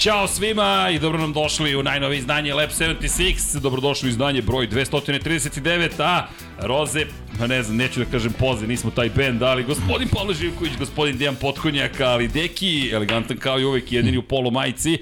[0.00, 3.60] Ćao svima i dobro nam došli u najnovije izdanje Lab 76.
[3.60, 6.26] Dobrodošli u izdanje broj 239, a
[6.58, 7.06] Roze,
[7.48, 11.36] ne znam, neću da kažem poze, nismo taj band, ali gospodin Pavle Živković, gospodin Dejan
[11.36, 14.94] Potkonjak, ali Deki, elegantan kao i uvek, jedini u polu majici.
[14.94, 14.98] E,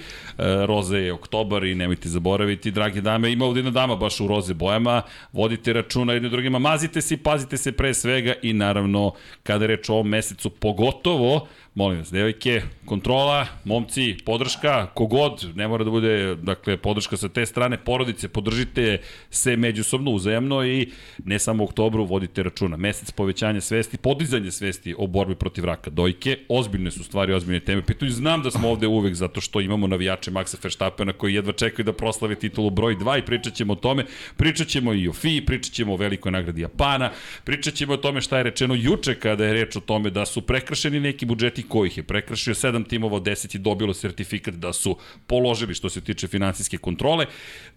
[0.67, 4.55] roze je oktobar i nemojte zaboraviti, drage dame, ima ovdje jedna dama baš u roze
[4.55, 9.67] bojama, vodite računa jednim drugima, mazite se i pazite se pre svega i naravno, kada
[9.67, 11.49] reč o ovom mesecu, pogotovo,
[11.79, 17.45] Molim vas, devojke, kontrola, momci, podrška, kogod, ne mora da bude, dakle, podrška sa te
[17.47, 18.99] strane, porodice, podržite
[19.31, 20.89] se međusobno, uzajemno i
[21.25, 22.77] ne samo u oktobru vodite računa.
[22.77, 27.87] Mesec povećanja svesti, podizanje svesti o borbi protiv raka dojke, ozbiljne su stvari, ozbiljne teme.
[27.87, 31.85] Pitaju, znam da smo ovde uvek zato što imamo navijače Maxa Verstappena koji jedva čekaju
[31.85, 34.05] da proslave titulu broj 2 i pričat ćemo o tome,
[34.37, 37.11] pričat ćemo i o FI, pričat ćemo o velikoj nagradi Japana,
[37.45, 40.43] pričat ćemo o tome šta je rečeno juče kada je reč o tome da su
[40.43, 44.97] prekršeni neki budžeti kojih je prekršio, sedam timova od 10 je dobilo sertifikat da su
[45.27, 47.27] položili što se tiče finansijske kontrole,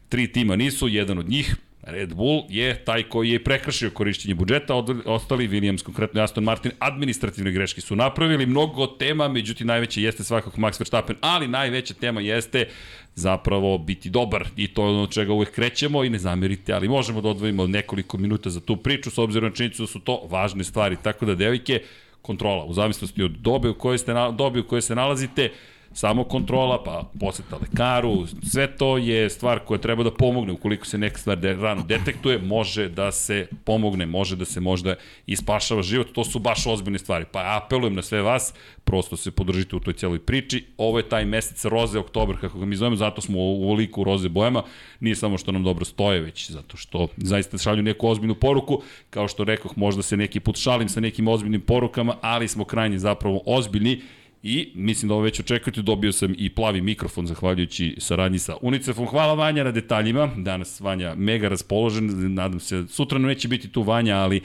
[0.09, 4.75] tri tima nisu, jedan od njih, Red Bull je taj koji je prekršio korišćenje budžeta,
[5.06, 10.58] ostali Williams, konkretno Aston Martin, administrativne greške su napravili, mnogo tema, međutim najveća jeste svakako
[10.58, 12.67] Max Verstappen, ali najveća tema jeste
[13.16, 14.47] zapravo biti dobar.
[14.56, 18.17] I to je ono čega uvek krećemo i ne zamerite, ali možemo da odvojimo nekoliko
[18.17, 21.36] minuta za tu priču s obzirom na činjenicu da su to važne stvari, tako da
[21.36, 21.81] devojke,
[22.22, 25.52] kontrola, u zavisnosti od dobe u kojoj, ste, dobe u kojoj se nalazite,
[25.94, 30.97] samo kontrola, pa poseta lekaru, sve to je stvar koja treba da pomogne ukoliko se
[30.97, 34.95] neka stvar de, rano detektuje, može da se pomogne, može da se možda
[35.28, 37.25] ispašava život, to su baš ozbiljne stvari.
[37.31, 38.53] Pa apelujem na sve vas,
[38.84, 40.66] prosto se podržite u toj cijeloj priči.
[40.78, 44.30] Ovo je taj mesec roze, oktobar, kako ga mi zovemo, zato smo u ovoliku roze
[44.30, 44.64] bojama,
[45.00, 49.28] nije samo što nam dobro stoje, već zato što zaista šalju neku ozbiljnu poruku, kao
[49.28, 53.41] što rekoh, možda se neki put šalim sa nekim ozbiljnim porukama, ali smo krajnje zapravo
[53.46, 54.01] ozbiljni
[54.44, 59.07] I mislim da ovo već očekujete, dobio sam i plavi mikrofon zahvaljujući saradnji sa Unicefom.
[59.07, 64.16] Hvala Vanja na detaljima, danas Vanja mega raspoložen, nadam se, sutra neće biti tu Vanja,
[64.18, 64.41] ali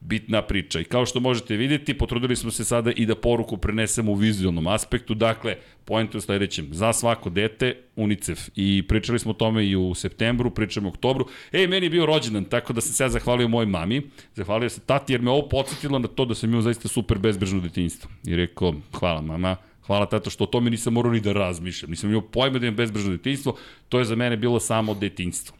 [0.00, 0.80] bitna priča.
[0.80, 4.66] I kao što možete vidjeti, potrudili smo se sada i da poruku prenesemo u vizualnom
[4.66, 5.14] aspektu.
[5.14, 6.68] Dakle, pojent u sledećem.
[6.72, 8.48] Za svako dete, UNICEF.
[8.56, 11.26] I pričali smo o tome i u septembru, pričamo u oktobru.
[11.52, 14.02] Ej, meni je bio rođendan, tako da sam se ja zahvalio mojoj mami.
[14.34, 17.60] Zahvalio se tati, jer me ovo podsjetilo na to da sam imao zaista super bezbrežno
[17.60, 18.10] detinjstvo.
[18.26, 19.56] I rekao, hvala mama,
[19.88, 21.90] Hvala tato što o tome nisam morao ni da razmišljam.
[21.90, 23.56] Nisam imao pojma da imam bezbrežno detinjstvo.
[23.88, 25.56] To je za mene bilo samo detinjstvo.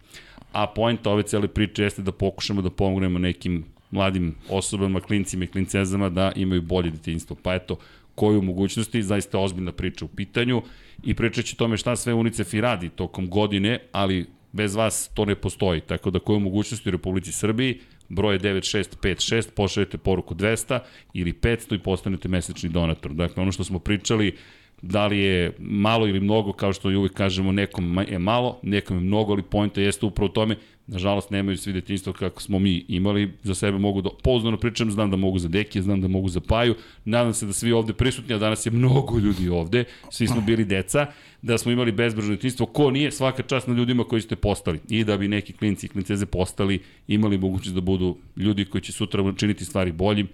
[0.52, 5.48] A pojenta ove cele priče jeste da pokušamo da pomognemo nekim mladim osobama, klincima i
[5.48, 7.36] klincezama da imaju bolje detinjstvo.
[7.42, 7.76] Pa eto,
[8.14, 10.62] koju mogućnosti, zaista ozbiljna priča u pitanju
[11.04, 15.24] i pričat će tome šta sve UNICEF i radi tokom godine, ali bez vas to
[15.24, 15.80] ne postoji.
[15.80, 20.78] Tako da koju mogućnosti u Republici Srbiji, broj 9656, pošaljete poruku 200
[21.14, 23.12] ili 500 i postanete mesečni donator.
[23.12, 24.36] Dakle, ono što smo pričali,
[24.82, 29.00] da li je malo ili mnogo, kao što uvijek kažemo, nekom je malo, nekom je
[29.00, 30.56] mnogo, ali pojenta jeste upravo u tome,
[30.88, 35.10] nažalost nemaju svi detinjstvo kako smo mi imali, za sebe mogu da pouzdano pričam, znam
[35.10, 38.34] da mogu za Dekije, znam da mogu za Paju, nadam se da svi ovde prisutni,
[38.34, 41.06] a danas je mnogo ljudi ovde, svi smo bili deca,
[41.42, 44.80] da smo imali bezbržno detinjstvo, ko nije, svaka čast na ljudima koji ste postali.
[44.88, 48.92] I da bi neki klinci i klinceze postali, imali mogućnost da budu ljudi koji će
[48.92, 50.28] sutra činiti stvari boljim,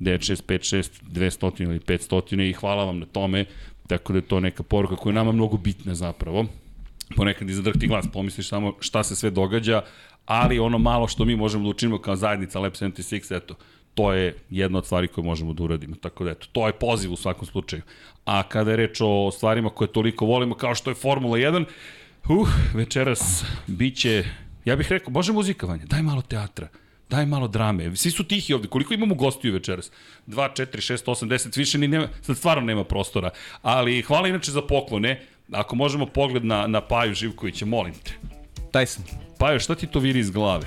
[0.00, 3.44] 9656, 200 ili 500 i hvala vam na tome,
[3.86, 6.46] Tako da je to neka poruka koja je nama mnogo bitna zapravo.
[7.16, 9.82] Ponekad izadrhti glas, pomisliš samo šta se sve događa,
[10.26, 13.54] ali ono malo što mi možemo da učinimo kao zajednica Lab 76, eto,
[13.94, 15.96] to je jedna od stvari koje možemo da uradimo.
[15.96, 17.82] Tako da eto, to je poziv u svakom slučaju.
[18.24, 21.64] A kada je reč o stvarima koje toliko volimo, kao što je Formula 1,
[22.28, 24.24] uh, večeras biće,
[24.64, 26.68] ja bih rekao, može muzika, Vanja, daj malo teatra
[27.10, 27.96] Daj malo drame.
[27.96, 28.68] Svi su tihi ovde.
[28.68, 29.90] Koliko imamo gostiju večeras?
[30.26, 33.30] 2, 4, 6, 8, 10, više ni nema, sad stvarno nema prostora.
[33.62, 35.26] Ali hvala inače za poklone.
[35.52, 38.12] Ako možemo pogled na, na Paju Živkovića, molim te.
[38.72, 39.00] Tyson.
[39.38, 40.66] Paju, šta ti to viri iz glave?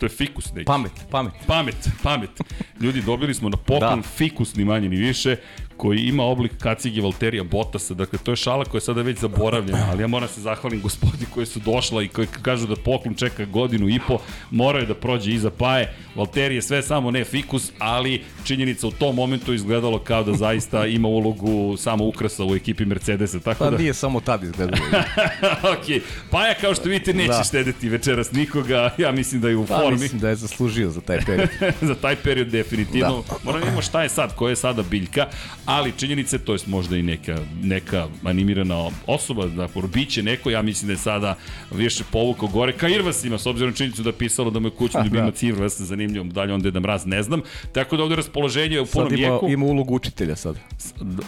[0.00, 0.64] To je fikus neki.
[0.64, 1.32] Pamet, pamet.
[1.46, 2.30] Pamet, pamet.
[2.80, 4.08] Ljudi, dobili smo na poklon da.
[4.08, 5.36] fikus, ni manje ni više
[5.84, 7.94] koji ima oblik kacige Valterija Bottasa.
[7.94, 11.26] Dakle, to je šala koja je sada već zaboravljena, ali ja moram se zahvalim gospodi
[11.34, 14.18] koji su došla i koji kažu da poklon čeka godinu i po,
[14.50, 15.94] moraju da prođe iza paje.
[16.14, 20.86] Valtteri je sve samo ne fikus, ali činjenica u tom momentu izgledalo kao da zaista
[20.86, 23.40] ima ulogu samo ukrasa u ekipi Mercedesa.
[23.40, 23.78] Tako pa da...
[23.78, 24.82] nije samo tad izgledalo.
[25.74, 27.44] ok, Paja kao što vidite neće da.
[27.44, 29.84] štedeti večeras nikoga, ja mislim da je u pa formi.
[29.84, 31.48] moram mislim da je zaslužio za taj period.
[31.90, 33.24] za taj period definitivno.
[33.28, 33.36] Da.
[33.44, 35.26] Moram da šta je sad, koja je sada biljka,
[35.74, 40.86] ali činjenice, to je možda i neka, neka animirana osoba, da biće neko, ja mislim
[40.86, 41.36] da je sada
[41.70, 44.70] više povukao gore, ka Irvas ima, s obzirom činjenicu da je pisalo da mu je
[44.70, 45.46] kućni ljubimac da.
[45.46, 47.42] Irvas, zanimljivo, dalje onda je da mraz, ne znam.
[47.72, 49.48] Tako da ovde raspoloženje je u punom sad ima, jeku.
[49.48, 50.56] ima ulogu učitelja sad.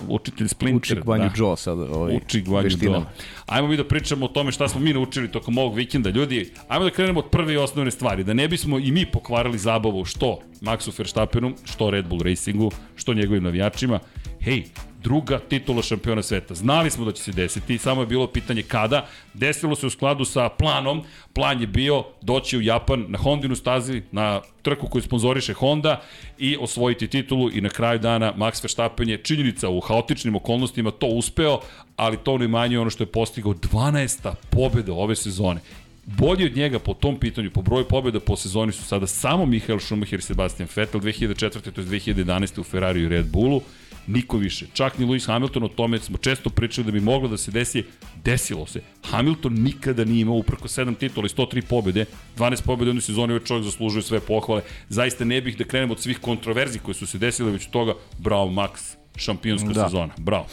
[0.08, 0.98] Učitelj Splinter.
[0.98, 1.32] Uči Gvanju da.
[1.36, 1.78] Joe sad.
[1.78, 3.02] Ovaj, Uči Gvanju Joe.
[3.46, 6.10] Ajmo mi da pričamo o tome šta smo mi naučili tokom ovog vikenda.
[6.10, 8.24] Ljudi, ajmo da krenemo od prve i osnovne stvari.
[8.24, 13.14] Da ne bismo i mi pokvarili zabavu što Maxu Verstappenu, što Red Bull Racingu, što
[13.14, 14.00] njegovim navijačima.
[14.40, 14.64] Hej,
[15.02, 16.54] druga titula šampiona sveta.
[16.54, 19.06] Znali smo da će se desiti, samo je bilo pitanje kada.
[19.34, 21.02] Desilo se u skladu sa planom.
[21.32, 26.02] Plan je bio doći u Japan na Hondinu stazi, na trku koju sponzoriše Honda
[26.38, 31.06] i osvojiti titulu i na kraju dana Max Verstappen je činjenica u haotičnim okolnostima to
[31.06, 31.60] uspeo,
[31.96, 34.34] ali to ne manje ono što je postigao 12.
[34.50, 35.60] pobjeda ove sezone.
[36.06, 39.78] Bolji od njega po tom pitanju, po broju pobjeda po sezoni su sada samo Michael
[39.78, 41.60] Schumacher i Sebastian Vettel 2004.
[41.70, 42.60] to je 2011.
[42.60, 43.60] u Ferrari i Red Bullu
[44.06, 44.66] niko više.
[44.72, 47.84] Čak ni Lewis Hamilton, o tome smo često pričali da bi moglo da se desi,
[48.24, 48.80] desilo se.
[49.02, 52.04] Hamilton nikada nije imao uprko 7 titula i 103 pobjede,
[52.36, 54.62] 12 pobjede u jednoj sezoni, ovaj čovjek zaslužuje sve pohvale.
[54.88, 58.50] Zaista ne bih da krenemo od svih kontroverzi koje su se desile, već toga, bravo
[58.50, 59.84] Max, šampionska da.
[59.84, 60.46] sezona, bravo.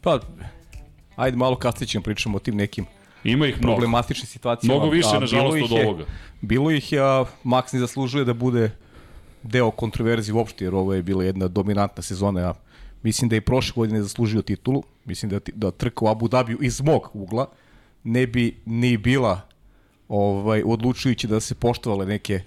[0.00, 0.20] Pa,
[1.16, 2.86] ajde malo kasnije ćemo pričamo o tim nekim
[3.24, 3.74] Ima ih mnogo.
[3.74, 4.68] Problematične situacije.
[4.68, 6.04] Mnogo više, a, nažalost, od ovoga.
[6.40, 8.70] Bilo ih je, a Max ne zaslužuje da bude
[9.42, 12.40] deo kontroverzije uopšte, jer ovo je bila jedna dominantna sezona.
[12.40, 12.54] Ja
[13.02, 14.82] Mislim da je i prošle godine zaslužio titulu.
[15.04, 17.46] Mislim da, da trka u Abu Dhabiju iz mog ugla
[18.04, 19.40] ne bi ni bila
[20.08, 22.42] ovaj, odlučujući da se poštovale neke e,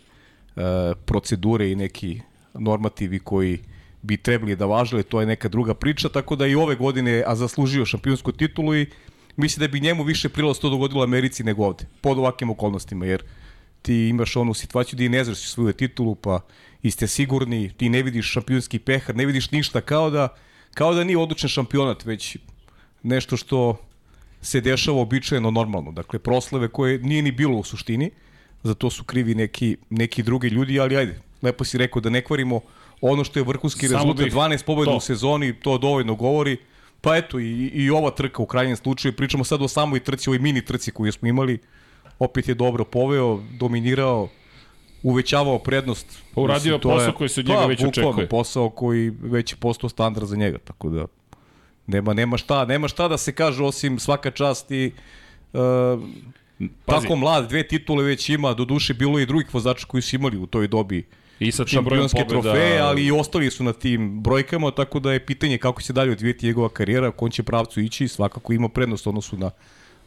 [1.06, 2.21] procedure i neki
[2.53, 3.59] normativi koji
[4.01, 7.35] bi trebali da važili, to je neka druga priča, tako da i ove godine a
[7.35, 8.85] zaslužio šampionsku titulu i
[9.41, 13.05] mislim da bi njemu više prilaz to dogodilo u Americi nego ovde, pod ovakvim okolnostima,
[13.05, 13.23] jer
[13.81, 16.39] ti imaš onu situaciju gde ne znaš svoju titulu, pa
[16.83, 20.27] i ste sigurni, ti ne vidiš šampionski pehar, ne vidiš ništa, kao da,
[20.73, 22.38] kao da nije odlučen šampionat, već
[23.03, 23.77] nešto što
[24.41, 25.91] se dešava običajeno normalno.
[25.91, 28.11] Dakle, proslave koje nije ni bilo u suštini,
[28.63, 32.21] za to su krivi neki, neki drugi ljudi, ali ajde, lepo si rekao da ne
[32.21, 32.61] kvarimo
[33.01, 36.57] ono što je vrhunski Samo rezultat, 12 pobjeda u sezoni, to dovoljno govori.
[37.01, 40.39] Pa eto, i, i ova trka u krajnjem slučaju, pričamo sad o samoj trci, ovoj
[40.39, 41.59] mini trci koju smo imali,
[42.19, 44.30] opet je dobro poveo, dominirao,
[45.03, 46.21] uvećavao prednost.
[46.36, 48.30] Pa uradio Mislim, posao je, koji se od njega pa, već očekuje.
[48.30, 51.06] posao koji već je postao standard za njega, tako da
[51.88, 54.92] nema, nema, šta, nema šta da se kaže osim svaka čast i
[55.53, 55.59] uh,
[56.86, 60.38] tako mlad, dve titule već ima, do duše bilo i drugih vozača koji su imali
[60.38, 61.07] u toj dobi
[61.41, 62.41] I sa tim brojem pobjeda...
[62.41, 66.11] trofeje, ali i ostali su na tim brojkama, tako da je pitanje kako će dalje
[66.11, 69.51] odvijeti njegova karijera, kon će pravcu ići, svakako ima prednost odnosu na,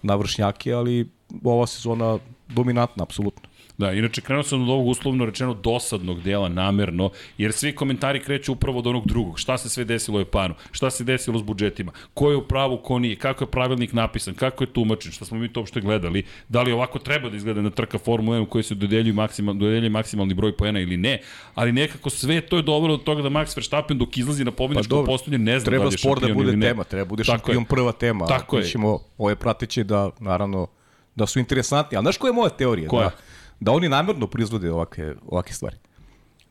[0.03, 1.09] na vršnjake, ali
[1.45, 3.49] ova sezona dominantna, apsolutno.
[3.79, 8.53] Da, inače krenuo sam od ovog uslovno rečeno dosadnog dela namerno, jer svi komentari kreću
[8.53, 9.39] upravo od onog drugog.
[9.39, 10.55] Šta se sve desilo u Japanu?
[10.73, 11.93] Šta se desilo s budžetima?
[12.15, 13.17] Ko je u pravu, ko nije?
[13.17, 14.35] Kako je pravilnik napisan?
[14.35, 15.13] Kako je tumačen?
[15.13, 16.25] Šta smo mi to uopšte gledali?
[16.49, 19.55] Da li ovako treba da izgleda na trka Formula 1 u kojoj se dodeljuju maksimal,
[19.55, 21.21] dodeljuje maksimalni broj poena ili ne?
[21.55, 25.03] Ali nekako sve to je dovelo do toga da Max Verstappen dok izlazi na pobedničko
[25.03, 27.65] pa, postolje ne zna treba da li je sport da bude tema, treba bude šampion
[27.65, 28.27] prva tema.
[28.27, 28.65] Tako je.
[28.65, 30.67] Ćemo ove prateće da, naravno,
[31.15, 31.97] da su interesantni.
[31.97, 32.89] Ali znaš koja je moja teorija?
[32.89, 33.09] Koja?
[33.09, 33.17] Da,
[33.65, 35.77] da oni namerno proizvode ovake, ovake stvari.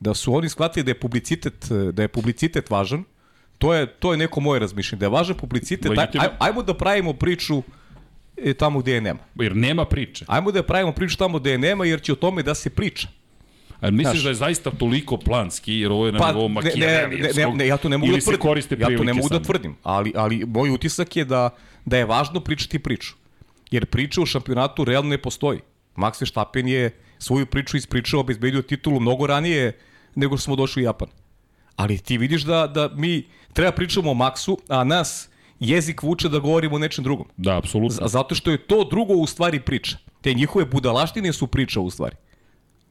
[0.00, 3.04] Da su oni shvatili da je publicitet, da je publicitet važan,
[3.58, 6.74] to je, to je neko moje razmišljenje, da je važan publicitet, aj, aj, ajmo da
[6.74, 7.62] pravimo priču
[8.36, 9.20] e, tamo gde je nema.
[9.34, 10.24] Jer nema priče.
[10.28, 13.08] Ajmo da pravimo priču tamo gde je nema, jer će o tome da se priča.
[13.80, 17.36] A misliš Znaš, da je zaista toliko planski, jer ovo je na pa, nivou makijaverijevskog?
[17.36, 18.80] Ne, ne, ne, ja to ne mogu da tvrdim.
[18.80, 21.50] Ja to ne mogu da tvrdim, ali, ali moj utisak je da,
[21.84, 23.14] da je važno pričati priču.
[23.70, 25.60] Jer priča u šampionatu realno ne postoji.
[25.96, 26.90] Max Verstappen je
[27.24, 29.78] svoju priču ispričao, obezbedio titulu mnogo ranije
[30.14, 31.08] nego što smo došli u Japan.
[31.76, 35.28] Ali ti vidiš da, da mi treba pričamo o Maxu, a nas
[35.60, 37.26] jezik vuče da govorimo o nečem drugom.
[37.36, 38.08] Da, apsolutno.
[38.08, 39.96] Zato što je to drugo u stvari priča.
[40.20, 42.16] Te njihove budalaštine su priča u stvari.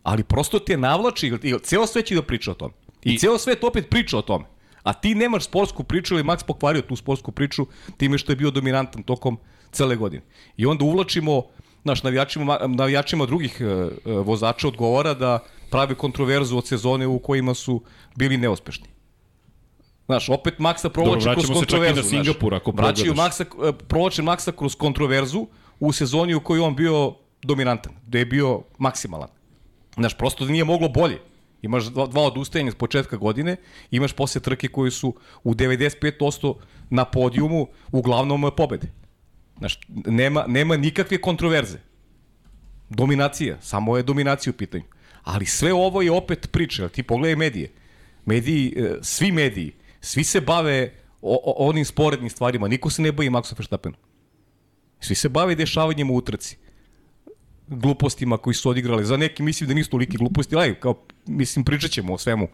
[0.03, 2.73] Ali prosto te navlači, i ceo svet će da priča o tome.
[3.03, 4.45] I, I ceo svet opet priča o tome.
[4.83, 8.51] A ti nemaš sportsku priču ili Max pokvario tu sportsku priču time što je bio
[8.51, 9.37] dominantan tokom
[9.71, 10.23] cele godine.
[10.57, 11.43] I onda uvlačimo
[11.83, 17.53] naš navijačima, navijačima drugih e, e, vozača odgovara da prave kontroverzu od sezone u kojima
[17.53, 17.81] su
[18.15, 18.87] bili neuspešni.
[20.05, 22.01] Znaš, opet Maksa provlači kroz kontroverzu.
[22.01, 25.47] Dobro, na Singapur ako vraćaju Maksa, e, provlače Maksa kroz kontroverzu
[25.79, 27.13] u sezoni u kojoj on bio
[27.43, 29.29] dominantan, da je bio maksimalan.
[29.95, 31.19] Znaš, prosto da nije moglo bolje.
[31.61, 33.55] Imaš dva, dva odustajanja s početka godine,
[33.91, 36.55] imaš posle trke koji su u 95%
[36.89, 38.91] na podijumu uglavnom pobede.
[39.57, 41.77] Znaš, nema, nema nikakve kontroverze.
[42.89, 44.83] Dominacija, samo je dominacija u pitanju.
[45.23, 47.71] Ali sve ovo je opet priča, ti pogledaj medije.
[48.25, 53.11] Mediji, e, svi mediji, svi se bave o, o, onim sporednim stvarima, niko se ne
[53.11, 53.95] bavi Maxu Verstappenu.
[54.99, 56.57] Svi se bave dešavanjem u utrci
[57.67, 59.05] glupostima koji su odigrali.
[59.05, 62.47] Za neki mislim da nisu toliki gluposti, ali kao, mislim, pričat ćemo o svemu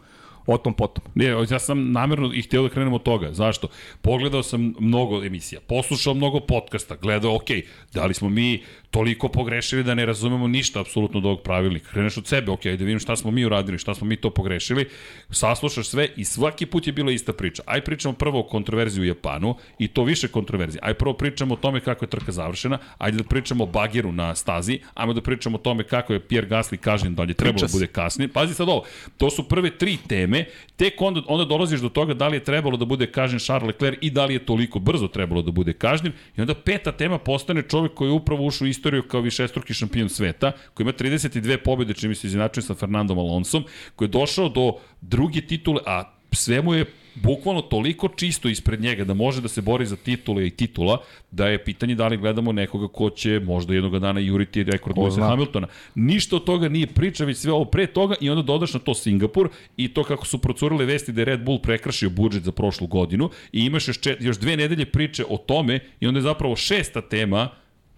[0.54, 1.04] o tom potom.
[1.16, 3.34] Ne, ja sam namjerno i htio da krenem od toga.
[3.34, 3.68] Zašto?
[4.02, 7.50] Pogledao sam mnogo emisija, poslušao mnogo podcasta, gledao, ok,
[7.94, 11.90] da li smo mi toliko pogrešili da ne razumemo ništa apsolutno od ovog pravilnika.
[11.92, 14.86] Kreneš od sebe, ok, da vidim šta smo mi uradili, šta smo mi to pogrešili,
[15.30, 17.64] saslušaš sve i svaki put je bila ista priča.
[17.66, 20.80] Aj pričamo prvo o kontroverziji u Japanu i to više kontroverzije.
[20.84, 24.36] Aj prvo pričamo o tome kako je trka završena, ajde da pričamo o bageru na
[24.36, 27.72] stazi, ajmo da pričamo o tome kako je Pierre Gasly kažnjen da je trebalo da
[27.72, 28.28] bude kasnije.
[28.28, 28.84] Pazi sad ovo,
[29.18, 30.39] to su prve tri teme,
[30.76, 33.98] tek onda, onda dolaziš do toga da li je trebalo da bude kažnjen Charles Leclerc
[34.02, 36.14] i da li je toliko brzo trebalo da bude kažnjen.
[36.38, 40.10] I onda peta tema postane čovjek koji je upravo ušao u istoriju kao višestruki šampion
[40.10, 43.64] sveta, koji ima 32 pobjede, čini mi se izinačuje sa Fernandom Alonsom,
[43.96, 46.86] koji je došao do druge titule, a sve mu je
[47.16, 50.98] bukvalno toliko čisto ispred njega da može da se bori za titule i titula,
[51.32, 55.30] da je pitanje da li gledamo nekoga ko će možda jednog dana juriti rekord Lewisa
[55.30, 55.68] Hamiltona.
[55.96, 58.94] Ništa od toga nije priča, već sve ovo pre toga i onda dodaš na to
[58.94, 62.88] Singapur i to kako su procurile vesti da je Red Bull prekrašio budžet za prošlu
[62.88, 66.56] godinu i imaš još, čet, još dve nedelje priče o tome i onda je zapravo
[66.56, 67.50] šesta tema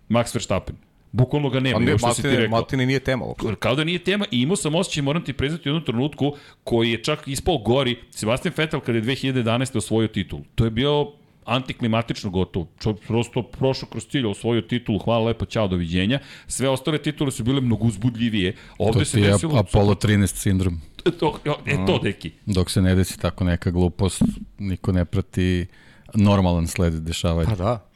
[0.09, 0.90] Max Verstappen.
[1.11, 2.49] Bukvalno ga nema, ne, što si ti rekao.
[2.49, 3.25] Maltine nije tema.
[3.59, 6.91] Kao da nije tema i imao sam osjećaj, moram ti priznati u jednom trenutku, koji
[6.91, 9.77] je čak ispao gori, Sebastian Vettel kada je 2011.
[9.77, 10.39] osvojio titul.
[10.55, 11.11] To je bio
[11.45, 12.67] antiklimatično gotovo.
[12.79, 16.19] Čo, prosto prošao kroz cilj, osvojio titulu, hvala lepo, ćao, doviđenja.
[16.47, 18.55] Sve ostale titule su bile mnogo uzbudljivije.
[18.77, 19.57] Ovde to se je desilo...
[19.57, 20.81] Apollo 13 sindrom.
[21.19, 22.31] To, e, to, deki.
[22.45, 24.23] Dok se ne desi tako neka glupost,
[24.59, 25.65] niko ne prati
[26.13, 27.49] normalan sled dešavanja.
[27.49, 27.90] Pa da.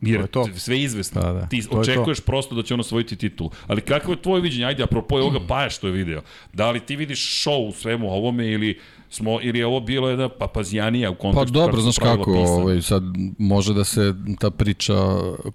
[0.00, 0.58] Jer to je to.
[0.58, 1.20] sve izvesno.
[1.20, 1.46] Da, da.
[1.46, 3.50] Ti to očekuješ prosto da će on osvojiti titul.
[3.66, 4.64] Ali kako je tvoje viđenje?
[4.64, 6.22] Ajde, apropo je ovoga Paja što je video.
[6.52, 8.78] Da li ti vidiš show u svemu ovome ili
[9.10, 13.02] smo ili je ovo bilo jedna papazijanija u kontekstu Pa dobro, znaš kako, ovaj, sad
[13.38, 14.94] može da se ta priča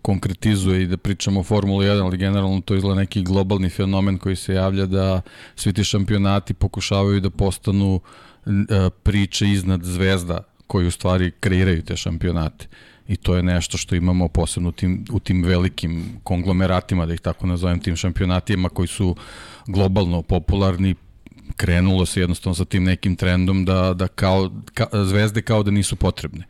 [0.01, 4.35] konkretizuje i da pričamo o Formuli 1, ali generalno to izgleda neki globalni fenomen koji
[4.35, 5.21] se javlja da
[5.55, 7.99] svi ti šampionati pokušavaju da postanu
[9.03, 12.67] priče iznad zvezda koji u stvari kreiraju te šampionate
[13.11, 17.19] i to je nešto što imamo posebno u tim, u tim velikim konglomeratima, da ih
[17.19, 19.15] tako nazovem, tim šampionatima koji su
[19.67, 20.95] globalno popularni,
[21.55, 25.95] krenulo se jednostavno sa tim nekim trendom da, da kao, ka, zvezde kao da nisu
[25.95, 26.45] potrebne.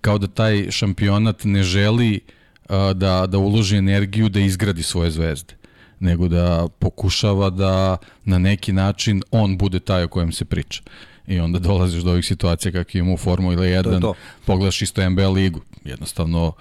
[0.00, 2.20] Kao da taj šampionat ne želi
[2.68, 5.54] a, da, da uloži energiju da izgradi svoje zvezde
[6.00, 10.82] nego da pokušava da na neki način on bude taj o kojem se priča
[11.26, 14.14] i onda dolaziš do ovih situacija kakve imamo u Formula 1, to to.
[14.44, 16.52] pogledaš isto NBA ligu, jednostavno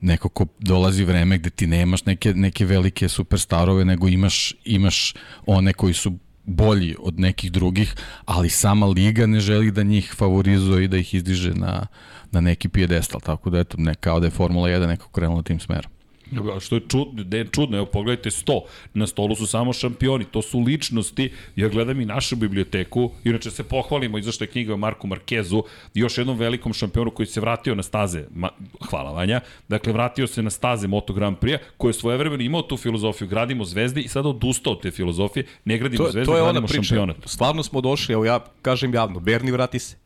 [0.00, 5.14] neko ko dolazi vreme gde ti nemaš neke, neke velike superstarove, nego imaš, imaš
[5.46, 10.84] one koji su bolji od nekih drugih, ali sama liga ne želi da njih favorizuje
[10.84, 11.86] i da ih izdiže na,
[12.30, 15.60] na neki pijedestal, tako da eto, ne, kao da je Formula 1 nekako krenula tim
[15.60, 15.93] smerom.
[16.60, 18.60] Što je čudno, da je čudno, evo pogledajte 100,
[18.94, 23.64] na stolu su samo šampioni, to su ličnosti, ja gledam i našu biblioteku, inače se
[23.64, 25.62] pohvalimo i zašto je knjiga o Marku Markezu,
[25.94, 28.48] još jednom velikom šampionu koji se vratio na staze, ma,
[28.90, 32.76] hvala Vanja, dakle vratio se na staze Moto Grand Prix, koji je svojevremeno imao tu
[32.76, 36.42] filozofiju, gradimo zvezde i sada odustao od te filozofije, ne gradimo to, zvezde, to je
[36.42, 36.82] gradimo priča.
[36.82, 37.16] šampionat.
[37.24, 39.96] Stvarno smo došli, evo ja kažem javno, Berni vrati se.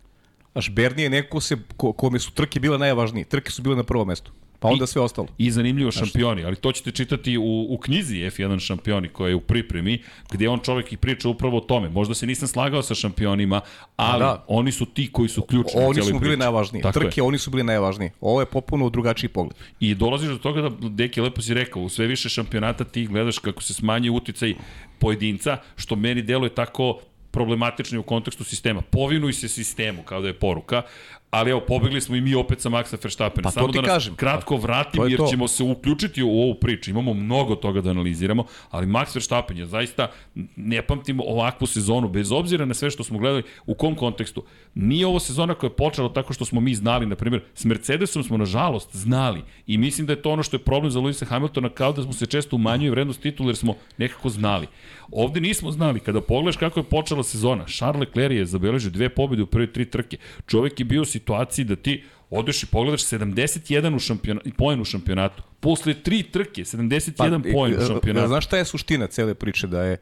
[0.52, 3.82] Znaš, Berni je neko se, ko, kome su trke bile najvažnije, trke su bile na
[3.82, 4.32] prvom mestu.
[4.60, 5.28] Pa onda I, sve ostalo.
[5.38, 9.40] I zanimljivo šampioni, ali to ćete čitati u, u knjizi F1 šampioni koja je u
[9.40, 11.88] pripremi, gde on čovek i priča upravo o tome.
[11.88, 13.60] Možda se nisam slagao sa šampionima,
[13.96, 14.44] ali da.
[14.48, 16.36] oni su ti koji su ključni Oni su bili priči.
[16.36, 16.82] najvažniji.
[16.82, 17.24] Tako Trke, je.
[17.24, 18.10] oni su bili najvažniji.
[18.20, 19.56] Ovo je popuno drugačiji pogled.
[19.80, 23.38] I dolaziš do toga da, Deki, lepo si rekao, u sve više šampionata ti gledaš
[23.38, 24.54] kako se smanjuje uticaj
[24.98, 26.98] pojedinca, što meni deluje tako
[27.30, 28.82] problematični u kontekstu sistema.
[28.82, 30.82] Povinuj se sistemu, kao da je poruka,
[31.30, 33.42] ali evo, pobegli smo i mi opet sa Maxa Verstappen.
[33.42, 34.14] Pa Samo da nas kažem.
[34.14, 35.26] kratko vratim, jer to.
[35.26, 36.90] ćemo se uključiti u ovu priču.
[36.90, 40.10] Imamo mnogo toga da analiziramo, ali Max Verstappen je zaista,
[40.56, 44.44] ne pamtim ovakvu sezonu, bez obzira na sve što smo gledali, u kom kontekstu.
[44.74, 48.22] Nije ovo sezona koja je počela tako što smo mi znali, na primjer, s Mercedesom
[48.22, 51.68] smo nažalost znali i mislim da je to ono što je problem za Lewisa Hamiltona,
[51.68, 54.66] kao da smo se često umanjuje vrednost titula jer smo nekako znali.
[55.12, 59.42] Ovde nismo znali, kada pogledaš kako je počela sezona, Charles Leclerc je zabeležio dve pobjede
[59.42, 60.16] u prve tri trke.
[60.46, 64.84] Čovek je bio u situaciji da ti odeš i pogledaš 71 u šampionatu, poen u
[64.84, 65.42] šampionatu.
[65.60, 68.28] Posle tri trke, 71 pa, poen u šampionatu.
[68.28, 69.66] Znaš šta je suština cele priče?
[69.66, 69.92] Da je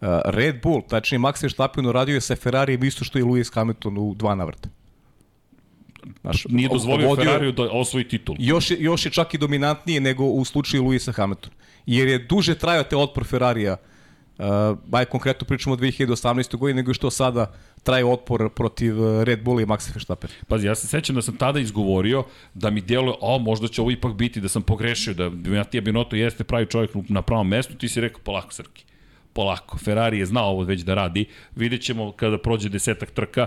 [0.00, 3.98] uh, Red Bull, tačnije Max Verstappen uradio je sa Ferrarijem isto što i Lewis Hamilton
[3.98, 4.68] u dva navrta.
[6.20, 8.36] Znaš, Nije dozvolio vodio, Ferrariju da osvoji titul.
[8.38, 11.54] Još je, još je čak i dominantnije nego u slučaju Luisa Hamiltona.
[11.86, 13.95] Jer je duže trajao te otpor Ferrarija Uh,
[14.92, 16.56] aj konkretno pričamo o 2018.
[16.56, 17.52] godini, nego što sada
[17.82, 20.30] traje otpor protiv uh, Red Bulla i Maxa Verstappen.
[20.48, 22.24] Pazi, ja se sećam da sam tada izgovorio
[22.54, 26.16] da mi djeluje, o, možda će ovo ipak biti, da sam pogrešio, da Matija Binotto
[26.16, 28.84] jeste pravi čovjek na pravom mestu, ti si rekao polako Srki
[29.36, 29.78] polako.
[29.78, 31.26] Ferrari je znao ovo već da radi.
[31.56, 33.46] Vidjet ćemo kada prođe desetak trka.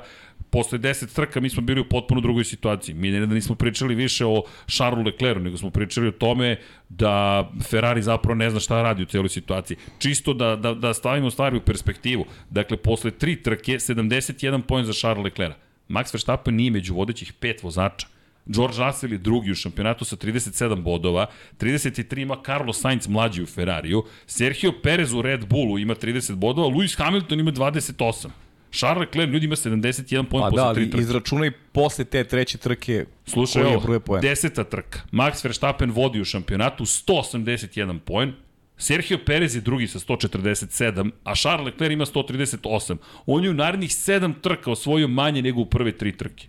[0.49, 2.95] Posle deset trka mi smo bili u potpuno drugoj situaciji.
[2.95, 6.57] Mi ne da nismo pričali više o Charlesu Leclercu, nego smo pričali o tome
[6.89, 9.77] da Ferrari zapravo ne zna šta radi u celoj situaciji.
[9.99, 12.25] Čisto da, da, da stavimo stvari u perspektivu.
[12.49, 15.55] Dakle, posle tri trke, 71 poen za Charles Leclerc.
[15.89, 18.07] Max Verstappen nije među vodećih pet vozača.
[18.45, 21.25] George Russell je drugi u šampionatu sa 37 bodova,
[21.59, 26.67] 33 ima Carlos Sainz mlađi u Ferrariju, Sergio Perez u Red Bullu ima 30 bodova,
[26.67, 28.29] Lewis Hamilton ima 28.
[28.71, 31.01] Charles Leclerc ljudi ima 71 poen pa posle da, tri trke.
[31.01, 34.21] izračunaj posle te treće trke Slušaj koji je broj poena.
[34.21, 34.99] deseta trka.
[35.11, 38.33] Max Verstappen vodi u šampionatu 181 poen,
[38.77, 42.97] Sergio Perez je drugi sa 147, a Charles Leclerc ima 138.
[43.25, 46.47] On je u narednih 7 trka osvojio manje nego u prve tri trke.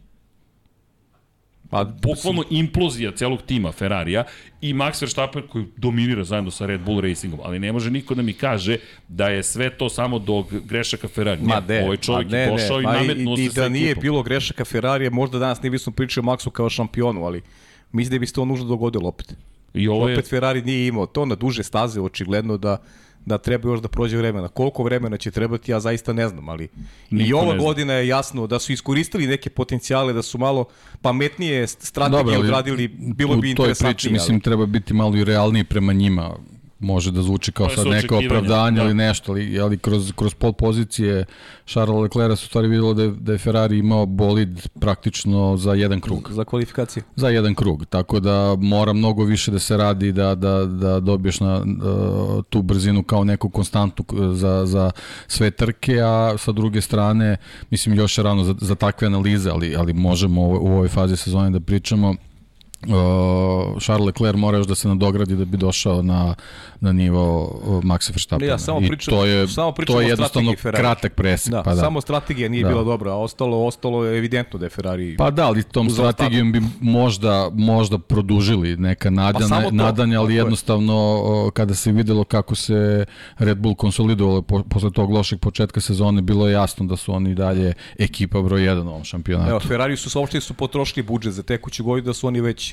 [1.70, 4.24] Pa, bukvalno implozija celog tima Ferrarija
[4.60, 8.22] i Max Verstappen koji dominira zajedno sa Red Bull Racingom, ali ne može niko da
[8.22, 8.76] mi kaže
[9.08, 11.42] da je sve to samo do grešaka Ferrari.
[11.42, 13.44] Ma ne, ne, ovaj čovjek ma je ne, došao ne, i ma nametnuo i, se
[13.44, 14.02] i sa da nije ekipom.
[14.02, 17.42] bilo grešaka Ferrarija, možda danas ne bismo pričali o Maxu kao šampionu, ali
[17.92, 19.34] mislim da bi se to nužno dogodilo opet.
[19.74, 22.76] I ovo je, Opet Ferrari nije imao to na duže staze, očigledno da
[23.26, 24.48] da treba još da prođe vremena.
[24.48, 26.68] Koliko vremena će trebati, ja zaista ne znam, ali
[27.10, 30.64] Niko i ova godina je jasno da su iskoristili neke potencijale, da su malo
[31.02, 33.94] pametnije strategije Dobro, ali odradili, bilo bi u toj interesantnije.
[33.94, 36.36] priči, mislim, treba biti malo i realniji prema njima.
[36.80, 38.84] Može da zvuči kao sad su neko opravdanje da.
[38.84, 41.24] ili nešto, ali, ali kroz, kroz pol pozicije
[41.66, 45.74] Charles Leclerc se u stvari videlo da je, da je Ferrari imao bolid praktično za
[45.74, 46.28] jedan krug.
[46.32, 47.02] Za kvalifikacije.
[47.16, 51.40] Za jedan krug, tako da mora mnogo više da se radi da, da, da dobiješ
[51.40, 54.90] na uh, tu brzinu kao neku konstantu k- za, za
[55.26, 57.36] sve trke, a sa druge strane,
[57.70, 61.50] mislim još je rano za, za takve analize, ali, ali možemo u ovoj fazi sezone
[61.50, 62.14] da pričamo
[62.82, 62.92] Uh,
[63.78, 66.34] Charles Leclerc mora još da se nadogradi da bi došao na,
[66.80, 68.50] na nivo uh, Maxa Verstappena.
[68.50, 71.52] Ja samo I pričam- to je, samo pričam to je jednostavno kratak presek.
[71.52, 71.80] Da, pa da.
[71.80, 72.68] samo strategija nije Da.
[72.68, 75.16] bila dobra, a ostalo, ostalo je evidentno da je Ferrari...
[75.16, 80.38] Pa da, ali tom strategijom bi možda, možda produžili neka nadanja, Pa nadanja, ali je.
[80.38, 83.04] jednostavno o, kada se videlo kako se
[83.38, 87.34] Red Bull konsolidovalo po, posle tog lošeg početka sezone, bilo je jasno da su oni
[87.34, 89.50] dalje ekipa broj 1 u ovom šampionatu.
[89.50, 92.69] Evo, Ferrari su saopštili su potrošili budžet za tekuću godinu, da su oni već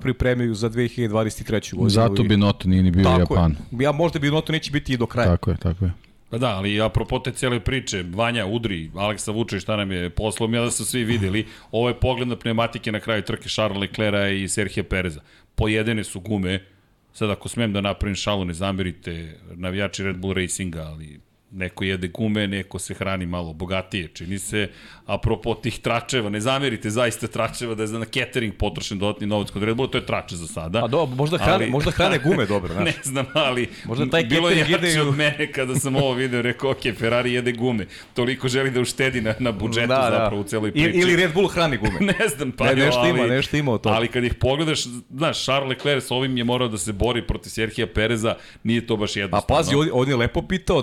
[0.00, 1.74] pripremaju za 2023.
[1.74, 1.90] godinu.
[1.90, 3.54] Zato bi Noto nije ni bio Tako Japanu.
[3.70, 3.84] je.
[3.84, 5.28] Ja možda bi Noto neće biti i do kraja.
[5.28, 5.92] Tako je, tako je.
[6.30, 10.54] Pa da, ali apropo te cijele priče, Vanja udri, Aleksa Vuče, šta nam je poslom,
[10.54, 14.28] ja da su svi videli, ovo je pogled na pneumatike na kraju trke Charles Leclerca
[14.28, 15.20] i Serhije Pereza.
[15.54, 16.64] Pojedene su gume,
[17.12, 22.08] sad ako smem da napravim šalu, ne zamerite navijači Red Bull Racinga, ali neko jede
[22.08, 24.68] gume, neko se hrani malo bogatije, čini se,
[25.06, 29.50] apropo tih tračeva, ne zamerite zaista tračeva da je za na catering potrošen dodatni novac
[29.50, 30.84] kod Red Bulla, to je trače za sada.
[30.84, 32.84] A do, možda hrane, Ali- možda hrane gume dobro, znaš.
[32.86, 36.12] Ne znam, ali Možda taj bilo je jače i u- od mene kada sam ovo
[36.12, 37.86] video, rekao, ok, Ferrari jede gume.
[38.14, 40.88] Toliko želi da uštedi na, na budžetu da, zapravo u celoj priči.
[40.88, 42.00] Ili, ili Red Bull hrani gume.
[42.12, 43.94] ne znam, pa Ne, nešto ima, ali, nešto ima toga.
[43.94, 44.80] Ali kad ih pogledaš,
[45.10, 48.96] znaš, Charles Leclerc s ovim je morao da se bori protiv Serhija Pereza, nije to
[48.96, 49.56] baš A jednostavno.
[49.56, 50.82] pazi, on, on je lepo pitao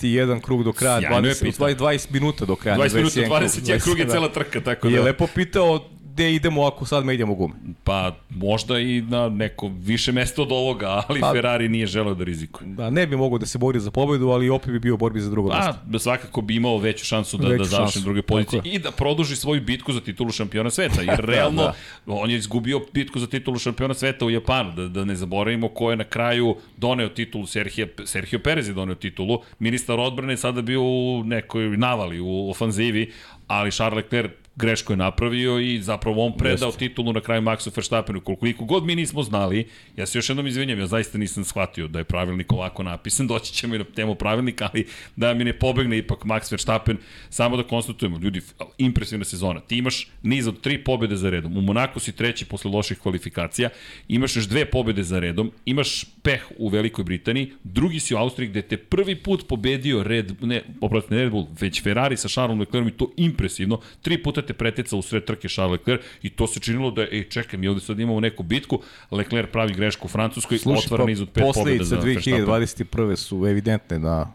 [0.00, 1.68] 21 krug do kraja, Sjajno je 20, pitao.
[1.68, 2.78] 20, 20 minuta do kraja.
[2.78, 4.12] 20 ne minuta, 21 21 krug je da.
[4.12, 5.04] cela trka, tako I je da...
[5.04, 7.54] lepo pitao gde idemo ako sad me idemo gume.
[7.84, 12.24] Pa možda i na neko više mesto od ovoga, ali Pa- Ferrari nije želeo da
[12.24, 12.66] rizikuje.
[12.68, 15.20] Da, ne bi mogao da se bori za pobedu, ali opet bi bio u borbi
[15.20, 15.72] za drugo mesto.
[15.72, 18.72] Pa, da svakako bi imao veću šansu da, Veću da završi druge pozicije je.
[18.72, 21.02] i da produži svoju bitku za titulu šampiona sveta.
[21.02, 21.74] Jer realno, da.
[22.06, 24.72] on je izgubio bitku za titulu šampiona sveta u Japanu.
[24.72, 28.94] Da, da ne zaboravimo ko je na kraju doneo titulu, Serhije, Sergio Perez je doneo
[28.94, 29.38] titulu.
[29.58, 33.12] Ministar odbrane je sada bio u nekoj navali, u ofanzivi,
[33.46, 36.78] ali Charles Leclerc grešku je napravio i zapravo on predao Jeste.
[36.78, 38.20] titulu na kraju Maxu Verstappenu.
[38.20, 41.98] Koliko god mi nismo znali, ja se još jednom izvinjam, ja zaista nisam shvatio da
[41.98, 45.98] je pravilnik ovako napisan, doći ćemo i na temu pravilnika, ali da mi ne pobegne
[45.98, 46.96] ipak Max Verstappen,
[47.30, 48.40] samo da konstatujemo, ljudi,
[48.78, 49.60] impresivna sezona.
[49.60, 51.56] Ti imaš niz od tri pobede za redom.
[51.56, 53.68] U Monaku si treći posle loših kvalifikacija,
[54.08, 58.48] imaš još dve pobede za redom, imaš peh u Velikoj Britaniji, drugi si u Austriji
[58.48, 62.60] gde te prvi put pobedio Red, ne, oprosti, ne Red Bull, već Ferrari sa Charlesom
[62.60, 63.80] Leclercom i to impresivno.
[64.02, 67.24] Tri puta te pretica u sred trke Charles Leclerc i to se činilo da, ej,
[67.24, 68.80] čekaj, mi ovde sad imamo neku bitku,
[69.10, 72.46] Leclerc pravi grešku u Francuskoj, otvara niz od pet pobjeda posledice za Verstappen.
[72.46, 73.16] 2021.
[73.16, 74.32] su evidentne na,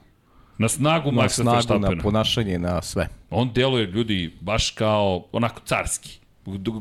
[0.58, 2.04] Na snagu na Maxa snagu, na Verstappena.
[2.04, 3.08] ponašanje, na sve.
[3.30, 6.18] On deluje ljudi baš kao onako carski.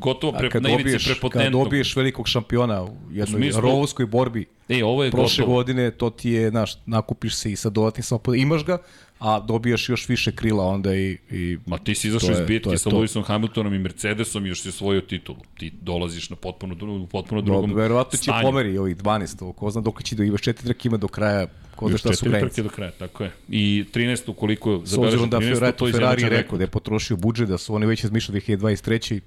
[0.01, 1.65] Gotovo pre, na ivici dobiješ, kad prepotentnog.
[1.65, 5.57] dobiješ velikog šampiona u jednoj smislu- rovskoj borbi E, ovo je prošle gotovo.
[5.57, 8.79] godine, to ti je, znaš, nakupiš se i sa dodatnim samo imaš ga,
[9.21, 11.19] a dobijaš još više krila onda i...
[11.31, 12.91] i Ma ti si izašao iz bitke sa.
[12.91, 15.39] Lewisom Hamiltonom i Mercedesom i još si osvojio titulu.
[15.55, 18.43] Ti dolaziš na potpuno, dru- potpuno No, drugom verovatno će stanju.
[18.43, 21.47] pomeri ovih 12, ovo, ko zna dok će da imaš četiri trke ima do kraja,
[21.77, 22.49] ko zna Još šta su četiri granice.
[22.49, 23.33] trke do kraja, tako je.
[23.49, 24.31] I 13.
[24.31, 25.55] ukoliko S zabeleži obzirom da 13.
[25.55, 29.21] Ferrari, to Ferrari rekao da je potrošio budžet, da su oni već izmišljali 2023.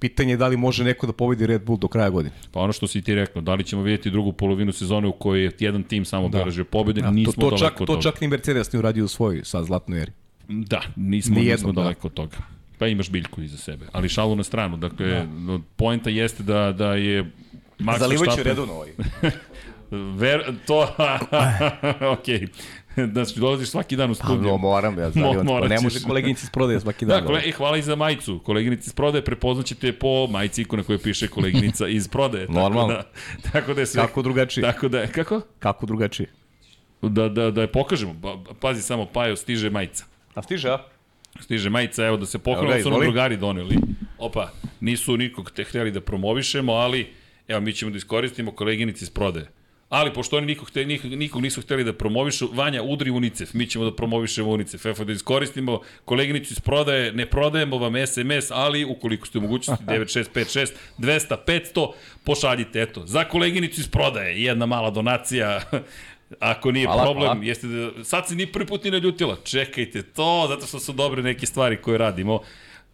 [0.00, 2.34] Pitanje je da li može neko da pobedi Red Bull do kraja godine.
[2.52, 5.42] Pa ono što si ti rekao, da li ćemo vidjeti drugu polovinu sezone u kojoj
[5.44, 6.38] je jedan tim samo da.
[6.38, 8.02] beležio pobjede, Ja, nismo to, to, daleko čak, od to toga.
[8.02, 10.12] čak ni Mercedes nije uradio u svojoj sad zlatnoj eri.
[10.48, 11.80] Da, nismo, Nijednom, nismo da.
[11.82, 12.36] daleko od toga.
[12.78, 13.86] Pa imaš biljku iza sebe.
[13.92, 14.76] Ali šalu na stranu.
[14.76, 15.26] Dakle, da.
[15.76, 17.30] poenta jeste da, da je
[17.78, 18.88] Max Verstappen- redovno ovaj.
[20.16, 20.88] Ver, to,
[22.12, 22.46] okej.
[22.96, 24.42] Znači, dolaziš svaki dan u Pa, studiju.
[24.42, 25.46] no, moram, ja Mo- znam.
[25.46, 25.82] morat ne ćeš.
[25.82, 27.20] može koleginici iz prodaje svaki dan.
[27.20, 28.38] Da, kole, i hvala i za majicu.
[28.38, 32.46] Koleginici iz prodaje prepoznaćete po majici na kojoj piše koleginica iz prodaje.
[32.46, 32.92] Tako Normalno.
[32.92, 33.02] Da,
[33.52, 34.02] tako da je sve...
[34.02, 34.62] Kako drugačije?
[34.62, 35.40] Tako da, kako?
[35.58, 36.28] Kako drugačije?
[37.02, 38.14] Da, da, da je pokažemo.
[38.22, 40.04] Pa, pazi samo, Pajo, stiže majica.
[40.34, 40.78] A stiže, a?
[41.40, 43.76] Stiže majica, evo da se ga, su nam drugari doneli.
[44.18, 44.50] Opa,
[44.80, 47.12] nisu nikog te hteli da promovišemo, ali
[47.48, 49.46] evo mi ćemo da iskoristimo koleginici iz prodaje.
[49.90, 53.66] Ali pošto oni nikog, te, nikog, nikog nisu hteli da promovišu, Vanja, udri UNICEF, mi
[53.66, 54.86] ćemo da promovišemo UNICEF.
[54.86, 59.84] Evo da iskoristimo koleginicu iz prodaje, ne prodajemo vam SMS, ali ukoliko ste u mogućnosti
[59.84, 61.92] 9656 200 500,
[62.24, 65.60] pošaljite, eto, za koleginicu iz prodaje, jedna mala donacija,
[66.38, 67.44] Ako nije Hvala, problem, hvala.
[67.44, 68.04] jeste da...
[68.04, 69.36] Sad se ni prvi put ni naljutila.
[69.44, 72.40] Čekajte to, zato što su dobre neke stvari koje radimo.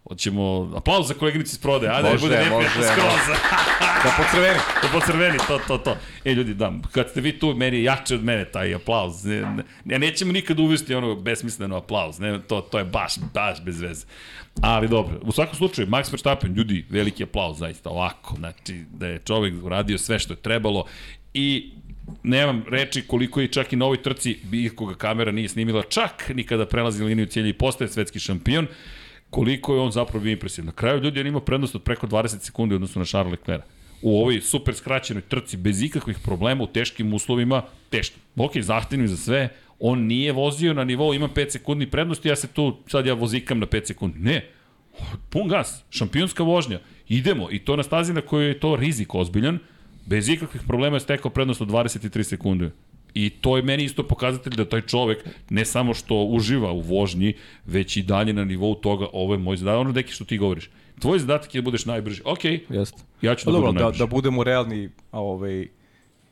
[0.08, 3.38] Hoćemo aplauz za koleginicu iz prodaje, a da Može, bude neprijatno skroz.
[4.04, 4.58] Da pocrveni.
[4.82, 5.96] Da pocrveni, to, to, to.
[6.24, 9.24] E, ljudi, da, kad ste vi tu, meni je jače od mene taj aplauz.
[9.24, 12.18] Ne, ne, ne, nećemo nikad uvesti ono besmisleno aplauz.
[12.18, 14.06] Ne, to, to je baš, baš bez veze.
[14.60, 18.34] Ali dobro, u svakom slučaju, Max Verstappen, ljudi, veliki aplauz, zaista, ovako.
[18.36, 20.86] Znači, da je čovek uradio sve što je trebalo
[21.34, 21.72] i
[22.22, 24.38] nemam reči koliko je čak i na ovoj trci
[24.74, 28.66] koga kamera nije snimila čak ni kada prelazi liniju cijelja i postaje svetski šampion
[29.30, 30.66] koliko je on zapravo bio impresivan.
[30.66, 33.64] Na kraju ljudi on ima prednost od preko 20 sekundi u odnosu na Charles Leclerc.
[34.02, 39.16] U ovoj super skraćenoj trci bez ikakvih problema u teškim uslovima, teškim, ok, zahtevnim za
[39.16, 39.48] sve,
[39.80, 43.58] on nije vozio na nivou ima 5 sekundi prednosti, ja se tu, sad ja vozikam
[43.58, 44.18] na 5 sekundi.
[44.18, 44.48] Ne,
[45.30, 49.58] pun gas, šampionska vožnja, idemo i to na stazi na kojoj je to rizik ozbiljan,
[50.06, 52.70] bez ikakvih problema je stekao prednost od 23 sekunde.
[53.16, 57.34] I to je meni isto pokazatelj da taj čovek ne samo što uživa u vožnji,
[57.66, 60.70] već i dalje na nivou toga, ovo je moj zadatak, ono deki što ti govoriš.
[61.00, 62.22] Tvoj zadatak je da budeš najbrži.
[62.24, 63.02] Ok, Jeste.
[63.22, 63.98] ja ću Pa da dobro, budem da, najbrži.
[63.98, 65.66] da budemo realni, a ovaj,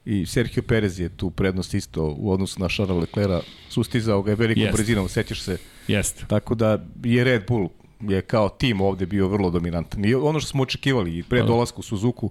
[0.04, 4.36] i Sergio Perez je tu prednost isto u odnosu na Charles Leclerc, sustizao ga je
[4.36, 4.76] velikom Jeste.
[4.76, 5.56] brzinom, sećaš se.
[5.88, 6.24] Jeste.
[6.28, 7.68] Tako da je Red Bull
[8.00, 10.04] je kao tim ovde bio vrlo dominantan.
[10.04, 12.30] I ono što smo očekivali i pre dolaska u Suzuku,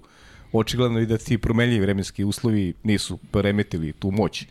[0.58, 4.46] očigledno i da ti promenljivi vremenski uslovi nisu remetili tu moć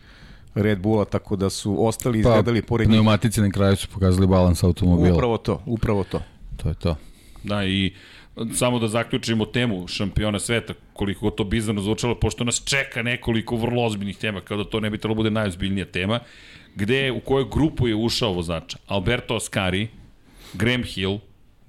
[0.56, 2.94] Red Bulla, tako da su ostali izgledali Pa, pored njih.
[2.94, 5.16] pneumatici na kraju su pokazali balans automobila.
[5.16, 6.22] Upravo to, upravo to.
[6.58, 6.96] To je to.
[7.44, 7.94] Da, i
[8.54, 13.56] samo da zaključimo temu šampiona sveta, koliko god to bizarno zvučalo, pošto nas čeka nekoliko
[13.56, 16.20] vrlo ozbiljnih tema, kada to ne bi trebalo bude najozbiljnija tema,
[16.76, 18.78] gde, u kojoj grupu je ušao vozača?
[18.88, 19.88] Alberto Ascari,
[20.54, 21.18] Graham Hill,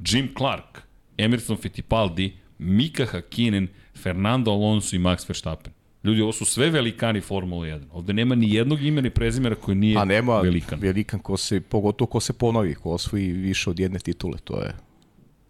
[0.09, 0.83] Jim Clark,
[1.19, 5.73] Emerson Fittipaldi, Mika Hakkinen, Fernando Alonso i Max Verstappen.
[6.05, 7.81] Ljudi, ovo su sve velikani Formule 1.
[7.93, 10.79] Ovde nema ni jednog imena i prezimera koji nije A nema velikan.
[10.81, 14.75] velikan ko se, pogotovo ko se ponovi, ko osvoji više od jedne titule, to je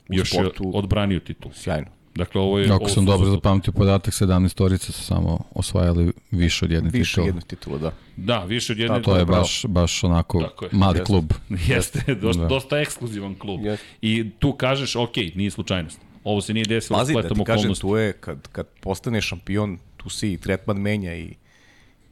[0.08, 1.50] u Još je sportu odbranio titul.
[1.52, 1.86] sjajno.
[2.14, 2.64] Dakle, ovo je...
[2.66, 6.90] Ako ovo sam su- dobro zapamtio podatak, 17 storica su samo osvajali više od jedne
[6.90, 7.26] Više titule.
[7.26, 7.92] jedne titule, da.
[8.16, 9.02] Da, više od jedne...
[9.02, 10.68] To je baš, baš onako Tako je.
[10.72, 11.04] mali Jeste.
[11.04, 11.32] klub.
[11.68, 12.48] Jeste, dosta, Da.
[12.48, 13.60] dosta ekskluzivan klub.
[13.64, 13.86] Jeste.
[14.02, 16.00] I tu kažeš, ok, nije slučajnost.
[16.24, 17.80] Ovo se nije desilo Pazi, da spletom ti kažem, okolnosti.
[17.82, 21.34] tu je, kad, kad postane šampion, tu se i tretman menja i,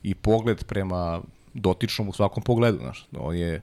[0.02, 1.20] i pogled prema
[1.54, 3.06] dotičnom u svakom pogledu, znaš.
[3.18, 3.60] On je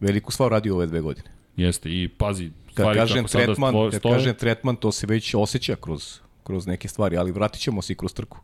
[0.00, 1.28] veliku stvar radio ove dve godine.
[1.56, 6.18] Jeste, i pazi, Kad kažem tretman, stvo- kad kažem tretman, to se već osjeća kroz,
[6.44, 8.38] kroz neke stvari, ali vratit ćemo se i kroz trku.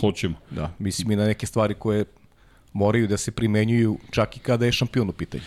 [0.00, 0.34] hoćemo.
[0.50, 2.04] Da, mislim i na neke stvari koje
[2.72, 5.42] moraju da se primenjuju čak i kada je šampion u pitanju.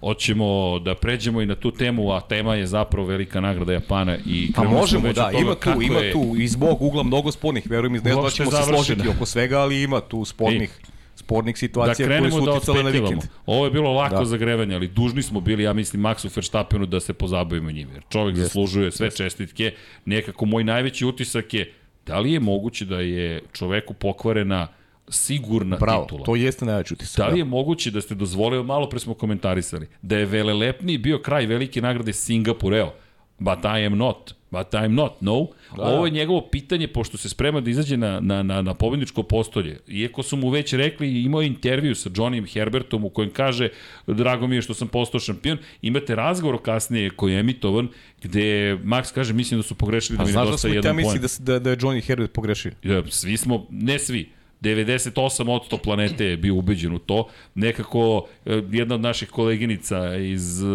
[0.00, 0.44] Hoćemo
[0.78, 4.64] da pređemo i na tu temu, a tema je zapravo velika nagrada Japana i Pa
[4.64, 8.30] možemo, da, ima tu, ima je- tu iz mog ugla mnogo spornih, verujem, znam da
[8.30, 10.70] ćemo se složiti oko svega, ali ima tu spornih,
[11.16, 13.22] spornih da situacija koje su da uticale na vikend.
[13.46, 14.24] Ovo je bilo lako Da.
[14.24, 17.92] zagrevanje, ali dužni smo bili, ja mislim, Maxu Verstappenu da se pozabavimo njime.
[17.92, 19.72] Jer čovjek zaslužuje sve čestitke.
[20.04, 21.72] Nekako moj najveći utisak je
[22.06, 24.68] da li je moguće da je čoveku pokvarena
[25.10, 26.24] sigurna Bravo, titula.
[26.24, 27.26] to jeste najveći utisak.
[27.26, 31.18] Da li je moguće da ste dozvolili, malo pre smo komentarisali, da je velelepniji bio
[31.18, 32.94] kraj velike nagrade Singapur, evo,
[33.38, 34.34] but I am not.
[34.50, 35.46] But I'm not, no.
[35.76, 39.22] Da, Ovo je njegovo pitanje, pošto se sprema da izađe na, na, na, na pobedničko
[39.22, 39.78] postolje.
[39.88, 43.68] Iako su mu već rekli, imao intervju sa Johnnyem Herbertom u kojem kaže,
[44.06, 47.88] drago mi je što sam postao šampion, imate razgovor kasnije koji je emitovan,
[48.22, 51.06] gde Max kaže, mislim da su pogrešili da mi nedostaje jedan poen.
[51.06, 52.72] A znaš da sam ja da, da je Johnny Herbert pogrešio?
[52.82, 57.28] Ja, svi smo, ne svi, 98% planete je bio ubeđen u to.
[57.54, 60.66] Nekako e, jedna od naših koleginica iz e,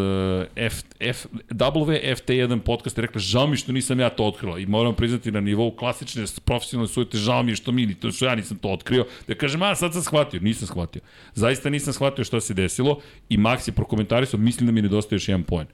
[0.55, 4.59] F, F, WFT1 podcast je rekla, žao mi što nisam ja to otkrila.
[4.59, 8.35] I moram priznati na nivou klasične profesionalne sujete, žao mi što mi, to što ja
[8.35, 9.05] nisam to otkrio.
[9.27, 10.39] Da kažem, a sad sam shvatio.
[10.39, 11.01] Nisam shvatio.
[11.33, 15.27] Zaista nisam shvatio šta se desilo i Max je prokomentarisao, mislim da mi nedostaje još
[15.27, 15.67] jedan poen.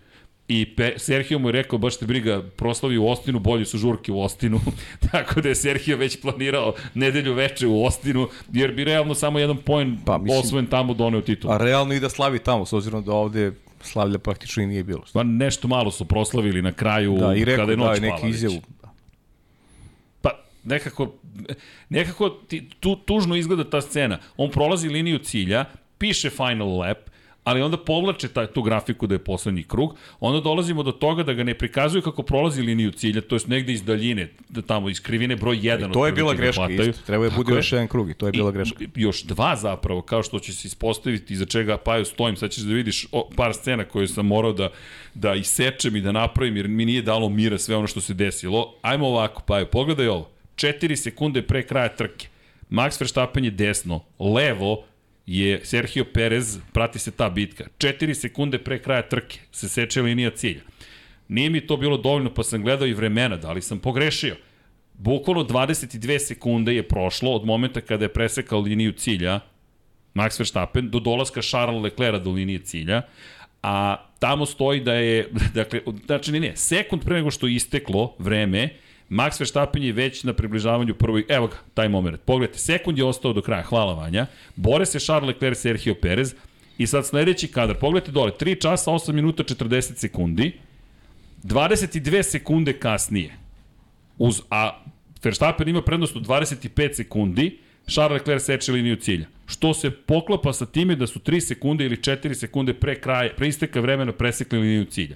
[0.48, 4.12] I Pe, Sergio mu je rekao, baš te briga, proslavi u Ostinu, bolje su žurke
[4.12, 4.60] u Ostinu.
[5.12, 9.58] Tako da je Sergio već planirao nedelju veče u Ostinu, jer bi realno samo jedan
[9.58, 11.52] poen pa, mislim, osvojen tamo doneo titul.
[11.52, 13.52] A realno i da slavi tamo, s obzirom da ovde
[13.82, 15.04] slavlja praktično i nije bilo.
[15.14, 18.30] Pa nešto malo su proslavili na kraju, da, i rekao, kada je noć da, neki
[18.30, 18.62] izjavu.
[20.22, 20.30] Pa
[20.64, 21.14] nekako,
[21.90, 24.20] nekako ti, tu, tužno izgleda ta scena.
[24.38, 25.66] On prolazi liniju cilja,
[25.98, 26.98] piše final lap,
[27.44, 31.34] ali onda povlače taj, tu grafiku da je poslednji krug, onda dolazimo do toga da
[31.34, 35.02] ga ne prikazuju kako prolazi liniju cilja, to je negde iz daljine, da tamo iz
[35.02, 35.90] krivine broj 1.
[35.90, 38.32] I to je bila greška isto, treba je bude još jedan krug i to je
[38.32, 38.86] bila I, greška.
[38.96, 42.74] Još dva zapravo, kao što će se ispostaviti iza čega Paju stojim, sad ćeš da
[42.74, 44.70] vidiš o, par scena koje sam morao da,
[45.14, 48.74] da isečem i da napravim, jer mi nije dalo mira sve ono što se desilo.
[48.82, 50.30] Ajmo ovako, Paju, pogledaj ovo.
[50.56, 52.28] 4 sekunde pre kraja trke.
[52.70, 54.84] Max Verstappen je desno, levo,
[55.32, 60.32] je Sergio Perez, prati se ta bitka, 4 sekunde pre kraja trke se seče linija
[60.32, 60.62] cilja.
[61.28, 64.36] Nije mi to bilo dovoljno, pa sam gledao i vremena, da li sam pogrešio.
[64.94, 69.40] Bukvalno 22 sekunde je prošlo od momenta kada je presekao liniju cilja
[70.14, 73.02] Max Verstappen do dolaska Charles Leclerc do linije cilja,
[73.64, 78.16] a tamo stoji da je, dakle, znači ne, ne, sekund pre nego što je isteklo
[78.20, 78.70] vreme,
[79.12, 82.22] Max Verstappen je već na približavanju prvoj, evo ga, taj moment.
[82.26, 84.26] Pogledajte, sekund je ostao do kraja, hvala Vanja.
[84.56, 86.34] Bore se Charles Leclerc, Sergio Perez.
[86.78, 90.52] I sad sledeći kadar, pogledajte dole, 3 časa, 8 minuta, 40 sekundi.
[91.44, 93.34] 22 sekunde kasnije.
[94.18, 94.84] Uz, a
[95.24, 99.26] Verstappen ima prednost od 25 sekundi, Charles Leclerc seče liniju cilja.
[99.48, 103.48] Što se poklapa sa time da su 3 sekunde ili 4 sekunde pre kraja, pre
[103.48, 105.16] isteka vremena presekli liniju cilja.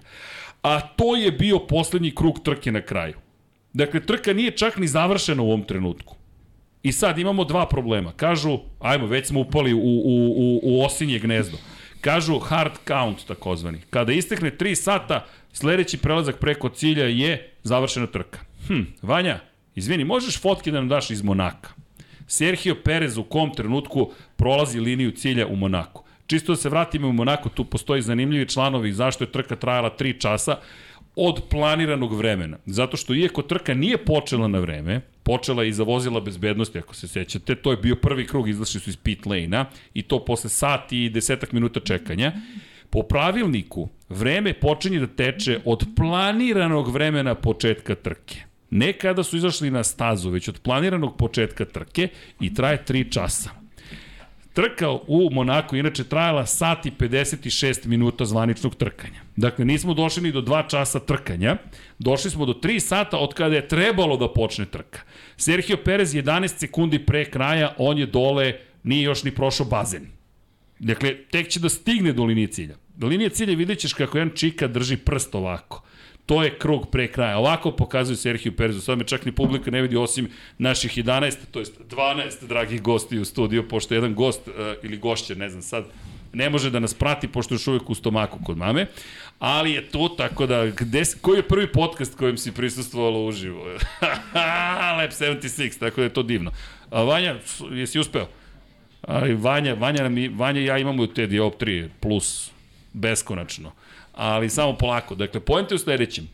[0.62, 3.25] A to je bio poslednji krug trke na kraju.
[3.76, 6.16] Dakle, trka nije čak ni završena u ovom trenutku.
[6.84, 8.12] I sad imamo dva problema.
[8.12, 11.58] Kažu, ajmo, već smo upali u, u, u, u osinje gnezdo.
[12.02, 13.82] Kažu hard count, takozvani.
[13.90, 18.40] Kada istekne 3 sata, sledeći prelazak preko cilja je završena trka.
[18.68, 19.40] Hm, Vanja,
[19.76, 21.70] izvini, možeš fotke da nam daš iz Monaka?
[22.28, 26.04] Sergio Perez u kom trenutku prolazi liniju cilja u Monaku.
[26.28, 30.22] Čisto da se vratimo u Monako, tu postoji zanimljivi članovi zašto je trka trajala 3
[30.22, 30.58] časa
[31.16, 32.58] od planiranog vremena.
[32.66, 37.08] Zato što iako trka nije počela na vreme, počela je za vozila bezbednosti, ako se
[37.08, 41.06] sećate, to je bio prvi krug, izašli su iz pit lane-a i to posle sati
[41.06, 42.32] i desetak minuta čekanja.
[42.90, 48.36] Po pravilniku, vreme počinje da teče od planiranog vremena početka trke.
[48.70, 52.08] Ne kada su izašli na stazu, već od planiranog početka trke
[52.40, 53.65] i traje 3 časa.
[54.56, 59.22] Trka u Monaku inače trajala sat i 56 minuta zvaničnog trkanja.
[59.36, 61.58] Dakle, nismo došli ni do 2 časa trkanja,
[62.00, 65.00] došli smo do 3 sata od kada je trebalo da počne trka.
[65.38, 70.08] Sergio Perez 11 sekundi pre kraja, on je dole, nije još ni prošao bazen.
[70.80, 72.76] Dakle, tek će da stigne do linije cilja.
[72.96, 75.84] Do linije cilja vidjet ćeš kako jedan čika drži prst ovako.
[76.26, 77.38] To je krug pre kraja.
[77.38, 78.82] Ovako pokazuje Sergio Perezu.
[78.82, 83.20] Sad me čak ni publika ne vidi osim naših 11, to jest 12 dragih gosti
[83.20, 85.86] u studiju, pošto jedan gost uh, ili gošće, ne znam sad,
[86.34, 88.88] ne može da nas prati pošto je još uvijek u stomaku kod mame,
[89.40, 93.66] ali je to tako da, gde, koji je prvi podcast kojem si prisustuvala uživo?
[94.98, 96.52] Lab 76, tako da je to divno.
[96.90, 97.36] A Vanja,
[97.72, 98.28] jesi uspeo?
[99.02, 102.52] Ali Vanja, Vanja, Vanja i ja imamo te dioptrije plus
[102.94, 103.72] beskonačno
[104.16, 105.16] ali samo polako.
[105.16, 106.30] Dakle, pojente je u sledećem.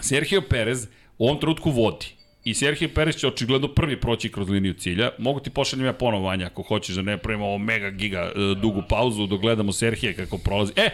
[0.00, 0.86] Sergio Perez
[1.18, 2.06] u ovom trenutku vodi.
[2.44, 5.10] I Sergio Perez će očigledno prvi proći kroz liniju cilja.
[5.18, 8.58] Mogu ti pošaljem ja ponovo, Vanja, ako hoćeš da ne pravimo ovo mega giga uh,
[8.58, 10.72] dugu pauzu dok gledamo Sergio kako prolazi.
[10.76, 10.90] E,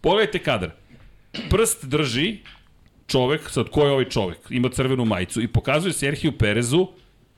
[0.00, 0.70] pogledajte kadar.
[1.50, 2.36] Prst drži
[3.06, 4.38] čovek, sad ko je ovaj čovek?
[4.50, 6.88] Ima crvenu majicu i pokazuje Sergio Perezu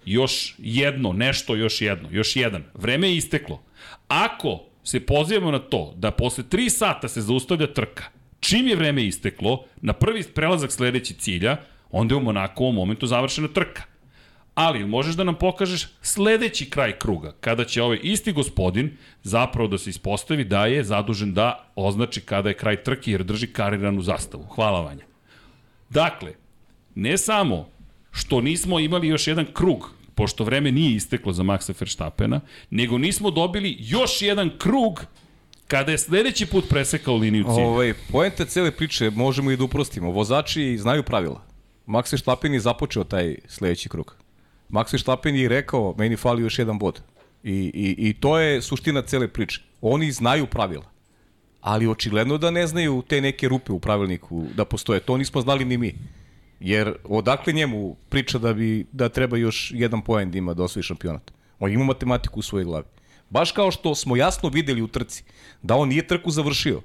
[0.05, 2.65] još jedno, nešto još jedno, još jedan.
[2.75, 3.63] Vreme je isteklo.
[4.09, 8.05] Ako se pozivamo na to da posle 3 sata se zaustavlja trka,
[8.41, 11.57] čim je vreme isteklo, na prvi prelazak sledeći cilja,
[11.91, 13.83] onda je u Monaku u momentu završena trka.
[14.55, 19.79] Ali možeš da nam pokažeš sledeći kraj kruga, kada će ovaj isti gospodin zapravo da
[19.79, 24.45] se ispostavi da je zadužen da označi kada je kraj trke jer drži kariranu zastavu.
[24.45, 25.05] Hvala Vanja.
[25.91, 26.35] Dakle,
[26.95, 27.69] ne samo
[28.13, 33.31] što nismo imali još jedan krug, pošto vreme nije isteklo za Maxa Verstappena, nego nismo
[33.31, 35.07] dobili još jedan krug
[35.69, 37.67] kada je sledeći put presekao liniju cilja.
[37.67, 40.11] Ovaj, poenta cele priče, možemo i da uprostimo.
[40.11, 41.43] Vozači znaju pravila.
[41.87, 44.17] Max Verstappen je započeo taj sledeći krug.
[44.71, 47.01] Max Verstappen je rekao, meni fali još jedan bod.
[47.43, 49.61] I, i, I to je suština cele priče.
[49.81, 50.85] Oni znaju pravila.
[51.61, 55.01] Ali očigledno da ne znaju te neke rupe u pravilniku da postoje.
[55.01, 55.95] To nismo znali ni mi.
[56.61, 60.83] Jer odakle njemu priča da bi da treba još jedan poen da ima da osvoji
[60.83, 61.33] šampionat.
[61.59, 62.85] On ima matematiku u svojoj glavi.
[63.31, 65.25] Baš kao što smo jasno videli u trci
[65.63, 66.83] da on nije trku završio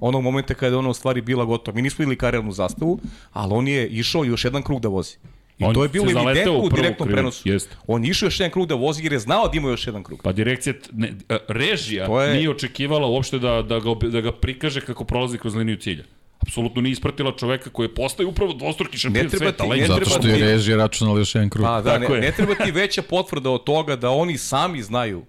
[0.00, 1.74] onog momenta kada je ona u stvari bila gotova.
[1.74, 2.98] Mi nismo videli karijernu zastavu,
[3.32, 5.16] ali on je išao još jedan krug da vozi.
[5.58, 7.48] I On to je bilo evidentno u direktnom krivu, prenosu.
[7.48, 7.76] jeste.
[7.86, 10.02] On je išao još jedan krug da vozi jer je znao da ima još jedan
[10.02, 10.20] krug.
[10.22, 14.32] Pa direkcija, ne, e, režija To je- nije očekivala uopšte da, da, ga, da ga
[14.32, 16.04] prikaže kako prolazi kroz liniju cilja.
[16.42, 19.64] Apsolutno nije ispratila čoveka koji je postao upravo dvostruki šampion Ne treba sveta.
[19.64, 21.64] ti- ne Zato treba što je režija računala još jedan krug.
[21.64, 22.20] Pa da, Tako ne, je.
[22.20, 25.22] ne treba ti veća potvrda od toga da oni sami znaju.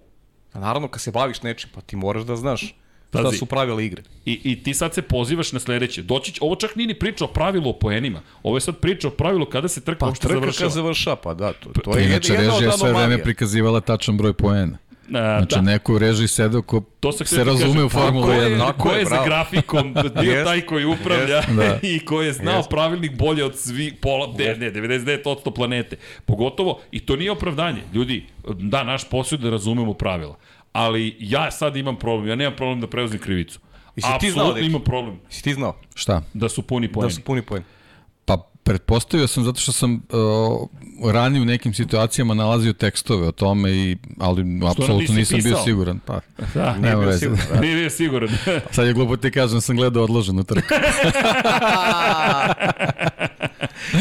[0.52, 2.60] A naravno, kad se baviš nečim, pa ti moraš da znaš
[3.08, 3.38] šta Pazi.
[3.38, 4.02] su pravila igre.
[4.24, 6.02] I, I ti sad se pozivaš na sledeće.
[6.02, 8.20] Doći, će- ovo čak nije ni priča o pravilu o poenima.
[8.42, 10.64] Ovo je sad priča o pravilu kada se trka Pa uopšte trka završava.
[10.64, 14.16] kad završa, pa da, to, to je Inače, jedna, jedna režija sve vreme prikazivala tačan
[14.16, 14.78] broj poena.
[15.04, 15.60] A, Znači, da.
[15.62, 18.58] neko u režiji sedao ko To se, se razume u Formulu ko je, 1.
[18.58, 20.44] Tako ko je, je za grafikom bio Jest.
[20.44, 21.78] taj koji upravlja Da.
[21.88, 22.70] i ko je znao Jest.
[22.70, 25.96] pravilnik bolje od svi pola, ne, ne, 99% planete.
[26.24, 27.82] Pogotovo, i to nije opravdanje.
[27.94, 30.36] Ljudi, da, naš posao je da razumemo pravila.
[30.72, 33.60] Ali ja sad imam problem, ja nemam problem da preuzim krivicu.
[33.96, 36.22] Jesi ti znao, Apsolutno imam problem Si ti znao Šta?
[36.34, 37.12] da su puni da poeni.
[37.12, 37.62] su puni poen?
[38.64, 40.02] Pretpostavio sam zato što sam
[41.02, 45.50] uh, ranije u nekim situacijama nalazio tekstove o tome, i, ali nisi apsolutno nisam bio
[45.50, 45.64] pisao?
[45.64, 46.00] siguran.
[46.06, 46.20] Pa,
[46.54, 47.60] Da, nema bio siguran, da.
[47.60, 48.28] Nije bio siguran.
[48.70, 50.68] Sad je glupo ti kažem, sam gledao odloženu trku.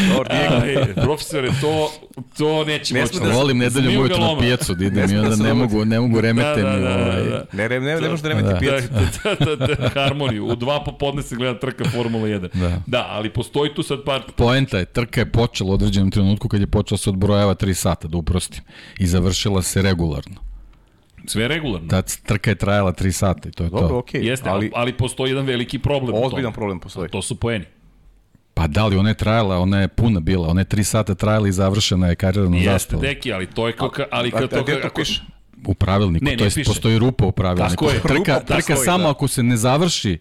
[0.09, 0.29] Dobro,
[0.65, 1.91] nije profesore, to,
[2.37, 3.13] to neće Ne moći.
[3.13, 5.35] sme da se- Volim nedeljom Smiju ujutro na pijacu da idem Ne i da onda
[5.35, 6.81] se ne mogu, ne mogu remete Da, da, mi.
[6.81, 7.45] da, ovaj, da.
[7.53, 8.59] Ne, ne, ne, ne možeš da remeti Da.
[8.59, 8.87] pijacu.
[9.23, 10.45] Da, da, da, da, harmoniju.
[10.45, 12.47] U dva popodne se gleda trka Formula 1.
[12.53, 12.81] Da.
[12.87, 14.21] da, ali postoji tu sad par...
[14.35, 18.07] Poenta je, trka je počela u određenom trenutku kad je počela se odbrojava 3 sata,
[18.07, 18.61] da uprostim.
[18.99, 20.35] I završila se regularno.
[21.25, 21.87] Sve regularno.
[21.87, 23.97] Ta trka je trajala 3 sata i to je Dobro, to.
[23.97, 26.15] okej, Jeste, ali, ali postoji jedan veliki problem.
[26.15, 27.09] ozbiljan problem postoji.
[27.09, 27.65] To su poeni.
[28.53, 31.47] Pa da li, ona je trajala, ona je puna bila, ona je 3 sata trajala
[31.47, 33.01] i završena je karirana Jeste, zastava.
[33.01, 33.89] deki, ali to je kao...
[33.89, 35.21] ka- Ali a to, to ako- piše?
[35.65, 36.63] U pravilniku, Ne, to je, piše.
[36.65, 37.69] postoji rupa u pravilniku.
[37.75, 39.09] Tako je, trka, rupa trka samo da.
[39.09, 40.17] ako se ne završi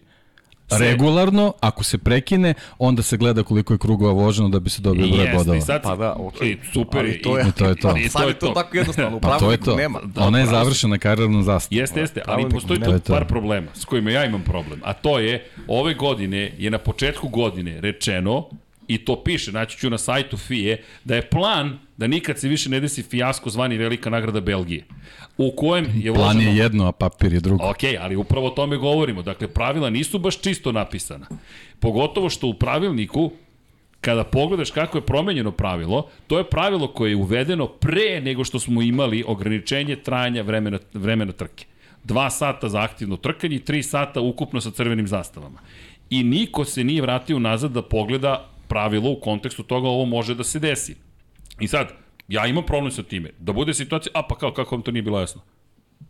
[0.79, 5.07] regularno, ako se prekine, onda se gleda koliko je krugova voženo da bi se dobio
[5.07, 5.57] broj Jeste, bodova.
[5.57, 6.49] i sad, Pa da, okej.
[6.49, 7.97] i super, Ali to je- I to je to.
[7.97, 8.53] I to Sad je to to.
[8.53, 9.75] tako jednostavno, u Pa to je to.
[9.75, 9.99] nema.
[10.17, 11.81] Ona je završena karirana zastava.
[11.81, 13.13] Jeste, jeste, ali pravilnik postoji tu To je to.
[13.13, 14.79] par problema s kojima ja imam problem.
[14.83, 18.45] A to je, ove godine je na početku godine rečeno,
[18.87, 22.69] i to piše, naći ću na sajtu FIE, da je plan da nikad se više
[22.69, 24.85] ne desi fijasko zvani Velika nagrada Belgije.
[25.37, 26.51] U kojem je Plan uloženo...
[26.51, 27.69] je jedno, a papir je drugo.
[27.69, 29.21] Ok, ali upravo o tome govorimo.
[29.21, 31.27] Dakle, pravila nisu baš čisto napisana.
[31.79, 33.31] Pogotovo što u pravilniku,
[34.01, 38.59] kada pogledaš kako je promenjeno pravilo, to je pravilo koje je uvedeno pre nego što
[38.59, 41.65] smo imali ograničenje trajanja vremena, vremena trke.
[42.03, 45.59] Dva sata za aktivno trkanje i tri sata ukupno sa crvenim zastavama.
[46.09, 50.43] I niko se nije vratio nazad da pogleda pravilo u kontekstu toga ovo može da
[50.43, 50.95] se desi.
[51.59, 51.91] I sad,
[52.27, 53.29] ja imam problem sa time.
[53.39, 55.41] Da bude situacija, a pa kao, kako vam to nije bilo jasno?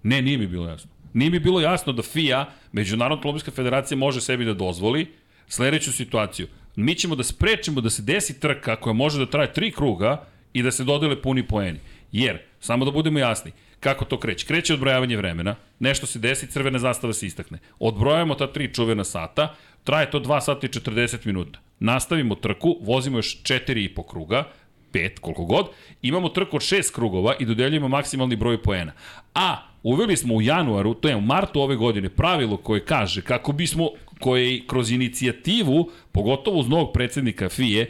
[0.04, 0.92] Ne, nije mi bilo jasno.
[1.14, 5.08] Nije mi bilo jasno da FIA, Međunarodna automobilska federacija, može sebi da dozvoli
[5.48, 6.48] sledeću situaciju.
[6.76, 10.64] Mi ćemo da sprečimo da se desi trka koja može da traje tri kruga i
[10.64, 11.80] da se dodele puni poeni.
[12.12, 13.52] Jer, samo da budemo jasni,
[13.84, 14.46] kako to kreće?
[14.46, 17.60] Kreće odbrojavanje vremena, nešto se desi, crvena zastava se istakne.
[17.80, 21.60] Odbrojavamo ta tri čuvena sata, traje to 2 sata i 40 minuta.
[21.80, 24.44] Nastavimo trku, vozimo još 4,5 kruga,
[24.92, 25.68] pet, koliko god,
[26.02, 28.92] imamo trku od šest krugova i dodeljujemo maksimalni broj poena.
[29.36, 33.52] A uveli smo u januaru, to je u martu ove godine, pravilo koje kaže kako
[33.52, 37.90] bismo, koje je kroz inicijativu, pogotovo uz novog predsednika FIE,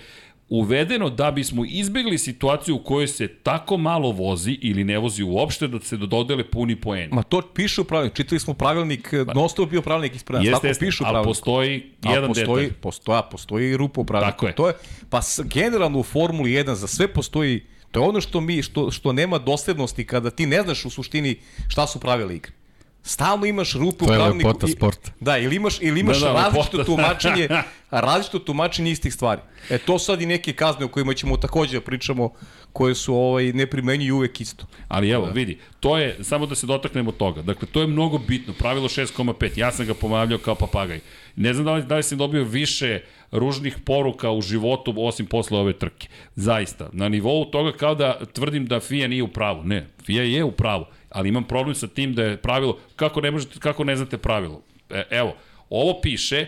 [0.49, 5.67] uvedeno da bismo izbegli situaciju u kojoj se tako malo vozi ili ne vozi uopšte
[5.67, 7.13] da se dodele puni poeni.
[7.13, 8.15] Ma to piše u pravilniku.
[8.15, 10.51] Čitali smo pravilnik, non stop bio pravilnik ispred nas.
[10.51, 11.29] Tako jeste, piše u ali pravilniku.
[11.29, 12.81] postoji A jedan postoji, detalj.
[12.81, 14.45] postoja, postoji i rupa u pravilniku.
[14.45, 14.55] Tako je.
[14.55, 14.73] To je,
[15.09, 19.13] pa generalno u Formuli 1 za sve postoji, to je ono što mi, što, što
[19.13, 21.35] nema doslednosti kada ti ne znaš u suštini
[21.67, 22.51] šta su pravila igre.
[23.03, 24.47] Stalno imaš rupu u To je pravilniku.
[24.47, 25.11] lepota sporta.
[25.19, 26.85] Da, ili imaš, ili imaš Da, da, različito lepota.
[26.85, 27.47] tumačenje,
[27.91, 29.41] različito tumačenje istih stvari.
[29.69, 32.29] E, to sad i neke kazne o kojima ćemo takođe da pričamo,
[32.73, 34.65] koje su ovaj, ne primenjuju uvek isto.
[34.87, 38.53] Ali evo, vidi, to je, samo da se dotaknemo toga, dakle, to je mnogo bitno,
[38.53, 40.99] pravilo 6,5, ja sam ga pomavljao kao papagaj.
[41.35, 43.01] Ne znam da li, da li sam dobio više
[43.31, 46.07] ružnih poruka u životu osim posle ove trke.
[46.35, 49.63] Zaista, na nivou toga kao da tvrdim da FIA nije u pravu.
[49.63, 53.31] Ne, FIA je u pravu, ali imam problem sa tim da je pravilo, kako ne,
[53.31, 54.61] možete, kako ne znate pravilo.
[54.89, 55.35] E, evo,
[55.69, 56.47] ovo piše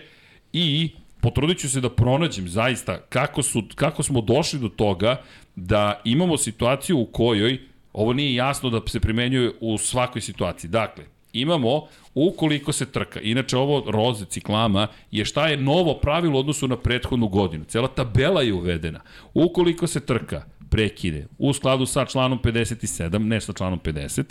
[0.53, 0.89] i
[1.21, 5.21] potrudit ću se da pronađem zaista kako, su, kako smo došli do toga
[5.55, 7.59] da imamo situaciju u kojoj
[7.93, 10.69] ovo nije jasno da se primenjuje u svakoj situaciji.
[10.69, 11.03] Dakle,
[11.41, 16.77] imamo ukoliko se trka, inače ovo roze ciklama je šta je novo pravilo odnosu na
[16.77, 17.63] prethodnu godinu.
[17.63, 18.99] Cela tabela je uvedena.
[19.33, 24.23] Ukoliko se trka prekide u skladu sa članom 57, ne sa članom 50,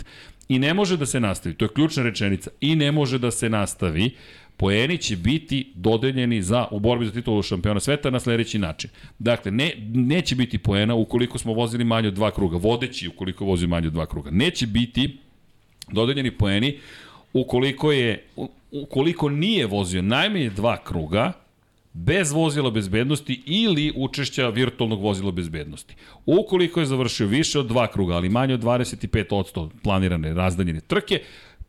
[0.48, 3.48] i ne može da se nastavi, to je ključna rečenica, i ne može da se
[3.48, 4.10] nastavi,
[4.56, 8.90] poeni će biti dodeljeni za u borbi za titulu šampiona sveta na sledeći način.
[9.18, 13.66] Dakle, ne, neće biti poena ukoliko smo vozili manje od dva kruga, vodeći ukoliko vozi
[13.66, 14.30] manje od dva kruga.
[14.30, 15.18] Neće biti
[15.92, 16.78] dodeljeni poeni
[17.32, 18.24] ukoliko je
[18.70, 21.32] ukoliko nije vozio najmanje dva kruga
[21.92, 25.94] bez vozila bezbednosti ili učešća virtualnog vozila bezbednosti.
[26.26, 31.20] Ukoliko je završio više od dva kruga, ali manje od 25% planirane razdaljene trke,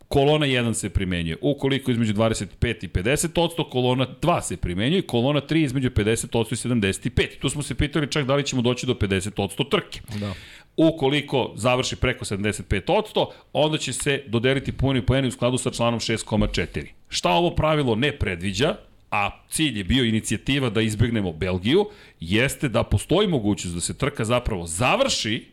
[0.08, 1.38] kolona 1 se primenjuje.
[1.42, 7.40] Ukoliko između 25 i 50%, kolona 2 se primenjuje, kolona 3 između 50% i 75.
[7.40, 10.02] Tu smo se pitali čak da li ćemo doći do 50% trke.
[10.20, 10.34] Da.
[10.78, 16.88] Ukoliko završi preko 75%, onda će se dodeliti puni poeni u skladu sa članom 6,4.
[17.10, 18.76] Šta ovo pravilo ne predviđa,
[19.12, 21.86] a cilj je bio inicijativa da izbegnemo Belgiju,
[22.20, 25.46] jeste da postoji mogućnost da se trka zapravo završi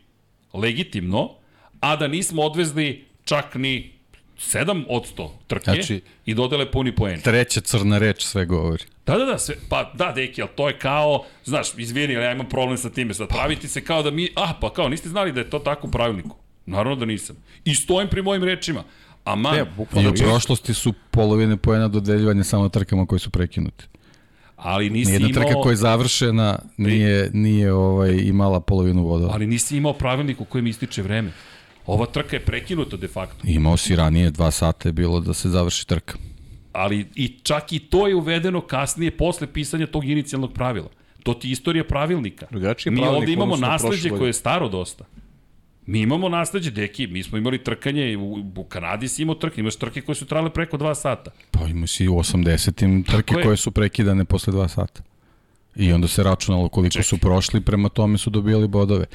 [0.53, 1.29] legitimno,
[1.79, 3.93] a da nismo odvezli čak ni
[4.37, 7.21] 7% trke znači, i dodele puni poeni.
[7.21, 8.83] Treća crna reč sve govori.
[9.05, 12.31] Da, da, da, sve, pa da, deki, ali to je kao, znaš, izvini, ali ja
[12.31, 15.31] imam problem sa time, sad praviti se kao da mi, ah, pa kao, niste znali
[15.31, 16.35] da je to tako u pravilniku.
[16.65, 17.35] Naravno da nisam.
[17.65, 18.83] I stojim pri mojim rečima.
[19.23, 20.09] A man, Ne, I bukvalno.
[20.09, 23.85] u prošlosti su polovine poena dodeljivanje samo trkama koje su prekinute.
[24.57, 25.43] ali nisi Nijedna imao...
[25.43, 29.33] trka koja je završena nije, nije ovaj, imala polovinu vodova.
[29.33, 31.31] Ali nisi imao pravilnik u kojem ističe vreme.
[31.85, 33.37] Ova trka je prekinuta de facto.
[33.43, 36.13] Imao si ranije, dva sata je bilo da se završi trka.
[36.73, 40.89] Ali i čak i to je uvedeno kasnije posle pisanja tog inicijalnog pravila.
[41.23, 42.47] To ti je istorija pravilnika.
[42.51, 44.19] Drugačiji je Mi pravilnik ovde imamo odnosu na prošle nasleđe godine.
[44.19, 45.05] koje je staro dosta.
[45.85, 49.75] Mi imamo nasleđe, deki, mi smo imali trkanje, u, u Kanadi si imao trke, imaš
[49.75, 51.31] trke koje su trajale preko dva sata.
[51.51, 53.43] Pa imao si u 80-im trke je.
[53.43, 55.03] koje su prekidane posle dva sata.
[55.75, 57.03] I onda se računalo koliko Čekaj.
[57.03, 59.05] su prošli, prema tome su dobijali bodove.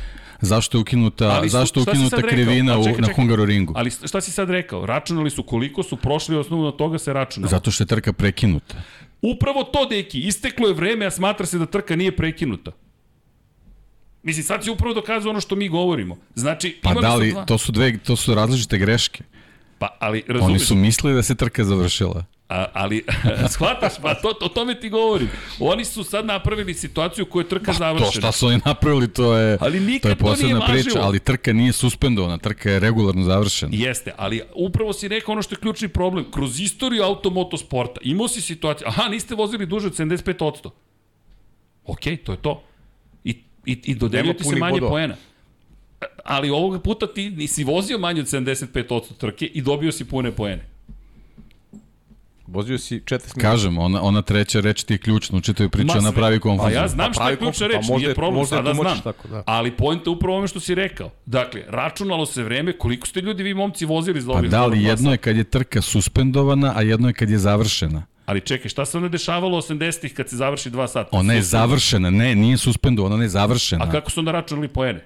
[0.41, 2.31] Zašto je ukinuta, Ali su- zašto je ukinuta rekao?
[2.31, 3.15] krivina u, čekaj, na čekaj.
[3.15, 3.73] Hungaroringu?
[3.77, 4.87] Ali šta si sad rekao?
[4.87, 7.51] Računali su koliko su prošli osnovno od toga se računalo.
[7.51, 8.77] Zato što je trka prekinuta.
[9.23, 12.71] Upravo to, deki, isteklo je vreme, a smatra se da trka nije prekinuta.
[14.23, 16.17] Mislim, sad si upravo dokazao ono što mi govorimo.
[16.35, 17.45] Znači, Pa da li, dva...
[17.45, 19.25] to su dve, to su različite greške.
[19.79, 22.25] Pa, ali, Oni razumiješ, su mislili da se trka završila.
[22.49, 23.05] A, ali,
[23.53, 25.29] shvataš, pa to, o tome ti govorim.
[25.61, 28.11] Oni su sad napravili situaciju u kojoj je trka završena.
[28.11, 30.83] Pa To šta su oni napravili, to je, Ali nikad to je to posebna važilo.
[30.83, 33.73] priča, ali trka nije suspendovana, trka je regularno završena.
[33.75, 36.31] Jeste, ali upravo si rekao ono što je ključni problem.
[36.31, 40.71] Kroz istoriju automotosporta imao si situaciju, aha, niste vozili duže od 75%.
[41.85, 42.63] Okej, to je to.
[43.25, 43.31] I,
[43.67, 44.91] i, i dodelio ti se manje bodova.
[44.91, 45.17] poena.
[46.25, 50.78] Ali ovoga puta ti nisi vozio manje od 75% trke i dobio si pune poene.
[52.49, 53.41] Vozio si 4 minuta.
[53.41, 56.75] Kažem, ona, ona treća reč ti je ključna, u čitavoj priči, ona pravi Pa konfuziju.
[56.75, 58.77] ja znam Pa šta je ključna pa reč, možda nije je- problem, možda sada znam.
[58.77, 59.43] tumačiš tako, da.
[59.47, 59.75] Ali je
[60.07, 61.11] upravo ome što si rekao.
[61.27, 64.71] Dakle, računalo se vreme, koliko ste ljudi vi momci vozili za Pa ovih da, ali
[64.71, 68.03] skoro dva jedno je kad je trka suspendovana, a jedno je kad je završena.
[68.27, 71.09] Ali čekaj, šta se onda dešavalo 80-ih kad se završi 2 sata?
[71.13, 73.85] Ona je završena, ne, nije suspendovana, ona je završena.
[73.85, 75.05] A kako su onda računali poene?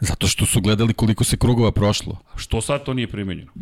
[0.00, 2.16] Zato što su gledali koliko se krugova prošlo.
[2.36, 3.52] Što sad to nije primenjeno?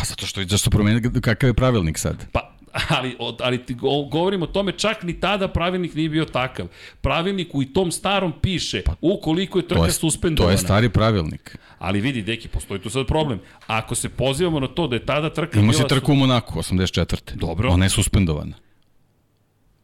[0.00, 2.26] Pa zato što, zašto promenili, kakav je pravilnik sad?
[2.32, 2.52] Pa,
[2.88, 6.66] ali, ali ti go, govorim o tome, čak ni tada pravilnik nije bio takav.
[7.00, 10.48] Pravilnik u i tom starom piše, ukoliko je To trka je, suspendovana.
[10.48, 11.58] to je stari pravilnik.
[11.78, 13.40] Ali vidi, deki, postoji tu sad problem.
[13.66, 15.82] Ako se pozivamo na to da je tada trka Imamo bila...
[15.82, 17.34] si trku u Monaku, 84.
[17.34, 17.70] Dobro.
[17.70, 18.56] Ona je suspendovana.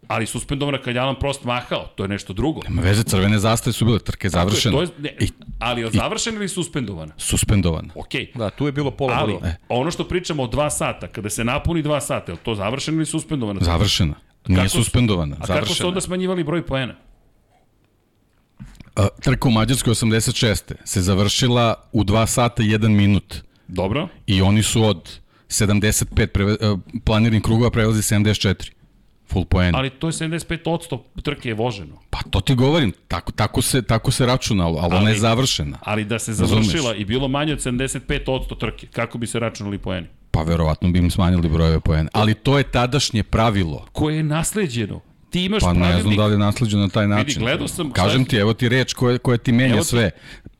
[0.08, 2.60] Ali suspendovana kad je Alan Prost mahao, to je nešto drugo.
[2.62, 4.76] Nema veze, crvene zastave su bile, trka je završena.
[4.76, 5.28] To je, ne, I
[5.58, 7.12] ali je završena ili suspendovana?
[7.16, 7.88] suspendovana.
[7.96, 8.30] Okej.
[8.34, 9.52] Da, tu je bilo pola Ali, bodova.
[9.68, 12.96] ono što pričamo o dva sata, kada se napuni dva sata, je li to završeno
[12.96, 13.60] ili suspendovano?
[13.62, 14.14] Završena.
[14.48, 15.88] Nije Kako su- suspendovana, A kako su završena.
[15.88, 16.94] onda smanjivali broj poena?
[18.96, 20.74] A, Trka u Mađarskoj 86.
[20.84, 23.34] se završila u 2 sata i 1 minut.
[23.68, 24.08] Dobro.
[24.26, 28.70] I oni su od 75 preve, uh, planiranih krugova prelazi 74.
[29.32, 29.74] Full poen.
[29.74, 31.98] Ali to je 75% trke je voženo.
[32.10, 35.78] Pa to ti govorim, tako, tako, se, tako se računalo, ali, ali ona je završena.
[35.82, 40.06] Ali da se završila i bilo manje od 75% trke, kako bi se računali poeni?
[40.30, 42.10] Pa verovatno bi im smanjili brojeve poena.
[42.12, 43.86] Ali to je tadašnje pravilo.
[43.92, 45.00] Koje je nasleđeno.
[45.30, 45.94] Ti imaš pa pravilnik.
[45.94, 47.26] ne znam da li je nasleđeno na taj način.
[47.26, 47.90] Vidi, gledao sam...
[47.90, 50.10] Kažem ti, evo ti reč koja, koja ti menja ti, sve.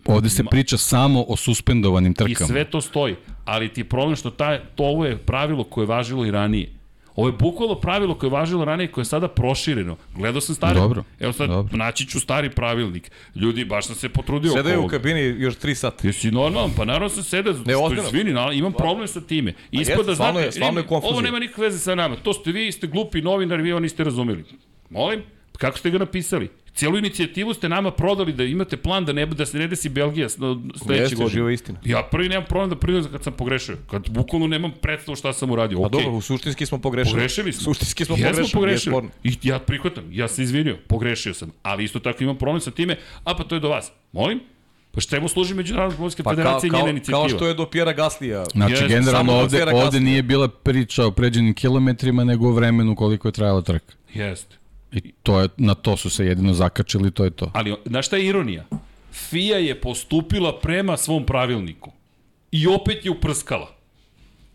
[0.04, 2.46] Ovde se priča samo o suspendovanim trkama.
[2.46, 3.16] I sve to stoji.
[3.44, 6.75] Ali ti je problem što taj, to ovo je pravilo koje je važilo i ranije.
[7.16, 9.96] Ovo je bukvalno pravilo koje je važilo ranije, koje je sada prošireno.
[10.14, 10.74] Gledao sam stari.
[10.74, 11.04] Dobro.
[11.20, 11.76] Evo sad, dobro.
[11.76, 13.10] naći ću stari pravilnik.
[13.34, 14.98] Ljudi, baš sam se potrudio Sedaju oko u ovoga.
[14.98, 16.06] kabini još 3 sata.
[16.06, 16.70] Jesi normalan?
[16.76, 19.52] Pa naravno sam sede, Ne, što izvini, na- imam problem sa time.
[19.72, 21.12] Da stvarno znate, je- stvarno je konfuzija.
[21.12, 22.16] ovo nema nikakve veze sa nama.
[22.16, 24.44] To ste vi, ste glupi novinari, vi ovo niste razumeli.
[24.90, 25.22] Molim?
[25.54, 26.48] Kako ste ga napisali?
[26.76, 30.28] Cijelu inicijativu ste nama prodali da imate plan da ne da se ne desi Belgija
[30.28, 31.30] sledeće Jeste, godine.
[31.30, 31.78] živa istina.
[31.84, 33.76] Ja prvi nemam problem da priznam kad sam pogrešio.
[33.90, 35.78] Kad bukvalno nemam predstavu šta sam uradio.
[35.80, 36.00] Pa Okej.
[36.00, 37.12] dobro, u suštinski smo pogrešili.
[37.14, 37.64] Pogrešili smo.
[37.64, 38.92] Suštinski smo Jesmo pogrešili.
[38.92, 39.10] pogrešili.
[39.24, 41.50] I ja prihvatam, ja se izvinio, pogrešio sam.
[41.62, 43.92] Ali isto tako imam problem sa time, a pa to je do vas.
[44.12, 44.40] Molim?
[44.92, 47.18] Pa čemu služi Međunarodna pomorska Pa federacija i kao, njena inicijativa?
[47.18, 48.44] kao što je do Pjera Gaslija.
[48.44, 53.28] Znači, Jeste, generalno ovde, ovde nije bila priča o pređenim kilometrima, nego o vremenu koliko
[53.28, 53.94] je trajala trka.
[54.14, 54.56] Jeste.
[55.04, 57.50] I to je, na to su se jedino zakačili, to je to.
[57.54, 58.64] Ali, znaš šta je ironija?
[59.12, 61.92] FIA je postupila prema svom pravilniku.
[62.52, 63.76] I opet je uprskala.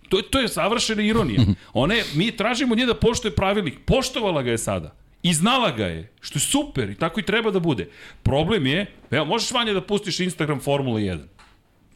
[0.10, 1.42] To je, to je savršena ironija.
[1.74, 3.80] Ona je, mi tražimo nje da poštuje pravilnik.
[3.86, 4.96] Poštovala ga je sada.
[5.24, 7.90] I znala ga je, što je super i tako i treba da bude.
[8.24, 11.20] Problem je, evo, možeš Vanja da pustiš Instagram Formula 1.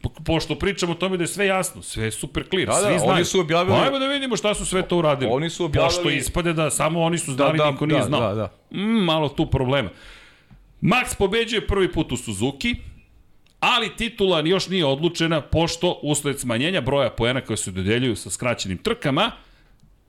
[0.08, 2.78] Po- Pošto pričamo o tome da je sve jasno, sve je super clear, Da, da,
[2.78, 3.24] svi oni znaju.
[3.24, 5.30] su objavili- Pa Ajmo da vidimo šta su sve to uradili.
[5.32, 8.04] Oni su objavili- Pošto ispade da samo oni su Da, znali, da, niko nije da,
[8.04, 8.20] znao.
[8.20, 8.52] da, da.
[8.72, 9.90] Mm, malo tu problema.
[10.82, 12.74] Max pobeđuje prvi put u Suzuki,
[13.60, 18.78] ali titula još nije odlučena pošto usled smanjenja broja poena koje se dodeljuju sa skraćenim
[18.78, 19.30] trkama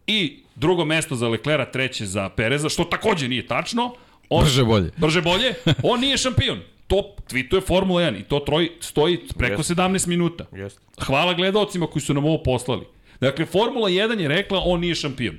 [0.07, 3.93] i drugo mesto za Leclera, treće za Pereza, što takođe nije tačno.
[4.29, 4.91] On, Brže bolje.
[4.97, 5.53] Brže bolje.
[5.83, 6.59] On nije šampion.
[6.87, 9.75] To tweetuje Formula 1 i to troj, stoji preko Jeste.
[9.75, 10.45] 17 minuta.
[10.51, 10.79] Jeste.
[11.05, 12.85] Hvala gledaocima koji su nam ovo poslali.
[13.19, 15.37] Dakle, Formula 1 je rekla on nije šampion.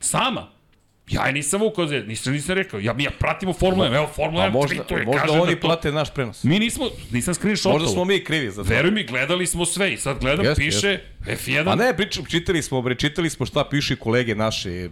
[0.00, 0.58] Sama.
[1.10, 2.80] Ja je nisam ukazio, nisam, nisam rekao.
[2.80, 3.96] Ja, mi ja pratimo Formula 1.
[3.96, 5.66] Evo, Formula A 1 možda, tweetuje, možda kaže oni da to...
[5.66, 6.44] plate naš prenos.
[6.44, 7.78] Mi nismo, nisam screenshotovo.
[7.78, 8.68] Možda smo mi krivi za to.
[8.68, 10.98] Veruj mi, gledali smo sve i sad gledam, Jeste, piše
[11.28, 11.64] F1.
[11.64, 14.88] Pa ne, pričam, čitali smo, bre, čitali smo šta pišu i kolege naše.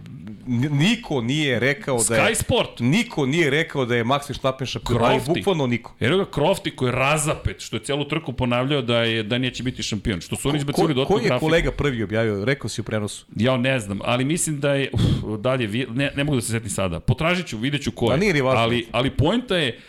[0.71, 2.21] Niko nije rekao da je...
[2.21, 2.79] Sky Sport.
[2.79, 5.93] Niko nije rekao da je Max Verstappen šampion, ali bukvalno niko.
[5.99, 9.63] Evo ga Crofty koji je razapet, što je celu trku ponavljao da je da neće
[9.63, 10.21] biti šampion.
[10.21, 11.45] Što su oni izbacili dodatnu koji je grafiku.
[11.45, 12.45] kolega prvi objavio?
[12.45, 13.25] Rekao si u prenosu.
[13.35, 16.69] Ja ne znam, ali mislim da je uf, dalje ne ne mogu da se setim
[16.69, 16.99] sada.
[16.99, 18.09] Potražit ću, videću ko je.
[18.09, 18.41] Ma nije.
[18.43, 19.79] Ali ali poenta je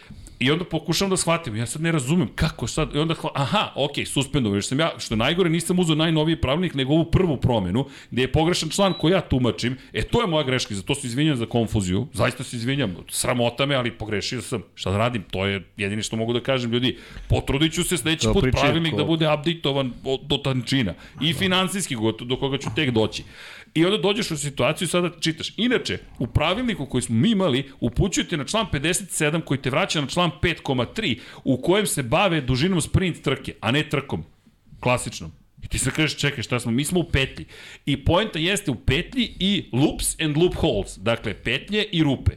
[0.41, 3.73] I onda pokušavam da shvatim, ja sad ne razumem kako sad, i onda, hva, aha,
[3.77, 7.83] ok, suspendovan, jer sam ja, što najgore, nisam uzeo najnoviji pravilnik, nego ovu prvu promenu,
[8.11, 11.07] gde je pogrešan član koji ja tumačim, e, to je moja greška, za to se
[11.07, 15.47] izvinjam za konfuziju, zaista se izvinjam, sramota me, ali pogrešio sam, šta da radim, to
[15.47, 16.97] je jedini što mogu da kažem, ljudi,
[17.29, 21.97] potrudit ću se sledeći put pravilnik ko- da bude updateovan od- do tančina, i finansijski,
[22.21, 23.23] do koga ću tek doći.
[23.79, 25.53] I onda dođeš u situaciju i sada čitaš.
[25.57, 30.07] Inače, u pravilniku koji smo mi imali, upućujete na član 57 koji te vraća na
[30.07, 34.25] član 5,3 u kojem se bave dužinom sprint trke, a ne trkom.
[34.81, 35.33] Klasičnom.
[35.63, 36.73] I ti sad kažeš, čekaj, šta smo?
[36.73, 37.47] Mi smo u petlji.
[37.87, 40.99] I poenta jeste u petlji i loops and loopholes.
[40.99, 42.33] Dakle, petlje i rupe.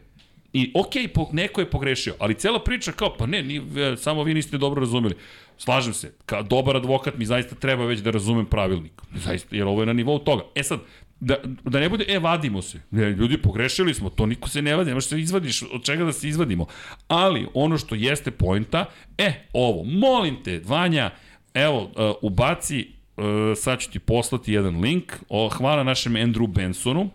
[0.54, 4.24] I okej, po, neko je pogrešio, ali cela priča kao, pa ne, ni, e, samo
[4.24, 5.16] vi niste dobro razumeli.
[5.58, 9.02] Slažem se, kao dobar advokat mi zaista treba već da razumem pravilnik.
[9.16, 10.44] Zaista, jer ovo je na nivou toga.
[10.56, 10.80] E sad,
[11.22, 12.82] da, da ne bude, e, vadimo se.
[12.92, 16.12] Ne, ljudi, pogrešili smo, to niko se ne vadi, nemaš se izvadiš, od čega da
[16.12, 16.66] se izvadimo.
[17.08, 18.86] Ali, ono što jeste poenta,
[19.18, 21.12] e, ovo, molim te, Vanja,
[21.54, 21.92] evo, uh,
[22.22, 23.24] ubaci, uh,
[23.58, 27.10] sad ću ti poslati jedan link, o, hvala našem Andrew Bensonu,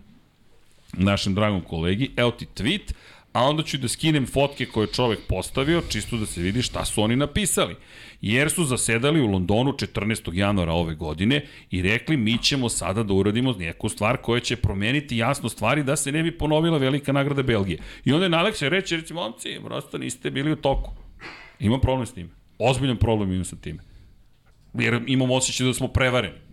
[0.92, 2.92] našem dragom kolegi, evo ti tweet,
[3.37, 6.84] a onda ću da skinem fotke koje je čovek postavio, čisto da se vidi šta
[6.84, 7.74] su oni napisali.
[8.20, 10.34] Jer su zasedali u Londonu 14.
[10.34, 15.16] januara ove godine i rekli mi ćemo sada da uradimo neku stvar koja će promeniti
[15.16, 17.78] jasno stvari da se ne bi ponovila velika nagrada Belgije.
[18.05, 20.91] I onda je najlakše reći, reći, momci, prosto niste bili u toku.
[21.59, 22.30] Imam problem s tim.
[22.59, 23.78] Ozbiljan problem imam sa time.
[24.74, 26.45] Jer imam osjećaj da smo prevareni.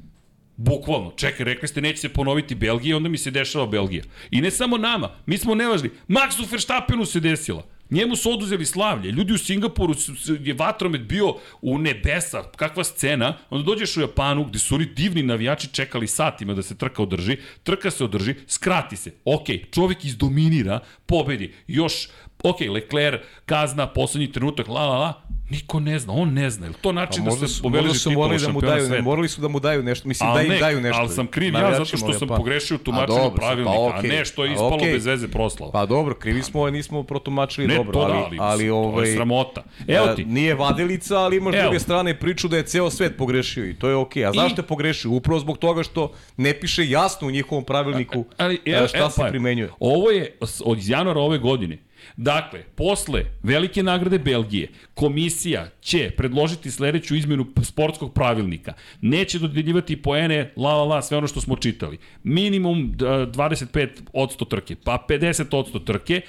[0.57, 1.11] Bukvalno.
[1.15, 4.03] Čekaj, rekli ste neće se ponoviti Belgija, onda mi se dešava Belgija.
[4.31, 5.89] I ne samo nama, mi smo nevažni.
[6.07, 7.63] Maxu Verstappenu se desila.
[7.89, 9.11] Njemu su oduzeli slavlje.
[9.11, 12.43] Ljudi u Singapuru su, je vatromet bio u nebesa.
[12.55, 13.37] Kakva scena.
[13.49, 17.37] Onda dođeš u Japanu gde su oni divni navijači čekali satima da se trka održi.
[17.63, 19.11] Trka se održi, skrati se.
[19.25, 21.53] Ok, čovjek izdominira, pobedi.
[21.67, 22.07] Još,
[22.43, 25.22] ok, Leclerc, kazna, poslednji trenutak, la la la.
[25.49, 26.67] Niko ne zna, on ne zna.
[26.67, 29.03] Je to Pa način da možda se obeleži su morali da mu daju, sveta?
[29.03, 30.99] morali su da mu daju nešto, mislim da im ne, daju nešto.
[30.99, 33.95] Ali sam kriv ja zato što sam pa- pogrešio u A tumačenju dobro, pravilnika, pa
[33.95, 34.09] a okej.
[34.09, 34.91] ne što je A ispalo okej.
[34.91, 35.71] bez veze proslava.
[35.71, 38.71] Pa dobro, krivi smo, nismo protumačili ne, dobro, to ali, da, ali, ali to je
[38.73, 39.63] ovaj, sramota.
[39.87, 41.63] Evo a, ti, Nije vadilica, ali imaš Evo.
[41.63, 44.25] druge strane priču da je ceo svet pogrešio i to je okej.
[44.25, 45.11] A zašto je pogrešio?
[45.11, 49.27] Upravo zbog toga što ne piše jasno u njihovom pravilniku ali, a, šta se pa,
[49.27, 49.69] primenjuje.
[49.79, 50.35] Ovo je
[50.65, 51.77] od januara ove godine.
[52.17, 58.73] Dakle, posle velike nagrade Belgije, komisija će predložiti sledeću izmenu sportskog pravilnika.
[59.01, 61.97] Neće dodeljivati poene, la la la, sve ono što smo čitali.
[62.23, 66.21] Minimum d- 25% trke, pa 50% trke.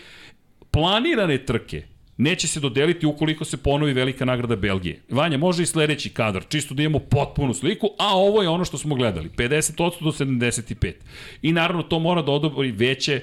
[0.71, 1.83] Planirane trke
[2.17, 5.01] neće se dodeliti ukoliko se ponovi velika nagrada Belgije.
[5.11, 8.79] Vanja, može i sledeći kadar, čisto da imamo potpunu sliku, a ovo je ono što
[8.79, 10.93] smo gledali, 50% do 75.
[11.43, 13.23] I naravno to mora da odobri veće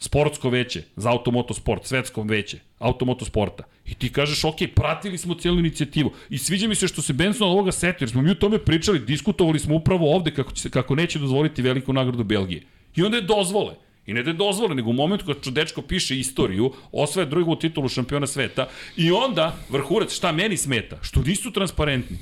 [0.00, 3.64] sportsko veće za automotosport, svetsko veće automotosporta.
[3.86, 6.12] I ti kažeš, ok, pratili smo cijelu inicijativu.
[6.30, 8.58] I sviđa mi se što se Benson od ovoga setio, jer smo mi o tome
[8.58, 12.62] pričali, diskutovali smo upravo ovde kako, će, kako neće dozvoliti veliku nagradu Belgije.
[12.96, 13.74] I onda je dozvole.
[14.06, 17.88] I ne da je dozvole, nego u momentu kad čudečko piše istoriju, osvaja drugu titulu
[17.88, 20.98] šampiona sveta, i onda, vrhurac, šta meni smeta?
[21.02, 22.18] Što nisu transparentni.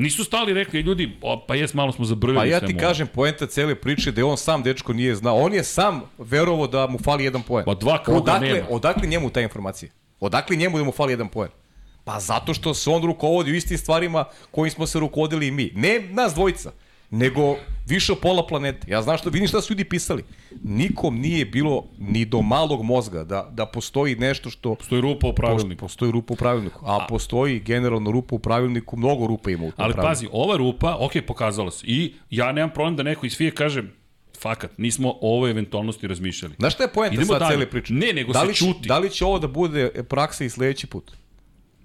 [0.00, 2.80] Nisu stali rekli, ljudi, o, pa jes, malo smo zabrljali Pa ja ti ovo.
[2.80, 5.36] kažem, poenta cele priče da je on sam dečko nije znao.
[5.36, 7.64] On je sam verovao da mu fali jedan poen.
[7.64, 8.66] Pa dva kruga odakle, nema.
[8.70, 9.92] Odakle njemu ta informacija?
[10.20, 11.50] Odakle njemu da mu fali jedan poen?
[12.04, 15.72] Pa zato što se on rukovodi u istim stvarima kojim smo se rukovodili i mi.
[15.74, 16.72] Ne nas dvojica,
[17.10, 17.56] nego
[17.90, 18.90] više od pola planete.
[18.90, 20.24] Ja znam što, vidim šta su ljudi pisali.
[20.62, 24.74] Nikom nije bilo ni do malog mozga da, da postoji nešto što...
[24.74, 25.80] Postoji rupa u pravilniku.
[25.80, 26.80] Postoji rupa u pravilniku.
[26.86, 30.10] A, postoji generalno rupa u pravilniku, mnogo rupa ima u tom Ali pravilniku.
[30.10, 31.86] pazi, ova rupa, ok, pokazala se.
[31.86, 33.82] I ja nemam problem da neko iz FIA kaže,
[34.40, 36.54] fakat, nismo o ovoj eventualnosti razmišljali.
[36.58, 37.52] Znaš šta je poenta Idemo sad dalje.
[37.52, 37.92] cele priče?
[37.92, 38.88] Ne, nego da se li će, ćuti.
[38.88, 41.12] Da li će ovo da bude praksa i sledeći put?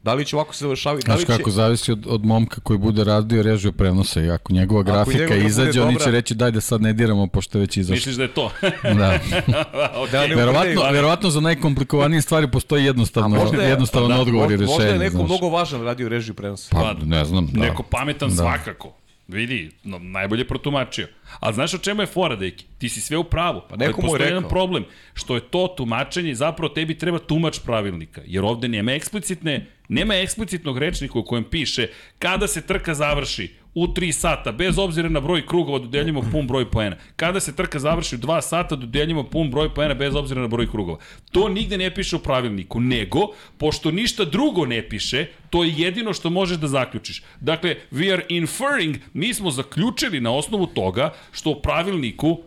[0.06, 1.08] Da li će ovako se završavati?
[1.08, 1.26] Da li će...
[1.28, 5.36] kako, zavisi od, od momka koji bude radio režiju prenosa i ako njegova grafika njegova
[5.36, 7.96] bude izađe, oni će dobra- reći daj da sad ne diramo pošto je već izašlo.
[7.96, 8.52] Misliš da je to?
[8.84, 9.20] Da.
[10.02, 10.12] okay.
[10.12, 14.52] Da ne- verovatno, ali- verovatno za najkomplikovanije stvari postoji jednostavno, možda je- jednostavan da, odgovor
[14.52, 15.00] i Možda je rešenje.
[15.00, 15.28] neko znaš.
[15.28, 16.70] mnogo važan radio režiju prenosa.
[16.72, 17.60] Pa, ne znam, da.
[17.60, 18.36] Neko pametan Da.
[18.36, 18.94] svakako.
[19.28, 21.08] Vidi, no, najbolje protumačio.
[21.40, 22.66] Ali znaš o čemu je fora, deki?
[22.78, 23.62] Ti si sve u pravu.
[23.70, 24.50] Pa neko mu je postoji jedan rekao.
[24.50, 28.22] problem, što je to tumačenje, zapravo tebi treba tumač pravilnika.
[28.26, 31.88] Jer ovde nema eksplicitne, nema eksplicitnog rečnika u kojem piše
[32.20, 36.72] kada se trka završi u 3 sata, bez obzira na broj krugova, dodeljujemo pun broj
[36.72, 36.96] poena.
[37.16, 40.70] Kada se trka završi u 2 sata, dodeljujemo pun broj poena bez obzira na broj
[40.72, 40.98] krugova.
[41.32, 46.14] To nigde ne piše u pravilniku, nego, pošto ništa drugo ne piše, to je jedino
[46.14, 47.24] što možeš da zaključiš.
[47.40, 52.40] Dakle, we are inferring, mi smo zaključili na osnovu toga što u pravilniku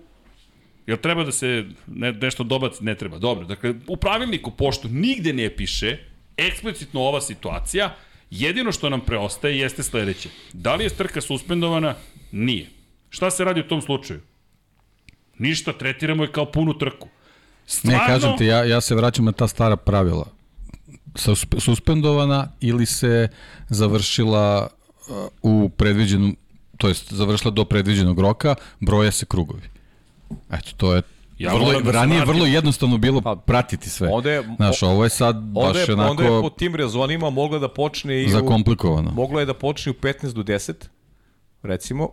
[0.89, 2.85] Jel treba da se ne, nešto dobaci?
[2.85, 3.19] Ne treba.
[3.19, 5.99] Dobro, dakle, u pravilniku, pošto nigde ne piše
[6.37, 7.91] eksplicitno ova situacija,
[8.31, 10.29] jedino što nam preostaje jeste sledeće.
[10.53, 11.95] Da li je trka suspendovana?
[12.33, 12.67] Nije.
[13.11, 14.21] Šta se radi u tom slučaju?
[15.39, 17.09] Ništa, tretiramo je kao punu trku.
[17.67, 20.27] Stvarno, Ne, kažem ti, ja, ja se vraćam na ta stara pravila.
[21.15, 23.29] Suspe- Suspendovana ili se
[23.69, 24.69] završila
[25.09, 26.37] uh, u predviđenom,
[26.77, 29.63] to jest završila do predviđenog roka, broje se krugovi.
[30.51, 31.03] Eto, to je
[31.39, 34.09] Ja vrlo, moram da se ranije vrlo jednostavno bilo pratiti sve.
[34.09, 37.31] onda je- Znaš, ovo je sad Onda baš je, onako onda je po tim rezonima
[37.31, 39.11] mogla da počne i u, zakomplikovano.
[39.11, 40.73] mogla je da počne u 15 do 10,
[41.63, 42.09] recimo,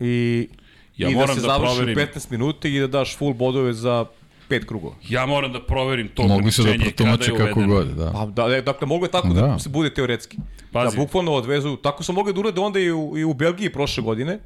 [0.00, 0.48] i,
[0.96, 1.98] Ja i da moram se da završi proverim.
[1.98, 4.04] u 15 minuta i da daš full bodove za
[4.48, 4.94] pet krugova.
[5.08, 8.10] Ja moram da proverim to Mogli su da protumače kako god, da.
[8.12, 9.58] Pa da, e, dakle, moglo je tako da, Da.
[9.58, 10.36] se bude teoretski.
[10.72, 10.96] Pazi.
[10.96, 14.02] Da bukvalno odvezu, tako su mogli da urade onda i u, i u Belgiji prošle
[14.02, 14.38] godine,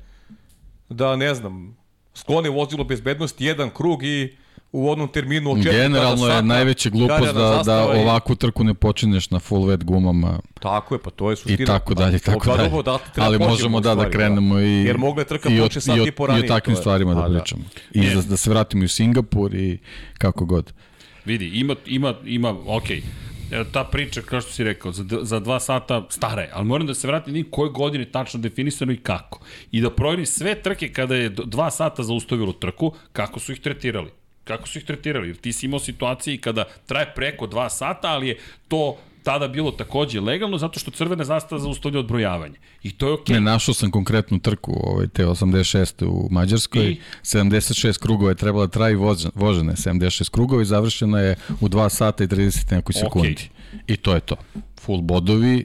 [0.89, 1.77] da ne znam,
[2.15, 4.37] sklone vozilo bezbednosti jedan krug i
[4.73, 8.75] u onom terminu od četiri Generalno sata je najveća glupost da, da ovakvu trku ne
[8.75, 11.63] počinješ na full wet gumama Tako je, pa to je suština.
[11.63, 12.69] i tako dalje, i tako Da, dalje.
[12.69, 15.97] dobro, da, Ali možemo da, da stvari, krenemo i, Jer mogla je trka i sat
[15.97, 17.39] i o, i po i o takvim stvarima Pa da da.
[17.39, 17.63] pričamo.
[17.93, 19.79] I da, da se vratimo i u Singapur i
[20.19, 20.73] kako god.
[21.25, 23.03] Vidi, ima, ima, ima, okej,
[23.53, 26.87] E, ta priča, kao što si rekao, za, za dva sata stara je, ali moram
[26.87, 29.41] da se vratim vidim koje godine tačno definisano i kako.
[29.73, 34.11] I da proverim sve trke kada je dva sata zaustavilo trku, kako su ih tretirali.
[34.45, 35.29] Kako su ih tretirali?
[35.29, 38.39] Jer ti si imao situacije kada traje preko dva sata, ali je
[38.69, 42.55] to tada bilo takođe legalno zato što crvena zastava zaustavlja odbrojavanje.
[42.83, 43.35] I to je okej.
[43.35, 46.05] Ne, našao sam konkretnu trku, ovaj, te 86.
[46.07, 46.87] u Mađarskoj.
[46.87, 47.01] I?
[47.23, 48.95] 76 krugova je trebala da traji
[49.71, 53.49] je 76 krugova i završena je u 2 sata i 30 nekoj sekundi.
[53.87, 54.37] I to je to.
[54.81, 55.65] Full bodovi,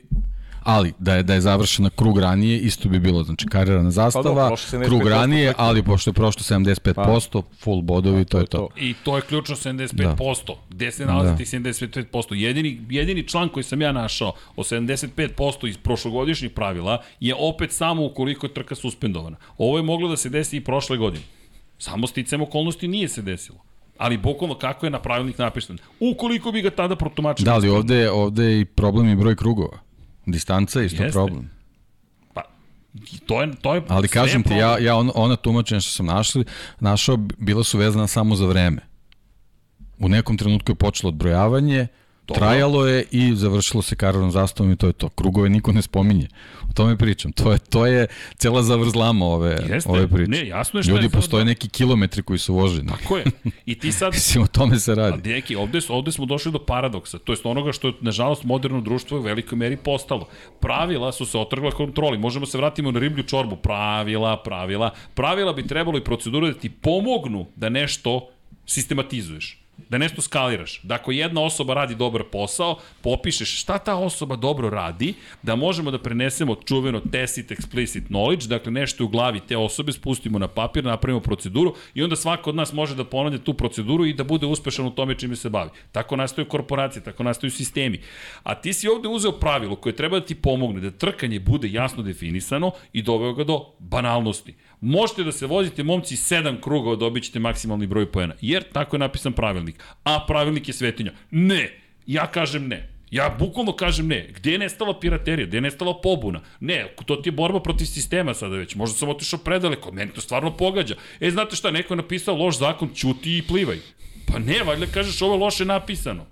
[0.63, 4.55] Ali, da je, da je završena krug ranije, isto bi bilo, znači karirana zastava, Pa
[4.55, 8.67] 75% krug ranije, ali pošto je prošlo 75%, full bodovi, to je to.
[8.77, 10.45] I to je ključno 75%.
[10.47, 10.55] Da.
[10.69, 11.37] Gde se nalazi Da.
[11.37, 12.33] tih 75%?
[12.33, 18.05] Jedini, jedini član koji sam ja našao o 75% iz prošlogodišnjih pravila je opet samo
[18.05, 19.37] ukoliko je trka suspendovana.
[19.57, 21.23] Ovo je moglo da se desi i prošle godine.
[21.77, 23.57] Samo sticam okolnosti nije se desilo.
[23.97, 25.77] Ali bukvalno kako je na pravilnik napisan.
[25.99, 27.45] Ukoliko bi ga tada protumačili.
[27.45, 29.88] Da, ali ovde, ovde je i problem i broj krugova.
[30.31, 31.13] Distanca je isto Jeste.
[31.13, 31.49] problem.
[32.33, 32.41] Pa,
[33.25, 34.69] to je, to je Ali kažem ti, problem.
[34.69, 36.45] ja, ja on, ona tumačenja što sam našli,
[36.79, 38.81] našao, bila su vezana samo za vreme.
[39.99, 41.87] U nekom trenutku je počelo odbrojavanje,
[42.29, 42.39] Dobro.
[42.39, 45.09] trajalo je i završilo se karavan zastavom i to je to.
[45.09, 46.27] Krugove niko ne spominje.
[46.61, 47.31] O tome pričam.
[47.31, 49.89] To je, to je cela zavrzlama ove, Jeste.
[49.89, 50.31] ove priče.
[50.31, 52.87] Ne, jasno je šta Ljudi, je- postoje neki kilometri koji su voženi.
[52.89, 53.25] Tako je.
[53.65, 55.21] I ti sad Mislim, o tome se A radi.
[55.23, 59.17] deki, ovde, ovde smo došli do paradoksa, to jest onoga što je, nažalost, moderno društvo
[59.17, 60.27] u velikoj meri postalo.
[60.59, 64.91] Pravila su se otrgla kontroli, možemo se vratimo na riblju čorbu, pravila, pravila.
[65.13, 68.27] Pravila bi trebalo i procedure da ti pomognu da nešto
[68.65, 69.59] sistematizuješ
[69.89, 70.81] da nešto skaliraš.
[70.83, 75.13] Da ako jedna osoba radi dobar posao, popišeš šta ta osoba dobro radi,
[75.43, 80.39] da možemo da prenesemo čuveno tacit explicit knowledge, dakle nešto u glavi te osobe spustimo
[80.39, 84.13] na papir, napravimo proceduru i onda svako od nas može da ponavlja tu proceduru i
[84.13, 85.69] da bude uspešan u tome čime se bavi.
[85.91, 88.01] Tako nastaju korporacije, tako nastaju sistemi.
[88.43, 92.03] A ti si ovde uzeo pravilo koje treba da ti pomogne da trkanje bude jasno
[92.03, 94.55] definisano i doveo ga do banalnosti.
[94.81, 98.33] Možete da se vozite, momci, sedam krugova dobit ćete maksimalni broj poena.
[98.41, 99.83] Jer tako je napisan pravilnik.
[100.03, 101.11] A pravilnik je svetinja.
[101.31, 101.79] Ne.
[102.07, 102.89] Ja kažem ne.
[103.11, 104.27] Ja bukvalno kažem ne.
[104.35, 105.47] Gde je nestala piraterija?
[105.47, 106.41] Gde je nestala pobuna?
[106.59, 108.75] Ne, to ti je borba protiv sistema sada već.
[108.75, 110.95] Možda sam otišao predaleko, meni to stvarno pogađa.
[111.19, 113.79] E, znate šta, neko je napisao loš zakon, ćuti i plivaj.
[114.27, 116.25] Pa ne, valjda kažeš ovo je loše napisano.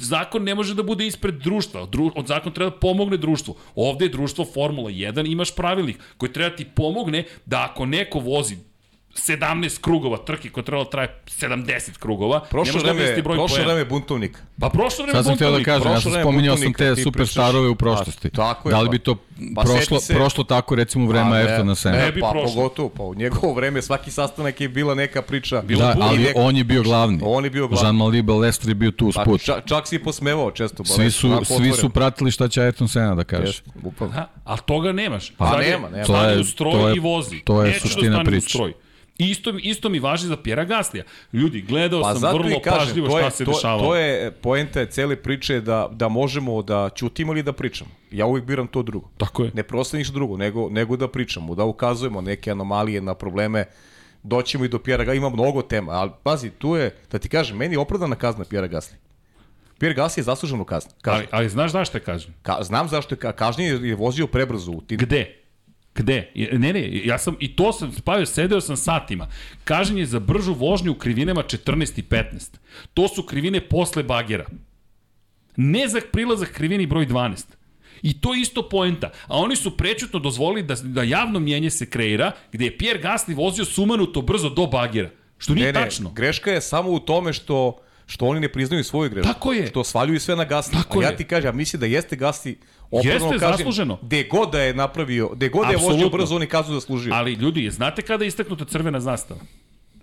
[0.00, 1.86] Zakon ne može da bude ispred društva.
[1.86, 3.54] Dru, od zakon treba da pomogne društvu.
[3.74, 8.56] Ovde je društvo Formula 1, imaš pravilnik koji treba ti pomogne da ako neko vozi
[9.18, 14.40] 17 krugova trke da traje 70 krugova, Prošlo da vreme, broj prošlo vreme buntovnika.
[14.60, 15.70] Pa prošlo vreme Sad sam htio da buntovnika.
[15.72, 18.30] kažem, ja prošlo sam spominjao sam buntovnika, te superstarove u pričaš- prošlosti.
[18.30, 18.90] Pa, tako je, da li pa.
[18.90, 19.14] bi to
[19.54, 21.96] Pa prošlo, se- prošlo tako recimo u vreme Pa, Ayrtona ne, Sena?
[21.96, 22.54] Ne bi pa prošlo.
[22.54, 25.62] pogotovo, pa u njegovo vreme svaki sastanak je bila neka priča.
[25.62, 27.20] Bilo Da, ali neko- on je bio glavni.
[27.24, 27.88] On je bio glavni.
[27.88, 29.40] Jean-Marie Balestre je bio tu Pa, usput.
[29.42, 30.84] čak, čak si i posmevao često.
[30.84, 33.46] Svi Balest, su, svi su pratili šta će Ayrton Senna da kaže.
[33.46, 34.14] Jeste, bukvalno.
[34.44, 35.32] A toga nemaš.
[35.32, 36.04] Pa nema, nema.
[36.04, 37.40] To je- u stroj to je- i vozi.
[37.40, 38.58] to je suština da u priče.
[39.18, 41.04] Isto, isto mi važi za Pjera Gaslija.
[41.32, 43.82] Ljudi, gledao Pa sam vrlo kažem, pažljivo šta je, se to, dešavalo.
[43.82, 47.90] to je poenta je cele priče da, da možemo da ćutimo ili da pričamo.
[48.10, 49.08] Ja uvijek biram to drugo.
[49.16, 49.50] Tako je.
[49.54, 53.64] Ne prosto ništa drugo, nego, nego da pričamo, da ukazujemo neke anomalije na probleme,
[54.22, 57.56] doćemo i do Pjera Gasly, ima mnogo tema, ali pazi, tu je, da ti kažem,
[57.56, 58.94] meni je opravdana kazna Pjera Gasly.
[59.78, 60.90] Pierre Gasly je zasluženo kazna.
[61.04, 62.34] Ali, ali znaš zašto je kažem?
[62.42, 64.98] Ka, znam zašto je ka, kažnjen jer je vozio prebrzo u tim.
[64.98, 65.45] Gde?
[65.96, 66.30] Gde?
[66.52, 69.28] Ne, ne, ja sam, i to sam spavio, sedeo sam satima.
[69.64, 72.56] Kažen je za bržu vožnju u krivinama 14 i 15.
[72.94, 74.46] To su krivine posle bagera.
[75.56, 77.44] Ne za prilazak krivini broj 12.
[78.02, 79.10] I to je isto poenta.
[79.26, 83.36] A oni su prečutno dozvolili da, da javno mjenje se kreira, gde je Pierre Gasly
[83.36, 85.10] vozio sumanuto brzo do bagera.
[85.38, 86.10] Što nije Ne, ne, tačno.
[86.10, 89.32] greška je samo u tome što što oni ne priznaju svoju grešku.
[89.32, 89.66] Tako je.
[89.66, 90.72] Što svaljuju sve na Gasly.
[90.72, 92.54] Tako A ja ti kažem, ja mislim da jeste Gasly
[92.90, 93.98] opravdano Jeste, kažem, zasluženo.
[94.02, 97.14] Gde god da je napravio, gde god da je vozio brzo, on je kaznu zaslužio.
[97.14, 99.40] Ali ljudi, znate kada je istaknuta crvena zastava?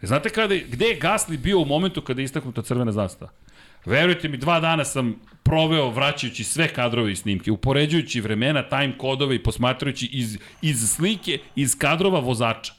[0.02, 3.32] Znate kada, je- gde je Gasly bio u momentu kada je istaknuta crvena zastava?
[3.86, 9.36] Verujte mi, dva dana sam proveo vraćajući sve kadrove i snimke, upoređujući vremena, time kodove
[9.36, 12.74] i posmatrajući iz, iz slike, iz kadrova vozača.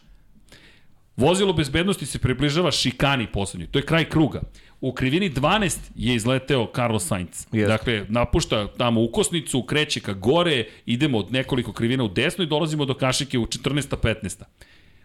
[1.17, 3.69] Vozilo bezbednosti se približava šikani poslednjoj.
[3.69, 4.41] To je kraj kruga.
[4.85, 7.47] U krivini 12 je izleteo Carlos Sainz.
[7.53, 7.69] Jeste.
[7.69, 12.85] Dakle, napušta tamo ukosnicu, kreće ka gore, idemo od nekoliko krivina u desno i dolazimo
[12.85, 13.97] do kašike u 14.
[13.97, 14.43] 15.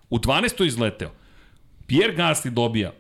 [0.10, 0.62] U 12.
[0.62, 1.12] je izleteo.
[1.88, 2.92] Pierre Gasly dobija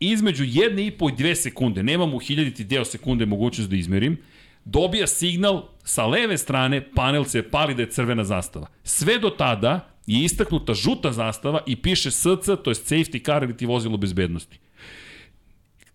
[0.00, 4.18] između 1,5 i 2 sekunde, nemam u hiljaditi deo sekunde mogućnost da izmerim,
[4.64, 8.66] dobija signal sa leve strane, panel se pali da je crvena zastava.
[8.84, 12.24] Sve do tada je istaknuta žuta zastava i piše SC,
[12.64, 14.58] to je safety car ili ti vozilo bezbednosti.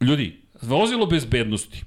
[0.04, 1.84] Ljudi, vozilo bezbednosti,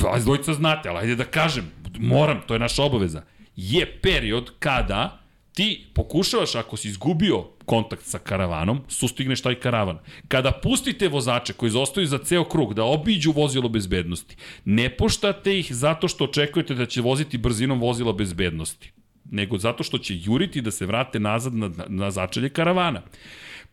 [0.00, 3.22] vas dvojica znate, ali ajde da kažem, moram, to je naša obaveza,
[3.56, 5.26] je period kada
[5.56, 9.98] ti pokušavaš, ako si izgubio kontakt sa karavanom, sustigneš taj karavan.
[10.28, 15.74] Kada pustite vozače koji zostaju za ceo krug da obiđu vozilo bezbednosti, ne puštate ih
[15.74, 18.92] zato što očekujete da će voziti brzinom vozila bezbednosti,
[19.30, 23.02] nego zato što će juriti da se vrate nazad na, na, na začelje karavana.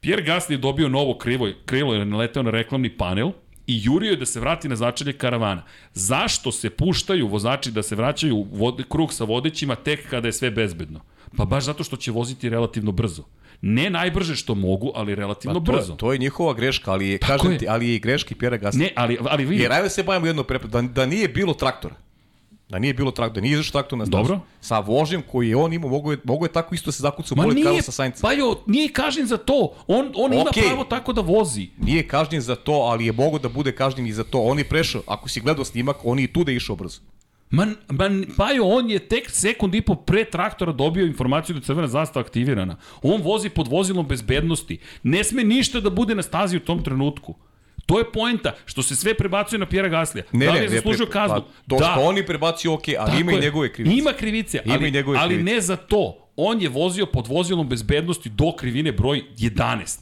[0.03, 3.31] Pierre Gasly je dobio novo krivo, krilo jer je naletao na reklamni panel
[3.67, 5.63] i jurio je da se vrati na začelje karavana.
[5.93, 10.31] Zašto se puštaju vozači da se vraćaju u vod, krug sa vodećima tek kada je
[10.33, 10.99] sve bezbedno?
[11.37, 13.23] Pa baš zato što će voziti relativno brzo.
[13.61, 15.93] Ne najbrže što mogu, ali relativno Pa to, brzo.
[15.93, 17.57] to je njihova greška, ali je, Tako kažem je.
[17.57, 18.79] ti, ali je i greška i Pjera Gasly.
[18.79, 21.95] Ne, ali, ali vidi, Jer ajde se bavimo jedno prepad, da, da nije bilo traktora.
[22.69, 24.23] Da nije bilo traktora, da nije izašao traktor na stazu.
[24.23, 24.39] Dobro.
[24.61, 27.35] Sa vožnjem koji je on imao, mogo je, mogo je tako isto da se zakuca
[27.37, 28.21] u nije, Carlosa Sainca.
[28.21, 29.75] pa jo, nije kažnjen za to.
[29.87, 30.63] On, on ima Okej.
[30.63, 31.67] pravo tako da vozi.
[31.77, 34.41] Nije kažnjen za to, ali je mogo da bude kažnjen i za to.
[34.41, 37.01] On je prešao, ako si gledao snimak, on je i tu da je išao brzo.
[37.49, 41.63] Man, man, Pajo, on je tek sekund i po pre traktora dobio informaciju da je
[41.63, 42.77] crvena zastava aktivirana.
[43.01, 44.79] On vozi pod vozilom bezbednosti.
[45.03, 47.35] Ne sme ništa da bude na stazi u tom trenutku.
[47.85, 50.23] To je poenta, što se sve prebacuje na Pjera Gaslija.
[50.31, 51.35] Ne, da li je ne, zaslužio pre- kaznu?
[51.35, 51.85] Pa, to da.
[51.85, 53.41] što on je prebacio, ok, ali Tako ima i je.
[53.41, 53.95] njegove krivice.
[53.95, 55.55] Ima krivice, Ima ali, i njegove ali krivice.
[55.55, 56.19] ne za to.
[56.35, 59.99] On je vozio pod vozilom bezbednosti do krivine broj 11.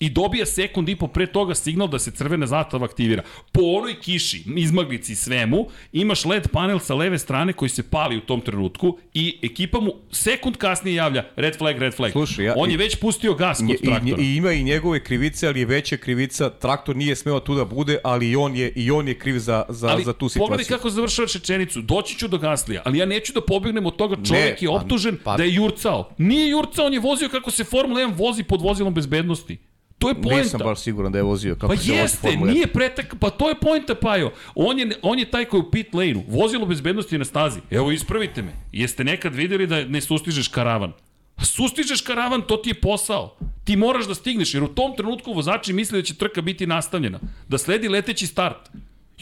[0.00, 3.22] I dobija sekund i po pre toga signal da se crvena zastava aktivira.
[3.52, 5.58] Po onoj kiši, izmaglici i svemu,
[5.92, 9.92] imaš LED panel sa leve strane koji se pali u tom trenutku i ekipa mu
[10.12, 12.12] sekund kasnije javlja red flag, red flag.
[12.12, 14.22] Slušaj, ja- On je i- već pustio gas kod i, traktora.
[14.22, 16.50] I ima i njegove krivice, ali je veća krivica.
[16.50, 19.64] Traktor nije smeo tu da bude, ali i on je, i on je kriv za,
[19.68, 20.76] za, ali za tu pogledaj situaciju.
[20.76, 21.82] kako završava rečenicu.
[21.82, 24.72] Doći ću do Gaslija, ali ja neću da pobegnem od toga čovjek Ne, je pa-
[24.74, 26.10] optužen pa- da je jurcao.
[26.18, 29.58] Nije jurcao, on je vozio kako se Formula 1 vozi pod vozilom bezbednosti.
[30.00, 30.42] To je poenta.
[30.42, 32.54] Nisam baš siguran da je vozio kako Pa se vozi jeste, Formula 1.
[32.54, 34.32] nije pretak, pa to je poenta Pajo.
[34.54, 37.60] On je, on je taj koji je u pit lane-u, vozilo bezbednosti na stazi.
[37.70, 40.92] Evo ispravite me, jeste nekad videli da ne sustižeš karavan?
[41.36, 43.36] A Sustižeš karavan, to ti je posao.
[43.64, 47.20] Ti moraš da stigneš, jer u tom trenutku vozači misle da će trka biti nastavljena,
[47.48, 48.70] da sledi leteći start.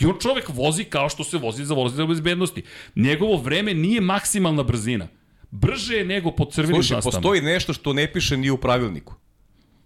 [0.00, 2.62] I on čovek vozi kao što se vozi za vozilo bezbednosti.
[2.96, 5.08] Njegovo vreme nije maksimalna brzina.
[5.50, 7.22] Brže je nego pod crvenim Slušaj, zastavama.
[7.22, 9.14] postoji nešto što ne piše ni u pravilniku.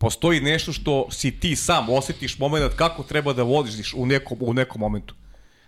[0.03, 4.55] Postoji nešto što si ti sam osjetiš moment kako treba da voziš u nekom, u
[4.55, 5.15] nekom momentu.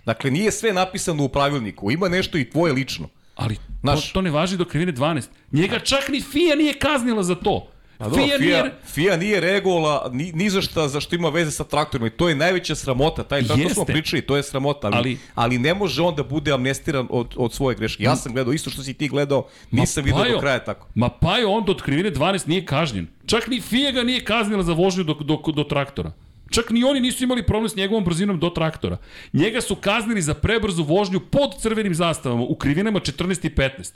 [0.06, 3.08] Dakle, nije sve napisano u pravilniku, ima nešto i tvoje lično.
[3.34, 5.28] Ali to, Znaš- to ne važi do krivine 12.
[5.52, 7.68] Njega čak ni FIA nije kaznila za to.
[7.98, 8.74] A dobro, FIA, FIA, nije...
[8.84, 12.28] FIA, nije regovala ni, ni za šta, za što ima veze sa traktorima i to
[12.28, 13.22] je najveća sramota.
[13.24, 16.52] Taj traktor smo pričali, to je sramota, ali, Ali- ali, ne može on da bude
[16.52, 18.02] amnestiran od, od svoje greške.
[18.02, 20.86] Ja sam gledao isto što si ti gledao, nisam vidio do kraja tako.
[20.94, 23.06] Ma Pajo on do krivine 12 nije kažnjen.
[23.26, 26.12] Čak ni FIA ga nije kaznila za vožnju do, do, do traktora.
[26.50, 28.96] Čak ni oni nisu imali problem s njegovom brzinom do traktora.
[29.32, 33.92] Njega su kaznili za prebrzu vožnju pod crvenim zastavama u krivinama 14 i 15.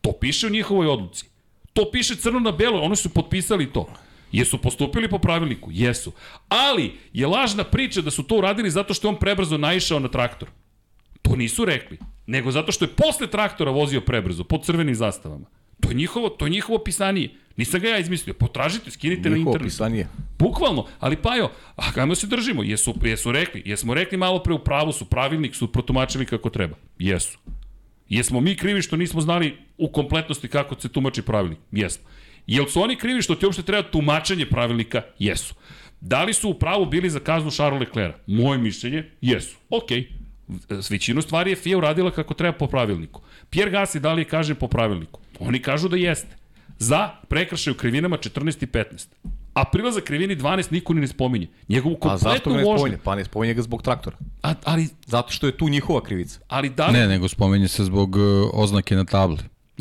[0.00, 1.33] To piše u njihovoj odluci.
[1.74, 3.86] To piše crno na belo, oni su potpisali to.
[4.32, 5.70] Jesu postupili po pravilniku?
[5.72, 6.12] Jesu.
[6.48, 10.08] Ali je lažna priča da su to uradili zato što je on prebrzo naišao na
[10.08, 10.48] traktor.
[11.22, 11.98] To nisu rekli.
[12.26, 15.46] Nego zato što je posle traktora vozio prebrzo, pod crvenim zastavama.
[15.80, 17.30] To je njihovo, to je njihovo pisanije.
[17.56, 18.34] Nisam ga ja izmislio.
[18.34, 19.72] Potražite, skinite na Njihovo internet.
[19.72, 20.06] pisanje.
[20.38, 24.58] Bukvalno, ali Pajo, a kajmo se držimo, jesu, jesu rekli, jesmo rekli malo pre u
[24.58, 26.76] pravu su, pravilnik su protumačili kako treba.
[26.98, 27.38] Jesu.
[28.14, 31.58] Jesmo mi krivi što nismo znali u kompletnosti kako se tumači pravilnik?
[31.72, 32.04] Jesmo.
[32.46, 35.02] Jel su oni krivi što ti uopšte treba tumačenje pravilnika?
[35.18, 35.54] Jesu.
[36.00, 38.14] Da li su u pravu bili za kaznu Charles Leclerc?
[38.26, 39.56] Moje mišljenje, jesu.
[39.70, 40.08] Okej.
[40.90, 43.20] Većinu stvari je FIA uradila kako treba po pravilniku.
[43.50, 45.20] Pierre Gasly da li kaže po pravilniku?
[45.38, 46.36] Oni kažu da jeste.
[46.78, 49.06] Za prekršaj u krivinama 14 i 15.
[49.54, 51.46] A prilazak krivini 12 niko ni ne spominje.
[51.68, 52.78] Njegovu A zašto kompletnu ga ne vožnju.
[52.78, 52.98] spominje?
[53.04, 54.16] Pa ne spominje ga zbog traktora.
[54.42, 56.40] A, ali, Zato što je tu njihova krivica.
[56.48, 59.38] ali da li, Ne, nego spomenje se zbog uh, oznake na tabli.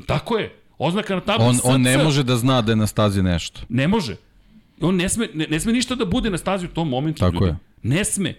[0.08, 0.56] tako je.
[0.78, 3.62] Oznaka na tabli On, on ne može da zna da je na stazi nešto.
[3.70, 4.16] Ne može.
[4.82, 7.20] On ne sme, ne, ne sme ništa da bude na stazi u tom momentu.
[7.20, 7.46] Tako ljudi.
[7.48, 7.56] je.
[7.84, 8.34] Ne sme.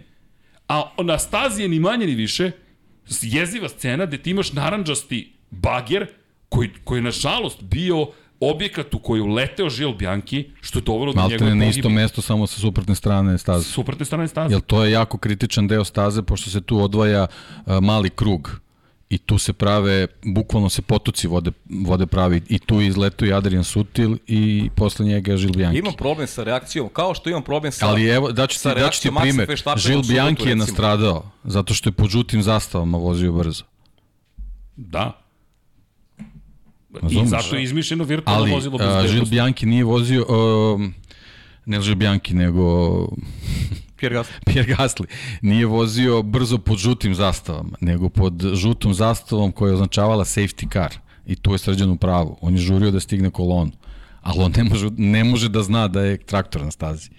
[0.68, 2.51] A na stazi je ni manje ni više
[3.22, 6.07] jeziva scena gde ti imaš naranđasti bager
[6.49, 8.07] koji, koji je nažalost bio
[8.41, 11.82] objekat u koji je uleteo Žil Bjanki, što je dovelo do Malte njegove na isto
[11.82, 12.03] pogibije.
[12.03, 13.64] mesto, samo sa suprotne strane staze.
[13.64, 14.55] Suprotne strane staze.
[14.55, 18.61] Jer to je jako kritičan deo staze, pošto se tu odvaja uh, mali krug
[19.11, 21.51] i tu se prave, bukvalno se potoci vode,
[21.87, 25.78] vode pravi i tu izletuje Adrian Sutil i posle njega Žil Bianchi.
[25.78, 27.89] Imam problem sa reakcijom, kao što imam problem sa...
[27.89, 29.49] Ali evo, daću ti, daću ti primer.
[29.76, 30.64] Žil Bianchi je recimo.
[30.64, 33.64] nastradao zato što je po žutim zastavama vozio brzo.
[34.76, 35.24] Da.
[36.95, 37.28] I Razumeš?
[37.28, 39.34] zato je izmišljeno virtualno Ali vozilo Žil bezbednosti.
[39.34, 40.80] Bianchi nije vozio, uh,
[41.66, 42.99] ne Žil Bianchi, nego
[43.97, 44.32] Pierre Gasly.
[44.47, 45.05] Pierre Gasly
[45.42, 50.95] nije vozio brzo pod žutim zastavama, nego pod žutom zastavom koja je označavala safety car.
[51.26, 52.36] I tu je srđan u pravu.
[52.40, 53.72] On je žurio da stigne kolonu.
[54.22, 57.11] Ali on ne može, ne može da zna da je traktor na stazi.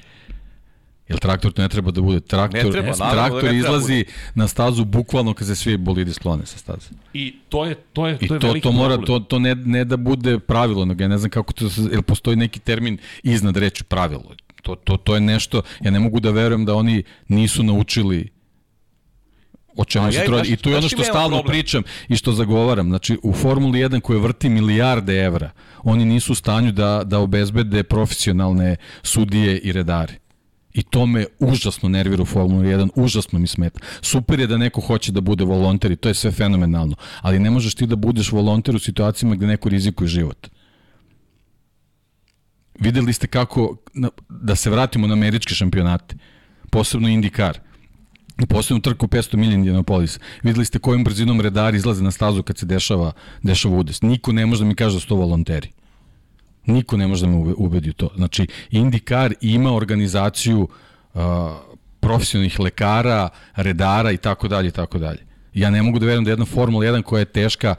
[1.07, 2.19] Jer traktor to ne treba da bude.
[2.19, 5.77] Traktor, Ne treba, naravno da traktor ne treba izlazi na stazu bukvalno kad se svi
[5.77, 6.89] bolidi sklone sa staze.
[7.13, 9.05] I to je, to je, I to je to, veliki to mora, problem.
[9.05, 12.37] to, to ne, ne da bude pravilo, nego ja ne znam kako to, jel postoji
[12.37, 14.23] neki termin iznad reči pravilo.
[14.63, 18.29] To, to, to je nešto, ja ne mogu da verujem da oni nisu naučili
[19.77, 20.37] o čemu se trudi.
[20.37, 21.51] znaš- I tu je ono što stalno problem?
[21.51, 22.87] pričam i što zagovaram.
[22.87, 25.49] Znači, u Formuli 1 koja vrti milijarde evra,
[25.79, 30.13] oni nisu u stanju da, da obezbede profesionalne sudije i redare.
[30.75, 33.79] I to me užasno nervira u Formuli 1, užasno mi smeta.
[34.01, 37.49] Super je da neko hoće da bude volonter i to je sve fenomenalno, ali ne
[37.49, 40.47] možeš ti da budeš volonter u situacijama gde neko rizikuje život.
[42.79, 43.77] Videli ste kako,
[44.29, 46.15] da se vratimo na američke šampionate,
[46.69, 47.53] posebno IndyCar,
[48.43, 50.19] i posebno trku 500 milija Indianapolis.
[50.43, 53.11] Videli ste kojom brzinom redari izlaze na stazu kad se dešava,
[53.43, 54.01] dešava udes.
[54.01, 55.69] Niko ne može da mi kaže da su to volonteri.
[56.65, 58.09] Niko ne može da me ube- ubedi u to.
[58.15, 60.67] Znači, IndyCar ima organizaciju
[61.13, 61.21] uh,
[61.99, 65.19] profesionalnih lekara, redara i tako dalje i tako dalje.
[65.53, 67.75] Ja ne mogu da verujem da jedna Formula 1 koja je teška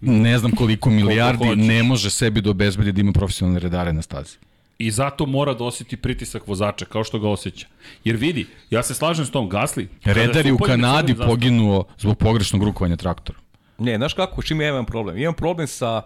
[0.00, 4.36] ne znam koliko milijardi ne može sebi da obezbedi da ima profesionalne redare na stazi.
[4.78, 7.66] I zato mora da osjeti pritisak vozača, kao što ga osjeća.
[8.04, 9.88] Jer vidi, ja se slažem s tom Gasli.
[10.04, 13.42] Redar je u Kanadi poginuo zbog pogrešnog rukovanja traktorom.
[13.78, 15.18] Ne, znaš kako, čim ja imam problem?
[15.18, 16.02] Imam problem sa,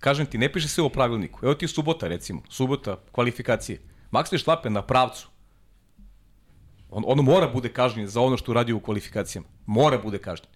[0.00, 1.40] kažem ti, ne piše se u pravilniku.
[1.42, 3.80] Evo ti subota, recimo, subota, kvalifikacije.
[4.12, 5.28] Max Verstappen na pravcu.
[6.90, 9.48] On, on mora bude kažnjen za ono što radi u kvalifikacijama.
[9.66, 10.50] Mora bude kažnjen.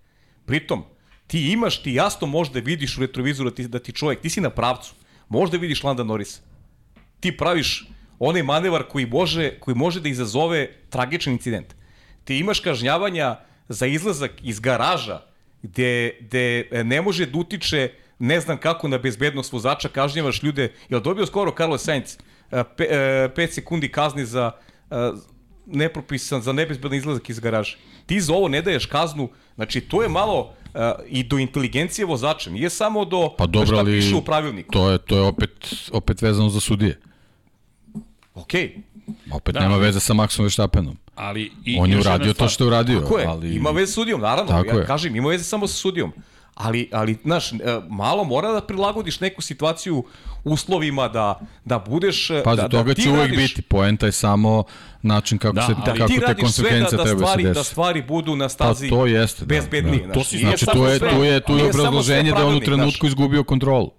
[0.47, 0.84] Pritom,
[1.26, 4.41] ti imaš, ti jasno možda vidiš u retrovizoru da ti, da ti čovjek, ti si
[4.41, 4.95] na pravcu,
[5.28, 6.41] možda vidiš Landa Norrisa.
[7.20, 11.74] Ti praviš onaj manevar koji može, koji može da izazove tragičan incident.
[12.24, 13.37] Ti imaš kažnjavanja
[13.68, 15.20] za izlazak iz garaža
[15.62, 20.73] gde, gde ne može da utiče ne znam kako na bezbednost vozača, kažnjavaš ljude.
[20.89, 22.17] Jel dobio skoro Carlos Sainz
[22.51, 24.53] 5 sekundi kazni za
[24.91, 24.95] e,
[25.67, 27.77] nepropisan, za nebezbedan izlazak iz garaža.
[28.07, 30.55] Ti za ovo ne daješ kaznu, znači to je malo
[31.09, 34.73] i do inteligencije vozača, nije samo do Pa dobro, šta ali piše u pravilniku.
[34.73, 37.01] to je, to je opet, opet vezano za sudije.
[38.35, 38.77] Okej,
[39.33, 40.97] Opet Da, nema veze sa Maxom Verstappenom.
[41.14, 43.01] Ali, i, On je uradio to što je uradio.
[43.01, 43.55] Tako je, ali...
[43.55, 44.87] ima veze sa sudijom, naravno, Tako ja je.
[44.87, 46.12] kažem, ima veze samo sa sudijom.
[46.57, 47.57] Ali, ali, znaš, e,
[47.89, 50.05] malo mora da prilagodiš neku situaciju
[50.45, 51.27] uslovima da,
[51.65, 52.31] da budeš...
[52.31, 53.63] e, Pazi, da, toga da će uvek radiš- biti.
[53.63, 54.65] Poenta je samo
[55.03, 56.09] način kako, Da, se, ali kako
[56.41, 57.71] te sve da, da, treba stvari, se da desi.
[57.71, 59.99] stvari budu na stazi Pa to jeste, da, bezbednije.
[59.99, 60.05] da.
[60.05, 62.61] znaš, To si- Znači, tu je, tu je, tu je obrazloženje da je on u
[62.61, 62.77] pravilnik, znaš.
[62.77, 63.91] trenutku izgubio kontrolu.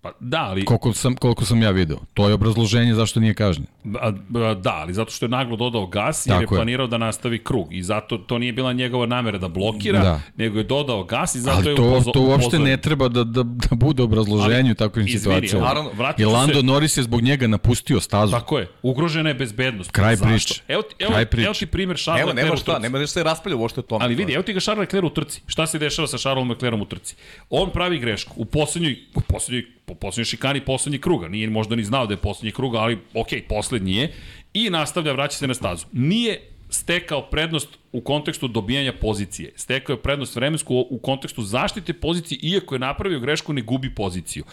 [0.00, 1.98] Pa, da, ali, Koliko sam, koliko sam ja video.
[2.14, 3.66] To je obrazloženje zašto nije kažnjen.
[3.94, 6.58] a, a, da, ali zato što je naglo dodao gas jer Tako je je.
[6.58, 7.74] planirao da nastavi krug.
[7.74, 10.20] I zato to nije bila njegova namera da blokira, Da.
[10.36, 12.62] nego je dodao gas i zato Ali je to, upozo- to uopšte upozoren.
[12.64, 15.66] ne treba da, da, da bude obrazloženje u takvim izvini, situacijama.
[15.66, 18.32] naravno, I Lando se- Norris je zbog njega napustio stazu.
[18.32, 19.90] Tako je, ugrožena je bezbednost.
[19.90, 20.28] Kraj Zašto?
[20.28, 20.62] priče.
[20.68, 21.44] Evo, evo, Kraj priče.
[21.44, 23.84] evo ti primjer Charles Nema, Leclerc nema u šta, nema da se raspravlja uopšte o
[23.84, 24.04] tome.
[24.04, 25.40] Ali vidi, evo ti ga Charles Leclerc u trci.
[25.46, 27.16] Šta se dešava sa Charlesom Leclercom u trci?
[27.50, 28.32] On pravi grešku.
[28.36, 31.28] U poslednjoj, u poslednjoj, po poslednjoj šikani poslednjeg kruga.
[31.28, 34.12] Nije možda ni znao da je poslednji krug, ali ok, poslednji je.
[34.54, 35.86] I nastavlja, vraća se na stazu.
[35.92, 39.52] Nije stekao prednost u kontekstu dobijanja pozicije.
[39.56, 44.44] Stekao je prednost vremensku u kontekstu zaštite pozicije, iako je napravio grešku, ne gubi poziciju.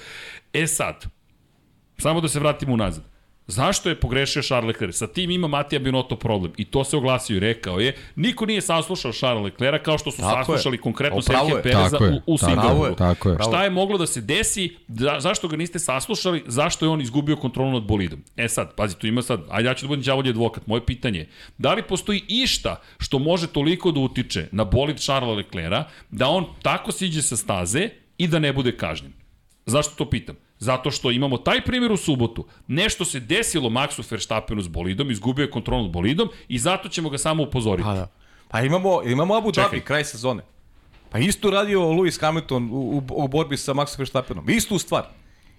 [0.54, 1.06] E sad,
[1.98, 3.04] Samo da se vratimo unazad.
[3.48, 4.96] Zašto je pogrešio Charles Leclerc?
[4.98, 6.52] Sa tim ima Matija Binotto problem.
[6.58, 10.18] I to se oglasio i rekao je, niko nije saslušao Charles Leclerca kao što su
[10.22, 10.46] Tako je.
[10.46, 11.18] saslušali konkretno
[11.56, 11.62] je.
[11.64, 12.96] Pereza Tako je, u, u Singapuru.
[12.96, 13.38] tako je.
[13.48, 14.76] Šta je moglo da se desi?
[14.88, 16.44] Da, zašto ga niste saslušali?
[16.48, 18.24] Zašto je on izgubio kontrolu nad bolidom?
[18.38, 20.68] E sad, pazi, tu ima sad, ajde ja ću da budem đavolji advokat.
[20.68, 25.32] Moje pitanje je, da li postoji išta što može toliko da utiče na bolid Charlesa
[25.36, 29.14] Leclerca, da on tako siđe sa staze i da ne bude kažnjen?
[29.66, 30.36] Zašto to pitam?
[30.60, 32.46] Zato što imamo taj primjer u subotu.
[32.68, 37.10] Nešto se desilo Maxu Verstappenu s bolidom, izgubio je kontrol nad bolidom i zato ćemo
[37.10, 37.86] ga samo upozoriti.
[37.86, 38.08] Pa da.
[38.48, 39.52] Pa imamo, imamo Abu.
[39.52, 40.44] Dhabi, kraj sezone.
[41.10, 44.50] Pa isto radio Lewis Hamilton u, u, u borbi sa Maxom Verstappenom.
[44.50, 45.04] Istu stvar.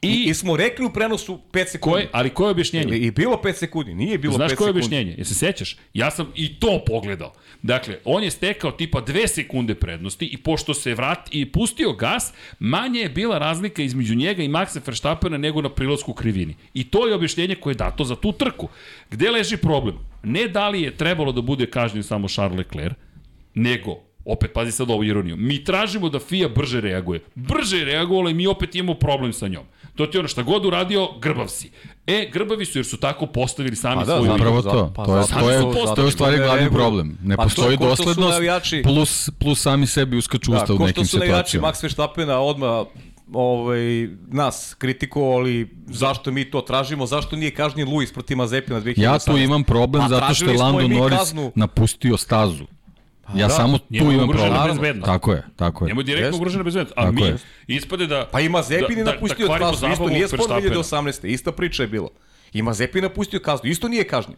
[0.07, 1.95] I, I- smo rekli u prenosu 5 sekundi.
[1.95, 2.97] Koje, ali koje je objašnjenje?
[2.99, 4.59] I, bilo 5 sekundi, nije bilo 5 Znaš sekundi.
[4.59, 5.15] koje je objašnjenje?
[5.17, 5.77] Jel se sećaš?
[5.95, 7.33] Ja sam i to pogledao.
[7.63, 12.33] Dakle, on je stekao tipa dve sekunde prednosti i pošto se vrat i pustio gas,
[12.59, 16.57] manje je bila razlika između njega i Maxa Verstappena nego na prilasku krivini.
[16.75, 18.69] I to je objašnjenje koje je dato za tu trku.
[19.11, 19.97] Gde leži problem?
[20.23, 22.95] Ne da li je trebalo da bude kažnjen samo Charles Leclerc,
[23.55, 25.37] nego opet pazi sad ovu ironiju.
[25.37, 27.21] Mi tražimo da FIA brže reaguje.
[27.35, 29.65] Brže je reagovala i mi opet imamo problem sa njom.
[29.97, 31.71] To ti je ono šta god uradio, grbav si.
[32.07, 34.71] E, grbavi su jer su tako postavili sami Pa da, svoju zapravo- igru.
[34.71, 34.93] To.
[34.97, 35.61] Pa to, je, to, je,
[35.95, 37.19] to je u stvari glavni problem.
[37.23, 40.77] Ne Pa to postoji su doslednost, navijači- plus, plus sami sebi uskaču Da, usta u
[40.77, 41.69] ko što nekim su navijači situacijama.
[41.69, 42.87] Max Verstappena odmah
[43.35, 43.79] ovaj,
[44.29, 45.55] nas kritikovali
[45.87, 49.03] zašto mi to tražimo, zašto nije kažnjen Luis protiv Mazepina 2018.
[49.03, 51.53] Ja tu imam problem Pa zato što je Lando Norris kaznu.
[51.55, 52.65] napustio stazu.
[53.35, 55.03] Ja da, samo tu je imam problem.
[55.03, 55.89] Tako je, tako je.
[55.89, 56.93] Njemu je direktno ugrožena bezbednost.
[56.99, 57.37] A Tako mi je.
[57.67, 58.29] ispade da...
[58.33, 60.61] Pa ima Zepin da- je da- napustio da kvarimo trasu, isto nije Verstappena.
[60.61, 61.27] 2018.
[61.27, 62.09] Ista priča je bila.
[62.53, 64.37] I Mazepin napustio kaznu, isto nije kažnjen.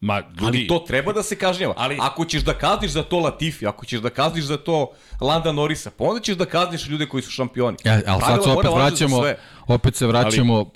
[0.00, 1.74] Ma, ljudi, Ali to treba da se kažnjava.
[1.76, 1.98] Ali-.
[2.00, 4.90] Ako ćeš da kazniš za to Latifi, ako ćeš da kazniš za to
[5.20, 7.76] Landa Norisa, pa onda ćeš da kazniš ljude koji su šampioni.
[7.84, 9.22] Ja, ali sad Pravila se opet vraćamo,
[9.66, 10.70] opet se vraćamo,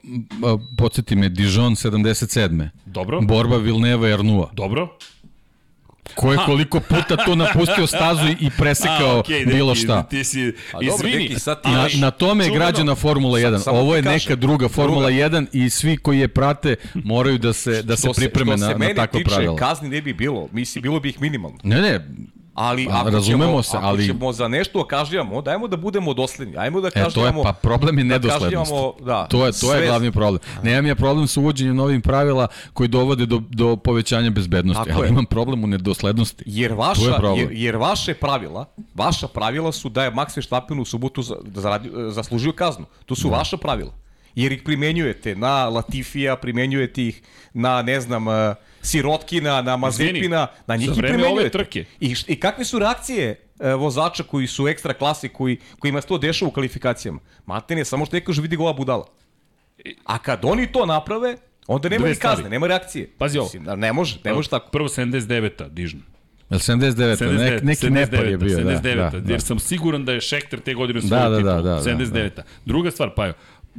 [0.44, 0.58] ali...
[0.78, 2.68] podsjeti me, Dijon 77.
[2.84, 3.20] Dobro.
[3.20, 4.50] Borba Vilneva Ernua.
[4.52, 4.98] Dobro.
[6.16, 10.02] Ko je koliko puta to napustio stazu i presekao okej, bilo Deki, šta.
[10.02, 13.58] Ti si, A dobro, izvini, Deki, sad ti Na, na tome je građana Formula 1.
[13.58, 15.28] samo Ovo je neka kažem, druga Formula druga.
[15.30, 18.66] 1 i svi koji je prate moraju da se, da se Što pripreme što na,
[18.66, 19.56] se na mene takva tiče, pravila.
[19.56, 20.48] kazni ne bi bilo.
[20.52, 21.58] Mislim, bilo bi ih minimalno.
[21.62, 22.06] Ne, ne,
[22.56, 26.14] Ali A, ako, razumemo ćemo, se, ako ali- ćemo za nešto kažnjavamo, dajmo da budemo
[26.14, 26.56] dosledni.
[26.56, 28.70] Ajmo da E, to je, pa problem je da nedoslednost.
[28.70, 30.40] kažnjavamo, da, to je, to je sve- glavni problem.
[30.62, 35.06] Nemam ja problem sa uvođenjem novih pravila koji dovode do, do povećanja bezbednosti, Tako ali
[35.06, 35.10] je.
[35.10, 36.44] imam problem u nedoslednosti.
[36.46, 37.38] Jer, je vaša, problem.
[37.40, 41.60] jer, jer vaše pravila, vaša pravila su da je Max Verstappen u subotu za, da
[41.60, 42.84] zaradi, zaslužio kaznu.
[43.06, 43.36] To su Da.
[43.36, 43.92] vaša pravila.
[44.34, 47.22] Jer ih primenjujete na Latifija, primenjujete ih
[47.54, 48.34] na, ne znam, uh,
[48.86, 51.50] Sirotkina, na Mazepina, na njih i primenjujete.
[51.50, 51.84] trke.
[52.00, 53.26] I, I kakve su reakcije
[53.60, 57.18] e, vozača koji su ekstra klasi, koji, kojima se to dešava u kvalifikacijama?
[57.46, 59.06] Matene, samo što je kaže vidi gola budala.
[60.04, 63.10] A kad oni to naprave, onda nema ni kazne, nema reakcije.
[63.18, 63.46] Pazi ovo.
[63.46, 64.70] Mislim, da ne može, ne može tako.
[64.70, 65.96] Prvo 79-a, Dižn.
[66.50, 67.16] Jel 79.
[67.16, 68.58] 79, Nek, neki Nepal je bio.
[68.58, 69.32] 79, da, da, da.
[69.32, 71.62] jer sam siguran da je Šekter te godine Da, svoju da, titulu.
[71.62, 72.30] da, da, 79.
[72.64, 73.32] Druga stvar, pa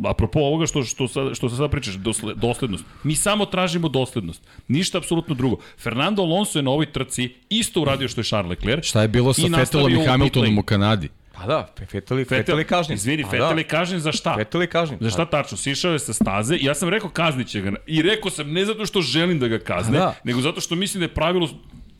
[0.05, 2.83] apropo ovoga što, što, sad, što se sad pričaš, dosle, doslednost.
[3.03, 4.41] Mi samo tražimo doslednost.
[4.67, 5.57] Ništa apsolutno drugo.
[5.79, 8.85] Fernando Alonso je na ovoj trci isto uradio što je Charles Leclerc.
[8.85, 11.09] Šta je bilo sa Fetelom i Hamiltonom u Kanadi?
[11.33, 12.95] Pa da, Fetel, Fetel je kažnjen.
[12.95, 13.55] Izvini, Pa Fetel da.
[13.55, 14.35] je kažnjen za šta?
[14.35, 14.99] Fetel je kažnjen.
[15.01, 15.57] Za šta tačno?
[15.57, 17.71] Sišao je sa staze i ja sam rekao kazniće ga.
[17.87, 20.15] I rekao sam ne zato što želim da ga kazne, Da.
[20.23, 21.49] nego zato što mislim da je pravilo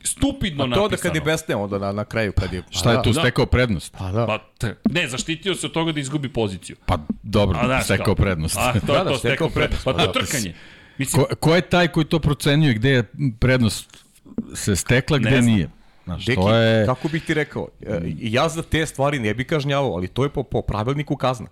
[0.04, 0.88] stupidno Pa to napisano.
[0.88, 2.62] da kad je besne onda na, na kraju kad je...
[2.70, 3.20] Šta je tu da.
[3.20, 3.94] stekao prednost?
[3.98, 4.26] Pa da.
[4.26, 6.76] Pa, te, ne, zaštitio se od toga da izgubi poziciju.
[6.86, 8.14] Pa dobro, A, znaš stekao kao.
[8.14, 8.56] prednost.
[8.58, 9.84] A, to, Da, da, da, to stekao stekao prednost.
[9.84, 10.12] Pa to je Da.
[10.12, 10.54] trkanje.
[10.98, 13.02] Mislim, Ko, ko je taj koji to procenjuje gde je
[13.40, 14.04] prednost
[14.54, 15.68] se stekla, gde nije?
[16.04, 16.86] Znaš, Deki, to je...
[16.86, 20.28] kako bih ti rekao, e, ja za te stvari ne bih kažnjavao, ali to je
[20.30, 21.46] po, po pravilniku kazna.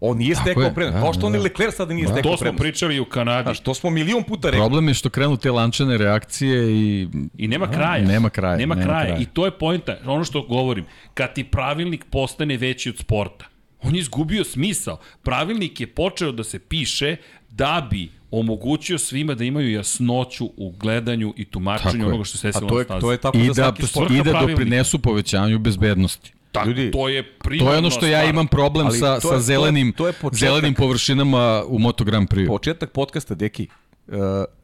[0.00, 0.94] On nije stekao je, prednost.
[0.94, 1.42] da, Kao što da, on i da.
[1.42, 2.60] Leclerc sada nije stekao to smo prednost.
[2.60, 3.42] pričali i u Kanadi.
[3.42, 4.60] Znaš, to smo milion puta rekli.
[4.60, 7.08] Problem je što krenu te lančane reakcije i...
[7.38, 8.04] I nema kraja.
[8.04, 9.04] nema kraja, Nema, nema kraja.
[9.06, 9.18] kraja.
[9.18, 9.96] I to je pojenta.
[10.06, 10.84] Ono što govorim.
[11.14, 13.44] Kad ti pravilnik postane veći od sporta,
[13.82, 14.98] on je izgubio smisao.
[15.22, 17.16] Pravilnik je počeo da se piše
[17.50, 22.50] da bi omogućio svima da imaju jasnoću u gledanju i tumačenju onoga što se A
[22.50, 23.00] desilo na stazi.
[23.00, 24.10] to je tako I za da, svaki sport.
[24.10, 26.32] i da doprinesu povećanju bezbednosti.
[26.52, 28.30] Tako, Ljudi, to je primarno To je ono što ja stvar.
[28.30, 30.38] imam problem Ali sa, to je- to sa je- zelenim, to je početak.
[30.40, 32.46] zelenim površinama u Moto Grand Prix.
[32.48, 33.68] Početak podcasta, Deki,
[34.08, 34.14] uh,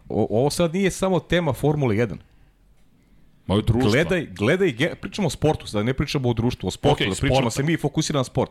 [0.09, 2.17] ovo sad nije samo tema Formule 1.
[3.47, 3.91] Moje društvo.
[3.91, 7.35] Gledaj, gledaj, pričamo o sportu, sad ne pričamo o društvu, o sportu, Okej, da pričamo
[7.41, 7.51] sporta.
[7.53, 8.51] se mi fokusiramo na sport.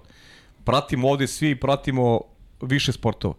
[0.64, 2.22] Pratimo ovde svi, pratimo
[2.62, 3.34] više sportova.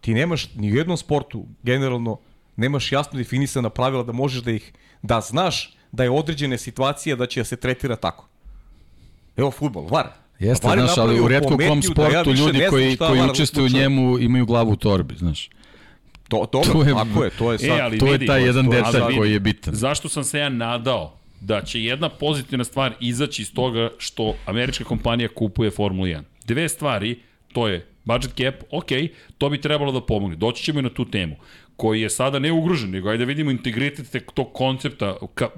[0.00, 2.18] Ti nemaš ni u jednom sportu, generalno,
[2.56, 4.72] nemaš jasno definisana pravila da možeš da ih,
[5.02, 8.28] da znaš da je određene situacije da će se tretira tako.
[9.36, 10.06] Evo futbol, VAR.
[10.38, 13.20] Jeste, VAR je znaš, ali u redko kom pometnju da ja sportu ljudi koji, koji
[13.22, 15.50] učestvuju u njemu imaju glavu u torbi, znaš.
[16.28, 17.68] To, to, To je- tako je, to je sad.
[17.68, 19.74] E, ali To je vidi, taj jedan to- detalj ali koji je bitan.
[19.74, 24.84] Zašto sam se ja nadao da će jedna pozitivna stvar izaći iz toga što američka
[24.84, 26.22] kompanija kupuje Formulu 1.
[26.44, 27.18] Dve stvari,
[27.52, 28.86] to je budget cap, ok,
[29.38, 30.36] to bi trebalo da pomogne.
[30.36, 31.36] Doći ćemo i na tu temu
[31.78, 35.16] koji je sada ne ugrožen, nego ajde da vidimo integritet te- tog koncepta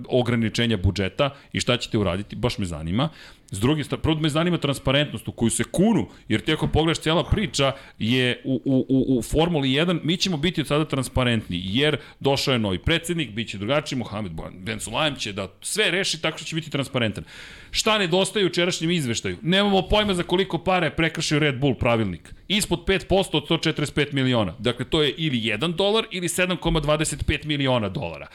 [0.08, 3.08] ograničenja budžeta i šta ćete uraditi, baš me zanima.
[3.50, 6.98] S druge strane, prvo me zanima transparentnost u koju se kunu, jer ti ako pogledaš
[6.98, 11.60] cijela priča je u, u, u, u Formuli 1, mi ćemo biti od sada transparentni,
[11.64, 16.22] jer došao je novi predsednik, bit će drugačiji, Mohamed Ben Sulaim će da sve reši
[16.22, 17.24] tako što će biti transparentan.
[17.70, 19.36] Šta nedostaje u jučerašnjem izveštaju?
[19.42, 22.34] Nemamo pojma za koliko para je prekršio Red Bull pravilnik.
[22.48, 24.54] Ispod 5% od 145 miliona.
[24.58, 28.26] Dakle, to je ili 1 dolar ili 7,25 miliona dolara.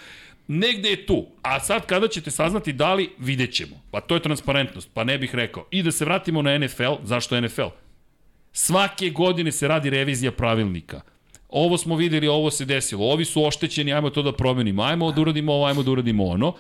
[0.48, 1.26] Negde je tu.
[1.42, 3.82] A sad kada ćete saznati da li, vidjet ćemo.
[3.92, 4.90] Pa to je transparentnost.
[4.94, 5.66] Pa ne bih rekao.
[5.72, 6.94] I da se vratimo na NFL.
[7.04, 7.68] Zašto NFL?
[8.52, 11.02] Svake godine se radi revizija pravilnika.
[11.50, 13.06] Ovo smo videli, ovo se desilo.
[13.06, 14.84] Ovi su oštećeni, ajmo to da promenimo.
[14.84, 16.54] Ajmo da uradimo ovo, ajmo da uradimo ono.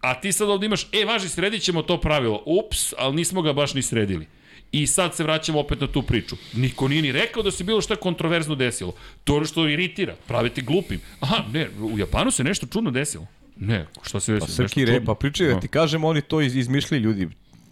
[0.00, 2.42] A ti sad ovde imaš, e, važi, sredit ćemo to pravilo.
[2.46, 4.26] Ups, ali nismo ga baš ni sredili.
[4.72, 6.36] I sad se vraćamo opet na tu priču.
[6.52, 8.94] Niko nije ni rekao da se bilo šta kontroverzno desilo.
[9.24, 11.00] To što iritira, pravite glupim.
[11.20, 13.26] Aha, ne, u Japanu se nešto čudno desilo.
[13.56, 14.46] Ne, šta se desilo?
[14.46, 17.28] Pa Srki re, pa pričaj da ti kažem, oni to iz, izmišljaju ljudi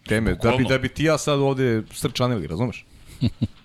[0.07, 2.85] teme, da bi, da bi ti ja sad ovde srčanili, razumeš?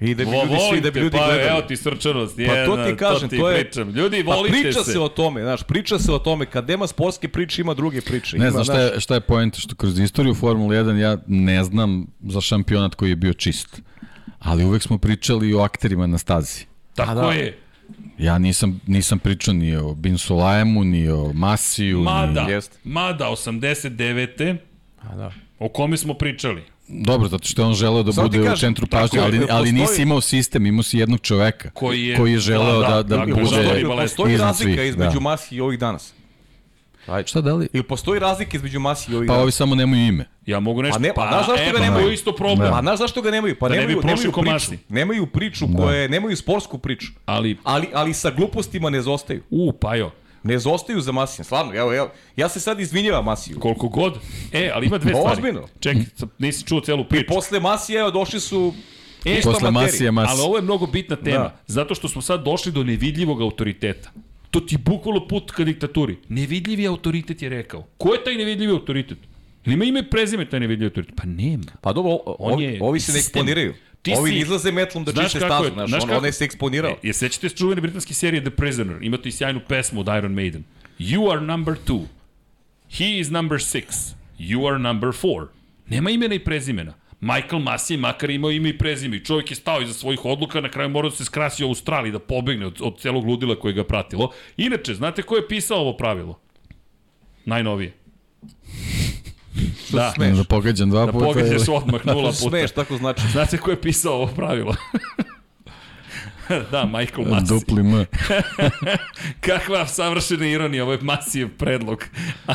[0.00, 1.48] I da bi Vo, ljudi svi, da bi ljudi pa gledali.
[1.48, 2.36] evo ti srčanost.
[2.36, 3.60] Pa to jedna, ti kažem, to, ti to je...
[3.60, 3.90] pričam.
[3.90, 4.92] Ljudi, pa volite priča se.
[4.92, 6.46] se o tome, znaš, priča se o tome.
[6.46, 8.38] Kad nema sportske priče, ima druge priče.
[8.38, 11.64] Ne ima, znam šta je, šta je point, što kroz istoriju Formule 1 ja ne
[11.64, 13.82] znam za šampionat koji je bio čist.
[14.38, 16.64] Ali uvek smo pričali o akterima na stazi.
[16.94, 17.32] Tako da.
[17.32, 17.58] je.
[18.18, 22.60] Ja nisam, nisam pričao ni o Bin Sulajemu, ni o Masiju, Mada, ni...
[22.84, 24.56] Mada 89.
[25.02, 25.32] A da.
[25.58, 26.62] o kome smo pričali.
[26.88, 29.18] Dobro, zato što je on želeo da Samo ti bude u kažem, centru tako pažnje,
[29.18, 32.38] je, ali, ali nisi postoji- imao sistem, imao si jednog čoveka Koji je- koji je
[32.38, 33.34] želeo da, da, da, da, da, bude...
[33.34, 35.20] postoji Postoji, razlika svih, između da.
[35.20, 36.12] Masi i ovih danas.
[37.06, 37.26] Ajde.
[37.28, 37.68] Šta da li?
[37.72, 39.42] Ili postoji razlika između Masi i ovih Pa danas?
[39.42, 40.24] ovi samo nemaju ime.
[40.46, 40.94] Ja mogu nešto...
[40.94, 42.08] Pa ne- pa, znaš zašto e, ga pa nemaju?
[42.08, 42.70] je isto problem.
[42.70, 43.56] Pa znaš zašto ga nemaju?
[43.56, 44.52] Pa Da ne bi nemaju, prošli nemaju ko priču.
[44.52, 44.78] Masi.
[44.88, 47.06] Nemaju priču koje, nemaju sportsku priču.
[47.26, 49.42] Ali, Ali, ali sa glupostima ne zostaju.
[49.50, 50.10] u, pa jo,
[50.46, 51.74] Ne zostaju za Masijem, stvarno.
[51.74, 53.58] Evo, evo, ja se sad izvinjavam Masiju.
[53.60, 54.18] koliko god.
[54.52, 55.32] E, ali ima dve stvari.
[55.32, 55.68] ozbiljno.
[55.80, 57.26] Čekaj, sad nisi čuo celu priču.
[57.28, 58.74] Posle Masije, evo, došli su
[59.24, 59.70] E, Posle materija.
[59.72, 60.32] Masija, Masi.
[60.32, 61.56] Ali ovo je mnogo bitna tema, Da.
[61.66, 64.10] zato što smo sad došli do nevidljivog autoriteta.
[64.50, 66.16] To ti je bukvalno put ka diktaturi.
[66.28, 67.84] Nevidljivi autoritet je rekao.
[67.98, 69.18] Ko je taj nevidljivi autoritet?
[69.66, 71.14] Ili ima ime i prezime taj nevidljivi autoritet?
[71.16, 71.64] Pa nema.
[71.80, 73.74] Pa dobro, On ovi, je ovi se ne eksponiraju.
[74.02, 76.32] Ti Ovi si- izlaze metlom da Znaš čiste stazu, znaš, znaš on, kako- on je
[76.32, 76.90] se eksponirao.
[76.92, 79.02] E, je sećate se čuvene britanske serije The Prisoner?
[79.02, 80.64] Imate i sjajnu pesmu od Iron Maiden.
[80.98, 82.04] You are number two.
[82.90, 83.84] He is number six.
[84.38, 85.46] You are number four.
[85.86, 86.94] Nema imena i prezimena.
[87.20, 90.60] Michael Massey je makar imao ime i prezime i čovjek je stao iza svojih odluka,
[90.60, 93.74] na kraju morao da se skrasi u Australiji da pobegne od, od celog ludila koje
[93.74, 94.32] ga pratilo.
[94.56, 96.38] Inače, znate ko je pisao ovo pravilo?
[97.44, 97.92] Najnovije.
[99.88, 100.12] Što da.
[100.12, 100.36] smeš?
[100.36, 101.24] Da pogađam dva Da puta.
[101.26, 102.50] pogađaš ili- odmah nula Što se puta.
[102.50, 103.22] smeš, tako znači.
[103.32, 104.74] Znate ko je pisao ovo pravilo?
[106.72, 107.48] da, Michael Massey.
[107.48, 108.06] Dupli M.
[109.46, 112.04] Kakva savršena ironija, ovo je masiv predlog.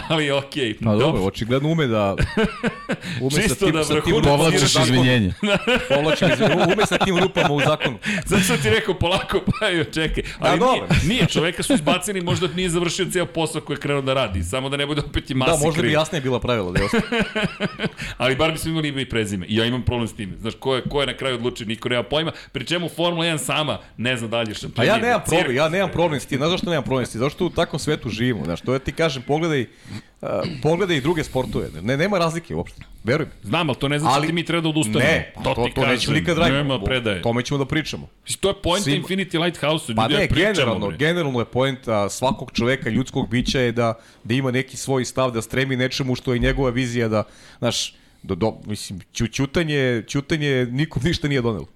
[0.08, 0.78] Ali okej.
[0.84, 2.16] Pa dobro, očigledno ume da...
[3.22, 5.34] Ume Čisto sa tim, da sa tim vrhunac rupama u Povlačiš izvinjenje.
[5.90, 6.74] Povlačim izvinjenje.
[6.74, 7.98] Ume sa tim rupama u zakonu.
[8.26, 10.24] Zato sam ti rekao polako, pa joj, čekaj.
[10.40, 14.02] Ali Da, nije, nije, čoveka su izbacili, možda nije završio ceo posao koji je krenuo
[14.02, 14.44] da radi.
[14.44, 16.72] Samo da ne bude opet i masi Da, možda bi jasnije bila pravila.
[16.72, 16.80] Da.
[18.18, 19.46] Ali bar bismo imali ime i prezime.
[19.46, 20.36] I ja imam problem s tim.
[20.40, 22.32] Znaš, ko je, ko je na kraju odlučio, niko nema pojma.
[22.52, 25.90] Pri čemu Formula 1 sama ne zna dalje šta A ja nemam problem, ja nemam
[25.92, 26.38] problem s tim.
[26.38, 27.20] Znaš zašto nemam problem s tim?
[27.20, 28.46] Zato što u takvom svetu živimo.
[28.46, 29.62] Znaš, to ja ti kažem, pogledaj,
[30.22, 30.30] uh,
[30.62, 31.70] pogledaj i druge sportove.
[31.82, 32.82] Ne, nema razlike uopšte.
[33.04, 33.32] Veruj mi.
[33.50, 35.12] Znam, ali to ne znači Ali- da ti mi treba da odustanemo.
[35.12, 36.58] Ne, to, to, ti to nećemo nikad raditi.
[36.58, 37.22] Nema predaje.
[37.22, 38.08] Tome ćemo da pričamo.
[38.40, 39.96] To je point Svim- Infinity Lighthouse-u.
[39.96, 40.98] Pa ljudi, ne, pričamo, generalno, bre.
[40.98, 43.94] generalno je poenta svakog čoveka, ljudskog bića je da,
[44.24, 47.24] da ima neki svoj stav, da stremi nečemu što je njegova vizija da,
[47.60, 47.94] znaš,
[48.24, 51.68] do, do, mislim, ću, ćutanje, ćutanje nikom ništa nije donelo.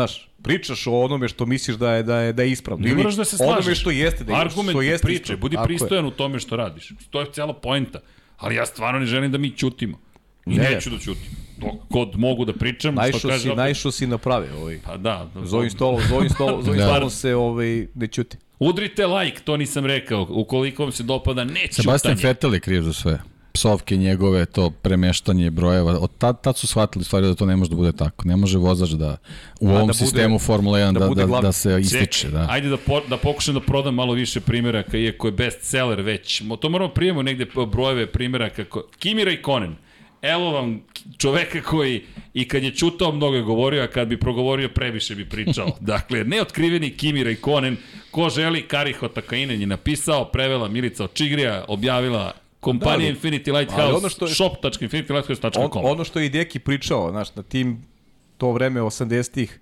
[0.00, 3.14] Znaš, pričaš o onome što misliš da je da je da je ispravno Ne moraš
[3.14, 3.56] da se slažeš.
[3.56, 5.40] onome što jeste da je Argument što jeste priče, ispravno.
[5.40, 5.66] budi Tako je.
[5.68, 6.88] pristojan u tome što radiš.
[7.10, 8.00] To je cijela poenta.
[8.36, 9.98] Ali ja stvarno ne želim da mi ćutimo.
[10.46, 10.70] I Ne.
[10.70, 11.30] neću da ćutim.
[11.58, 13.38] Dok god mogu da pričam, što Naišao kaže...
[13.38, 14.78] si, opet- naišao si na prave, ovaj.
[14.84, 15.30] Pa da.
[15.34, 16.72] da Z ovim stolom, z ovim stolom, Da.
[16.84, 18.36] stolom se ovaj ne ćuti.
[18.58, 20.26] Udrite like, to nisam rekao.
[20.30, 22.22] Ukoliko vam se dopada, ne Sebastian ćutanje.
[22.24, 23.18] Vettel je kriv za sve.
[23.52, 25.98] Psovke njegove, to premeštanje brojeva.
[25.98, 28.28] Od tad, tad su shvatili stvari da to ne može da bude tako.
[28.28, 29.16] Ne može vozač da
[29.60, 32.28] u ovom bude- sistemu Formula 1 da da, da, da se ističe.
[32.28, 32.46] Da.
[32.50, 36.42] Ajde da, po, da pokušam da prodam malo više primjeraka, iako je bestseller već.
[36.60, 38.64] To moramo prijemo negde brojeve primjeraka.
[38.64, 38.82] Ko...
[38.98, 39.76] Kimira i Konen.
[40.22, 40.80] Evo vam
[41.18, 42.02] čoveka koji
[42.34, 45.76] i kad je čutao mnogo je govorio, a kad bi progovorio previše bi pričao.
[45.80, 47.76] Dakle, neotkriveni Kimira i Konen.
[48.10, 53.94] Ko želi, Kari Hotakainen je napisao, prevela Milica Očigrija, objavila kompanija Da, Infinity ali Lighthouse,
[53.94, 55.62] ono što je- shop.infinitylighthouse.com.
[55.74, 57.82] On, ono što je i Deki pričao, znaš, na tim
[58.36, 59.60] to vreme 80-ih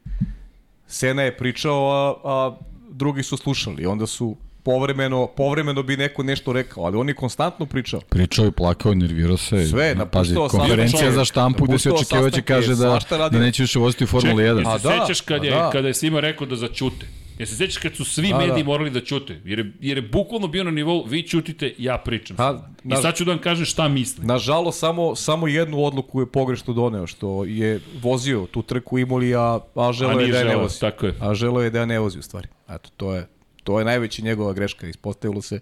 [0.86, 2.56] Sena je pričao, a, a
[2.90, 3.86] drugi su slušali.
[3.86, 8.00] Onda su povremeno, povremeno bi neko nešto rekao, ali on je konstantno pričao.
[8.00, 9.66] Pričao i plakao, nervirao se.
[9.66, 13.38] Sve, Pazi, napuštao sam- konferencija čovjek, za štampu gde se očekivaće sastanke, kaže da, da
[13.38, 14.58] neće više voziti u Formuli 1.
[14.58, 15.70] Čekaj, A da, sećaš kad a je, da.
[15.70, 17.06] kada je svima rekao da začute?
[17.38, 18.66] Jesi se sećaš kad su svi Da, mediji da.
[18.66, 19.40] morali da ćute?
[19.44, 22.36] Jer je, jer je bukvalno bio na nivou, vi ćutite, ja pričam.
[22.84, 24.26] I na- sad ću da vam kažem šta mislim.
[24.26, 29.38] Nažalost, samo, samo jednu odluku je pogrešno doneo, što je vozio tu trku Imoli, a,
[29.74, 30.80] a želeo A je da je ne vozi.
[30.80, 31.14] tako je.
[31.20, 32.48] A želeo je da je ne vozi u stvari.
[32.68, 33.26] Eto, to je,
[33.64, 34.86] to je najveća njegova greška.
[34.86, 35.60] Ispostavilo se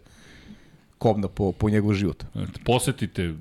[0.99, 2.25] kobna po, po njegov život.
[2.65, 3.35] Posetite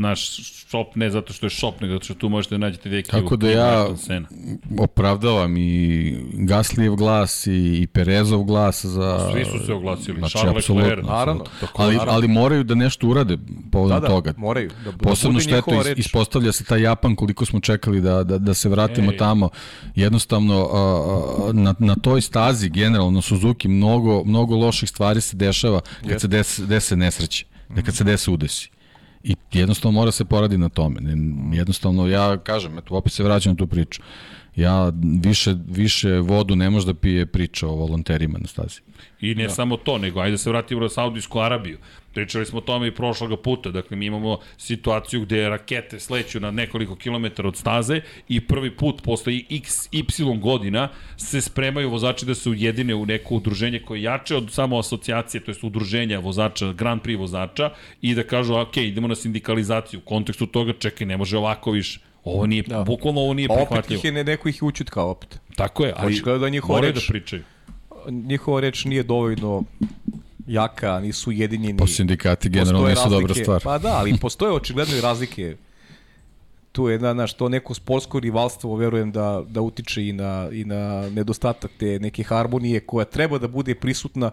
[0.00, 0.30] naš
[0.70, 3.36] shop, ne zato što je shop, nego zato što tu možete da nađete deki Tako
[3.36, 3.86] da ja
[4.78, 9.30] opravdavam i Gaslijev glas i, i Perezov glas za...
[9.32, 10.18] Svi su se oglasili.
[10.18, 10.68] Znači, Charles.
[10.68, 11.06] Leclerc.
[11.06, 11.44] Naravno.
[11.76, 12.12] Ali, naravno.
[12.12, 13.38] ali moraju da nešto urade
[13.72, 14.34] povodom Da, da, toga.
[14.36, 14.70] moraju.
[14.84, 18.24] Da, da Posebno bude što eto, is, ispostavlja se taj Japan koliko smo čekali da,
[18.24, 19.16] da, da se vratimo Ej.
[19.16, 19.48] tamo.
[19.94, 25.36] Jednostavno, a, a, na, na toj stazi, generalno na Suzuki, mnogo, mnogo loših stvari se
[25.36, 28.70] dešava kad se dese, dese nesreće, da kad se dese udesi.
[29.24, 31.00] I jednostavno mora se poradi na tome.
[31.52, 34.02] Jednostavno, ja kažem, eto, opet se vraćam na tu priču.
[34.56, 34.92] Ja
[35.24, 38.80] više, više vodu ne može da pije priča o volonterima na stazi.
[39.20, 39.50] I ne da.
[39.50, 41.78] samo to, nego ajde da se vratimo na Saudijsku Arabiju.
[42.14, 43.70] Pričali smo o tome i prošloga puta.
[43.70, 49.02] Dakle, mi imamo situaciju gde rakete sleću na nekoliko kilometara od staze i prvi put
[49.02, 50.02] posle x, y
[50.40, 54.78] godina se spremaju vozači da se ujedine u neko udruženje koje je jače od samo
[54.78, 57.70] asocijacije, to je udruženja vozača, Grand Prix vozača
[58.02, 60.00] i da kažu, ok, idemo na sindikalizaciju.
[60.00, 62.00] U kontekstu toga, čekaj, ne može ovako više.
[62.24, 62.84] Ovo nije, da.
[62.84, 63.68] bukvalno ovo nije prihvatljivo.
[63.70, 65.40] Pa opet ih je ne, neko ih je učutkao opet.
[65.56, 67.42] Tako je, ali da njihova reč, da pričaju.
[68.10, 69.64] Njihova reč nije dovoljno
[70.46, 71.78] jaka, nisu jedinjeni.
[71.78, 73.62] Po sindikati generalno nisu dobra stvar.
[73.62, 75.56] Pa da, ali postoje očigledno i razlike.
[76.72, 80.64] Tu je, na, naš, to neko sportsko rivalstvo, verujem da, da utiče i na, i
[80.64, 84.30] na nedostatak te neke harmonije koja treba da bude prisutna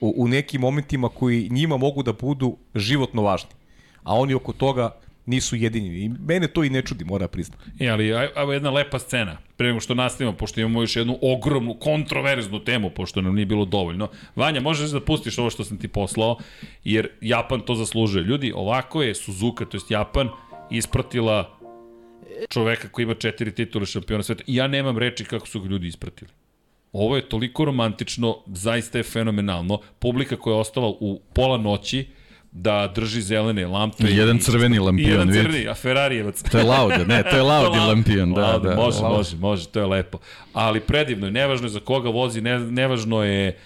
[0.00, 3.50] u, u nekim momentima koji njima mogu da budu životno važni.
[4.02, 4.90] A oni oko toga
[5.28, 6.04] nisu jedini.
[6.04, 7.64] I mene to i ne čudi, mora priznati.
[7.80, 9.38] E, ali evo jedna lepa scena.
[9.56, 13.64] Pre nego što nastavimo, pošto imamo još jednu ogromnu, kontroverznu temu, pošto nam nije bilo
[13.64, 14.08] dovoljno.
[14.36, 16.36] Vanja, možeš da pustiš ovo što sam ti poslao,
[16.84, 18.24] jer Japan to zaslužuje.
[18.24, 20.28] Ljudi, ovako je Suzuka, to jest Japan,
[20.70, 21.58] ispratila
[22.48, 24.42] čoveka koji ima četiri titule šampiona sveta.
[24.46, 26.30] I ja nemam reči kako su ga ljudi ispratili.
[26.92, 29.80] Ovo je toliko romantično, zaista je fenomenalno.
[29.98, 32.06] Publika koja je ostala u pola noći,
[32.52, 34.08] da drži zelene lampe.
[34.08, 36.42] I jedan crveni lampion, jedan crveni, a Ferrarijevac.
[36.42, 38.74] To je Laude, ne, to je Laudi lampion, da, da.
[38.74, 39.16] Može, Laude.
[39.16, 40.18] može, može, to je lepo.
[40.52, 43.58] Ali predivno je, nevažno je za koga vozi, ne, nevažno je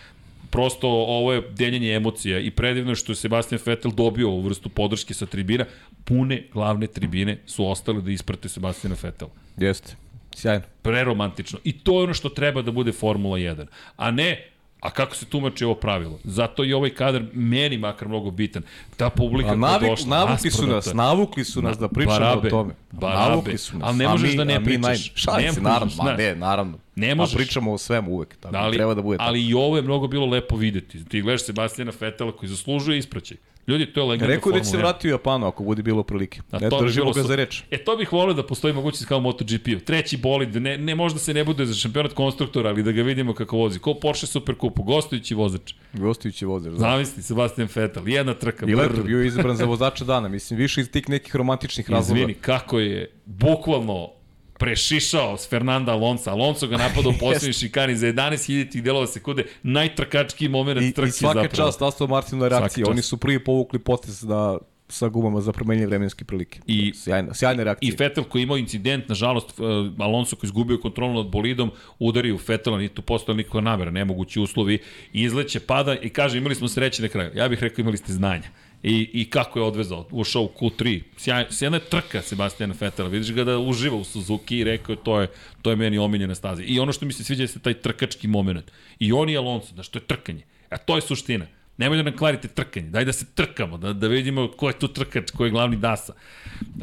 [0.51, 4.69] prosto ovo je deljenje emocija i predivno je što je Sebastian Vettel dobio ovu vrstu
[4.69, 5.65] podrške sa tribina.
[6.05, 9.29] Pune glavne tribine su ostale da isprate Sebastiana Vettel.
[9.57, 9.97] Jeste.
[10.35, 10.65] Sjajno.
[10.83, 11.59] Preromantično.
[11.65, 13.67] I to je ono što treba da bude Formula 1.
[13.97, 14.52] A ne
[14.83, 16.19] A kako se tumači ovo pravilo?
[16.25, 18.63] Zato i ovaj kadar meni makar mnogo bitan.
[18.97, 22.51] Ta publika koja navik, došla, navukli su nas, navukli su nas da pričamo barabe, o
[22.51, 22.75] tome.
[22.91, 23.89] Barabe, navukli su nas.
[23.89, 25.13] Ali ne možeš mi, da ne pričaš.
[25.15, 26.79] Šalim se, naravno, ma ne, naravno.
[26.97, 27.35] Ne možeš.
[27.35, 29.29] A pričamo o svemu uvek, tako ali, treba da bude tako.
[29.29, 31.05] Ali i ovo je mnogo bilo lepo videti.
[31.05, 33.37] Ti gledaš Sebastijana Fetela koji zaslužuje ispraćaj.
[33.67, 36.41] Ljudi, to je legenda Rekao da će se vratiti u Japanu ako bude bilo prilike.
[36.51, 37.63] A ne držimo ga za reč.
[37.71, 39.81] E, to bih volio da postoji mogućnost kao MotoGP-u.
[39.85, 43.35] Treći bolid, ne, ne možda se ne bude za šampionat konstruktora, ali da ga vidimo
[43.35, 43.79] kako vozi.
[43.79, 45.75] Ko Porsche Super Cup, gostujući vozač.
[45.93, 46.79] Gostujući vozač, da.
[46.79, 48.67] Zamisli, Sebastian Vettel, jedna trka.
[48.67, 52.21] I leto bio izabran za vozača dana, mislim, više iz tih nekih romantičnih razloga.
[52.21, 54.22] Izvini, kako je bukvalno
[54.63, 56.31] prešišao s Fernanda Alonso.
[56.31, 59.45] Alonso ga napada u posljednji šikani za 11.000 delova sekunde.
[59.63, 61.09] Najtrkačkiji moment trke zapravo.
[61.09, 61.69] I svaka zapravo.
[61.69, 62.87] čast Aston Martinu reakcije.
[62.87, 64.59] Oni su prvi povukli potez da
[64.89, 66.61] sa gumama za promenje vremenske prilike.
[66.67, 67.89] I, sjajna, sjajna reakcija.
[67.93, 69.67] I Vettel koji imao incident, nažalost, uh,
[69.99, 74.41] Alonso koji izgubio kontrolu nad bolidom, udari u Vettela, nije tu postao nikakva namera, nemogući
[74.41, 74.79] uslovi,
[75.13, 77.31] izleće, pada i kaže imali smo sreće na kraju.
[77.35, 78.49] Ja bih rekao imali ste znanja
[78.83, 81.03] i, i kako je odvezao, ušao u Q3.
[81.17, 85.21] Sjaj, sjajna je trka Sebastiana Fetela, vidiš ga da uživa u Suzuki i rekao to
[85.21, 85.29] je,
[85.63, 86.63] to je meni omiljena staza.
[86.63, 88.73] I ono što mi se sviđa je taj trkački moment.
[88.99, 90.43] I on i Alonso, da što je trkanje.
[90.71, 91.47] A to je suština.
[91.77, 94.89] Nemoj da nam kvarite trkanje, daj da se trkamo, da, da vidimo ko je tu
[94.89, 96.13] trkač, ko je glavni dasa.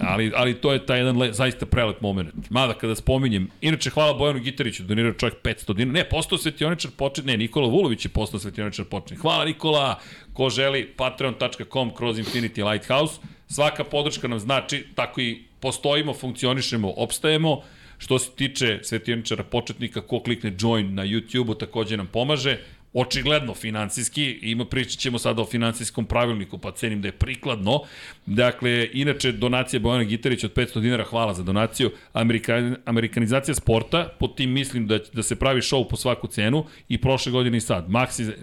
[0.01, 2.49] Ali, ali to je taj jedan le, zaista prelep moment.
[2.49, 5.99] Mada kada spominjem, inače hvala Bojanu Gitariću, donirao čovjek 500 dinara.
[5.99, 9.17] Ne, postao svetioničar počet, ne, Nikola Vulović je postao svetioničar počet.
[9.21, 9.99] Hvala Nikola,
[10.33, 13.19] ko želi, patreon.com kroz Infinity Lighthouse.
[13.47, 17.61] Svaka podrška nam znači, tako i postojimo, funkcionišemo, opstajemo.
[17.97, 22.57] Što se tiče svetioničara početnika, ko klikne join na YouTube-u takođe nam pomaže
[22.93, 27.81] očigledno finansijski, ima pričat ćemo sada o finansijskom pravilniku, pa cenim da je prikladno.
[28.25, 31.91] Dakle, inače, donacija Bojana Gitarić od 500 dinara, hvala za donaciju.
[32.13, 36.97] Amerika, amerikanizacija sporta, pod tim mislim da, da se pravi show po svaku cenu i
[36.97, 37.87] prošle godine i sad.
[37.87, 38.33] Maxi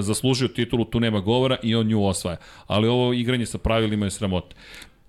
[0.00, 2.36] zaslužio titulu, tu nema govora i on nju osvaja.
[2.66, 4.56] Ali ovo igranje sa pravilima je sramota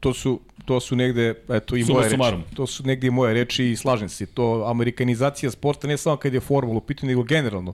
[0.04, 2.56] to su to su negde eto i moje reči.
[2.56, 4.26] To su negde i moje reči i slažem se.
[4.26, 7.74] To amerikanizacija sporta ne samo kad je formula u pitanju, nego generalno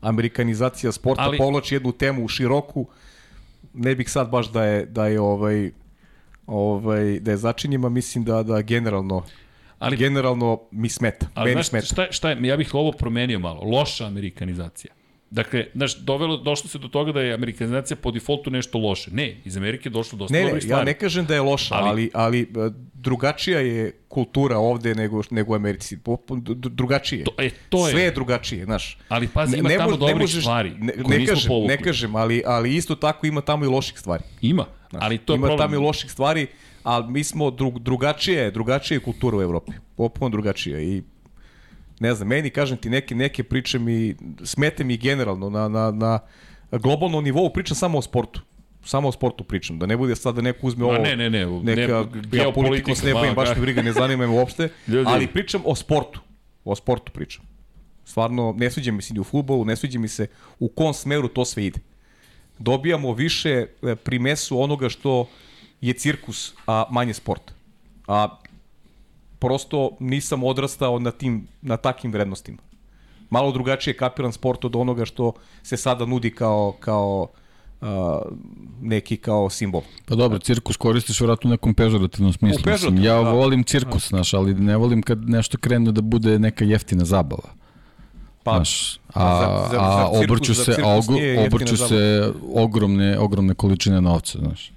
[0.00, 1.38] amerikanizacija sporta Ali...
[1.38, 2.86] povlači jednu temu u široku.
[3.74, 5.70] Ne bih sad baš da je da je ovaj
[6.46, 9.24] ovaj da je začinjima, mislim da da generalno
[9.78, 11.26] ali generalno mi smeta.
[11.34, 11.86] Ali Meni smeta.
[11.86, 13.62] Šta, šta je, ja bih ovo promenio malo.
[13.62, 14.94] Loša amerikanizacija.
[15.30, 19.10] Dakle, znaš, dovelo, došlo se do toga da je amerikanizacija po defaultu nešto loše.
[19.10, 20.74] Ne, iz Amerike je došlo dosta ne, dobrih stvari.
[20.74, 24.94] Ne, ja ne kažem da je loša, ali, ali, ali e, drugačija je kultura ovde
[24.94, 25.98] nego, nego u Americi.
[26.54, 27.24] Drugačije.
[27.24, 27.92] To, e, to je.
[27.92, 28.98] Sve je drugačije, znaš.
[29.08, 31.68] Ali pazi, ima ne, tamo dobrih možeš, stvari ne, koje ne kažem, povukli.
[31.68, 34.22] Ne kažem, ali, ali isto tako ima tamo i loših stvari.
[34.42, 35.68] Ima, znaš, ali to je ima problem.
[35.68, 36.46] tamo i loših stvari,
[36.82, 39.72] ali mi smo drug, drugačije, drugačije kultura u Evropi.
[39.96, 41.02] Popuno drugačije i
[42.00, 46.18] ne znam, meni, kažem ti, neke, neke priče mi, smete mi generalno na, na, na
[46.72, 48.40] globalnom nivou, pričam samo o sportu
[48.86, 51.46] samo o sportu pričam, da ne bude sad da neko uzme ovo, ne, ne, ne,
[51.46, 55.10] neka, ne, ja politiku s ne baš me briga, ne zanima me uopšte, Ljudi.
[55.10, 56.20] ali pričam o sportu.
[56.64, 57.44] O sportu pričam.
[58.04, 60.26] Stvarno, ne sviđa mi se ni u futbolu, ne sviđa mi se
[60.58, 61.80] u kom smeru to sve ide.
[62.58, 65.28] Dobijamo više e, primesu onoga što
[65.80, 67.52] je cirkus, a manje sport.
[68.08, 68.38] A
[69.38, 72.58] prosto nisam odrastao na tim na takim vrednostima.
[73.30, 75.32] Malo drugačije kapiram sport od onoga što
[75.62, 77.28] se sada nudi kao kao
[77.80, 77.86] uh,
[78.82, 79.82] neki kao simbol.
[80.04, 82.62] Pa dobro, cirkus koristiš vratno u nekom pežorativnom smislu.
[82.64, 83.30] Pežorativnom, ja da.
[83.30, 87.48] volim cirkus, znaš, ali ne volim kad nešto krene da bude neka jeftina zabava.
[88.42, 93.18] Pa, Znaš, a, za- za- a za cirkus- obrću se, a jeftina obrću se ogromne,
[93.18, 94.72] ogromne količine novca, znaš.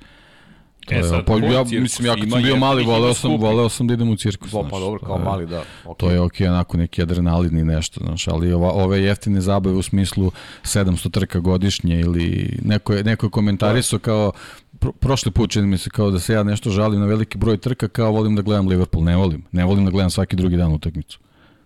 [0.89, 1.71] To E je, sad, pa, ja, cirkus?
[1.73, 4.51] mislim, ja kad sam bio mali, voleo sam, voleo sam da idem u cirkus.
[4.51, 5.63] Pa dobro, kao je- mali, da.
[5.85, 5.97] Okay.
[5.97, 9.81] To je okej, onako neki adrenalin i nešto, znaš, ali ova, ove jeftine zabave u
[9.81, 10.31] smislu
[10.63, 12.25] 700 trka godišnje ili
[12.61, 14.31] neko je, neko je komentarisao kao
[14.79, 17.57] pro, prošli put čini mi se kao da se ja nešto žalim na veliki broj
[17.57, 19.43] trka kao volim da gledam Liverpool, ne volim.
[19.51, 21.19] Ne volim da gledam svaki drugi dan utakmicu.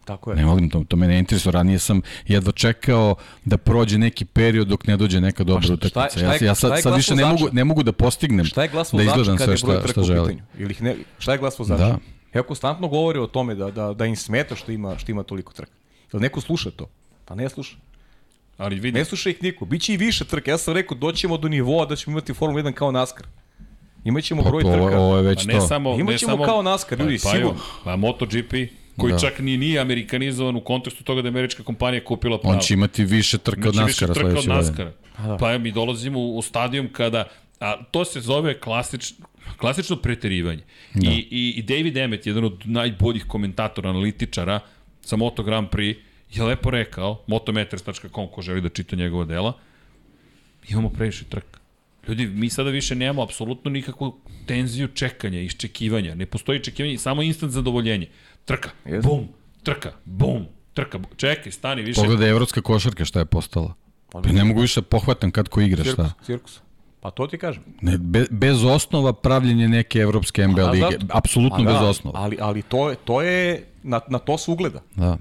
[0.05, 0.38] Tako je.
[0.38, 1.51] Ne volim to, to me ne interesuje.
[1.51, 3.15] Ranije sam jedva čekao
[3.45, 6.19] da prođe neki period dok ne dođe neka dobra šta- utakmica.
[6.19, 9.03] Ja, ja sad, sad više ne mogu, ne mogu da postignem Šta je glas da
[9.03, 10.39] izgledam sve šta, šta u želim.
[10.57, 11.84] Ili ih ne, šta je glas vozača?
[11.84, 11.97] Da.
[12.34, 15.53] Evo konstantno govori o tome da, da, da im smeta što ima, što ima toliko
[15.53, 15.71] trka.
[16.13, 16.89] Jel neko sluša to?
[17.25, 17.75] Pa ne sluša.
[18.57, 19.65] Ali vidi, Ne sluša ih niko.
[19.65, 20.51] Biće i više trka.
[20.51, 23.27] Ja sam rekao, doćemo do nivoa da ćemo imati Formulu 1 kao NASCAR.
[24.03, 24.99] Imaćemo Pa, broj trka.
[24.99, 25.67] ovo je već Pa ne to.
[25.67, 27.59] samo, ne Imaćemo samo, kao NASCAR, ljudi, pa, pa, sigurno.
[27.84, 28.53] Pa MotoGP,
[28.98, 29.15] koji Da.
[29.15, 29.22] da.
[29.22, 32.56] čak ni nije amerikanizovan u kontekstu toga da je američka kompanija kupila pravo.
[32.56, 34.91] On će imati više trka od Znači, više NASCAR-a trka od sledeće godine.
[35.15, 35.38] NASCAR-a.
[35.38, 37.28] Pa mi dolazimo u stadijum kada,
[37.60, 39.14] a to se zove klasič,
[39.57, 40.64] klasično preterivanje.
[40.94, 41.10] Da.
[41.11, 44.60] I, i, I David Emmet, jedan od najboljih komentatora, analitičara
[45.02, 45.95] sa Moto Grand Prix,
[46.34, 49.53] je lepo rekao, motometers.com, ko želi da čita njegova dela,
[50.70, 51.60] imamo previše trka.
[52.07, 56.15] Ljudi, mi sada više nemamo apsolutno nikakvu tenziju čekanja, iščekivanja.
[56.15, 58.07] Ne postoji čekivanje, samo instant zadovoljenje.
[58.45, 59.10] Trka, Jeste.
[59.10, 59.28] bum,
[59.64, 60.98] trka, bum, trka.
[60.98, 61.11] bum.
[61.15, 62.02] Čekaj, stani više.
[62.02, 63.74] Pogledaj evropska košarka šta je postala.
[64.11, 66.14] Pa ne mogu više da pohvatam kad ko igra Cirkus, šta.
[66.26, 66.60] cirkus.
[67.02, 67.64] Pa to ti kažem.
[67.82, 70.86] Ne, be, bez osnova pravljenje neke evropske NBA A, lige.
[70.91, 72.20] zato- Apsolutno Pa bez da, osnova.
[72.20, 74.82] Ali, ali to, je, to je, na, na to se ugleda.
[74.95, 75.18] Da.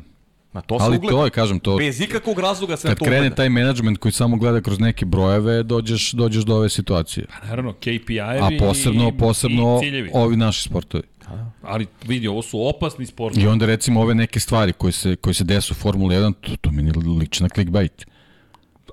[0.53, 1.17] Na to se Ali ugleda.
[1.17, 3.35] to je, kažem, to, Bez ikakvog razloga se na kad to krene ugleda.
[3.35, 7.27] taj menadžment koji samo gleda kroz neke brojeve, dođeš, dođeš do ove situacije.
[7.45, 10.11] Naravno, KPI-evi A posebno, i, posebno i ciljevi.
[10.15, 11.05] ovi naši sportovi.
[11.63, 13.45] Ali vidi, ovo su opasni sportovi.
[13.45, 16.57] I onda recimo ove neke stvari koje se, koje se desu u Formuli 1, to,
[16.57, 18.07] to meni liči na clickbait.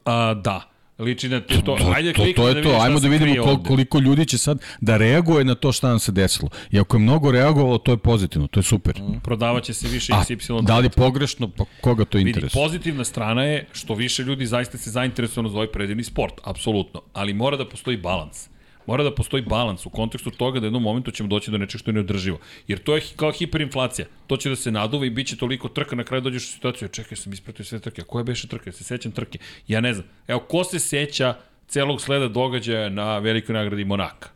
[0.06, 0.66] A, da.
[1.00, 1.62] Liči na to.
[1.62, 4.60] To, Ajde, to, to je da to, ajmo da vidimo kol, koliko ljudi će sad
[4.82, 6.50] da reaguje na to šta nam se desilo.
[6.72, 9.02] I ako je mnogo reagovalo, to je pozitivno, to je super.
[9.24, 10.66] Prodavaće se više A XY.
[10.66, 12.64] da li pogrešno, pa koga to Vidi, interesuje?
[12.64, 17.02] pozitivna strana je što više ljudi zaista se zainteresovano za ovaj predivni sport, apsolutno.
[17.14, 18.50] Ali mora da postoji balans.
[18.90, 21.92] Mora da postoji balans u kontekstu toga da jednom momentu ćemo doći do nečeg što
[21.92, 22.40] je neodrživo.
[22.68, 24.08] Jer to je kao hiperinflacija.
[24.28, 26.88] To će da se naduva i bit će toliko trka, na kraju dođeš u situaciju,
[26.88, 29.40] čekaj, sam ispratio sve trke, a koja beše trka, Ja se sećam trke?
[29.68, 30.08] Ja ne znam.
[30.28, 31.36] Evo, ko se seća
[31.68, 34.30] celog sleda događaja na velikoj nagradi Monaka?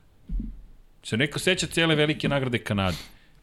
[1.03, 2.97] Se neko seća cele velike nagrade Kanade.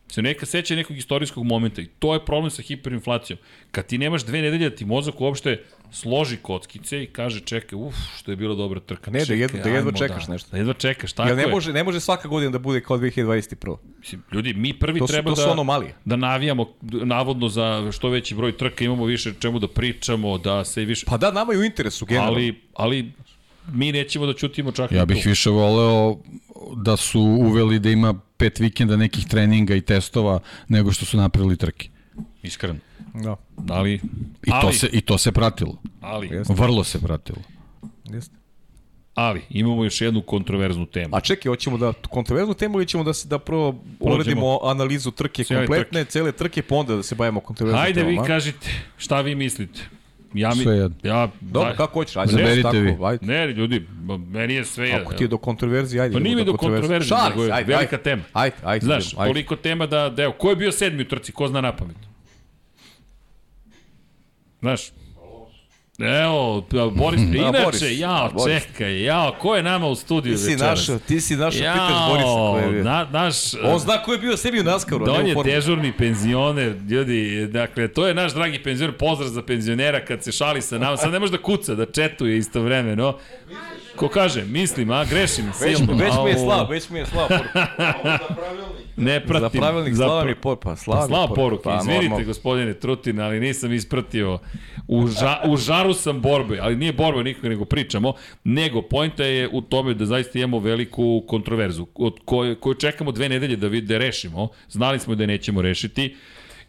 [0.09, 3.39] Se neka seća nekog istorijskog momenta i to je problem sa hiperinflacijom.
[3.70, 7.95] Kad ti nemaš dve nedelje da ti mozak uopšte složi kockice i kaže čekaj, uf,
[8.17, 9.11] što je bilo dobra trka.
[9.11, 10.49] Ne, da čekaj, jedva- da jedva ajmo, čekaš nešto.
[10.51, 11.49] Da jedva čekaš, tako Jel ne je.
[11.49, 13.77] može, ne može svaka godina da bude kao 2021.
[13.99, 15.95] Mislim, ljudi, mi prvi To su- treba to su da, anomalije.
[16.05, 20.85] da navijamo navodno za što veći broj trka, imamo više čemu da pričamo, da se
[20.85, 21.07] više...
[21.07, 22.33] Pa da, nama je u interesu generalno.
[22.33, 23.12] ali, ali
[23.69, 25.29] mi nećemo da ćutimo čak Ja bih tu.
[25.29, 26.17] više voleo
[26.77, 31.57] da su uveli da ima pet vikenda nekih treninga i testova nego što su napravili
[31.57, 31.89] trke.
[32.43, 32.79] Iskreno.
[33.15, 33.37] Da,
[33.69, 34.01] Ali, I,
[34.53, 35.77] ali, to, se, I to se pratilo.
[36.01, 36.55] ali, Jeste.
[36.55, 37.39] Vrlo se pratilo.
[38.05, 38.35] jeste.
[39.15, 41.16] ali, imamo još jednu kontroverznu temu.
[41.16, 45.45] A čekaj, hoćemo da kontroverznu temu ili ćemo da se da prvo uradimo analizu trke
[45.45, 48.24] Cijele kompletne, cele trke, pa onda da se bavimo kontroverznom Ajde temom, vi a?
[48.24, 48.66] kažite,
[48.97, 49.81] šta vi mislite?
[50.35, 50.97] Ja mi, Sve jedno.
[51.03, 52.32] ja, Dobro, da- kako hoćeš, ajde.
[52.32, 52.97] Zaberite tako, vi.
[53.03, 53.27] Ajde.
[53.27, 53.87] Ne, ljudi,
[54.28, 55.03] meni je sve jedno.
[55.03, 56.12] Ako ti je do kontroverzije, ajde.
[56.12, 58.03] Pa nije mi do kontroverzije, Šalim nego je ajde, velika ajde.
[58.03, 58.23] tema.
[58.32, 58.87] Ajde, ajde.
[58.87, 59.27] Znaš, ajde.
[59.27, 61.97] toliko tema da, da evo, ko je bio sedmi u trci, ko zna na pamet?
[64.61, 64.81] Znaš,
[66.23, 68.62] Evo, Boris, inače, Boris, jao, Boris.
[68.62, 70.70] čekaj, jao, ko je nama u studiju Ti si večeras?
[70.70, 72.85] našao, ti si našao Pitaš Borisa koji je Jao, bio.
[72.85, 73.35] na, naš...
[73.65, 77.47] On zna ko je bio sebi u NASCAR-u, a Da, on je dežurni penzioner, ljudi,
[77.47, 81.12] dakle, to je naš dragi penzioner, pozdrav za penzionera kad se šali sa nama, sad
[81.12, 83.19] ne može da kuca, da četuje istovremeno.
[84.01, 85.93] Ko kaže, mislim, a, grešim, Već, silno.
[85.93, 87.31] već mi je slab, već mi je slab.
[88.97, 89.61] Ne pratim.
[89.61, 92.27] Za pravilnik za slava mi pa slava mi Slava por- poruke, pa, izvinite normalno.
[92.27, 94.39] gospodine Trutin, ali nisam ispratio.
[94.89, 98.13] U, ža, u žaru sam borbe, ali nije borba nikog nego pričamo,
[98.45, 103.29] nego pojnta je u tome da zaista imamo veliku kontroverzu, od koje, koju čekamo dve
[103.29, 104.49] nedelje da, vid, da rešimo.
[104.69, 106.17] Znali smo da nećemo rešiti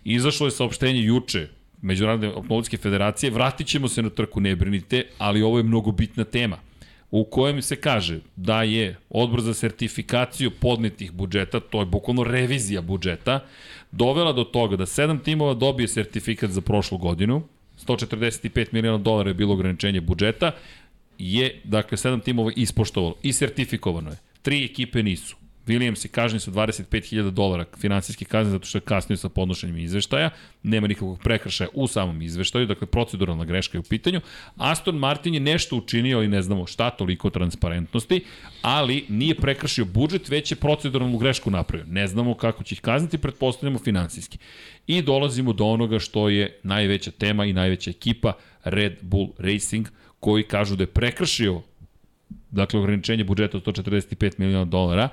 [0.04, 1.48] Izašlo je saopštenje juče
[1.82, 6.24] Međunarodne automobilske federacije, vratit ćemo se na trku, ne brinite, ali ovo je mnogo bitna
[6.24, 6.58] tema
[7.12, 12.82] u kojem se kaže da je odbor za sertifikaciju podnetih budžeta, to je bukvalno revizija
[12.82, 13.40] budžeta,
[13.92, 17.44] dovela do toga da sedam timova dobije sertifikat za prošlu godinu,
[17.88, 20.52] 145 miliona dolara je bilo ograničenje budžeta,
[21.18, 24.18] je, dakle, sedam timova ispoštovalo i sertifikovano je.
[24.42, 25.41] Tri ekipe nisu.
[25.72, 30.30] Williams je kažnjen sa 25.000 dolara finansijske kazne zato što je kasnio sa podnošenjem izveštaja,
[30.64, 34.22] nema nikakvog prekršaja u samom izveštaju, dakle proceduralna greška je u pitanju.
[34.58, 38.24] Aston Martin je nešto učinio, ali ne znamo šta, toliko transparentnosti,
[38.62, 41.86] ali nije prekršio budžet, već je proceduralnu grešku napravio.
[41.90, 44.38] Ne znamo kako će ih kazniti, pretpostavljamo finansijski.
[44.88, 48.34] I dolazimo do onoga što je najveća tema i najveća ekipa
[48.64, 49.88] Red Bull Racing,
[50.20, 51.62] koji kažu da je prekršio
[52.52, 55.10] dakle ograničenje budžeta od 145 miliona dolara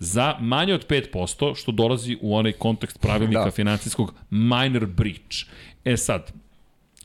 [0.00, 3.50] za manje od 5%, što dolazi u onaj kontekst pravilnika da.
[3.50, 5.36] financijskog minor breach.
[5.84, 6.32] E sad,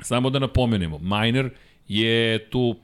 [0.01, 1.49] samo da napomenemo, minor
[1.87, 2.75] je tu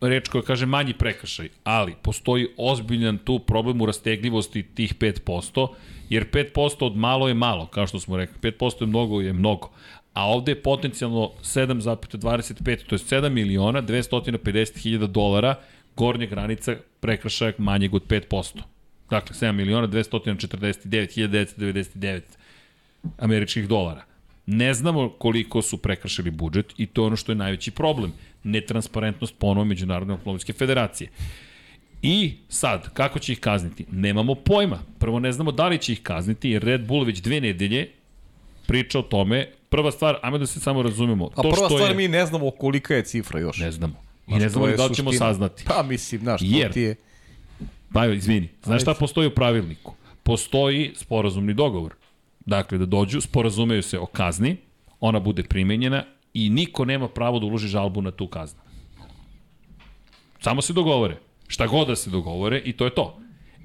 [0.00, 5.68] reč koja kaže manji prekršaj, ali postoji ozbiljan tu problem u rastegljivosti tih 5%,
[6.08, 9.70] jer 5% od malo je malo, kao što smo rekli, 5% je mnogo je mnogo,
[10.12, 15.54] a ovde je potencijalno 7,25, to je 7 miliona 250 hiljada dolara
[15.96, 18.75] gornja granica prekršaja manjeg od 5%.
[19.10, 22.20] Dakle, 7 miliona 249.999
[23.18, 24.04] američkih dolara.
[24.46, 28.12] Ne znamo koliko su prekršili budžet i to je ono što je najveći problem.
[28.44, 31.10] Netransparentnost ponovo Međunarodne automobilske federacije.
[32.02, 33.86] I sad, kako će ih kazniti?
[33.90, 34.78] Nemamo pojma.
[34.98, 37.90] Prvo ne znamo da li će ih kazniti, jer Red Bull već dve nedelje
[38.66, 39.48] priča o tome.
[39.68, 41.26] Prva stvar, ajme da se samo razumemo.
[41.26, 41.96] A to prva što stvar, je...
[41.96, 43.58] mi ne znamo kolika je cifra još.
[43.58, 43.94] Ne znamo.
[44.26, 45.64] I ne znamo da li ćemo saznati.
[45.66, 46.96] Pa mislim, znaš, jer, ti je...
[47.92, 49.94] Pa izvini, znaš šta postoji u pravilniku?
[50.22, 51.94] Postoji sporazumni dogovor.
[52.40, 54.56] Dakle, da dođu, sporazumeju se o kazni,
[55.00, 56.04] ona bude primenjena
[56.34, 58.60] i niko nema pravo da uloži žalbu na tu kaznu.
[60.40, 61.16] Samo se dogovore.
[61.48, 63.18] Šta god da se dogovore i to je to.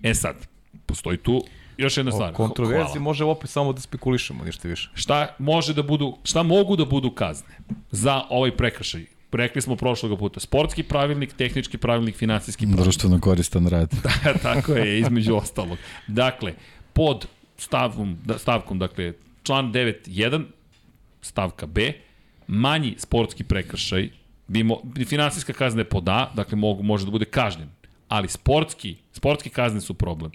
[0.04, 0.48] E sad,
[0.86, 1.44] postoji tu
[1.78, 2.34] još jedna stvar.
[2.34, 4.90] O kontroverzi može opet samo da spekulišemo, ništa više.
[4.94, 7.58] Šta može da budu, šta mogu da budu kazne
[7.92, 9.06] za ovaj prekršaj?
[9.32, 12.84] Rekli smo prošlog puta, sportski pravilnik, tehnički pravilnik, finansijski pravilnik.
[12.84, 13.94] Društveno koristan rad.
[14.24, 15.78] da, tako je, između ostalog.
[16.08, 16.54] Dakle,
[16.94, 17.28] pod
[17.58, 19.14] stavkom, da, stavkom dakle,
[19.44, 20.44] član 9.1,
[21.22, 21.94] stavka B,
[22.48, 24.10] manji sportski prekršaj,
[24.48, 27.70] bi mo, finansijska kazna je pod A, dakle mogu, može da bude kažnjen,
[28.08, 30.32] ali sportski, sportski kazne su problem.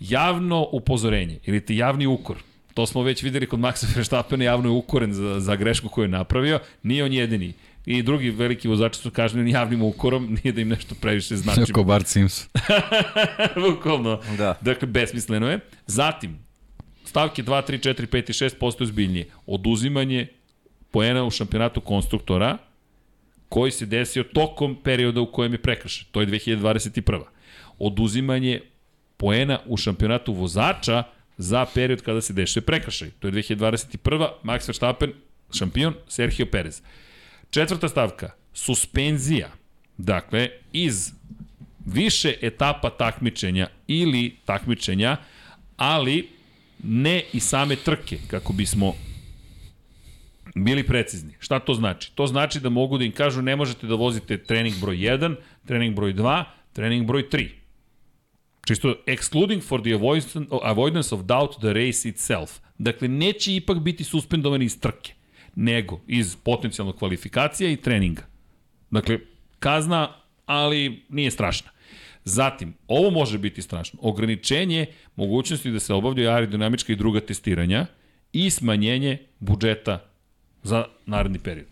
[0.00, 2.36] Javno upozorenje ili ti javni ukor,
[2.74, 6.08] to smo već videli kod Maxa Verstappena, javno je ukoren za, za grešku koju je
[6.08, 7.52] napravio, nije on jedini
[7.90, 11.72] i drugi veliki vozači su kažnjeni javnim ukorom, nije da im nešto previše znači.
[11.72, 12.48] Ko Bart Sims.
[13.68, 14.20] Bukvalno.
[14.38, 14.58] Da.
[14.60, 15.60] Dakle, besmisleno je.
[15.86, 16.38] Zatim,
[17.04, 19.26] stavke 2, 3, 4, 5 i 6 postoje zbiljnije.
[19.46, 20.26] Oduzimanje
[20.90, 22.58] poena u šampionatu konstruktora,
[23.48, 26.06] koji se desio tokom perioda u kojem je prekršen.
[26.10, 27.22] To je 2021.
[27.78, 28.60] Oduzimanje
[29.16, 31.02] poena u šampionatu vozača
[31.36, 33.10] za period kada se dešava prekršaj.
[33.10, 34.28] To je 2021.
[34.42, 35.12] Max Verstappen,
[35.54, 36.82] šampion, Sergio Perez.
[37.50, 39.48] Četvrta stavka, suspenzija.
[39.96, 41.12] Dakle, iz
[41.86, 45.16] više etapa takmičenja ili takmičenja,
[45.76, 46.28] ali
[46.82, 48.94] ne i same trke, kako bismo
[50.54, 51.34] bili precizni.
[51.38, 52.12] Šta to znači?
[52.14, 55.96] To znači da mogu da im kažu ne možete da vozite trening broj 1, trening
[55.96, 57.48] broj 2, trening broj 3.
[58.66, 59.94] Čisto excluding for the
[60.62, 62.58] avoidance of doubt the race itself.
[62.78, 65.17] Dakle, neće ipak biti suspendovani iz trke
[65.60, 68.22] nego iz potencijalnog kvalifikacija i treninga.
[68.90, 69.18] Dakle,
[69.58, 70.08] kazna,
[70.46, 71.70] ali nije strašna.
[72.24, 73.98] Zatim, ovo može biti strašno.
[74.02, 74.86] Ograničenje
[75.16, 77.86] mogućnosti da se obavljaju aerodinamička i druga testiranja
[78.32, 80.04] i smanjenje budžeta
[80.62, 81.66] za naredni period.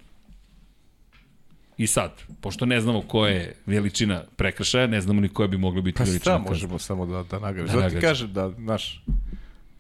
[1.79, 5.83] I sad, pošto ne znamo koja je veličina prekršaja, ne znamo ni koja bi mogla
[5.83, 6.39] biti pa veličina.
[6.39, 7.81] Pa šta možemo samo da, da nagađamo?
[7.81, 9.03] Da, ti kažem da, znaš,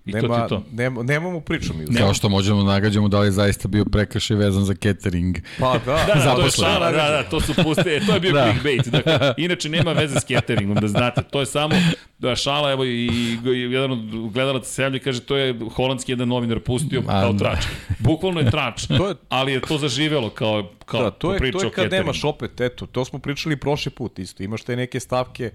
[0.06, 0.62] I nema, to to.
[0.72, 1.96] Nema, nemamo priču mi.
[1.96, 5.38] Kao što možemo da nagađamo da li je zaista bio prekršaj vezan za catering.
[5.58, 5.92] Pa da.
[6.24, 8.44] da, to je šala, da, da, to su puste, to je bio da.
[8.44, 8.88] clickbait.
[8.88, 11.22] Dakle, inače nema veze s cateringom, da znate.
[11.22, 11.74] To je samo
[12.18, 13.06] da šala, evo i,
[13.44, 17.32] i jedan od gledalaca se javlja kaže to je holandski jedan novinar pustio A, kao
[17.32, 17.38] da.
[17.38, 17.64] trač.
[17.98, 21.64] Bukvalno je trač, to je, ali je to zaživelo kao, kao da, to je, to
[21.64, 24.42] je kad nemaš opet, eto, to smo pričali prošli put isto.
[24.42, 25.50] Imaš te neke stavke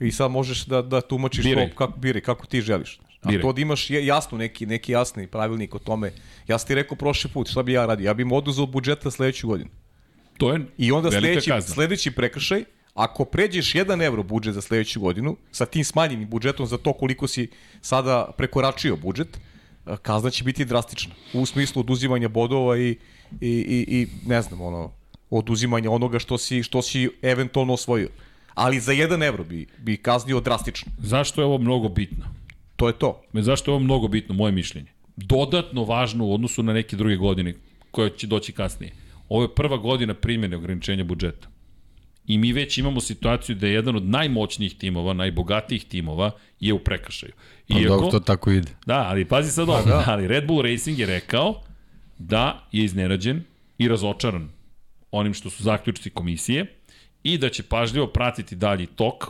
[0.00, 1.70] i sad možeš da, da tumačiš biraj.
[1.70, 2.98] to kako, biraj, kako ti želiš.
[3.26, 6.12] A to da imaš jasno neki, neki jasni pravilnik o tome.
[6.48, 8.06] Ja sam ti rekao prošli put, šta bi ja radio?
[8.06, 9.70] Ja bih oduzao budžeta sledeću godinu.
[10.38, 11.74] To je I onda sledeći, kazna.
[11.74, 16.78] sledeći prekršaj, ako pređeš 1 evro budžet za sledeću godinu, sa tim smanjenim budžetom za
[16.78, 17.48] to koliko si
[17.80, 19.38] sada prekoračio budžet,
[20.02, 21.14] kazna će biti drastična.
[21.32, 22.96] U smislu oduzimanja bodova i, i,
[23.40, 24.92] i, i ne znam, ono,
[25.30, 28.08] oduzimanja onoga što si, što si eventualno osvojio.
[28.54, 30.92] Ali za 1 evro bi, bi kaznio drastično.
[30.98, 32.24] Zašto je ovo mnogo bitno?
[32.76, 33.22] To je to.
[33.32, 34.92] Me zašto je ovo mnogo bitno, moje mišljenje?
[35.16, 37.54] Dodatno važno u odnosu na neke druge godine
[37.90, 38.92] koje će doći kasnije.
[39.28, 41.48] Ovo je prva godina primjene ograničenja budžeta.
[42.26, 46.30] I mi već imamo situaciju da je jedan od najmoćnijih timova, najbogatijih timova
[46.60, 47.32] je u prekršaju.
[47.68, 48.68] Pa Iako, dok to tako ide.
[48.86, 50.04] Da, ali pazi sad ovo, da.
[50.06, 51.62] ali Red Bull Racing je rekao
[52.18, 53.42] da je iznenađen
[53.78, 54.48] i razočaran
[55.10, 56.66] onim što su zaključci komisije
[57.22, 59.24] i da će pažljivo pratiti dalji tok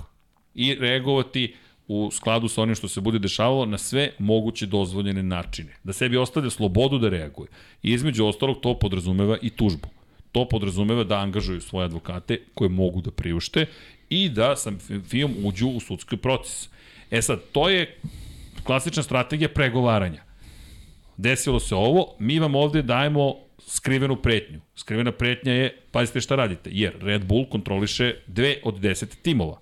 [0.55, 1.55] i reagovati
[1.89, 5.73] u skladu sa onim što se bude dešavalo na sve moguće dozvoljene načine.
[5.85, 7.49] Da sebi ostavlja slobodu da reaguje.
[7.83, 9.89] I između ostalog to podrazumeva i tužbu.
[10.33, 13.67] To podrazumeva da angažuju svoje advokate koje mogu da priušte
[14.11, 14.73] i da sa
[15.09, 16.69] FIOM uđu u sudski proces.
[17.11, 17.99] E sad, to je
[18.65, 20.23] klasična strategija pregovaranja.
[21.17, 23.35] Desilo se ovo, mi vam ovde dajemo
[23.67, 24.61] skrivenu pretnju.
[24.77, 29.59] Skrivena pretnja je, pazite šta radite, jer Red Bull kontroliše dve od deset timova,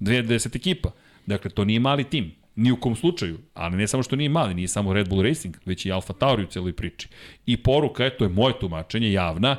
[0.00, 0.90] dve od deset ekipa.
[1.26, 4.54] Dakle, to nije mali tim, ni u kom slučaju, ali ne samo što nije mali,
[4.54, 7.08] nije samo Red Bull Racing, već i Alfa Tauri u celoj priči.
[7.46, 9.56] I poruka je, to je moje tumačenje, javna,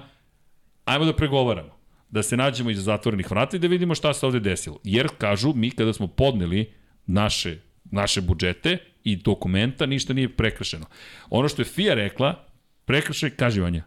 [0.85, 1.77] ajmo da pregovaramo,
[2.09, 4.79] da se nađemo iza zatvorenih vrata i da vidimo šta se ovde desilo.
[4.83, 6.71] Jer, kažu, mi kada smo podneli
[7.05, 7.57] naše,
[7.91, 10.85] naše budžete i dokumenta, ništa nije prekršeno.
[11.29, 12.45] Ono što je FIA rekla,
[12.85, 13.83] prekršaj kaživanja.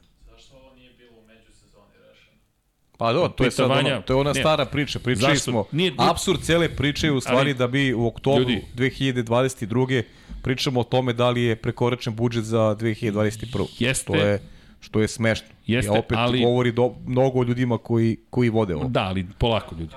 [2.99, 4.99] Pa do, to je sad ono, to je ona ne, stara priča.
[4.99, 5.51] Pričali zašto?
[5.51, 8.63] smo, nije, nije, absurd cele priče je u stvari ali, da bi u oktobru ljudi,
[8.77, 10.03] 2022.
[10.43, 13.67] pričamo o tome da li je prekoračen budžet za 2021.
[13.79, 14.41] Jeste, to je
[14.81, 15.47] što je smešno.
[15.67, 18.89] Jeste, ja opet ali, govori do, mnogo o ljudima koji, koji vode ovo.
[18.89, 19.95] Da, ali polako ljudi.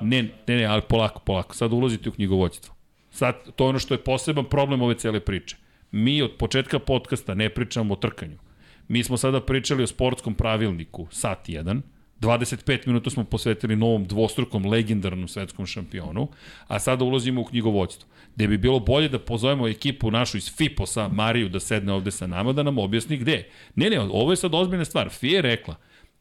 [0.00, 1.54] Ne, ne, ne, ali polako, polako.
[1.54, 2.74] Sad ulazite u knjigovodstvo.
[3.10, 5.56] Sad, to je ono što je poseban problem ove cele priče.
[5.90, 8.38] Mi od početka podcasta ne pričamo o trkanju.
[8.88, 11.80] Mi smo sada pričali o sportskom pravilniku, sat 1,
[12.20, 16.28] 25 minuta smo posvetili novom dvostrukom legendarnom svetskom šampionu,
[16.66, 18.08] a sada ulazimo u knjigovodstvo.
[18.34, 22.26] Gde bi bilo bolje da pozovemo ekipu našu iz FIPOS-a, Mariju, da sedne ovde sa
[22.26, 23.48] nama, da nam objasni gde.
[23.74, 25.10] Ne, ne, ovo je sad ozbiljna stvar.
[25.10, 25.76] FIA je rekla,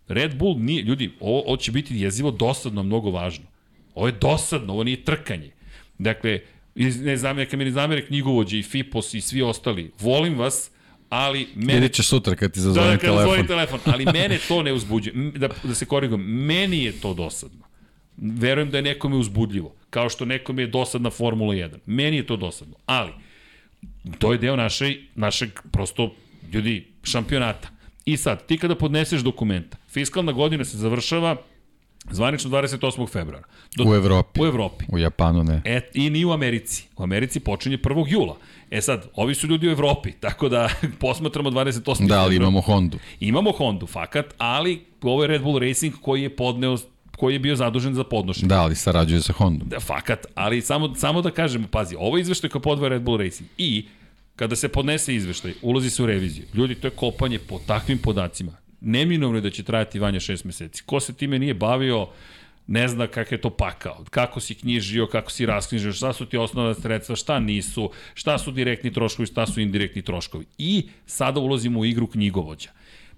[0.07, 3.45] Red Bull nije, ljudi, ovo, ovo će biti jezivo dosadno, mnogo važno.
[3.95, 5.51] Ovo je dosadno, ovo nije trkanje.
[5.97, 6.39] Dakle,
[6.75, 9.91] ne znam, neka mi ne zamere knjigovođe i FIPOS i svi ostali.
[9.99, 10.71] Volim vas,
[11.09, 11.73] ali mene...
[11.73, 13.41] Vidjet ćeš sutra kad ti zazvoni da, da, telefon.
[13.41, 15.31] Da, telefon, ali mene to ne uzbuđuje.
[15.35, 17.65] Da, da se korigujem, meni je to dosadno.
[18.17, 21.77] Verujem da je nekome uzbudljivo, kao što nekome je dosadna Formula 1.
[21.85, 23.11] Meni je to dosadno, ali
[24.17, 26.15] to je deo naše, našeg prosto,
[26.53, 27.69] ljudi, šampionata.
[28.05, 31.35] I sad, ti kada podneseš dokumenta, fiskalna godina se završava
[32.11, 33.09] Zvanično 28.
[33.09, 33.47] februara.
[33.75, 34.41] Do, u Evropi.
[34.41, 34.85] U Evropi.
[34.87, 35.61] U Japanu ne.
[35.65, 36.87] E, I ni u Americi.
[36.97, 38.05] U Americi počinje 1.
[38.07, 38.37] jula.
[38.71, 40.69] E sad, ovi su ljudi u Evropi, tako da
[40.99, 42.07] posmatramo 28.
[42.07, 42.99] Da, ali imamo Hondu.
[43.19, 46.77] Imamo Hondu, fakat, ali ovo je Red Bull Racing koji je podneo
[47.17, 48.47] koji je bio zadužen za podnošenje.
[48.47, 49.69] Da, ali sarađuje sa Hondom.
[49.69, 53.17] Da, fakat, ali samo, samo da kažemo, pazi, ovo je izveštaj kao podvoje Red Bull
[53.17, 53.85] Racing i
[54.35, 56.45] kada se podnese izveštaj, ulazi se u reviziju.
[56.53, 58.51] Ljudi, to je kopanje po takvim podacima.
[58.81, 60.83] Neminovno je da će trajati vanja šest meseci.
[60.85, 62.07] Ko se time nije bavio,
[62.67, 66.37] ne zna kakav je to pakao, kako si knjižio, kako si rasknjižio, šta su ti
[66.37, 70.45] osnovna sredstva, šta nisu, šta su direktni troškovi, šta su indirektni troškovi.
[70.57, 72.69] I sada ulazimo u igru knjigovođa.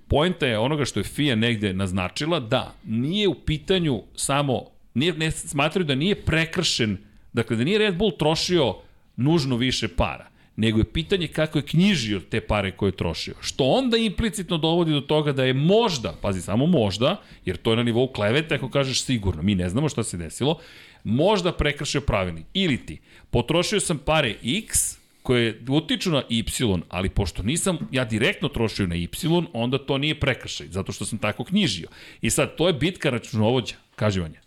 [0.08, 4.64] Poenta je onoga što je FIA negde naznačila da nije u pitanju samo,
[4.94, 6.98] nije, ne smatraju da nije prekršen,
[7.34, 8.76] dakle da nije Red Bull trošio
[9.16, 13.34] nužno više para nego je pitanje kako je knjižio te pare koje je trošio.
[13.42, 17.78] Što onda implicitno dovodi do toga da je možda, pazi samo možda, jer to je
[17.78, 20.60] na nivou klevete ako kažeš sigurno, mi ne znamo šta se desilo,
[21.04, 22.46] možda prekršio pravilnik.
[22.54, 23.00] Ili ti,
[23.30, 28.96] potrošio sam pare X, koje utiču na Y, ali pošto nisam ja direktno trošio na
[28.96, 29.08] Y,
[29.54, 31.88] onda to nije prekršaj, zato što sam tako knjižio.
[32.22, 34.41] I sad, to je bitka računovođa, kaživanja.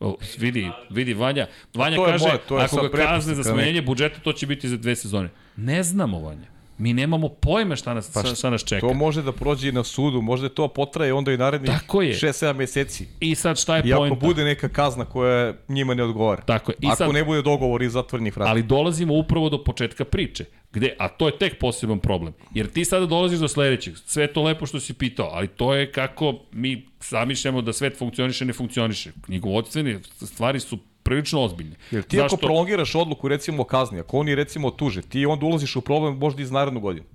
[0.00, 1.46] O, vidi, vidi Vanja.
[1.74, 4.96] Vanja kaže, moje, to ako ga kazne za smanjenje budžeta, to će biti za dve
[4.96, 5.28] sezone.
[5.56, 6.46] Ne znamo, Vanja.
[6.78, 8.86] Mi nemamo pojma šta nas, pa, šta nas čeka.
[8.86, 12.54] To može da prođe i na sudu, može da to potraje onda i narednih 6-7
[12.54, 13.06] meseci.
[13.20, 14.14] I sad šta je I pojenta?
[14.14, 16.42] I ako bude neka kazna koja njima ne odgovara.
[16.42, 16.76] Tako je.
[16.80, 18.50] I ako sad, ne bude dogovor iz zatvorenih vrata.
[18.50, 20.44] Ali dolazimo upravo do početka priče.
[20.72, 22.32] Gde, a to je tek poseban problem.
[22.54, 23.96] Jer ti sada dolaziš do sledećeg.
[24.06, 28.44] Sve to lepo što si pitao, ali to je kako mi zamišljamo da svet funkcioniše,
[28.44, 29.12] ne funkcioniše.
[29.24, 31.76] Knjigovodstvene stvari su prilično ozbiljne.
[31.90, 32.34] Jer ti Zašto?
[32.34, 36.18] ako prolongiraš odluku recimo o kazni, ako oni recimo tuže, ti onda ulaziš u problem
[36.18, 37.06] možda iz narednu godinu.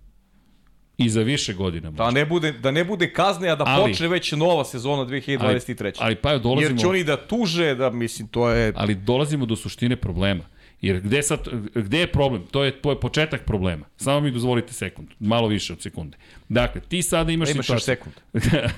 [0.98, 1.92] I za više godina.
[1.92, 5.98] Da ne bude, da ne bude kazne, a da Ali- počne već nova sezona 2023.
[6.00, 6.72] Ali pa dolazimo...
[6.72, 8.74] Jer će oni da tuže, da mislim, to je...
[8.76, 10.44] ali dolazimo do suštine problema.
[10.82, 11.40] Jer gde, sad,
[11.76, 12.44] gde je problem?
[12.52, 13.86] To je, to je početak problema.
[13.98, 16.18] Samo mi dozvolite sekund, malo više od sekunde.
[16.50, 17.86] Dakle, ti sada imaš, imaš situaciju...
[17.86, 18.16] sekund.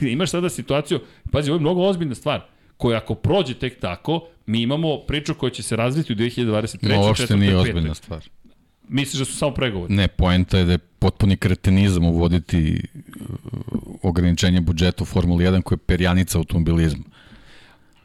[0.14, 1.00] imaš sada situaciju,
[1.32, 2.42] pazi, ovo je mnogo ozbiljna stvar,
[2.78, 6.96] koja ako prođe tek tako, mi imamo priču koja će se razviti u 2023.
[6.96, 7.56] No, uopšte 4., nije 5..
[7.56, 8.24] ozbiljna stvar.
[8.90, 9.94] Misliš da su samo pregovori?
[9.94, 15.76] Ne, poenta je da je potpuni kretenizam uvoditi uh, ograničenje budžeta u Formuli 1 koje
[15.76, 17.04] je perjanica automobilizma.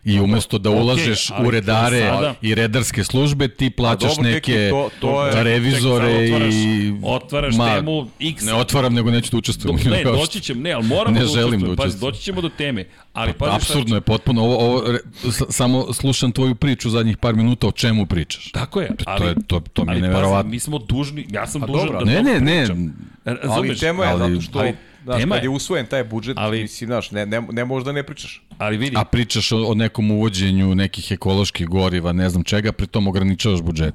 [0.05, 4.69] I umesto da ulažeš ali u redare sada- i redarske službe, ti plaćaš dobro, neke
[4.71, 6.95] to- to je- revizore Tek sad otvaraš, i...
[7.05, 8.43] otvaraš Ma, temu X.
[8.43, 9.77] Ne otvaram, nego neću da učestvujem.
[9.77, 12.01] Dok, ne, doći ćemo, ne, ali moramo Ne da želim da Pazi, učestvujem.
[12.03, 12.85] doći ćemo do teme.
[13.13, 14.43] Ali pazi šta- Apsurdno je potpuno.
[14.43, 18.51] Ovo, ovo, re- s- samo slušam tvoju priču zadnjih par minuta o čemu pričaš.
[18.53, 20.51] Tako je, ali, to je- to- to mi je ali pazi, neverovatno.
[20.51, 22.59] mi smo dužni, ja sam Pa dužan dobro, da Ne, ne, ne.
[22.59, 22.95] pričam.
[23.25, 23.81] Ali Razumeš?
[23.81, 24.75] tema je ali- zato što, ali
[25.05, 27.85] znaš, tema kad je- je usvojen taj budžet, Ali- mislim, znaš, ne, ne, ne možeš
[27.85, 28.43] da ne pričaš.
[28.59, 33.09] Ali vidi, A pričaš o, o nekom uvođenju nekih ekoloških goriva, ne znam čega, pritom
[33.09, 33.95] ograničavaš budžet.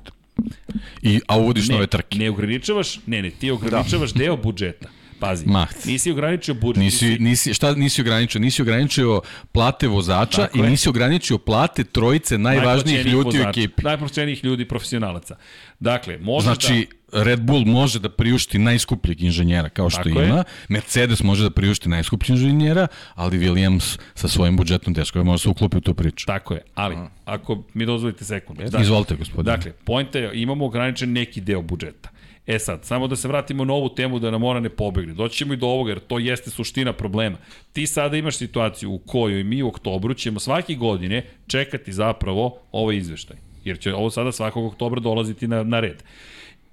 [1.02, 2.18] I, a uvodiš nove trke.
[2.18, 4.20] ne ograničavaš, ne, ne, ti ograničavaš da.
[4.20, 4.90] deo budžeta.
[5.20, 5.68] Pazi, Ma.
[5.86, 6.80] nisi ograničio budžet.
[6.80, 8.42] Nisi, nisi, šta nisi ograničio?
[8.42, 9.22] Nisi ograničio
[9.52, 13.84] plate vozača Tako i nisi ograničio plate trojice najvažnijih ljudi u vozača, ekipi.
[13.84, 15.36] Najplaćenijih ljudi profesionalaca.
[15.80, 20.28] Dakle, možeš Znači, Red Bull može da priušti najskupljeg inženjera kao što Tako je.
[20.28, 25.44] ima, Mercedes može da priušti najskupljeg inženjera, ali Williams sa svojim budžetom teško je može
[25.44, 26.26] se uklopi u tu priču.
[26.28, 28.60] da, tako je, ali ako mi dozvolite sekund.
[28.82, 29.58] Izvolite, gospodine.
[29.58, 32.10] Dakle, pojenta je, imamo ograničen neki deo budžeta.
[32.48, 35.14] E sad, samo da se vratimo na ovu temu da nam ona ne pobegne.
[35.14, 37.38] Doći ćemo i do ovoga jer to jeste suština problema.
[37.74, 42.96] Ti sada imaš situaciju u kojoj mi u oktobru ćemo svake godine čekati zapravo ovaj
[42.96, 43.38] izveštaj.
[43.64, 46.04] Jer će ovo sada svakog oktobra dolaziti na, na red.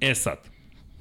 [0.00, 0.38] E sad,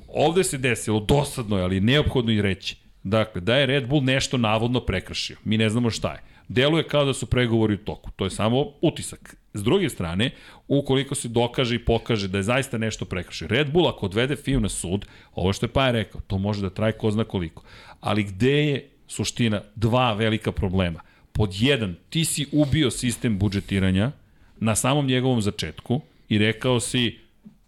[0.07, 4.37] ovde se desilo, dosadno je, ali neophodno i reći, dakle, da je Red Bull nešto
[4.37, 5.37] navodno prekršio.
[5.43, 6.19] Mi ne znamo šta je.
[6.47, 8.11] Deluje kao da su pregovori u toku.
[8.15, 9.35] To je samo utisak.
[9.53, 10.31] S druge strane,
[10.67, 14.59] ukoliko se dokaže i pokaže da je zaista nešto prekršio, Red Bull ako odvede FIU
[14.59, 17.63] na sud, ovo što je Paja rekao, to može da traje ko zna koliko.
[17.99, 20.99] Ali gde je suština dva velika problema?
[21.31, 24.11] Pod jedan, ti si ubio sistem budžetiranja
[24.59, 27.19] na samom njegovom začetku i rekao si,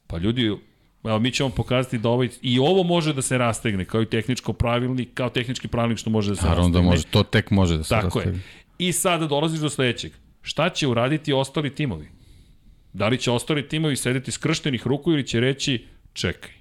[0.07, 0.52] pa ljudi,
[1.07, 4.53] Evo, mi ćemo pokazati da ovaj, i ovo može da se rastegne, kao i tehničko
[4.53, 6.82] pravilnik, kao tehnički pravilnik što može da se Naravno rastegne.
[6.84, 8.26] da može, to tek može da se Tako je.
[8.26, 8.44] rastavi.
[8.77, 10.11] I sada dolaziš do sledećeg.
[10.41, 12.07] Šta će uraditi ostali timovi?
[12.94, 16.52] Da li će ostali timovi sedeti skrštenih ruku ili će reći čekaj,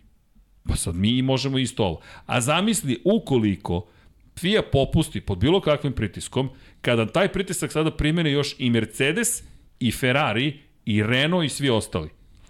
[0.69, 2.01] pa sad mi možemo isto ovo.
[2.27, 3.87] A zamisli ukoliko
[4.39, 6.51] FIA popusti pod bilo kakvim pritiskom,
[6.81, 9.43] kada taj pritisak sada primene još i Mercedes,
[9.81, 12.09] i Ferrari, i Renault i svi ostali.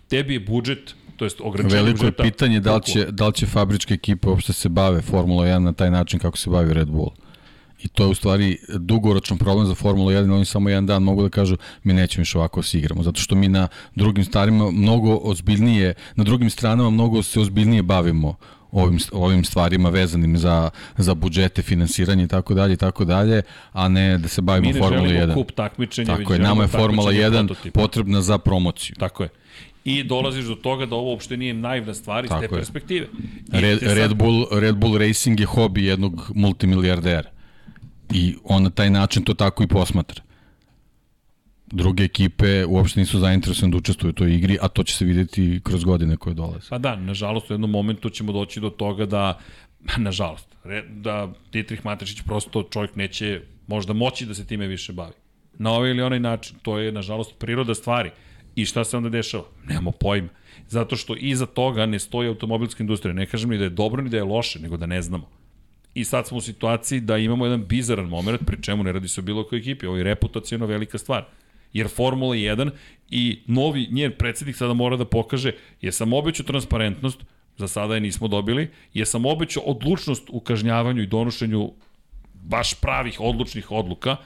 [0.09, 2.23] Tebi je budžet, to jest ograničenje Veliko je budžeta.
[2.23, 5.73] pitanje da li, će, da li će fabričke ekipe uopšte se bave Formula 1 na
[5.73, 7.11] taj način kako se bavi Red Bull.
[7.83, 11.23] I to je u stvari dugoročan problem za Formulu 1, oni samo jedan dan mogu
[11.23, 14.71] da kažu mi nećemo više ovako da se igramo, zato što mi na drugim starima
[14.71, 18.35] mnogo ozbiljnije, na drugim stranama mnogo se ozbiljnije bavimo
[18.73, 23.43] ovim, ovim stvarima vezanim za, za budžete, finansiranje i tako dalje i tako dalje,
[23.73, 25.35] a ne da se bavimo Mi ne Formula želimo 1.
[25.35, 27.81] kup takmičenja, Tako je, nama je Formula takmičenje 1 prototipa.
[27.81, 28.97] potrebna za promociju.
[28.99, 29.29] Tako je.
[29.85, 32.61] I dolaziš do toga da ovo uopšte nije naivna stvar iz te Tako je.
[32.61, 33.07] perspektive.
[33.49, 37.31] I Red, te sad- Red, Bull, Red Bull Racing je hobi jednog multimilijardera.
[38.11, 40.23] I on na taj način to tako i posmatra.
[41.67, 45.61] Druge ekipe uopšte nisu zainteresovane da učestvuju u toj igri, a to će se videti
[45.65, 46.67] kroz godine koje dolaze.
[46.71, 49.39] Pa da, nažalost, u jednom momentu ćemo doći do toga da,
[49.99, 50.49] nažalost,
[50.91, 55.13] da Dietrich Matešić prosto čovjek neće možda moći da se time više bavi.
[55.59, 56.57] Na ovaj ili onaj način.
[56.63, 58.11] To je, nažalost, priroda stvari.
[58.57, 59.45] I šta se onda dešava?
[59.67, 60.29] Nemamo pojma.
[60.69, 63.15] Zato što iza toga ne stoji automobilska industrija.
[63.15, 65.31] Ne kažem ni da je dobro ni da je loše, nego da ne znamo.
[65.95, 69.21] I sad smo u situaciji da imamo jedan bizaran moment, pri čemu ne radi se
[69.21, 69.87] o bilo kojoj ekipi.
[69.87, 71.25] Ovo je reputacijona velika stvar.
[71.73, 72.71] Jer Formula 1
[73.11, 77.19] i novi njen predsednik sada mora da pokaže, jer sam obećao transparentnost,
[77.57, 81.73] za sada je nismo dobili, jer sam obećao odlučnost u kažnjavanju i donošenju
[82.35, 84.17] baš pravih odlučnih odluka,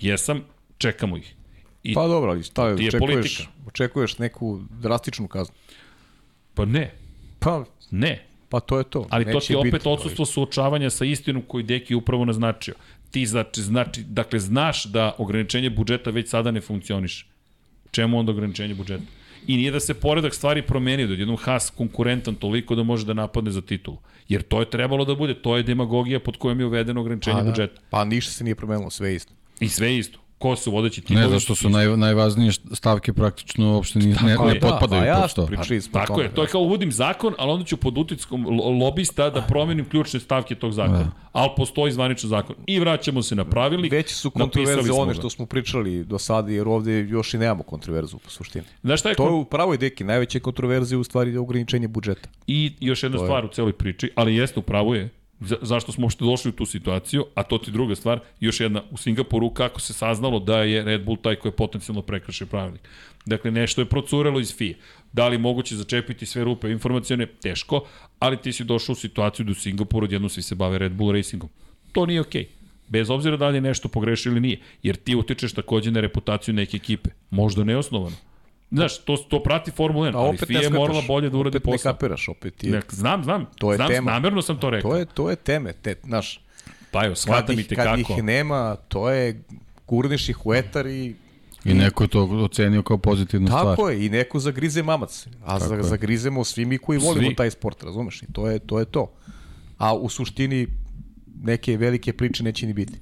[0.00, 0.42] jesam,
[0.78, 1.34] čekamo ih.
[1.82, 3.42] I, Pa dobro, ali šta je očekuješ, politika.
[3.70, 5.54] Očekuješ neku drastičnu kaznu.
[6.54, 6.90] pa ne,
[7.38, 8.24] Pa, ne.
[8.48, 9.06] pa to je to.
[9.10, 9.88] Ali to Neće ti je opet biti.
[9.88, 12.74] odsustvo suočavanja sa istinom koju Deki upravo naznačio.
[13.10, 17.26] Ti znači, znači, dakle, znaš da ograničenje budžeta već sada ne funkcioniše.
[17.90, 19.02] Čemu onda ograničenje budžeta?
[19.46, 23.06] I nije da se poredak stvari promenio, da je jednom Haas konkurentan toliko da može
[23.06, 23.96] da napadne za titulu.
[24.28, 27.42] Jer to je trebalo da bude, to je demagogija pod kojom je uvedeno ograničenje Pa,
[27.42, 27.50] da.
[27.50, 27.80] budžeta.
[27.90, 29.32] Pa ništa se nije promenilo, sve isto.
[29.60, 30.18] I sve isto.
[30.40, 31.26] Ko su vodeći timovi?
[31.26, 35.12] Ne, zašto su naj, najvažnije stavke praktično uopšte ni, ne, je, ne da, potpadaju pa
[35.12, 35.46] pod jasno, to.
[35.46, 37.98] pričali smo o Tako tome, je, to je kao uvodim zakon, ali onda ću pod
[37.98, 40.98] utickom lo- lobista da promenim ključne stavke tog zakona.
[40.98, 41.10] Da.
[41.32, 42.56] Ali postoji zvaničan zakon.
[42.66, 43.92] I vraćamo se na pravilnik.
[43.92, 48.18] Veće su kontroverze one što smo pričali do sada, jer ovde još i nemamo kontroverzu
[48.18, 48.64] po suštini.
[48.82, 52.28] Znaš šta je To je u pravoj deki, najveće kontroverze u stvari je ograničenje budžeta.
[52.46, 55.08] I još jedna stvar u celoj priči, ali jeste u pravu je,
[55.40, 58.82] za, zašto smo uopšte došli u tu situaciju, a to ti druga stvar, još jedna,
[58.90, 62.88] u Singapuru kako se saznalo da je Red Bull taj koji je potencijalno prekršio pravilnik.
[63.26, 64.74] Dakle, nešto je procurelo iz FIA.
[65.12, 67.26] Da li moguće začepiti sve rupe informacijone?
[67.26, 67.84] Teško,
[68.18, 71.12] ali ti si došao u situaciju da u Singapuru odjedno svi se bave Red Bull
[71.12, 71.50] Racingom.
[71.92, 72.48] To nije okej.
[72.88, 74.60] Bez obzira da li je nešto pogrešio ili nije.
[74.82, 77.10] Jer ti utičeš takođe na reputaciju neke ekipe.
[77.30, 78.16] Možda neosnovano.
[78.70, 81.66] Znaš, to, to prati Formula 1, A ali FIA je morala bolje da uradi opet
[81.66, 81.92] ne posao.
[81.92, 83.46] kapiraš, opet je, Ne, znam, znam.
[83.58, 84.10] To je znam, tema.
[84.10, 84.90] Namerno sam to rekao.
[84.90, 86.40] to je, to je teme, te, znaš,
[86.90, 88.12] Pa kad, shvatam i ih, te kad kako.
[88.12, 89.42] ih nema, to je,
[89.86, 91.14] gurneš ih u etar i
[91.64, 93.64] I neko je to ocenio kao pozitivnu stvar.
[93.66, 95.26] Tako je, i neko zagrize mamac.
[95.44, 95.82] A za, je.
[95.82, 97.36] zagrizemo svi mi koji volimo Svi.
[97.36, 98.22] taj sport, razumeš?
[98.22, 99.12] I to je, to je to.
[99.78, 100.66] A u suštini
[101.42, 102.92] neke velike priče neće ni biti.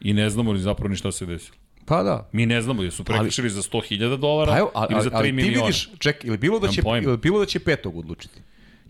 [0.00, 1.56] I ne znamo ni zapravo ni šta se desilo.
[1.84, 2.28] Pa da.
[2.32, 5.28] Mi ne znamo, jesu prekršili za 100.000 dolara Pa evo, ali, ili za 3 ali
[5.28, 5.66] ti miliona.
[5.66, 8.40] vidiš, ček, ili bilo da će, ili bilo da će petog odlučiti.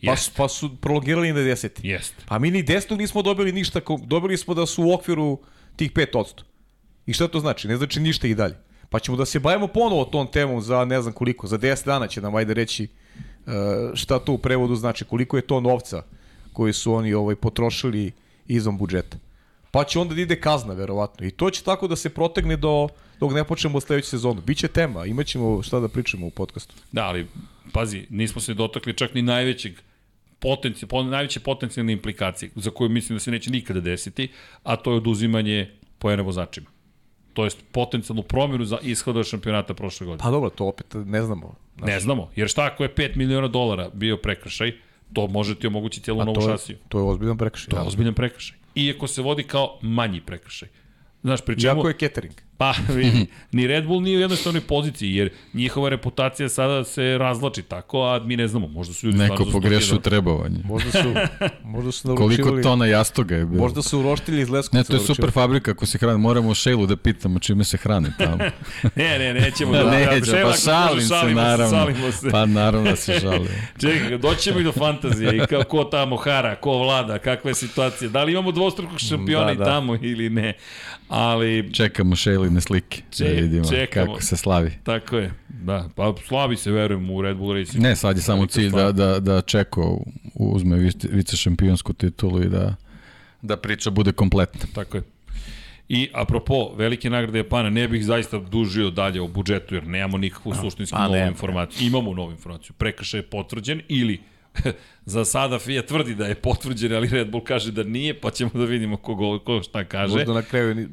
[0.06, 1.88] Pa, su, pa su prolongirali na deseti.
[1.88, 2.24] Jeste.
[2.26, 5.38] Pa mi ni desetog nismo dobili ništa, dobili smo da su u okviru
[5.76, 6.42] tih 5%.
[7.06, 7.68] I šta to znači?
[7.68, 8.54] Ne znači ništa i dalje.
[8.90, 12.06] Pa ćemo da se bavimo ponovo tom temom za ne znam koliko, za 10 dana
[12.06, 12.88] će nam ajde reći
[13.46, 13.52] uh,
[13.94, 16.02] šta to u prevodu znači, koliko je to novca
[16.52, 18.12] koji su oni ovaj potrošili
[18.46, 19.16] izvan budžeta.
[19.74, 21.26] Pa će onda da ide kazna, verovatno.
[21.26, 22.88] I to će tako da se protegne do,
[23.20, 24.40] dok ne počnemo sledeću sezonu.
[24.40, 26.74] Biće tema, imaćemo šta da pričamo u podcastu.
[26.92, 27.26] Da, ali,
[27.72, 29.72] pazi, nismo se dotakli čak ni najvećeg
[30.38, 34.28] potencijal, po, najveće potencijalne implikacije, za koju mislim da se neće nikada desiti,
[34.62, 36.70] a to je oduzimanje pojene vozačima.
[37.32, 40.22] To jest potencijalnu promjenu za ishoda šampionata prošle godine.
[40.22, 41.54] Pa dobro, to opet ne znamo.
[41.82, 44.72] Ne znamo, jer šta ako je 5 miliona dolara bio prekršaj,
[45.14, 46.76] to može ti omogućiti cijelu novu je, šasiju.
[46.88, 47.70] to je ozbiljan prekršaj.
[47.70, 48.56] To je ozbiljan prekršaj.
[48.74, 50.68] Iako se vodi kao manji prekršaj.
[51.22, 51.78] Znaš, pri čemu...
[51.78, 52.34] Jako je catering.
[52.56, 57.62] Pa, vidi, ni Red Bull nije u jednostavnoj poziciji, jer njihova reputacija sada se razlači
[57.62, 60.02] tako, a mi ne znamo, možda su ljudi Neko stvarno pogrešio zaslužili.
[60.02, 60.58] trebovanje.
[60.64, 60.98] Možda su,
[61.64, 62.62] možda su Koliko naručivali...
[62.62, 63.62] tona jastoga je bilo?
[63.62, 64.78] Možda su uroštili iz Leskovca.
[64.78, 65.16] Ne, to je naručivali.
[65.16, 66.18] super fabrika ako se hrani.
[66.18, 68.38] Moramo u Šejlu da pitamo čime se hrani tamo.
[68.96, 69.90] Ne, ne, nećemo da...
[69.90, 71.76] Neće, Šelak, pa šalim se, naravno.
[71.78, 72.30] šalimo se.
[72.30, 73.48] Pa naravno da se šalim.
[73.80, 78.08] Čekaj, doćemo i do fantazije i kao ko tamo hara, ko vlada, kakva je situacija.
[78.10, 79.64] Da li imamo dvostrukog šampiona Da, i da.
[79.64, 80.52] tamo ili ne.
[81.08, 84.06] Ali, Čekamo Šejline slike da Ček- vidimo čekamo.
[84.06, 84.70] kako se slavi.
[84.82, 85.32] tako je.
[85.48, 87.82] Da, pa slavi se, verujem, u Red Bull Racing.
[87.82, 90.00] Ne, sad je samo Velika cilj da, da, da Čeko
[90.34, 92.74] uzme vice, šampionsku titulu i da,
[93.42, 94.60] da priča bude kompletna.
[94.74, 95.02] Tako je.
[95.88, 100.54] I apropo velike nagrade Japana, ne bih zaista dužio dalje o budžetu, jer nemamo nikakvu
[100.54, 101.26] suštinsku pa novu nema.
[101.26, 101.86] informaciju.
[101.86, 102.72] Imamo novu informaciju.
[102.78, 104.20] Prekršaj je potvrđen ili
[105.04, 108.50] za sada FIA tvrdi da je potvrđen, ali Red Bull kaže da nije, pa ćemo
[108.54, 110.14] da vidimo ko, go, ko šta kaže.
[110.14, 110.88] Možda na kraju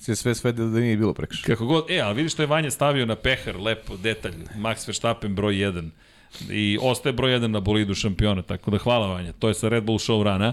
[0.00, 1.44] se sve svede da nije bilo prekršaj.
[1.46, 5.34] Kako god, e, ali vidiš što je Vanja stavio na pehar, lepo, detalj, Max Verstappen
[5.34, 5.90] broj 1
[6.50, 9.84] i ostaje broj 1 na bolidu šampiona, tako da hvala Vanja, to je sa Red
[9.84, 10.52] Bull show rana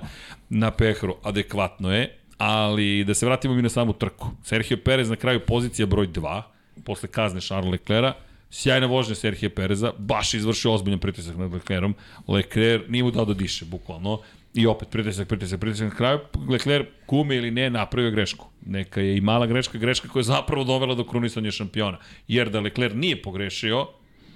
[0.49, 4.27] na peharu, adekvatno je, ali da se vratimo mi na samu trku.
[4.43, 6.41] Sergio Perez na kraju pozicija broj 2,
[6.85, 8.13] posle kazne Charles Leclerca,
[8.49, 11.95] sjajna vožnja Sergio Pereza, baš izvršio ozbiljan pritisak nad Leclerom,
[12.27, 14.19] Leclerc nije mu dao da diše, bukvalno,
[14.57, 15.89] I opet pritisak, pritisak, pritisak.
[15.89, 16.19] Na kraju
[16.49, 18.47] Leclerc kume ili ne napravio grešku.
[18.65, 21.99] Neka je i mala greška, greška koja je zapravo dovela do krunisanja šampiona.
[22.27, 23.88] Jer da Leclerc nije pogrešio,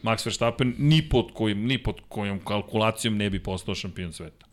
[0.03, 4.45] Max Verstappen ni pod kojim, ni pod kojom kalkulacijom ne bi postao šampion sveta.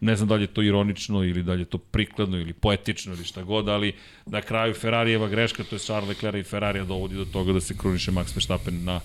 [0.00, 3.14] Ne znam da li je to ironično ili da li je to prikladno ili poetično
[3.14, 3.94] ili šta god, ali
[4.26, 7.76] na kraju Ferrarijeva greška, to je Charles Leclerc i Ferrarija dovodi do toga da se
[7.78, 9.00] kruniše Max Verstappen na,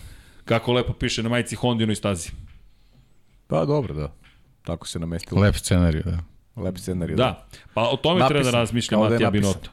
[0.45, 2.29] kako lepo piše na majici Hondinoj stazi.
[3.47, 4.26] Pa dobro, da.
[4.67, 5.41] Tako se namestilo.
[5.41, 6.17] Lep scenarij, da.
[6.55, 7.15] Lep scenarij.
[7.15, 9.31] Da, pa o tome Napisan, treba da razmišlja da je Matija.
[9.31, 9.69] Binotto.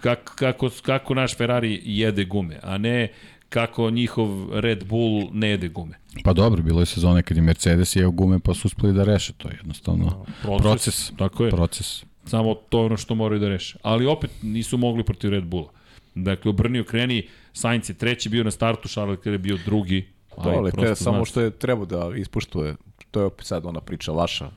[0.00, 3.12] Kako, kako, kako naš Ferrari jede gume, a ne
[3.48, 5.98] kako njihov Red Bull ne jede gume.
[6.24, 9.32] Pa dobro, bilo je sezone kad je Mercedes jeo gume pa su uspeli da reše
[9.32, 10.24] to je jednostavno.
[10.42, 11.12] Proces, Proces.
[11.18, 11.50] Tako je.
[11.50, 12.04] Proces.
[12.24, 13.78] Samo to je ono što moraju da reše.
[13.82, 15.68] Ali opet nisu mogli protiv Red Bulla.
[16.14, 20.08] Dakle, obrni okreni, Sainz je treći bio na startu, Charles Leclerc je bio drugi.
[20.28, 22.76] To, prosto te, samo što je trebao da ispuštuje,
[23.10, 24.50] to je opet sad ona priča vaša.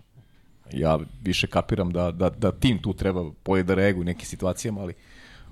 [0.74, 4.82] Ja više kapiram da, da, da tim tu treba bolje da reaguje u nekim situacijama,
[4.82, 4.94] ali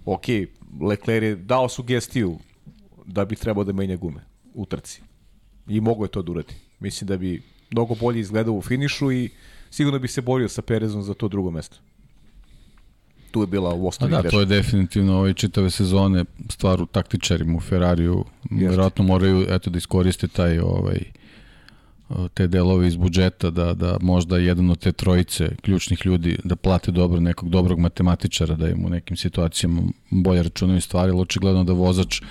[0.06, 0.24] ok,
[0.82, 2.40] Leclerc je dao sugestiju
[3.06, 4.22] da bi trebao da menja gume
[4.54, 5.02] u trci.
[5.68, 6.54] I mogo je to da uradi.
[6.80, 9.30] Mislim da bi mnogo bolje izgledao u finišu i
[9.70, 11.78] sigurno bi se borio sa Perezom za to drugo mesto.
[13.32, 14.36] tu je bila u osnovi da, greška.
[14.36, 18.26] to je definitivno ove čitave sezone stvar u taktičarima u Ferrariju.
[18.52, 21.00] Vjerojatno moraju eto, da iskoriste taj ovaj,
[22.34, 26.92] te delove iz budžeta da, da možda jedan od te trojice ključnih ljudi da plate
[26.92, 31.74] dobro nekog dobrog matematičara da im u nekim situacijama bolje računaju stvari, ali očigledno da
[31.74, 32.22] vozač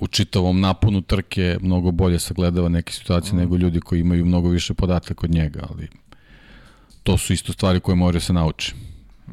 [0.00, 3.36] u čitavom naponu trke mnogo bolje sagledava neke situacije mm.
[3.36, 5.88] nego ljudi koji imaju mnogo više podataka od njega, ali
[7.02, 8.74] to su isto stvari koje moraju se nauči.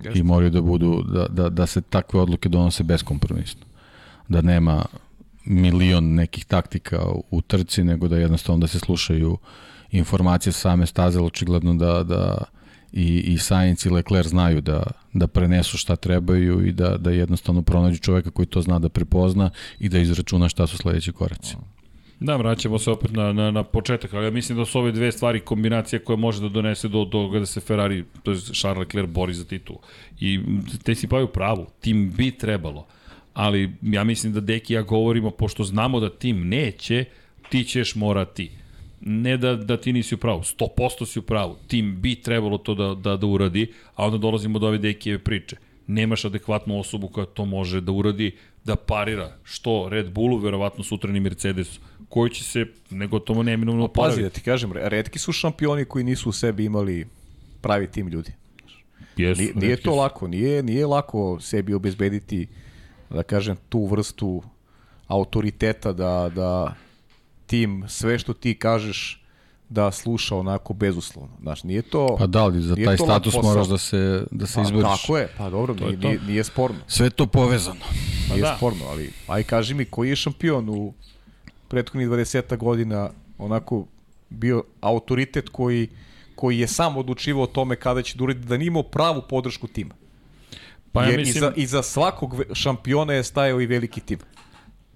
[0.03, 0.19] Jeste.
[0.19, 3.65] I moraju da budu, da, da, da se takve odluke donose beskompromisno.
[4.27, 4.85] Da nema
[5.45, 6.99] milion nekih taktika
[7.31, 9.37] u trci, nego da jednostavno da se slušaju
[9.91, 12.37] informacije same staze, očigledno da, da
[12.93, 17.61] i, i Sainz i Leclerc znaju da, da prenesu šta trebaju i da, da jednostavno
[17.61, 19.49] pronađu čoveka koji to zna da prepozna
[19.79, 21.55] i da izračuna šta su sledeći koraci.
[22.19, 25.11] Da, vraćamo se opet na, na, na početak, ali ja mislim da su ove dve
[25.11, 29.09] stvari kombinacija koja može da donese do toga da se Ferrari, to je Charles Leclerc,
[29.09, 29.75] bori za titul.
[30.19, 30.39] I
[30.83, 32.85] te si paju pravu, tim bi trebalo,
[33.33, 37.05] ali ja mislim da Deki ja govorimo, pošto znamo da tim neće,
[37.49, 38.51] ti ćeš morati
[39.01, 42.75] ne da, da ti nisi u pravu, 100% si u pravu, tim bi trebalo to
[42.75, 45.55] da, da, da uradi, a onda dolazimo do ove dekijeve priče.
[45.87, 48.31] Nemaš adekvatnu osobu koja to može da uradi,
[48.63, 51.79] da parira što Red Bullu, verovatno sutra ni Mercedesu,
[52.09, 54.15] koji će se negotovo neminovno oporaviti.
[54.15, 57.07] Pazi, da ti kažem, redki su šampioni koji nisu u sebi imali
[57.61, 58.31] pravi tim ljudi.
[59.17, 62.47] Jesu, nije, nije to lako, nije, nije lako sebi obezbediti,
[63.09, 64.43] da kažem, tu vrstu
[65.07, 66.75] autoriteta da, da
[67.51, 69.23] tim sve što ti kažeš
[69.69, 71.37] da sluša onako bezuslovno.
[71.41, 74.61] Znaš, nije to Pa da li za taj status moraš da se da se pa,
[74.61, 75.01] izboriš.
[75.01, 76.79] Tako je, pa dobro, nije, nije, nije sporno.
[76.87, 77.79] Sve to povezano.
[78.27, 78.55] Pa nije da.
[78.57, 80.93] sporno, ali aj kaži mi koji je šampion u
[81.67, 83.85] prethodnih 20 godina onako
[84.29, 85.87] bio autoritet koji
[86.35, 89.67] koji je sam odlučivao o tome kada će da uredi da nije imao pravu podršku
[89.67, 89.93] tima.
[90.91, 91.37] Pa ja Jer mislim...
[91.37, 94.19] iza, iza svakog šampiona je stajao i veliki tim.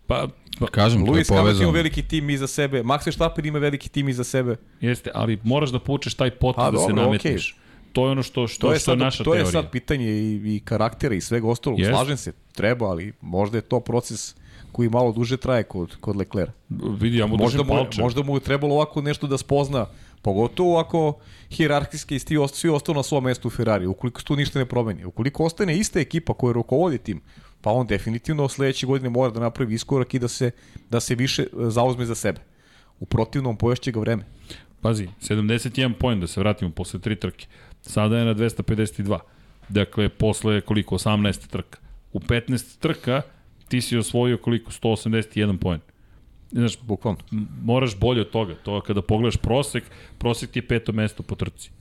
[0.07, 0.27] Pa
[0.61, 1.71] kažem, Luis to je Hamilton ima povezano.
[1.71, 4.55] veliki tim iza sebe, Max Verstappen ima veliki tim iza sebe.
[4.81, 7.51] Jeste, ali moraš da poučeš taj potez Pa, da se dobro, nametneš.
[7.51, 7.61] okej.
[7.93, 9.51] To je ono što, što, To je što je sad, naša to je teorija.
[9.53, 11.79] sad pitanje i, i karaktera i svega ostalog.
[11.79, 11.93] Jeste.
[11.93, 14.35] Slažem se, treba, ali možda je to proces
[14.71, 16.51] koji malo duže traje kod, kod Leclerc.
[16.99, 18.01] Vidi, ja mu Možda mu, palče.
[18.01, 19.85] možda mu je trebalo ovako nešto da spozna,
[20.21, 21.13] pogotovo ako
[21.49, 25.05] hijerarhijski sti, svi ostanu na svom mestu u Ferrari, ukoliko se tu ništa ne promeni.
[25.05, 27.21] Ukoliko ostane ista ekipa koja rukovodi tim,
[27.65, 30.51] pa on definitivno sledeće godine mora da napravi iskorak i da se,
[30.89, 32.39] da se više e, zauzme za sebe.
[32.99, 34.25] U protivnom poješće ga vreme.
[34.81, 37.47] Pazi, 71 poen da se vratimo posle tri trke.
[37.81, 39.19] Sada je na 252.
[39.69, 40.95] Dakle, posle koliko?
[40.95, 41.79] 18 trka.
[42.13, 43.21] U 15 trka
[43.67, 44.71] ti si osvojio koliko?
[44.71, 45.79] 181 poen.
[46.51, 47.19] Znaš, Bukvalno.
[47.63, 48.55] moraš bolje od toga.
[48.63, 49.83] To kada pogledaš prosek,
[50.17, 51.71] prosek ti je peto mesto po trci.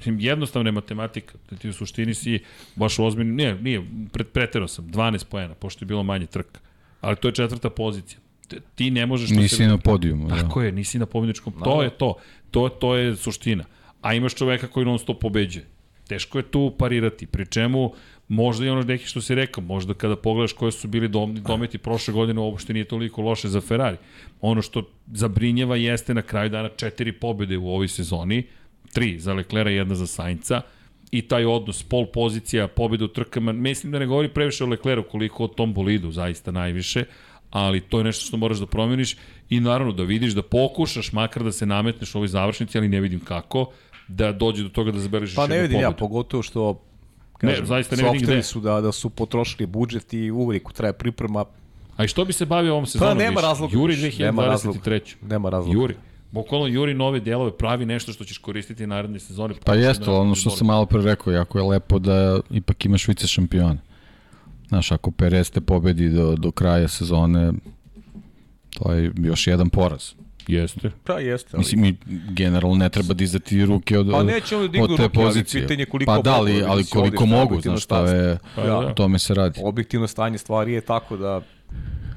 [0.00, 1.38] Mislim, jednostavna je matematika.
[1.50, 2.38] Da ti u suštini si
[2.76, 3.82] baš ozbiljni, nije, nije,
[4.32, 6.60] pretero sam, 12 poena, pošto je bilo manje trka.
[7.00, 8.18] Ali to je četvrta pozicija.
[8.74, 9.30] Ti ne možeš...
[9.30, 10.28] da Nisi se- na podijumu.
[10.28, 10.36] Da.
[10.36, 11.52] Tako je, nisi na pobjedničkom.
[11.64, 12.14] To je to.
[12.50, 13.64] To, to je suština.
[14.02, 15.66] A imaš čoveka koji non stop pobeđuje.
[16.08, 17.26] Teško je tu parirati.
[17.26, 17.92] Pri čemu,
[18.28, 21.78] možda i ono neki što si rekao, možda kada pogledaš koje su bili dom, dometi
[21.78, 23.96] prošle godine, uopšte nije toliko loše za Ferrari.
[24.40, 24.82] Ono što
[25.12, 28.46] zabrinjeva jeste na kraju dana četiri pobjede u ovoj sezoni,
[28.92, 30.60] tri za Leclera, jedna za Sainca,
[31.10, 35.02] i taj odnos, pol pozicija, pobjeda u trkama, mislim da ne govori previše o Lecleru
[35.02, 37.04] koliko o tom bolidu, zaista najviše,
[37.50, 39.16] ali to je nešto što moraš da promeniš
[39.50, 43.00] i naravno da vidiš, da pokušaš makar da se nametneš u ovoj završnici, ali ne
[43.00, 43.66] vidim kako,
[44.08, 45.98] da dođe do toga da zabeležiš Pa ne jednu vidim ja, pobedu.
[45.98, 46.80] pogotovo što
[47.42, 48.42] Ne, kažem, zaista ne vidim gde.
[48.42, 51.44] su da, da su potrošili budžet i uvijek traje priprema.
[51.96, 53.16] A i što bi se bavio ovom sezonom?
[53.16, 53.42] Pa nema više?
[53.42, 54.78] razloga Juri više, nema razloga.
[54.80, 55.14] 2023.
[55.22, 55.78] Nema razloga.
[55.80, 55.94] Juri.
[56.32, 59.54] Bukvalno Juri nove delove, pravi nešto što ćeš koristiti naredne sezone.
[59.64, 63.08] Pa jeste, da- ono što sam malo pre rekao, jako je lepo da ipak imaš
[63.08, 63.78] vice šampiona.
[64.68, 67.52] Znaš, ako Perez te pobedi do, do kraja sezone,
[68.70, 70.12] to je još jedan poraz.
[70.48, 70.90] Jeste.
[71.04, 71.48] Pa jeste.
[71.52, 71.58] Ali...
[71.58, 71.96] Mislim, mi
[72.34, 75.26] generalno ne treba dizati ruke od, Pa neće oni da dignu od te ruke, ali
[75.28, 75.62] pozicije.
[75.62, 78.62] pitanje koliko pa da, ali, mogu, ali ovde koliko šta mogu, znaš, to je, Pa
[78.62, 78.78] da.
[78.78, 79.60] o tome se radi.
[79.64, 81.40] Objektivno stanje stvari je tako da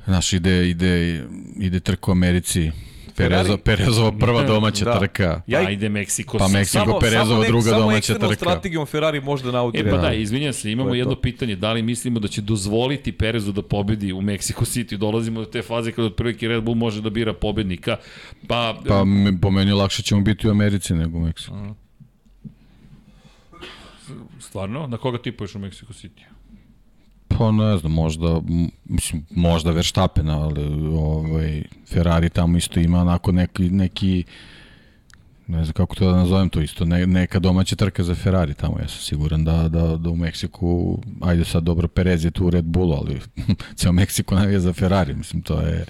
[0.05, 1.23] Znaš, ide, ide,
[1.59, 2.71] ide trka u Americi,
[3.17, 4.99] Perezo, Perezova prva domaća Da.
[4.99, 5.41] trka.
[5.47, 6.37] Ja i- Ajde, Meksiko.
[6.37, 8.35] Pa si- Meksiko, Perezova druga samo domaća eksternom trka.
[8.35, 11.21] strategijom Ferrari može da naudi E pa da, izvinjam se, imamo To je jedno to.
[11.21, 14.97] pitanje, da li mislimo da će dozvoliti Perezu da pobedi u Mexico City?
[14.97, 17.97] Dolazimo do te faze kada otprilike Red Bull može da bira pobednika.
[18.47, 19.03] Pa, Pa
[19.41, 21.55] po meni lakše ćemo biti u Americi nego u Meksiku.
[24.39, 26.23] stvarno, na koga tipuješ u Mexico City?
[27.37, 28.41] Pa ne znam, možda,
[28.85, 34.23] mislim, možda Verstappen, ali ovaj, Ferrari tamo isto ima onako neki, neki
[35.47, 38.79] ne znam kako to da nazovem, to isto ne, neka domaća trka za Ferrari tamo,
[38.79, 42.49] ja sam siguran da, da, da u Meksiku, ajde sad dobro, Perez je tu u
[42.49, 43.21] Red Bullu, ali
[43.77, 45.85] ceo Meksiko navija za Ferrari, mislim, to je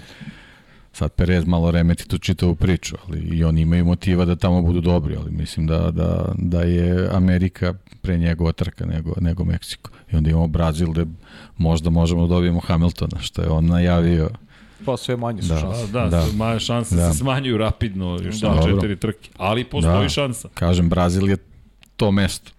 [0.92, 4.80] sad Perez malo remeti tu čitavu priču, ali i oni imaju motiva da tamo budu
[4.80, 9.90] dobri, ali mislim da, da, da je Amerika pre njegova trka nego, nego Meksiko.
[10.12, 11.06] I onda imamo Brazil gde
[11.56, 14.30] možda možemo da dobijemo Hamiltona, što je on najavio
[14.84, 15.60] Pa sve manje su Da.
[15.60, 15.86] šanse.
[15.86, 16.44] Da, da, Da.
[16.44, 16.58] da.
[16.58, 17.12] šanse Da.
[17.12, 18.40] se smanjuju rapidno, još Da.
[18.40, 18.74] samo Dobro.
[18.74, 19.30] četiri trke.
[19.38, 20.08] Ali postoji Da.
[20.08, 21.36] šansa Kažem, Brazil je
[21.96, 22.50] to mesto.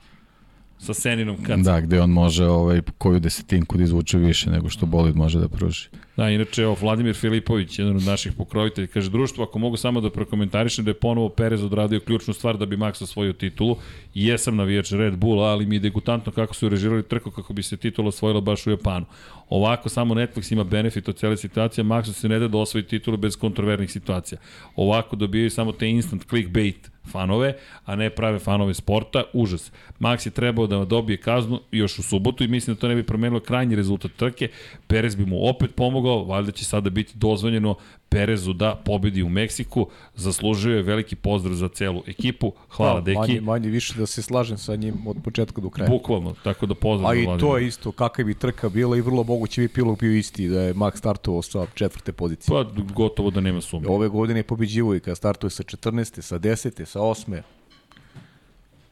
[0.79, 4.85] sa Seninom kad Da, gde on može ovaj, koju desetinku da izvuče više nego što
[4.85, 5.87] bolid može da pruži.
[6.17, 10.09] Da, inače, evo, Vladimir Filipović, jedan od naših pokrovitelja, kaže, društvo, ako mogu samo da
[10.09, 13.77] prokomentarišem da je ponovo Perez odradio ključnu stvar da bi Max osvojio titulu,
[14.13, 17.77] jesam navijač Red Bulla, ali mi je degutantno kako su režirali trku kako bi se
[17.77, 19.05] titula osvojila baš u Japanu.
[19.49, 23.17] Ovako, samo Netflix ima benefit od cele situacije, Maxu se ne da da osvoji titulu
[23.17, 24.39] bez kontrovernih situacija.
[24.75, 27.53] Ovako dobijaju samo te instant clickbait fanove,
[27.85, 29.71] a ne prave fanove sporta, užas.
[29.99, 33.03] Max je trebao da dobije kaznu još u subotu i mislim da to ne bi
[33.03, 34.49] promenilo krajnji rezultat trke.
[34.87, 37.75] Perez bi mu opet pomogao, valjda će sada biti dozvoljeno
[38.15, 39.87] Perezu da pobedi u Meksiku.
[40.15, 42.51] Zaslužio je veliki pozdrav za celu ekipu.
[42.69, 43.17] Hvala, Da, deki.
[43.19, 45.89] Manje, manje više da se slažem sa njim od početka do kraja.
[45.89, 47.11] Bukvalno, tako da pozdrav.
[47.11, 47.39] A i Vladimir.
[47.39, 50.61] to je isto, kakva bi trka bila i vrlo moguće bi pilog bio isti da
[50.61, 52.47] je Max startovao sa četvrte pozicije.
[52.47, 53.87] Pa gotovo da nema sumnje.
[53.89, 56.21] Ove godine je pobeđivo i kada startuje sa 14.
[56.21, 56.85] sa 10.
[56.85, 57.41] sa 8.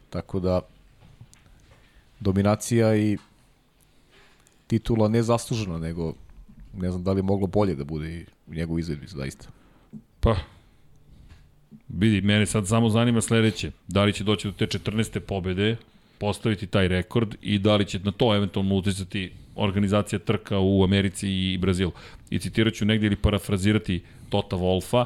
[0.10, 0.62] Tako da
[2.20, 3.18] dominacija i
[4.68, 6.14] titula ne zaslužena, nego
[6.74, 9.48] ne znam da li je moglo bolje da bude i u njegovoj izvedbi, zaista.
[10.20, 10.36] Pa,
[11.90, 13.72] vidi, mene sad samo zanima sledeće.
[13.88, 15.20] Da li će doći do te 14.
[15.20, 15.76] pobede,
[16.18, 21.30] postaviti taj rekord i da li će na to eventualno uticati organizacija trka u Americi
[21.30, 21.92] i Brazilu.
[22.30, 25.06] I citirat ću negdje ili parafrazirati Tota Wolfa,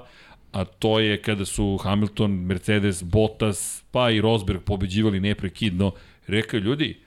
[0.51, 5.91] a to je kada su Hamilton, Mercedes, Bottas, pa i Rosberg pobeđivali neprekidno,
[6.27, 6.97] rekao ljudi,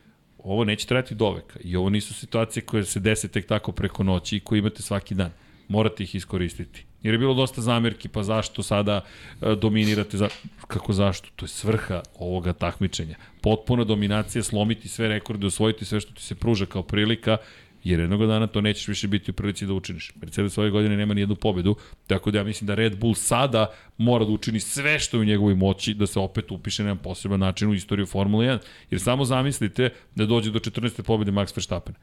[0.44, 4.02] ovo neće trajati do veka i ovo nisu situacije koje se dese tek tako preko
[4.02, 5.30] noći i koje imate svaki dan.
[5.68, 6.84] Morate ih iskoristiti.
[7.02, 9.04] Jer je bilo dosta zamerki, pa zašto sada
[9.42, 10.28] e, dominirate, za...
[10.66, 11.28] kako zašto?
[11.36, 13.14] To je svrha ovoga takmičenja.
[13.40, 17.36] Potpuna dominacija, slomiti sve rekorde, osvojiti sve što ti se pruža kao prilika,
[17.84, 20.12] jer jednog dana to nećeš više biti u prilici da učiniš.
[20.20, 21.76] Mercedes ove godine nema ni jednu pobedu,
[22.06, 23.66] tako da ja mislim da Red Bull sada
[23.98, 27.02] mora da učini sve što je u njegovoj moći da se opet upiše na jedan
[27.02, 28.58] poseban način u istoriju Formule 1.
[28.90, 31.02] Jer samo zamislite da dođe do 14.
[31.02, 31.94] pobede Max Verstappen.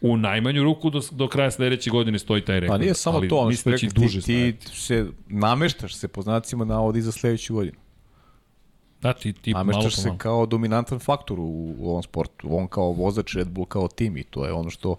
[0.00, 2.78] U najmanju ruku do, do kraja sledeće godine stoji taj rekord.
[2.78, 6.08] Pa nije samo ali to, što mislim da će duže ti, ti se nameštaš se
[6.08, 7.81] po znacima navodi za sledeću godinu.
[9.02, 10.18] Da, ti, ti malo Nameštaš po se malo.
[10.18, 12.56] kao dominantan faktor u, u ovom sportu.
[12.56, 14.96] On kao vozač, Red Bull kao tim i to je ono što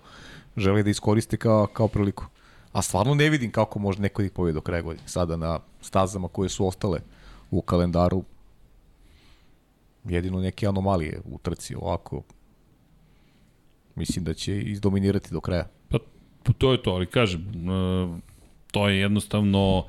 [0.58, 2.26] žele da iskoriste kao, kao priliku.
[2.72, 5.08] A stvarno ne vidim kako može neko da ih pobedi do kraja godine.
[5.08, 7.00] Sada na stazama koje su ostale
[7.52, 8.24] u kalendaru
[10.04, 12.22] jedino neke anomalije u trci ovako
[13.96, 15.68] mislim da će izdominirati do kraja.
[15.90, 15.98] Pa,
[16.44, 18.20] pa to je to, ali kažem, e,
[18.72, 19.86] to je jednostavno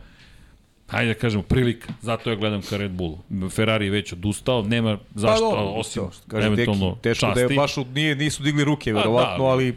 [0.87, 1.93] hajde da kažemo, prilika.
[2.03, 3.19] Zato ja gledam ka Red Bullu.
[3.51, 7.35] Ferrari je već odustao, nema zašto, Pa dobro, osim to, kaže eventualno Deki, teško časti.
[7.35, 9.51] da je baš nije, nisu digli ruke, A, verovatno, da.
[9.51, 9.77] ali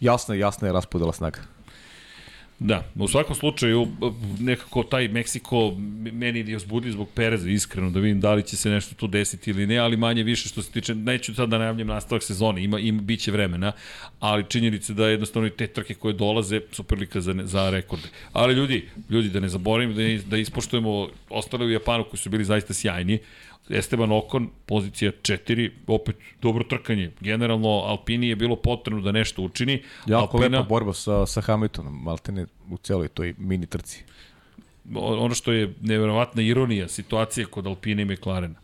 [0.00, 1.40] jasna, jasna je raspodela snaga.
[2.60, 3.88] Da, u svakom slučaju
[4.40, 5.72] nekako taj Meksiko
[6.12, 9.50] meni je uzbudljiv zbog Pereza, iskreno da vidim da li će se nešto tu desiti
[9.50, 12.78] ili ne, ali manje više što se tiče, neću sad da najavljam nastavak sezone, ima,
[12.78, 13.72] ima biće vremena,
[14.20, 18.08] ali činjenica da jednostavno i te trke koje dolaze su prilika za, za rekorde.
[18.32, 22.44] Ali ljudi, ljudi da ne zaboravimo da, da ispoštujemo ostale u Japanu koji su bili
[22.44, 23.18] zaista sjajni,
[23.70, 27.10] Esteban Okon, pozicija 4, opet dobro trkanje.
[27.20, 29.82] Generalno, Alpini je bilo potrebno da nešto učini.
[30.06, 34.04] Jako Alpina, lepa borba sa, sa Hamiltonom, maltene u celoj toj mini trci.
[34.94, 38.54] ono što je neverovatna ironija situacije kod Alpine i McLarena.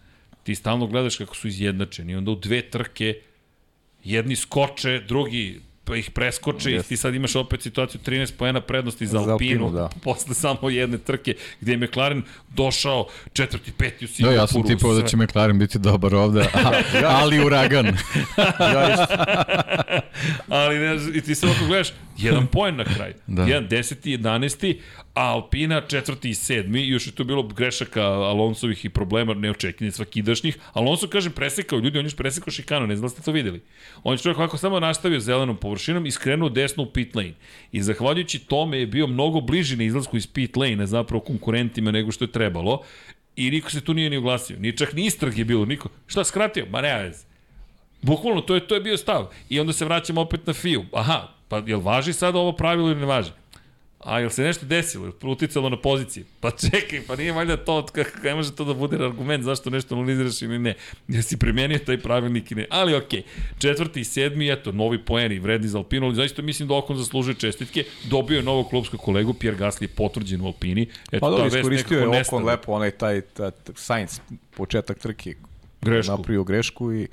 [0.43, 3.21] Ti stalno gledaš kako su izjednačeni onda u dve trke
[4.05, 5.61] jedni skoče, drugi
[5.97, 6.85] ih preskoče yes.
[6.85, 9.89] i ti sad imaš opet situaciju 13 poena prednosti za, Za Alpinu, Alpinu, da.
[10.05, 12.23] posle samo jedne trke gde je McLaren
[12.55, 14.41] došao četvrti, peti u Da, Singapuru.
[14.41, 16.73] ja sam tipao da će McLaren biti dobar ovde, a,
[17.23, 17.87] ali uragan.
[18.61, 19.15] Ja isto,
[20.59, 23.15] ali ne, i ti samo ako gledaš, jedan poen na kraju.
[23.27, 23.45] Da.
[23.45, 23.49] Da.
[23.49, 24.81] Jedan deseti, jedanesti,
[25.15, 29.95] a Alpina četvrti i sedmi, i još je tu bilo grešaka Alonsovih i problema neočekinih
[29.95, 30.59] svakidašnjih.
[30.73, 33.63] Alonso, kažem, presekao, ljudi, on je još presekao šikanu, ne znam da ste to videli.
[34.03, 37.35] On je čovjek ovako samo nastavio zelenom površinom i skrenuo desno u pit lane.
[37.73, 42.13] I zahvaljujući tome je bio mnogo bliži na izlasku iz pit lane, zapravo konkurentima nego
[42.13, 42.83] što je trebalo.
[43.37, 44.57] I niko se tu nije ni oglasio.
[44.59, 45.89] Ni čak ni istrag je bilo, niko.
[46.07, 46.67] Šta skratio?
[46.71, 47.25] Ma nema veze.
[48.03, 49.27] Bukvalno, to je, to je bio stav.
[49.49, 50.85] I onda se vraćamo opet na FIU.
[50.93, 53.31] Aha, pa jel važi sada ovo pravilo ili ne važi?
[54.05, 55.13] A jel se nešto desilo?
[55.23, 56.25] Uticalo na pozicije?
[56.41, 59.95] Pa čekaj, pa nije valjda to, kako ne može to da bude argument zašto nešto
[59.95, 60.75] analiziraš ili ne.
[61.09, 62.67] Jer si primenio taj pravilnik i ne.
[62.71, 63.59] Ali okej, okay.
[63.59, 67.35] četvrti i sedmi, eto, novi poeni, vredni za Alpinu, ali zaista mislim da Okon zaslužuje
[67.35, 67.85] čestitke.
[68.11, 70.83] Dobio je novog klubskog kolegu, Pierre Gasly je potvrđen u Alpini.
[71.13, 74.21] Eto, pa dobro, iskoristio je Okon lepo, onaj taj, taj, taj Sainz,
[74.57, 75.35] početak trke.
[75.83, 76.13] Grešku.
[76.13, 77.09] Napravio grešku i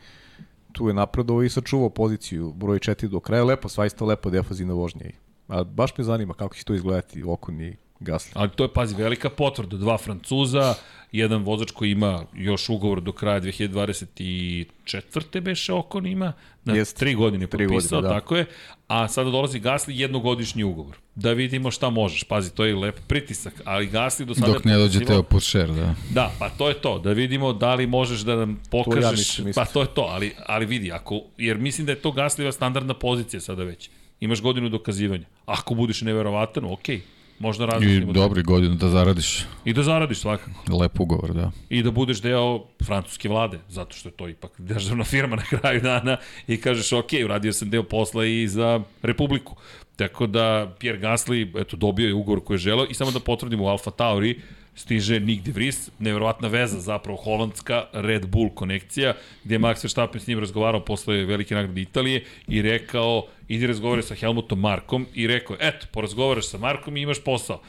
[0.72, 3.44] tu je napredovao i sačuvao poziciju broj 4 do kraja.
[3.44, 5.06] Lepo, svaista lepo defazivna vožnja.
[5.52, 8.32] A baš me zanima kako će to izgledati Okon i Gasly.
[8.34, 9.78] Ali to je, pazi, velika potvrda.
[9.78, 10.74] Dva Francuza,
[11.12, 15.42] jedan vozač koji ima još ugovor do kraja 2024.
[15.42, 16.34] beše Okon ima,
[16.66, 18.20] na Jest, tri godine tri potpisao, godine, da.
[18.20, 18.46] tako je,
[18.88, 20.98] a sada dolazi Gasly jednogodišnji ugovor.
[21.16, 22.24] Da vidimo šta možeš.
[22.24, 24.54] Pazi, to je lep pritisak, ali Gasly do sada...
[24.54, 25.96] Dok ne dođe Teo Pušer, da.
[26.10, 29.12] Da, pa to je to, da vidimo da li možeš da nam pokažeš, to ja
[29.12, 29.66] mislim, mislim.
[29.66, 32.94] pa to je to, ali, ali vidi, ako, jer mislim da je to Gaslyva standardna
[32.94, 33.90] pozicija sada već.
[34.22, 35.26] Imaš godinu dokazivanja.
[35.46, 36.98] Ako budeš neverovatan, okej.
[36.98, 38.12] Okay možda razmislimo.
[38.12, 39.46] I dobri godinu da zaradiš.
[39.66, 40.76] I da zaradiš svakako.
[40.78, 41.52] Lep ugovor, da.
[41.70, 45.82] I da budeš deo francuske vlade, zato što je to ipak državna firma na kraju
[45.82, 46.18] dana
[46.48, 49.56] i kažeš ok, uradio sam deo posla i za Republiku.
[49.96, 53.64] Tako da Pierre Gasly eto, dobio je ugovor koji je želeo i samo da potvrdimo
[53.64, 54.40] u Alfa Tauri,
[54.76, 60.22] stiže Nick de Vries, nevjerovatna veza zapravo holandska Red Bull konekcija, gde je Max Verstappen
[60.22, 65.28] s njim razgovarao posle velike nagrade Italije i rekao, idi razgovore sa Helmutom Markom i
[65.28, 67.62] rekao, eto, porazgovaraš sa Markom i imaš posao.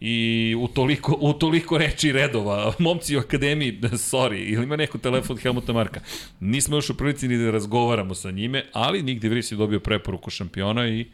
[0.00, 5.36] I u toliko, u toliko reči redova, momci u akademiji, sorry, ili ima neko telefon
[5.36, 6.00] od Helmuta Marka.
[6.40, 9.80] Nismo još u prilici ni da razgovaramo sa njime, ali Nick de Vries je dobio
[9.80, 11.06] preporuku šampiona i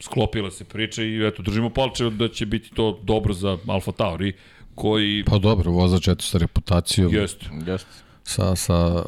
[0.00, 4.32] sklopila se priča i eto, držimo palče da će biti to dobro za Alfa Tauri
[4.74, 5.24] koji...
[5.26, 7.14] Pa dobro, vozač eto sa reputacijom.
[7.14, 7.46] Jeste.
[7.66, 7.90] Jeste.
[8.24, 9.04] Sa, sa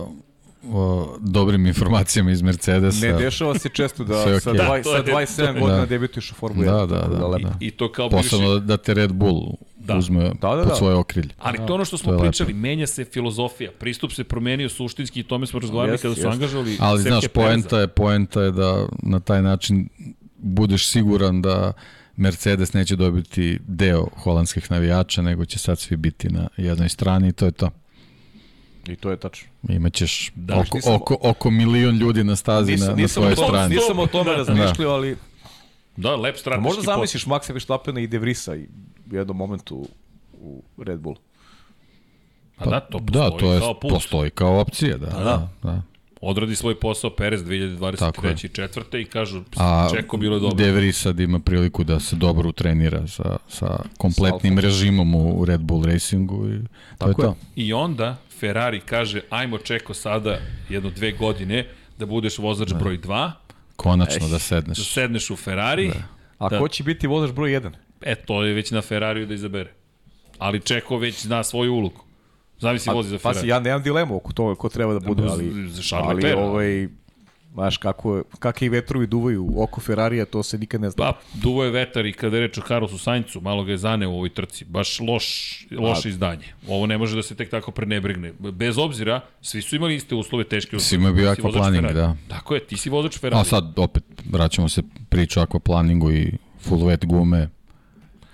[0.69, 3.07] o, dobrim informacijama iz Mercedesa.
[3.07, 4.41] Ne dešava se često da okay.
[4.41, 5.61] sa, dva, da, sa 27 da.
[5.61, 5.87] godina da.
[5.87, 6.71] debituješ u Formuli 1.
[6.71, 9.97] Da, da, da, da, I, I to kao Posebno da, da te Red Bull da.
[9.97, 10.65] uzme da, da, da.
[10.65, 11.29] pod svoje okrilje.
[11.39, 12.61] Ali to ono što smo pričali, lepo.
[12.61, 16.33] menja se filozofija, pristup se promenio suštinski i tome smo razgovarali yes, kada su yes.
[16.33, 19.89] angažovali Ali znaš, poenta je, poenta je da na taj način
[20.39, 21.73] budeš siguran da
[22.17, 27.33] Mercedes neće dobiti deo holandskih navijača, nego će sad svi biti na jednoj strani i
[27.33, 27.71] to je to.
[28.89, 29.49] I to je tačno.
[29.69, 33.45] Imaćeš da, oko, nisam, oko, oko milion ljudi na stazi nisam, na, na svojoj tom,
[33.49, 33.75] strani.
[33.75, 34.37] Nisam o tome da.
[34.37, 35.17] razmišljao, ali...
[35.97, 38.67] Da, lep strateški Možda zamisliš Maxa Verstappena i De Vrisa i
[39.13, 39.87] u jednom momentu
[40.33, 41.17] u Red Bull.
[42.57, 43.91] Pa, pa da, to postoji da, to je, kao put.
[43.91, 45.07] postoji kao opcija, da.
[45.07, 45.51] da, da.
[45.63, 45.83] da
[46.21, 48.45] odradi svoj posao Perez 2023.
[48.45, 50.57] i četvrte i kažu A Čeko bilo je dobro.
[50.57, 55.61] Deveri sad ima priliku da se dobro utrenira sa, sa kompletnim sa režimom u Red
[55.61, 56.67] Bull Racingu i to
[56.99, 57.37] Tako je to.
[57.57, 60.39] I onda Ferrari kaže ajmo Čeko sada
[60.69, 61.67] jedno dve godine
[61.99, 62.79] da budeš vozač da.
[62.79, 63.31] broj 2.
[63.77, 64.79] Konačno Eš, da sedneš.
[64.79, 65.89] Da sedneš u Ferrari.
[65.89, 66.03] Da.
[66.39, 67.71] A da, ko će biti vozač broj 1?
[68.01, 69.73] E, to je već na Ferrariju da izabere.
[70.39, 72.05] Ali Čeko već zna svoju ulogu.
[72.59, 73.41] Zavisi pa, vozi za Ferrari.
[73.41, 76.41] Pa ja nemam dilemu oko toga ko treba da bude, ali, za ali Pera.
[76.41, 76.89] ovaj,
[77.55, 81.05] Znaš, kako, kakve i vetrovi duvaju oko Ferrarija, to se nikad ne zna.
[81.05, 84.11] Pa, duvo je vetar i kada je reč o Carlosu Saincu, malo ga je zaneo
[84.11, 84.65] u ovoj trci.
[84.65, 85.27] Baš loš,
[85.79, 86.45] loše izdanje.
[86.69, 88.33] Ovo ne može da se tek tako prenebrigne.
[88.39, 90.89] Bez obzira, svi su imali iste uslove, teške uslove.
[90.89, 92.17] Svi imaju bio aquaplaning, da.
[92.29, 93.41] Tako je, ti si vozač Ferrari.
[93.41, 97.49] A sad, opet, vraćamo se priču o aquaplaningu i full wet gume.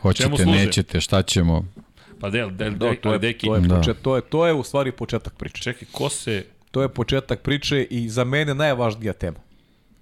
[0.00, 1.64] Hoćete, nećete, šta ćemo?
[2.20, 3.46] Pa del, del, del, to, je, deki.
[3.46, 3.76] To je, da.
[3.76, 5.62] počet, to, je, to je u stvari početak priče.
[5.62, 6.44] Čekaj, ko se...
[6.76, 9.38] To je početak priče i za mene najvažnija tema.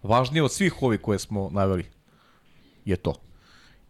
[0.02, 1.84] Važnije od svih ovih koje smo naveli
[2.84, 3.14] je to.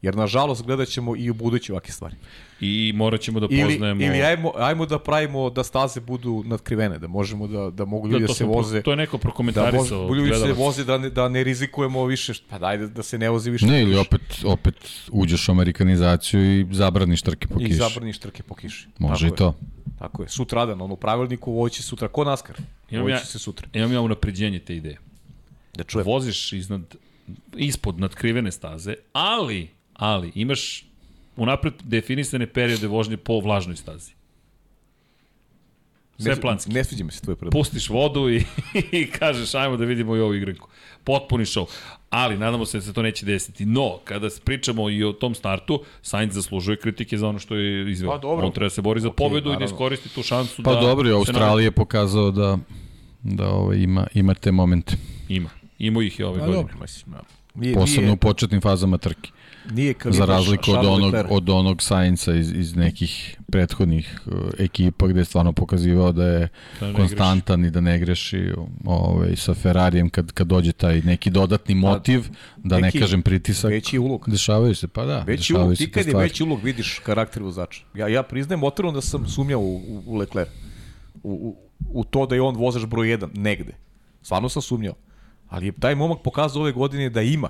[0.04, 2.16] Jer, nažalost, gledat ćemo i u budući ovake stvari.
[2.60, 4.02] I morat ćemo da poznajemo...
[4.02, 8.08] Ili, ili ajmo, ajmo da pravimo da staze budu nadkrivene, da možemo da, da mogu
[8.08, 8.82] ljudi da, da se voze...
[8.82, 10.08] To je neko prokomentarisao.
[10.08, 13.30] Da ljudi se voze da ne, da ne rizikujemo više, pa dajde da se ne
[13.30, 13.66] vozi više.
[13.66, 14.74] Ne, ili opet, opet
[15.10, 17.70] uđeš u amerikanizaciju i zabraniš trke po kiši.
[17.70, 18.88] I zabraniš trke po kiši.
[18.98, 19.46] Može Tako i to.
[19.46, 19.52] Je.
[19.98, 20.28] Tako je.
[20.28, 22.56] Sutradan, ono pravilniku, ovo će sutra, ko naskar.
[22.90, 23.68] Imam ja, se sutra.
[23.72, 24.98] Imam ja unapređenje te ideje.
[25.74, 26.06] Da čujem.
[26.06, 26.94] Voziš iznad,
[27.56, 30.84] ispod nadkrivene staze, ali ali imaš
[31.36, 34.12] unapred definisane periode vožnje po vlažnoj stazi.
[36.18, 36.72] Sve planski.
[36.72, 37.52] Ne sviđa mi se tvoj predlog.
[37.52, 38.44] Pustiš vodu i,
[39.00, 40.68] i kažeš ajmo da vidimo i ovu igranku.
[41.04, 41.66] Potpuni show.
[42.10, 43.66] Ali nadamo se da se to neće desiti.
[43.66, 48.10] No, kada pričamo i o tom startu, Sainz zaslužuje kritike za ono što je izveo.
[48.10, 48.46] Pa dobro.
[48.46, 49.64] On treba da se bori za okay, pobedu naravno.
[49.64, 50.80] i da iskoristi tu šansu pa da...
[50.80, 52.58] Pa dobro, Australija je pokazao da,
[53.22, 54.96] da ovaj, ima, ima te momente.
[55.28, 55.50] Ima.
[55.78, 56.62] Ima ih i ove pa godine.
[56.62, 57.14] Dobro, mislim,
[57.54, 58.12] Nije, Posebno nije...
[58.12, 59.30] u početnim fazama trke.
[59.72, 61.28] Nije kalibar Za razliku od onog, Leclerc.
[61.30, 66.48] od onog Sainca iz, iz nekih prethodnih uh, ekipa gde je stvarno pokazivao da je
[66.80, 68.52] Da ne konstantan i da ne greši
[68.84, 73.70] ovaj, sa Ferrarijem kad, kad dođe taj neki dodatni motiv, da ne neki kažem pritisak.
[73.70, 74.24] Veći ulog.
[74.30, 75.24] Dešavaju se, pa da.
[75.26, 77.82] Veći dešavaju ulog, ti kad je veći ulog vidiš karakter vozača.
[77.94, 80.48] Ja, ja priznajem otvoreno da sam sumnjao u, u, u Leclerc.
[81.22, 81.56] U, u,
[82.00, 83.72] u to da je on vozač broj 1, negde.
[84.22, 84.94] Stvarno sam sumnjao.
[85.48, 87.48] Ali je taj momak pokazao ove godine da ima.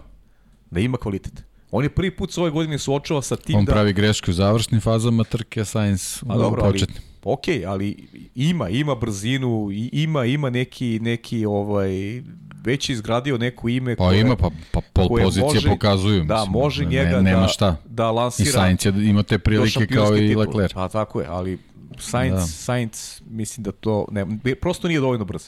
[0.71, 1.45] Da ima kvalitet.
[1.77, 3.73] On je prvi put se ove godine suočava sa tim On da...
[3.73, 7.03] pravi grešku u završnim fazama trke, Sainz A u dobro, ali, početnim.
[7.25, 12.23] ok, ali ima, ima brzinu, i- ima, ima neki, neki ovaj,
[12.65, 16.25] već izgradio neko ime Pa ima, pa, pa pol koje pozicije može- pokazuju.
[16.25, 17.77] Da, mislim, može ne- njega nema da, šta.
[17.87, 20.35] da I lansira Sainz je ima te prilike kao i.
[20.35, 20.73] Leclerc.
[20.73, 21.59] Pa tako je, ali
[21.99, 22.37] Sainz, Da.
[22.37, 22.47] da.
[22.47, 25.43] Sainz mislim da to ne, prosto nije dovoljno brz.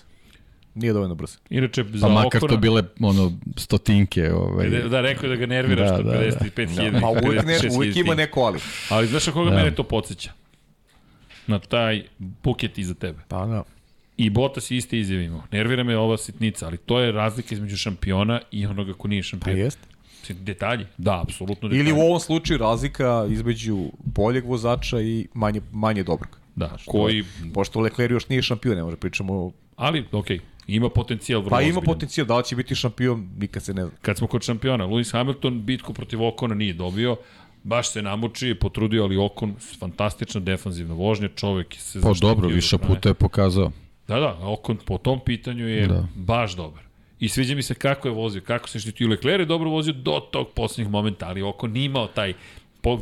[0.76, 1.36] Nije dovoljno brz.
[1.50, 4.68] Inače, za Pa makar Okona, to bile ono stotinke, ovaj.
[4.68, 6.18] Da, da, rekao je da ga nervira Da, što da, da.
[6.20, 7.00] 55.000.
[7.00, 8.58] Pa uvek, ne, 56.000 uvek ima neko ali.
[8.88, 9.56] Ali znaš na koga Da.
[9.56, 10.30] mene to podsjeća?
[11.46, 13.18] Na taj buket iza tebe.
[13.28, 13.62] Pa da.
[14.16, 15.42] I Bottas je iste izjave imao.
[15.52, 19.26] Nervira me ova sitnica, ali to je razlika između šampiona i onoga ko nije Pa
[19.26, 19.58] šampion.
[19.58, 19.78] jest.
[20.20, 20.86] Mislim, Detalji?
[20.98, 21.80] Da, apsolutno detalji.
[21.90, 26.38] Ili u ovom slučaju razlika između boljeg vozača i manje, manje dobrog.
[26.54, 27.24] Da, koji...
[27.54, 29.52] Pošto Leclerc još nije šampion, ne može pričamo o...
[29.76, 31.84] Ali, okej, ima potencijal vrlo Pa ima ozbiljan.
[31.84, 33.92] potencijal, da li će biti šampion, nikad se ne zna.
[34.02, 37.16] Kad smo kod šampiona, Lewis Hamilton bitku protiv Okona nije dobio,
[37.62, 42.78] baš se namuči, potrudio, ali Okon fantastična defanzivna vožnja, čovek se Pa dobro, do više
[42.78, 43.72] puta je pokazao.
[44.08, 46.06] Da, da, Okon po tom pitanju je Da.
[46.14, 46.82] baš dobar.
[47.20, 49.08] I sviđa mi se kako je vozio, kako se štitio.
[49.08, 52.34] Leclerc je dobro vozio do tog poslednjeg momenta, ali Okon nije imao taj,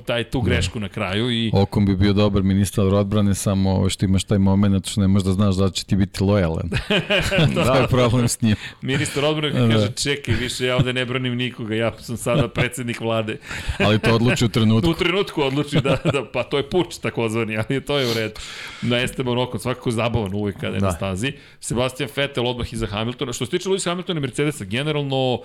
[0.07, 4.25] taj tu grešku na kraju i Okom bi bio dobar ministar odbrane, samo što imaš
[4.25, 6.69] taj moment što ne možeš da znaš da će ti biti lojalan.
[7.55, 7.65] da.
[7.65, 8.57] to je problem s njim.
[8.83, 9.69] ministar odbrane Da.
[9.75, 13.37] kaže čekaj, više ja ovde ne branim nikoga, ja sam sada predsednik vlade.
[13.87, 14.91] Ali to odluči u trenutku.
[14.91, 18.35] U trenutku odluči da, da pa to je puč takozvani, ali to je u redu.
[18.83, 20.87] Na Esteban Ocon, svakako zabavan uvijek kada je da.
[20.87, 20.97] na Da.
[20.97, 21.33] stazi.
[21.61, 23.33] Sebastian Vettel odmah iza Hamiltona.
[23.33, 25.39] Što se tiče Lewis Hamiltona i Mercedesa, generalno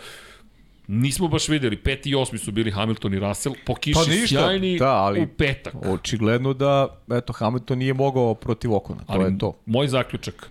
[0.90, 1.78] nismo baš videli.
[1.78, 3.56] Peti i osmi su bili Hamilton i Russell.
[3.66, 5.76] Po kiši Pa ništa, sjajni da, ali- u petak.
[5.86, 9.58] Očigledno da, eto, Hamilton nije mogao protiv Okona, to Ali je to.
[9.66, 10.50] moj zaključak,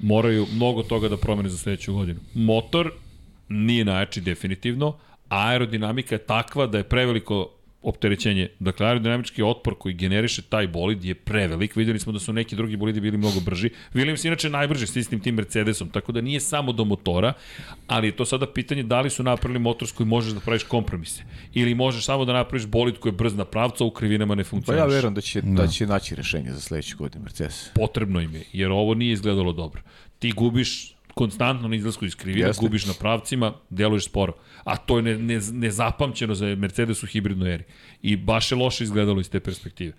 [0.00, 2.20] moraju mnogo toga da promene za sledeću godinu.
[2.34, 2.90] Motor
[3.48, 4.96] nije najjači definitivno,
[5.28, 7.50] aerodinamika je takva da je preveliko
[7.84, 8.48] opterećenje.
[8.58, 11.76] Dakle, aerodinamički otpor koji generiše taj bolid je prevelik.
[11.76, 13.70] Videli smo da su neki drugi bolidi bili mnogo brži.
[13.94, 17.32] Williams je inače najbrži s istim tim Mercedesom, tako da nije samo do motora,
[17.86, 20.62] ali je to sada pitanje da li su napravili motor s kojim možeš da praviš
[20.64, 21.22] kompromise.
[21.54, 24.44] Ili možeš samo da napraviš bolid koji je brz na pravcu, a u krivinama ne
[24.44, 24.78] Pa funkcioniš.
[24.80, 25.62] ja verujem da će, da.
[25.62, 27.70] da će naći rešenje za sledeću godinu Mercedes.
[27.74, 29.82] potrebno im je, jer ovo nije izgledalo dobro.
[30.18, 32.60] Ti gubiš konstantno na izlasku iz krivine, Jeste.
[32.60, 34.32] gubiš na pravcima, deluješ sporo.
[34.64, 37.64] A to je ne, ne, nezapamćeno za Mercedes u hibridnoj eri.
[38.02, 39.92] I baš je loše izgledalo iz te perspektive.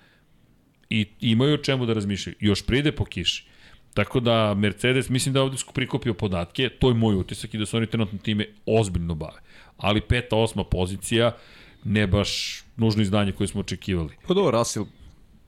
[0.90, 2.36] I imaju o čemu da razmišljaju.
[2.40, 3.48] Još pride po kiši.
[3.94, 7.66] Tako da Mercedes, mislim da je ovde prikupio podatke, to je moj utisak i da
[7.66, 9.40] se oni trenutno time ozbiljno bave.
[9.78, 11.38] Ali peta, osma pozicija,
[11.84, 14.14] ne baš nužno izdanje koje smo očekivali.
[14.28, 14.86] Pa dobro, Russell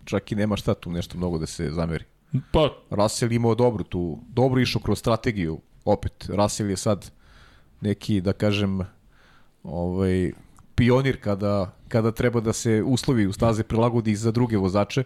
[0.06, 2.06] čak i nema šta tu nešto mnogo da se zameri.
[2.52, 7.12] Pa, Russell imao dobru tu, dobro išao kroz strategiju, opet, Russell je sad
[7.82, 8.80] neki, da kažem,
[9.64, 10.32] ovaj,
[10.76, 15.04] pionir kada, kada treba da se uslovi u staze prilagodi za druge vozače,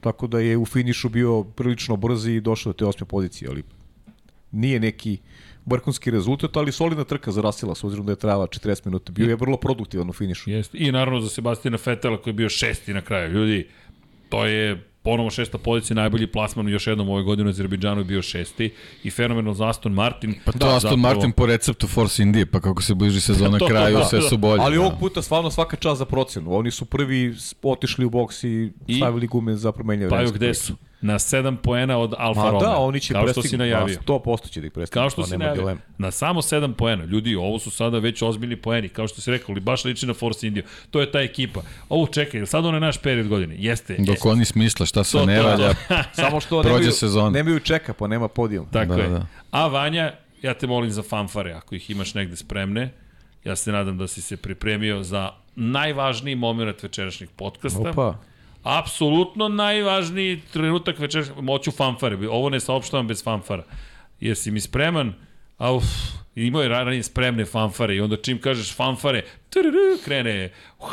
[0.00, 3.62] tako da je u finišu bio prilično brz i došao do te osme pozicije, ali
[4.52, 5.18] nije neki
[5.66, 9.12] vrhunski rezultat, ali solidna trka za Rasila, s obzirom da je trajala 40 minuta.
[9.12, 10.50] Bio je vrlo produktivan u finišu.
[10.50, 10.78] Jeste.
[10.78, 13.32] I naravno za Sebastina Fetela koji je bio šesti na kraju.
[13.32, 13.68] Ljudi,
[14.28, 18.22] to je ponovo šesta pozicija, najbolji plasman još jednom ove godine u Azerbejdžanu je bio
[18.22, 18.72] šesti
[19.04, 20.34] i fenomenal za Aston Martin.
[20.44, 23.64] Pa to da, Aston Martin po receptu Force India, pa kako se bliži sezona To,
[23.64, 24.28] to, kraju, da, sve da.
[24.28, 24.62] su bolje.
[24.62, 24.82] Ali da.
[24.82, 26.54] ovog puta stvarno svaka čast za procenu.
[26.54, 28.96] Oni su prvi otišli u boks i I?
[28.96, 30.74] stavili gume za promenjanje Pa vremenske gde su?
[31.02, 32.60] Na 7 poena od Alfa Ma Romeo.
[32.60, 33.96] da, oni će Kao što si najavio.
[33.98, 35.00] Ma, 100% će da ih prestignu.
[35.00, 35.60] Kao što to si najavio.
[35.60, 35.80] dileme.
[35.98, 37.04] Na samo 7 poena.
[37.04, 38.88] Ljudi, ovo su sada već ozbiljni poeni.
[38.88, 40.62] Kao što si rekao, li baš liči na Force India.
[40.90, 41.60] To je ta ekipa.
[41.88, 43.54] Ovo čekaj, sad ono je naš period godine?
[43.58, 43.94] Jeste.
[43.94, 44.28] Dok jeste.
[44.28, 45.74] oni smisle šta to, ne valja,
[46.12, 47.30] Samo što Prođe nemaju, sezona.
[47.30, 48.66] nemaju čeka, pa nema podijum.
[48.66, 49.08] Tako Da, je.
[49.08, 49.26] da.
[49.50, 50.12] A Vanja,
[50.42, 52.90] ja te molim za fanfare, ako ih imaš negde spremne.
[53.44, 57.90] Ja se nadam da si se pripremio za najvažniji moment večerašnjeg podcasta.
[57.90, 58.14] Opa.
[58.62, 62.28] Apsolutno najvažniji trenutak večerašnjeg, moću fanfare.
[62.28, 63.64] Ovo ne saopštavam bez fanfara.
[64.20, 65.14] Jesi mi spreman?
[65.58, 65.84] Auf,
[66.34, 70.88] imao je ranije spremne fanfare i onda čim kažeš fanfare, trrr, krene, uh,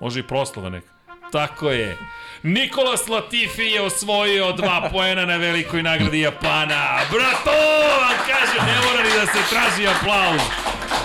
[0.00, 0.92] može i proslava neka.
[1.32, 1.96] Tako je.
[2.42, 6.98] Nikolas Latifi je osvojio dva poena na velikoj nagradi Japana.
[7.10, 7.58] Brato,
[8.00, 10.40] vam kaže, ne mora ni da se traži aplauz.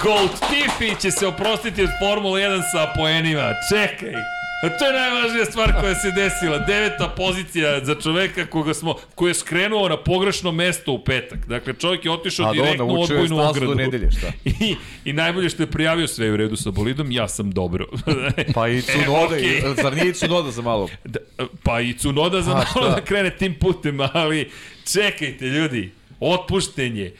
[0.03, 3.53] Gold Tiffy će se oprostiti od Formula 1 sa poenima.
[3.69, 4.36] Čekaj.
[4.57, 6.57] A to je najvažnija stvar koja se desila.
[6.57, 11.47] Deveta pozicija za čoveka koga smo, koji je skrenuo na pogrešno mesto u petak.
[11.47, 13.75] Dakle, čovjek je otišao A do, direktno u odbojnu ogradu.
[13.75, 14.27] nedelje, šta?
[14.65, 14.75] I,
[15.05, 17.85] I najbolje što je prijavio sve u redu sa bolidom, ja sam dobro.
[18.55, 19.81] Pa i Cunoda, E, okay.
[19.81, 20.89] zar nije i Cunoda za malo?
[21.05, 21.19] Da,
[21.63, 22.89] pa i Cunoda za A, malo šta?
[22.89, 24.49] da krene tim putem, ali
[24.93, 27.11] čekajte ljudi, otpuštenje,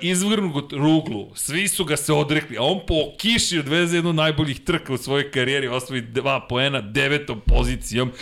[0.00, 4.92] izvrnut ruglu, svi su ga se odrekli, a on po kiši odveze jednu najboljih trka
[4.92, 8.12] u svojoj karijeri, osvoji dva poena devetom pozicijom.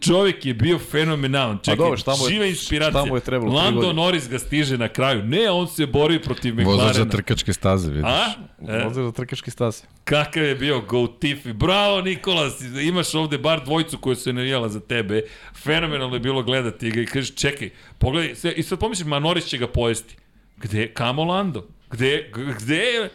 [0.00, 1.58] Čovjek je bio fenomenalan.
[1.58, 2.90] Čekaj, dobro, šta mu je- živa inspiracija.
[2.92, 3.92] šta mu je trebalo, Lando?
[3.92, 5.22] Norris ga stiže na kraju.
[5.24, 7.10] Ne, on se bori protiv Vozač za McLarena.
[7.10, 8.04] trkačke staze, vidiš.
[8.06, 8.24] A?
[8.68, 9.82] E, Vozač za trkački staze.
[10.04, 11.52] Kakav je bio Go Tiffy.
[11.52, 15.22] Bravo Nikolas, imaš ovde bar dvojicu koja se navijala za tebe.
[15.54, 19.58] Fenomenalno je bilo gledati ga i kažeš čekaj, pogledaj, i sad pomisliš, ma Norris će
[19.58, 20.16] ga pojesti.
[20.60, 21.66] Gde, kamo Lando?
[21.90, 23.10] Gde, gde, je,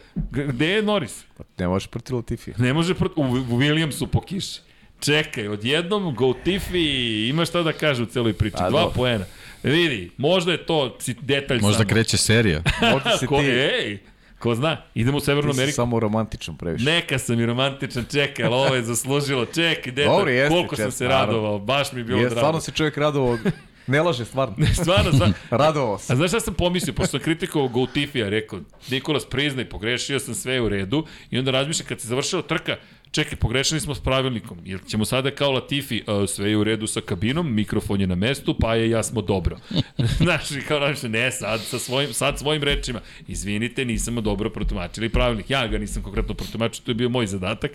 [0.46, 1.24] gde je Norris?
[1.36, 2.52] Pa ne možeš protiv Latifi.
[2.58, 3.12] Ne može prot...
[3.16, 3.26] u, u
[3.58, 4.60] Williamsu po kiši.
[5.00, 6.86] Čekaj, odjednom Go Tiffy
[7.28, 8.56] ima šta da kaže u celoj priči.
[8.58, 8.94] A, Dva dobro.
[8.94, 9.24] poena.
[9.62, 11.88] Vidi, možda je to detalj Možda samo.
[11.88, 12.62] kreće serija.
[12.92, 13.98] Možda si Ko, ti, ej,
[14.38, 15.74] ko zna, idemo u Severnu ti si Ameriku.
[15.74, 16.84] samo romantičan previše.
[16.84, 19.46] Neka sam i romantičan, čekaj, ali ovo je zaslužilo.
[19.46, 21.26] Čekaj, deta, Dobro, jeste, koliko sam čest, se naravno.
[21.26, 22.36] radovao, baš mi je bilo Je, drago.
[22.36, 23.38] stvarno se čovjek radovao,
[23.86, 24.54] ne laže stvarno.
[24.74, 25.34] Stvarno, stvarno.
[25.50, 26.12] Radovao se.
[26.12, 28.60] A znaš šta sam pomislio, pošto sam kritikovao Gautifija, rekao,
[28.90, 32.76] Nikolas priznaj, pogrešio sam sve u redu, i onda razmišljam, kad se završila trka,
[33.10, 36.86] čekaj, pogrešili smo s pravilnikom, jer ćemo sada kao Latifi, "A, sve je u redu
[36.86, 39.56] sa kabinom, mikrofon je na mestu, pa je ja smo dobro.
[40.22, 45.08] Znaš, i kao razmišljam, ne, sad, sa svojim, sad svojim rečima, izvinite, nisam dobro protumačili
[45.08, 47.70] pravilnik, ja ga nisam konkretno protumačio, to je bio moj zadatak,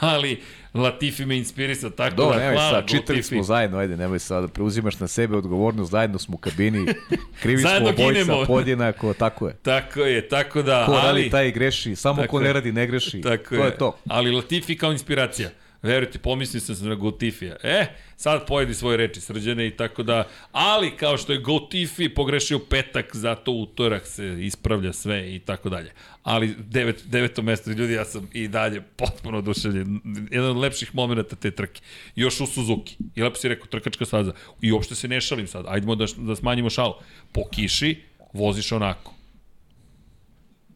[0.00, 0.40] ali
[0.74, 3.34] Latifi me inspirisao, tako Do, da, nemoj hvala sad, čitali Latifi.
[3.34, 6.86] smo zajedno, ajde, nemoj sad, preuzimaš na sebe odgovornost, zajedno smo u kabini,
[7.42, 8.44] krivi smo ginemo.
[8.46, 9.54] podjednako, tako je.
[9.54, 11.20] Tako je, tako da, Ko ali...
[11.20, 12.44] radi, taj greši, samo ko je.
[12.46, 13.20] ne radi, ne greši.
[13.20, 13.96] Tako to je to.
[14.08, 15.50] Ali Latifi kao inspiracija.
[15.82, 17.56] Verujte, pomislio sam na Gotifija.
[17.62, 17.86] E,
[18.16, 23.16] sad pojedi svoje reči srđane i tako da, ali kao što je Gotifi pogrešio petak,
[23.16, 25.92] zato utorak se ispravlja sve i tako dalje.
[26.22, 30.00] Ali devet, deveto mesto, ljudi, ja sam i dalje potpuno oduševljen.
[30.30, 31.80] Jedan od lepših momenta te trke.
[32.14, 32.96] Još u Suzuki.
[33.14, 34.32] I lepo si rekao, trkačka staza.
[34.60, 35.64] I uopšte se ne šalim sad.
[35.68, 36.94] Ajdemo da, da smanjimo šalu.
[37.32, 38.02] Po kiši
[38.32, 39.14] voziš onako.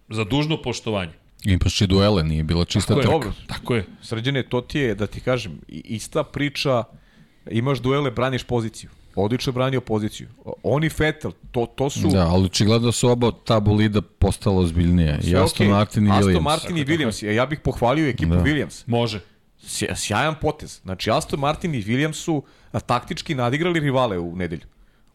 [0.08, 1.25] Za dužno poštovanje.
[1.46, 3.12] Imaš i duele, nije bila čista Tako je, trka.
[3.14, 3.84] Dobro, Tako je.
[4.02, 6.84] Srđane, to ti je, da ti kažem, i- ista priča,
[7.46, 8.90] imaš duele, braniš poziciju.
[9.16, 10.28] Odlično je branio poziciju.
[10.44, 12.08] O- On i Vettel, to, to su...
[12.08, 15.18] Da, ali očigledno su oba ta bolida postala ozbiljnije.
[15.18, 15.68] I sve Aston okej.
[15.68, 16.40] Martin i Aston Williams.
[16.40, 17.26] Martin i Williams.
[17.26, 18.42] Ja bih pohvalio ekipu Da.
[18.42, 18.82] Williams.
[18.86, 19.20] Može.
[19.60, 20.80] Sja- Sjajan potez.
[20.82, 22.42] Znači, Aston Martin i Williams su
[22.86, 24.62] taktički nadigrali rivale u nedelju.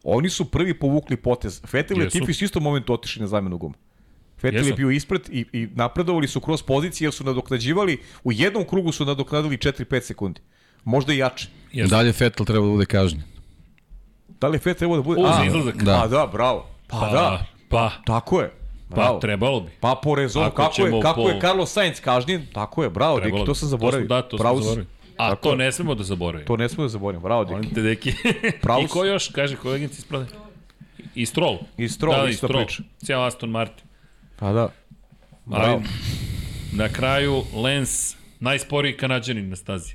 [0.04, 1.60] Oni su prvi povukli potez.
[1.72, 2.04] Vettel i.
[2.04, 3.74] Latifi su isto momentu otišli na zamenu guma.
[4.42, 8.64] Vettel je bio ispred i, i napredovali su kroz pozicije jer su nadoknađivali, u jednom
[8.64, 10.40] krugu su nadoknadili 4-5 sekundi.
[10.84, 11.48] Možda i jače.
[11.72, 11.90] Jesu.
[11.90, 13.22] Dalje Vettel treba da bude kažnjen.
[14.40, 15.22] Da li je Vettel trebao da bude...
[15.22, 15.76] Za A, izlazak.
[15.76, 15.92] Da.
[15.94, 16.66] Pa da, bravo.
[16.86, 18.50] Pa, Pa, da, pa, tako je.
[18.88, 19.18] pa, Bravo.
[19.18, 19.70] trebalo bi.
[19.80, 23.16] Pa po rezonu, Ako kako, je, kako po- je Carlos Sainz kažnjen, tako je, bravo,
[23.16, 23.46] Trebalo Deki, bi.
[23.46, 24.00] to sam zaboravio.
[24.00, 24.42] To smo, da, to si.
[24.42, 24.86] zaboravili.
[25.16, 25.56] A Tako to je.
[25.56, 26.46] ne smemo da zaboravimo.
[26.46, 27.54] To ne smemo da zaboravimo, bravo, Deki.
[27.54, 28.12] Molim te, deki.
[28.60, 30.26] Pravo I ko još, kaže koleginici isprade?
[31.14, 31.58] I Stroll.
[31.76, 32.64] I Stroll, da, ista i Stroll.
[32.64, 32.82] priča.
[32.98, 33.84] Cijel Aston Martin.
[34.42, 34.68] Pa da.
[35.44, 35.72] Bravo.
[35.72, 35.82] Ali,
[36.72, 39.94] na kraju, Lens, najsporiji kanadžanin na stazi.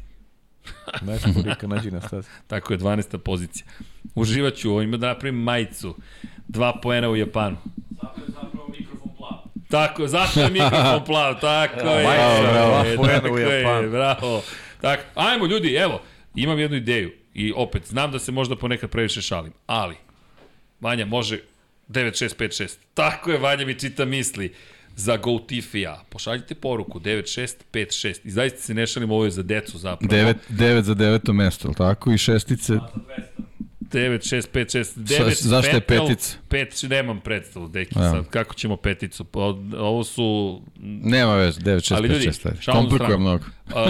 [1.35, 2.27] Porika nađi na stazi.
[2.47, 3.17] Tako je, 12.
[3.17, 3.65] pozicija.
[4.15, 5.95] Uživaću, ovo ima da napravim majicu.
[6.47, 7.57] Dva poena u Japanu.
[9.69, 12.03] Tako, zato je mikrofon plav, tako je.
[12.03, 13.89] Majica, bravo, dva poena u je, Japanu.
[13.91, 14.43] bravo.
[14.81, 16.01] Tako, ajmo ljudi, evo,
[16.35, 19.95] imam jednu ideju i opet, znam da se možda ponekad previše šalim, ali,
[20.79, 21.39] Vanja može
[21.89, 22.77] 9656.
[22.93, 24.53] Tako je, Vanja mi čita misli
[24.95, 26.03] za GoTifija.
[26.09, 28.15] Pošaljite poruku 9656.
[28.23, 30.13] I zaista se ne šalim, ovo je za decu zapravo.
[30.13, 32.11] 9, 9 za deveto mesto, tako?
[32.11, 32.73] I šestice,
[33.81, 36.37] 9, 6, 5, 6, Sa- 9, zašto je petica?
[36.49, 38.09] 5, nemam predstavu, deki, Evo.
[38.09, 39.25] sad, kako ćemo peticu,
[39.77, 42.61] ovo su, nema veze, 9, 6, Ali 5, ljudi, 6, ajde.
[42.61, 43.21] šalu na Komplikuje stranu.
[43.21, 43.43] mnogo.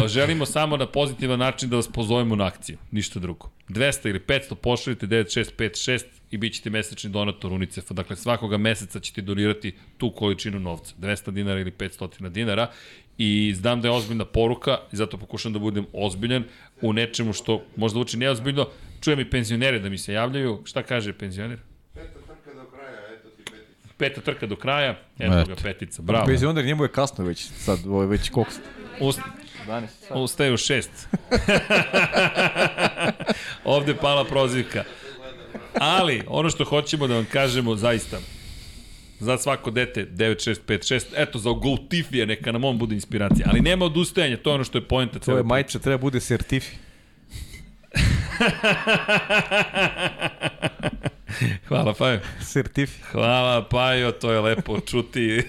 [0.03, 3.49] a, želimo samo na pozitivan način da vas pozovemo na akciju, ništa drugo.
[3.69, 7.93] 200 ili 500 pošaljite 9656 i bit ćete mesečni donator UNICEF-a.
[7.93, 12.71] Dakle, svakoga meseca ćete donirati tu količinu novca, 200 dinara ili 500 dinara
[13.17, 16.43] i znam da je ozbiljna poruka i zato pokušam da budem ozbiljan
[16.81, 18.67] u nečemu što možda uči neozbiljno.
[19.01, 20.61] Čujem i penzionere da mi se javljaju.
[20.65, 21.59] Šta kaže penzioner?
[21.93, 23.93] Peta trka do kraja, eto ti petica.
[23.97, 26.25] Peta trka do kraja, eto ga petica, bravo.
[26.25, 28.51] Penzioner njemu je kasno već, sad, ovo je već koliko?
[28.99, 29.19] Ust,
[29.67, 30.91] 12 ustaje u šest.
[33.63, 34.83] Ovde pala prozivka.
[35.79, 38.17] Ali, ono što hoćemo da vam kažemo zaista,
[39.19, 41.05] za svako dete 9656.
[41.15, 43.47] Eto, za Goltifija neka nam on bude inspiracija.
[43.49, 45.19] Ali nema odustajanja, to je ono što je pojenta.
[45.19, 46.75] To je majče, treba bude sertifi.
[51.67, 52.19] Hvala, Pajo.
[52.41, 53.01] Sertifi.
[53.11, 55.37] Hvala, Pajo, to je lepo čuti.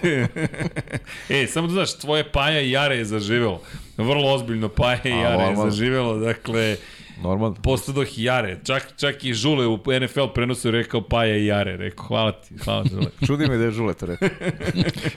[1.29, 3.61] e, samo da znaš, tvoje Paja i Jare je zaživelo.
[3.97, 6.77] Vrlo ozbiljno Paja i Jare je zaživelo, dakle,
[7.19, 7.55] Normalno.
[7.55, 8.57] postadoh i Jare.
[8.63, 11.77] Čak, čak i Žule u NFL prenosu je rekao Paja i Jare.
[11.77, 13.05] Rekao, hvala ti, hvala Žule.
[13.27, 14.29] Čudi me da je Žule to rekao.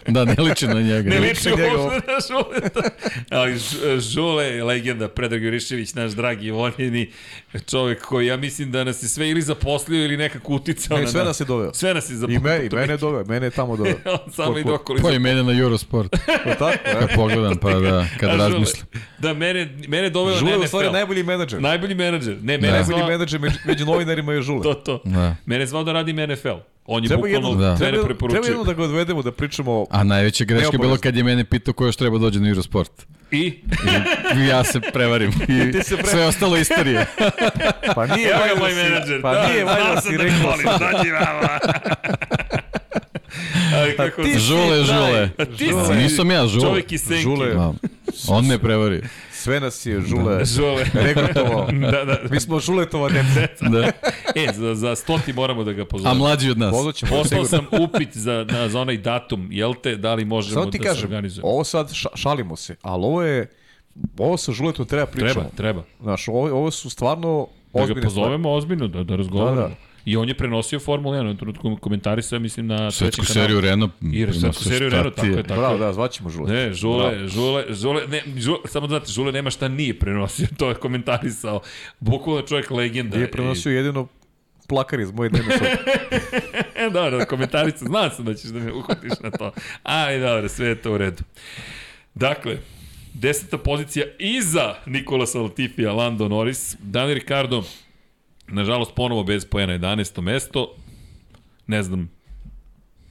[0.09, 1.11] Da, ne liči na njega.
[1.11, 2.91] Ne liči njega uopšte na Žuleta.
[3.31, 7.11] Ali Ž- Žule je legenda, Predrag Jurišević, naš dragi i voljeni
[7.63, 11.09] čovjek koji ja mislim da nas je sve ili zaposlio ili nekako uticao Ne, na
[11.09, 11.75] sve nas je doveo.
[11.75, 12.41] Sve nas je I, zaposlio.
[12.41, 13.95] me, i mene je doveo, mene je tamo doveo.
[14.27, 14.99] On samo ide okolo.
[15.01, 16.11] Po imene na Eurosport.
[16.45, 17.15] Pa tako, Kad e.
[17.15, 18.87] pogledam, pa da, kad Žule, razmislim.
[19.19, 20.69] Da, mene, mene je doveo Žule na je u NFL.
[20.69, 21.61] stvari najbolji menadžer.
[21.63, 22.35] Najbolji menadžer.
[22.35, 23.09] Ne, mene Najbolji zvao...
[23.09, 24.63] menadžer među, među novinarima je Žule.
[24.65, 25.03] To, to.
[25.05, 25.37] Da.
[25.47, 26.49] Mene zvao da radim NFL.
[26.87, 27.67] On je Treba bukvalno jedno, Da.
[27.67, 28.43] mene treba, treba preporučio.
[28.45, 31.75] jedno da ga odvedemo da pričamo A najveća greška je bilo kad je mene pitao
[31.75, 32.91] ko još treba dođe na Eurosport.
[33.31, 33.53] I?
[34.37, 35.31] I ja se prevarim.
[35.43, 37.07] I Ti se pre- sve ostalo istorije.
[37.95, 39.23] Pa nije Evo ga moj si- menadžer.
[39.23, 40.81] Pa da, nije valjda da si da me rekao sad.
[40.93, 41.49] dođi vama.
[43.75, 45.31] Ali kako ti si- Žule, žule.
[45.39, 45.87] A ti Žule.
[45.87, 46.63] si Nisam ja, žule.
[46.63, 47.23] čovjek iz Senki.
[47.23, 47.47] Žule.
[47.49, 47.73] Da.
[48.29, 49.03] On me prevario.
[49.43, 50.85] Sve nas je Žule Žule.
[50.95, 51.67] regrutovao.
[51.93, 52.19] da, da.
[52.31, 53.69] Mi smo Žuletova deca.
[53.71, 53.87] Da.
[54.37, 56.15] E, za, za stoti moramo da ga A pozovemo.
[56.17, 56.71] mlađi od nas.
[56.73, 60.71] Pozvaćemo Poslao sam upit za, na, za onaj datum, jel te, da li možemo Samo
[60.71, 61.49] ti da se kažem, organizujemo?
[61.49, 63.51] ovo sad ša, šalimo se, ali ovo je,
[64.19, 65.33] ovo sa Žuletom treba pričamo.
[65.33, 65.83] Treba, treba.
[66.01, 69.61] Znaš, ovo, ovo su stvarno Da ga ozbiljne pozovemo ozbiljno, da, da razgovaramo.
[69.61, 69.75] Da, da.
[70.05, 73.35] I on je prenosio Formulu 1, na trenutku komentarisao, mislim, na trećem Svetsku kanalu.
[73.47, 73.93] seriju Renault.
[74.13, 75.33] I svetsku se seriju Renault, tako je.
[75.33, 75.79] je, tako Bravo, je.
[75.79, 76.53] da, zvaćemo Žuleta.
[76.53, 80.69] Ne, Žule, Žule, Žule, ne, Žule, samo da znate, Žule nema šta nije prenosio, to
[80.69, 81.61] je komentarisao.
[82.01, 83.17] Bukvalno čovjek legenda.
[83.17, 84.07] Nije prenosio jedino
[84.69, 85.77] plakar iz moje dnevne sobe.
[86.75, 89.53] E, dobro, komentarisao, znao sam da ćeš da me uhvatiš na to.
[89.83, 91.23] Ali dobro, sve je to u redu.
[92.15, 92.59] Dakle,
[93.15, 97.63] deseta pozicija iza Nikola Latifija, Lando Norris, Dani Ricardo,
[98.49, 100.21] nažalost ponovo bez pojena 11.
[100.21, 100.75] mesto,
[101.67, 102.11] ne znam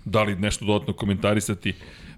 [0.05, 1.73] da li nešto dodatno komentarisati,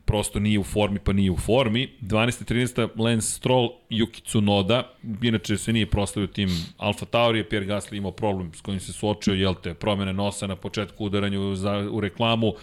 [0.05, 1.89] prosto nije u formi, pa nije u formi.
[2.01, 2.53] 12.
[2.53, 2.89] 13.
[2.99, 8.53] Lance Stroll, Yuki Tsunoda, inače se nije proslavio tim Alfa Tauri, Pierre Gasly imao problem
[8.53, 12.53] s kojim se suočio, jel te, promene nosa na početku udaranju za, u reklamu,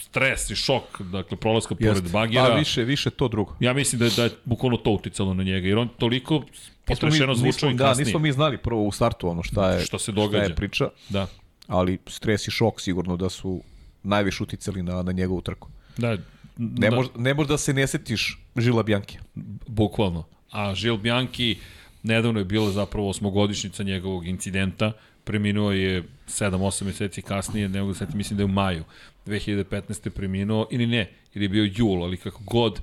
[0.00, 2.08] stres i šok, dakle, prolaska pored Jeste.
[2.12, 2.42] bagira.
[2.42, 3.56] A više, više to drugo.
[3.60, 6.42] Ja mislim da je, da je bukvalno to uticalo na njega, jer on toliko
[6.86, 8.04] potrešeno zvučao i nismo, kasnije.
[8.04, 10.44] Da, nismo mi znali prvo u startu ono šta je, Što se šta događa.
[10.44, 11.26] je priča, Da,
[11.66, 13.62] ali stres i šok sigurno da su
[14.02, 15.68] najviše uticali na, na njegovu trku.
[15.96, 16.16] da,
[16.56, 16.96] Ne, da.
[16.96, 19.18] mož, ne možda se ne setiš Žila Bjanke.
[19.66, 20.24] Bukvalno.
[20.50, 21.58] A Žil Bianchi,
[22.02, 24.92] nedavno je bila zapravo osmogodišnjica njegovog incidenta,
[25.24, 28.84] preminuo je 7-8 meseci kasnije, nego da se mislim da je u maju
[29.26, 30.08] 2015.
[30.10, 32.80] preminuo, ili ne, ili je bio jul, ali kako god,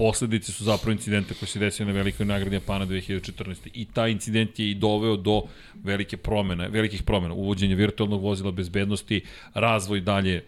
[0.00, 3.68] posledice su zapravo incidenta koji se desio na velikoj nagradi Japana 2014.
[3.74, 5.42] I taj incident je i doveo do
[5.74, 9.20] velike promene, velikih promena, uvođenje virtualnog vozila bezbednosti,
[9.54, 10.44] razvoj dalje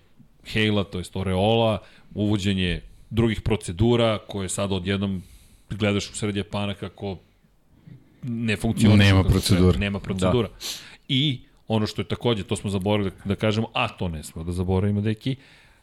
[0.47, 1.79] Hejla, to je Oreola,
[2.15, 2.81] uvođenje
[3.11, 5.23] drugih procedura koje sad odjednom
[5.71, 7.19] gledaš u sred Japana kako
[8.23, 9.05] ne funkcioniše.
[9.05, 9.79] Nema procedura.
[9.79, 10.49] Nema procedura.
[10.49, 10.55] Da.
[11.09, 14.45] I ono što je takođe, to smo zaboravili da, da kažemo, a to ne smo
[14.45, 15.37] da zaboravimo, deki,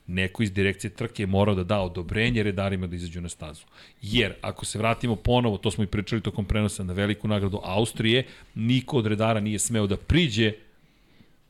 [0.10, 3.64] neko iz direkcije trke je morao da da odobrenje redarima da izađu na stazu.
[4.02, 8.26] Jer, ako se vratimo ponovo, to smo i pričali tokom prenosa na veliku nagradu Austrije,
[8.56, 10.54] niko od redara nije smeo da priđe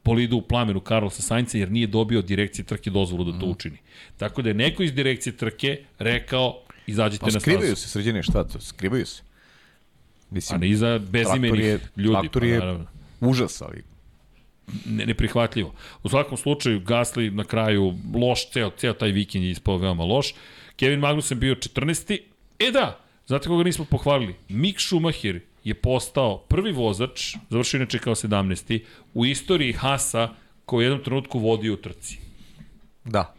[0.06, 3.78] bolidu u plamenu Carlosa Sainca jer nije dobio od direkcije trke dozvolu da to učini.
[4.18, 7.42] Tako da je neko iz direkcije trke rekao izađite Pa na stazu.
[7.42, 8.60] skrivaju se sređene, šta to?
[8.62, 9.22] Skrivaju se.
[9.22, 12.14] A Mislim, ne iza bezimenih je- ljudi.
[12.14, 12.86] traktor pa, je- naravno.
[13.22, 13.84] užas, ali
[14.86, 15.74] neprihvatljivo.
[16.04, 20.34] U svakom slučaju, Gasly na kraju loš, ceo, ceo taj vikend je ispao veoma loš.
[20.76, 22.20] Kevin Magnussen bio 14.
[22.60, 24.36] E da, znate koga nismo pohvalili?
[24.50, 28.80] Mick Schumacher je postao prvi vozač, završio inače kao 17.
[29.14, 30.30] u istoriji Hasa
[30.66, 32.18] koji u jednom trenutku vodio u trci.
[33.06, 33.39] da.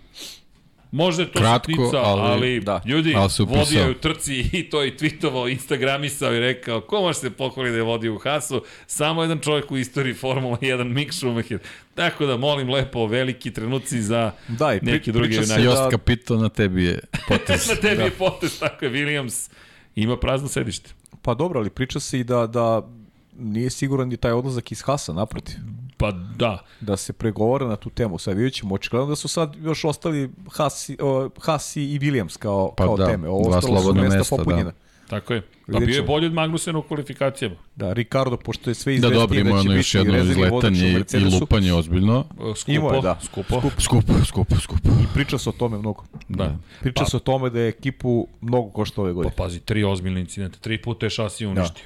[0.92, 2.72] Možda je to Kratko, sitnica, ali, ali- da.
[2.74, 2.82] da.
[2.86, 7.18] ljudi, Ali vodio je u trci i to je tweetovao, instagramisao i rekao, ko može
[7.18, 8.62] se pohvali da je vodio u Hasu?
[8.86, 11.58] Samo jedan čovjek u istoriji Formula 1, Mick Schumacher.
[11.94, 15.64] Tako da, molim lepo, veliki trenuci za Da, i neki drugi priča se junaki.
[15.66, 17.68] da- Jost Kapito na tebi je potez.
[17.68, 19.50] Na tebi je potez, tako je, Williams
[19.96, 20.90] ima prazno sedište.
[21.22, 22.88] Pa dobro, ali priča se i da, da
[23.34, 25.54] nije siguran ni taj odlazak iz Hasa, naprotiv.
[26.00, 28.18] Pa da, Da se pregovara na tu temu.
[28.18, 32.74] Sad vidjet ćemo, očigledno da su sad još ostali Hasi, o, Hasi i Williams kao,
[32.76, 33.28] Pa kao da, teme.
[33.28, 34.44] Ovo dva ostalo su slobodna mesta, mesta, da.
[34.44, 34.72] popunjena.
[35.08, 35.40] Tako je.
[35.40, 37.56] Pa Vidjet bio je bolji od Magnusena u kvalifikacijama.
[37.76, 41.04] Da, Ricardo, pošto je sve Da, izvestio dobro, ima da će ono još jedno izletanje
[41.12, 42.24] i lupanje ozbiljno.
[42.56, 43.18] Skupo, Imao je, da.
[43.22, 43.60] skupo.
[43.60, 43.72] Skup.
[43.80, 44.88] Skupo, skupo, skupo.
[44.88, 46.04] I priča se o tome mnogo.
[46.28, 46.56] Da.
[46.80, 49.34] Priča Pa- se o tome da je ekipu mnogo košta ove Pa godine.
[49.36, 51.84] pazi, tri ozbiljne incidente, tri puta je šasi uništio.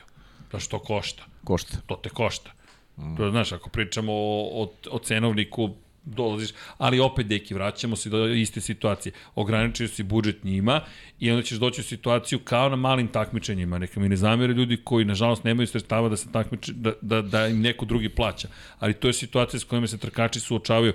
[0.52, 0.58] Da.
[0.58, 1.22] što košta?
[1.44, 1.76] Košta.
[1.86, 2.50] To te košta.
[2.98, 3.16] Mm.
[3.16, 5.70] To, znaš, ako pričamo o, o, o cenovniku,
[6.04, 9.12] dolaziš, ali opet, deki, vraćamo se do iste situacije.
[9.34, 10.80] Ograničio si budžet njima
[11.20, 13.78] i onda ćeš doći u situaciju kao na malim takmičenjima.
[13.78, 17.46] Neka mi ne zamere ljudi koji, nažalost, nemaju sredstava da, se takmiče, da, da, da
[17.46, 18.48] im neko drugi plaća.
[18.78, 20.92] Ali to je situacija s kojima se trkači suočavaju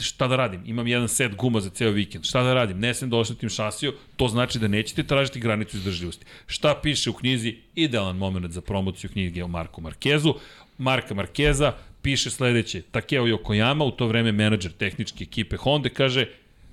[0.00, 0.62] šta da radim?
[0.66, 2.24] Imam jedan set guma za ceo vikend.
[2.24, 2.78] Šta da radim?
[2.80, 6.26] Ne sem da oštetim šasiju, to znači da nećete tražiti granicu izdržljivosti.
[6.46, 7.56] Šta piše u knjizi?
[7.74, 10.34] Idealan moment za promociju knjige o Marku Markezu.
[10.78, 11.72] Marka Markeza
[12.02, 12.82] piše sledeće.
[12.82, 16.26] Takeo Yokoyama, u to vreme menadžer tehničke ekipe Honda, kaže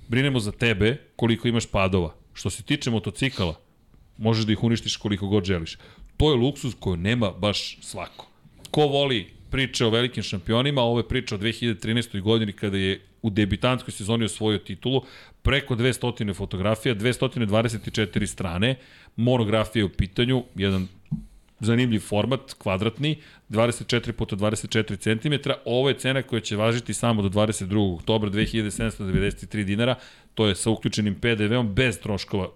[0.08, 2.14] brinemo za tebe koliko imaš padova.
[2.34, 3.54] Što se tiče motocikala,
[4.18, 5.78] možeš da ih uništiš koliko god želiš.
[6.16, 8.28] To je luksuz koju nema baš svako.
[8.70, 12.20] Ko voli priče o velikim šampionima, ovo je priča o 2013.
[12.20, 15.02] godini kada je u debitanskoj sezoni osvojio titulu,
[15.42, 18.76] preko 200 fotografija, 224 strane,
[19.16, 20.88] monografija je u pitanju, jedan
[21.62, 23.16] zanimljiv format, kvadratni,
[23.50, 25.50] 24 puta 24 cm.
[25.64, 27.94] Ovo je cena koja će važiti samo do 22.
[27.94, 29.94] oktobra 2793 dinara.
[30.34, 32.48] To je sa uključenim PDV-om bez troškova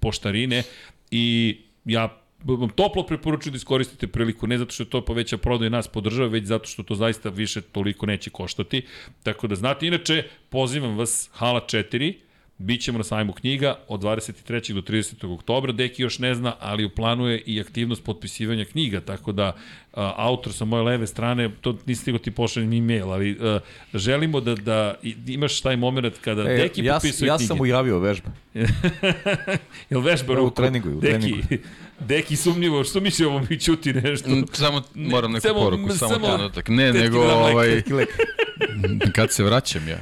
[0.00, 0.62] poštarine
[1.10, 5.88] i ja vam toplo preporučujem da iskoristite priliku, ne zato što to poveća prodaj nas
[5.88, 8.82] podržava, već zato što to zaista više toliko neće koštati.
[9.22, 12.14] Tako da znate, inače, pozivam vas, Hala 4,
[12.60, 14.34] Bićemo na sajmu knjiga od 23.
[14.72, 15.34] do 30.
[15.34, 15.72] oktobra.
[15.72, 19.56] Deki još ne zna, ali u planu je i aktivnost potpisivanja knjiga, tako da
[19.92, 23.58] a, autor sa moje leve strane, to nisi stigao ti pošaljem e-mail, ali a,
[23.94, 24.94] želimo da, da
[25.26, 27.46] imaš taj moment kada E, Deki ja, potpisuje ja knjige.
[27.46, 28.30] sam mu javio vežba.
[29.90, 30.54] Jel vežba Da, u ruku?
[30.56, 31.42] treningu, u Deki, treningu.
[32.00, 34.30] Deki sumnjivo, što misli ovo mi čuti nešto?
[34.30, 36.68] Mm, Samo moram neku samo- poruku, samo, samo trenutak.
[36.68, 37.82] Ne, nego ovaj,
[39.12, 39.98] kad se vraćam ja.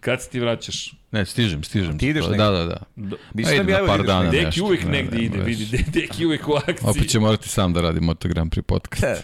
[0.00, 0.99] Kad se ti vraćaš?
[1.12, 1.98] Ne, stižem, stižem.
[1.98, 2.44] Ti ideš da, negde?
[2.44, 2.76] da, da.
[2.96, 4.30] Do- Nisi A nam idem na javio da par ideš dana.
[4.30, 5.44] Deki nešto, uvek ne, ide, veze.
[5.44, 6.76] vidi, De- Deki uvek u akciji.
[6.82, 9.04] Opet će morati sam da radi Moto Grand Prix podcast.
[9.04, 9.16] E,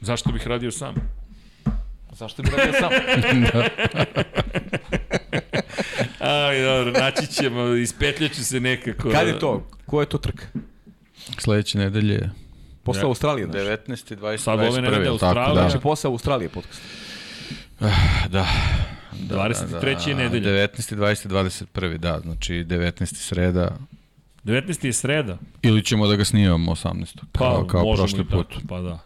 [0.00, 0.94] Zašto bih radio sam?
[2.12, 2.90] zašto bi radio sam?
[6.20, 9.10] Ali dobro, naći ćemo, ispetljaću se nekako.
[9.10, 9.66] Kad je to?
[9.86, 10.44] Ko je to trka?
[11.38, 12.30] Sledeće nedelje
[12.82, 13.06] Posle Ja.
[13.06, 13.56] Australije, znaš.
[13.56, 14.16] 19.
[14.16, 14.36] 20.
[14.36, 15.02] Sad ove nedelje 21.
[15.02, 15.44] jel Australija.
[15.44, 15.60] Tako, da.
[15.60, 16.82] Znači posle Australije podcast.
[18.28, 18.46] Da.
[19.30, 20.08] 23.
[20.08, 20.50] je nedelja.
[20.50, 20.96] 19.
[20.96, 21.28] 20.
[21.28, 21.96] 21.
[21.98, 23.14] Da, znači 19.
[23.14, 23.76] sreda.
[24.44, 24.86] 19.
[24.86, 25.38] je sreda.
[25.62, 27.18] Ili ćemo da ga snimamo 18.
[27.32, 28.62] Kao, kao možemo prošli i tako, put.
[28.68, 28.98] Pa da.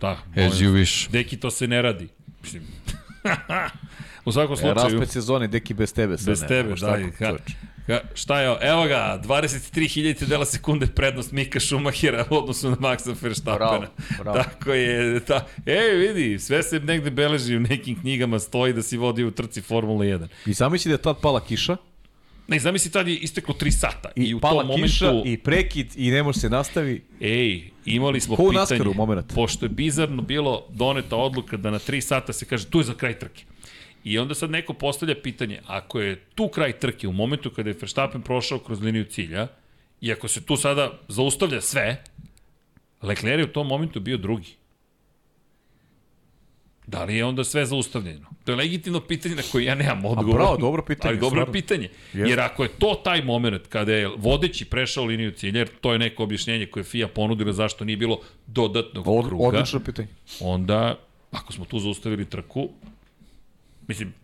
[0.00, 0.10] Da,
[0.46, 1.10] As you wish.
[1.10, 2.08] Deki, to se ne radi.
[2.42, 2.62] Mislim.
[4.24, 6.18] U svakom E, slučaju, raspet sezone, deki bez tebe.
[6.18, 6.98] Sad bez ne, tebe, da.
[7.18, 7.36] Ka,
[7.86, 8.56] ka, šta je?
[8.60, 13.68] Evo ga, 23.000 dela sekunde prednost Mika Schumachera u odnosu na Maxa Verstappena.
[13.68, 13.86] Bravo,
[14.18, 14.38] bravo.
[14.38, 18.96] Tako je, ta, ej vidi, sve se negde beleži u nekim knjigama, stoji da si
[18.96, 20.28] vodio u trci Formula 1.
[20.46, 21.76] I zamisli da je tad pala kiša,
[22.48, 24.82] Ne, zamisli tad je isteklo 3 sata i, i, u tom momentu...
[24.82, 27.04] kiša, i prekid, i ne može se nastavi.
[27.20, 28.60] Ej, imali smo Ko u pitanje.
[28.60, 29.34] Naskaru moment?
[29.34, 32.94] Pošto je bizarno bilo doneta odluka da na 3 sata se kaže tu je za
[32.94, 33.44] kraj trke.
[34.04, 37.76] I onda sad neko postavlja pitanje, ako je tu kraj trke u momentu kada je
[37.80, 39.48] Verstappen prošao kroz liniju cilja,
[40.00, 42.04] i ako se tu sada zaustavlja sve,
[43.02, 44.54] Leclerc je u tom momentu bio drugi.
[46.86, 48.26] Da li je onda sve zaustavljeno?
[48.44, 50.34] To je legitimno pitanje na koje ja nemam odgovor.
[50.34, 51.52] bravo, dobro pitanje, Ali dobro stvarno.
[51.52, 51.88] pitanje.
[52.12, 52.30] Jeste.
[52.30, 55.98] Jer ako je to taj moment kada je vodeći prešao liniju cilja, jer to je
[55.98, 60.08] neko objašnjenje koje je FIA ponudila zašto nije bilo dodatnog Od, kruga, odlično pitanje.
[60.40, 60.98] onda
[61.30, 62.68] ako smo tu zaustavili trku,
[63.88, 64.14] mislim,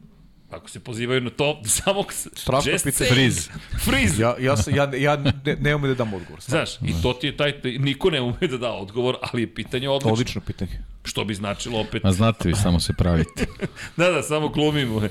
[0.51, 2.05] ako se pozivaju na to, samo...
[2.35, 3.10] Strašno just pitanje.
[3.10, 3.14] saying.
[3.14, 3.51] Freeze.
[3.51, 4.22] Ja, Freeze.
[4.40, 6.40] ja, sam- ja, ja ne, ne umem da dam odgovor.
[6.40, 6.66] stvarno.
[6.66, 9.89] Znaš, i to ti je taj, niko ne ume da da odgovor, ali je pitanje
[9.89, 10.12] odlično.
[10.12, 10.82] Odlično pitanje.
[11.05, 13.47] Što bi značilo opet, A znate vi, samo se pravite.
[13.97, 15.02] da, da, samo glumimo.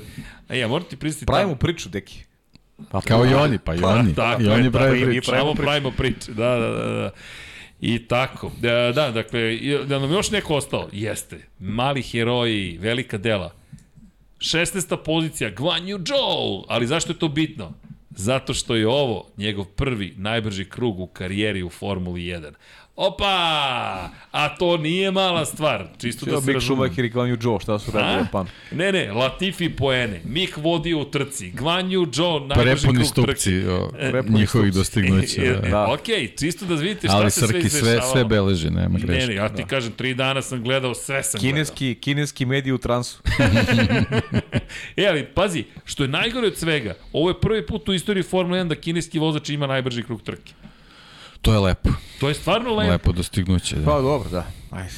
[0.48, 1.26] A ja, moram ti pristiti...
[1.26, 2.24] Pravimo priču, deki.
[2.90, 4.14] Pa, Kao i oni, pa i oni.
[4.14, 5.30] Tako I oni pravi priču.
[5.30, 6.84] pravimo Samo pravimo priče, da, da, da.
[6.86, 7.10] da.
[7.80, 8.50] I tako.
[8.60, 11.38] Da, da, dakle, da nam još neko ostao, jeste.
[11.58, 13.59] Mali heroji, velika dela.
[14.40, 14.96] 16.
[15.04, 16.64] pozicija, Guan Yu Zhou.
[16.68, 17.72] Ali zašto je to bitno?
[18.10, 22.52] Zato što je ovo njegov prvi najbrži krug u karijeri u Formuli 1.
[23.00, 24.10] Opa!
[24.30, 25.86] A to nije mala stvar.
[25.98, 26.62] Čisto da Da se Mick.
[26.62, 28.18] Schumacher i Glenn Joe, šta su radili?
[28.18, 28.46] Japan?
[28.72, 30.20] Ne, ne, Latifi poene.
[30.24, 31.50] Mik vodio u trci.
[31.50, 33.40] Guan Yu Zhou, najbrži Prepuni krug trke.
[33.40, 34.78] stupci o, Prepuni njihovih stupci.
[35.02, 35.42] dostignuća.
[35.42, 35.66] E, da.
[35.66, 35.86] e, Da.
[35.92, 36.06] Ok,
[36.38, 38.12] čisto da vidite šta Ali se sve Srki sve, izdešavalo.
[38.12, 39.26] sve beleži, nema Ne, greške.
[39.26, 43.22] ne, ja ti kažem, tri dana sam gledao, sve sam Kineski, kineski mediji u transu.
[43.38, 44.20] gledao.
[44.96, 48.60] E, ali pazi, što je najgore od svega, ovo je prvi put u istoriji Formule
[48.60, 50.52] 1 da kineski vozač ima najbrži krug trke.
[51.42, 51.88] To je lepo.
[52.20, 52.90] To je stvarno lepo.
[52.90, 53.76] Lepo dostignuće.
[53.76, 53.84] Da.
[53.84, 54.46] Pa dobro, da.
[54.70, 54.90] Ajde.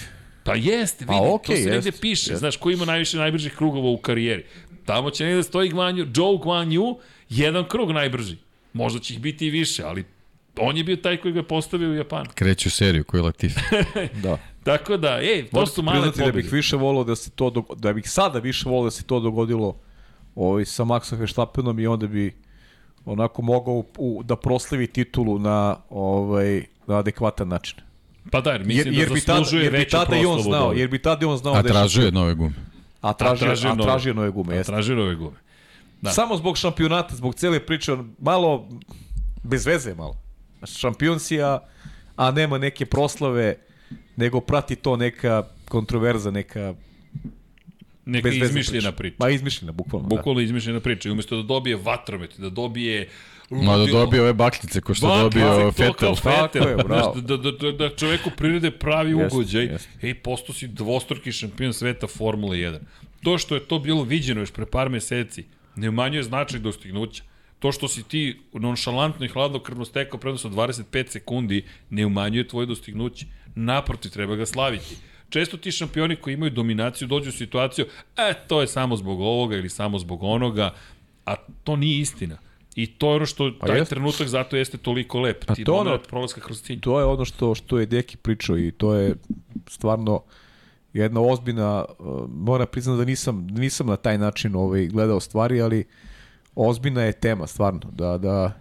[0.45, 2.23] Pa jeste, vidi, Pa okej, to se negde jeste, piše.
[2.23, 2.37] jeste.
[2.37, 4.45] Znaš, ko ima najviše najbržih krugova u karijeri.
[4.85, 6.97] Tamo će negde stoji Guan Yu, Joe Guan Yu,
[7.29, 8.37] jedan krug najbrži.
[8.73, 10.05] Možda će ih biti i više, ali
[10.59, 12.31] on je bio taj koji ga je postavio u Japanu.
[12.35, 13.61] Kreću seriju koji Latifi.
[14.23, 14.39] Da.
[14.65, 16.43] Tako da, ej, to Moram su male priznati da pobjede.
[16.43, 19.21] bih više volao da se to dog- da bih sada više volao da se to
[19.21, 19.81] dogodilo
[20.35, 22.35] ovaj sa Maxom Verstappenom i onda bi
[23.05, 27.79] onako mogao u, u, da proslavi titulu na ovaj na adekvatan način.
[28.31, 30.43] Pa da, jer Jer, mislim jer da bi tada, zaslužuje jer bi tada i on
[30.43, 32.55] znao, jer bi tada i on znao A da je tražio je nove gume.
[33.01, 33.83] a tražio, A a tražio tražio, nove.
[33.83, 34.73] a tražio nove gume, A jeste.
[34.73, 35.37] traži nove gume.
[36.03, 36.11] Da.
[36.11, 38.69] Samo zbog šampionata, zbog cele priče, on malo
[39.43, 40.17] bez veze malo.
[40.67, 41.59] Šampion si, a,
[42.17, 43.55] a nema neke proslave,
[44.17, 46.75] nego prati to neka kontroverza, neka
[48.05, 49.17] Neka bez izmišljena priča.
[49.19, 50.09] Ma izmišljena, bukvalno.
[50.09, 50.17] da.
[50.17, 51.09] Bukvalno izmišljena priča.
[51.09, 53.09] I umesto da dobije vatromet, da dobije...
[53.51, 56.15] Ma da dobije ove baklice ko što je dobio Fetel.
[56.15, 56.69] Fetel.
[56.69, 57.13] Je, bravo.
[57.13, 59.65] Znaš, da, da, da, da čoveku prirode pravi ugođaj.
[59.65, 60.07] jeste.
[60.07, 62.79] Ej, posto si dvostruki šampion sveta Formule 1.
[63.23, 65.45] To što je to bilo viđeno još pre par meseci,
[65.77, 67.23] ne umanjuje značaj dostignuća.
[67.59, 72.67] To što si ti nonšalantno i hladnokrvno stekao prednost od 25 sekundi, ne umanjuje tvoje
[72.67, 73.27] dostignuće.
[73.55, 74.97] Naprotiv, treba ga slaviti.
[75.33, 77.87] Često ti šampioni koji imaju dominaciju dođu u situaciju,
[78.17, 80.75] e, to je samo zbog ovoga ili samo zbog onoga,
[81.27, 82.37] a to nije istina.
[82.77, 83.95] I to je ono što Pa taj jeste.
[83.95, 85.45] trenutak zato jeste toliko lep.
[85.45, 86.81] Pa ti to ono- moment prolaska kroz cilj.
[86.81, 89.15] To je ono što što je Deki pričao i to je
[89.69, 90.23] stvarno
[90.93, 95.63] jedna ozbiljna, uh, moram priznati da nisam, da nisam na taj način ovaj, gledao stvari,
[95.63, 95.85] ali
[96.55, 98.61] ozbiljna je tema stvarno, da, da,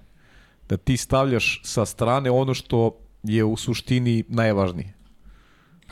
[0.70, 4.94] da ti stavljaš sa strane ono što je u suštini najvažnije.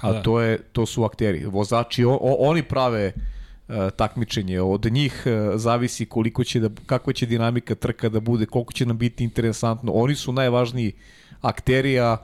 [0.02, 0.22] A Da.
[0.22, 1.46] to, je, to su akteri.
[1.46, 4.62] Vozači, o, o, oni prave uh, takmičenje.
[4.62, 8.86] Od njih uh, zavisi koliko će da, kakva će dinamika trka da bude, koliko će
[8.86, 9.92] nam biti interesantno.
[9.92, 10.94] Oni su najvažniji
[11.42, 12.18] akteri, a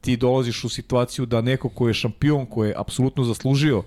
[0.00, 3.82] ti dolaziš u situaciju da neko ko je šampion, ko je apsolutno zaslužio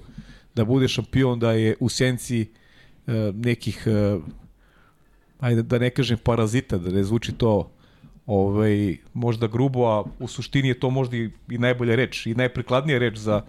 [0.55, 2.45] da bude šampion, da je u senci
[3.07, 4.23] uh, nekih, uh,
[5.39, 7.71] ajde da ne kažem parazita, da ne zvuči to
[8.25, 13.17] ovaj, možda grubo, a u suštini je to možda i, najbolja reč i najprikladnija reč
[13.17, 13.41] za,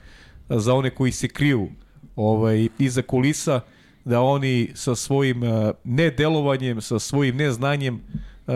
[0.48, 1.68] za one koji se kriju
[2.16, 3.60] ovaj, iza kulisa,
[4.04, 8.54] da oni sa svojim uh, nedelovanjem, sa svojim neznanjem uh,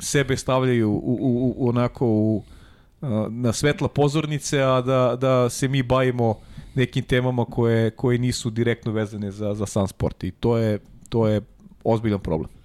[0.00, 5.68] sebe stavljaju u, u, u, onako u, uh, na svetla pozornice, a da, da se
[5.68, 6.34] mi bavimo
[6.74, 11.28] nekim temama koje, koje nisu direktno vezane za, za sam sport i to je, to
[11.28, 11.40] je
[11.84, 12.59] ozbiljan problem.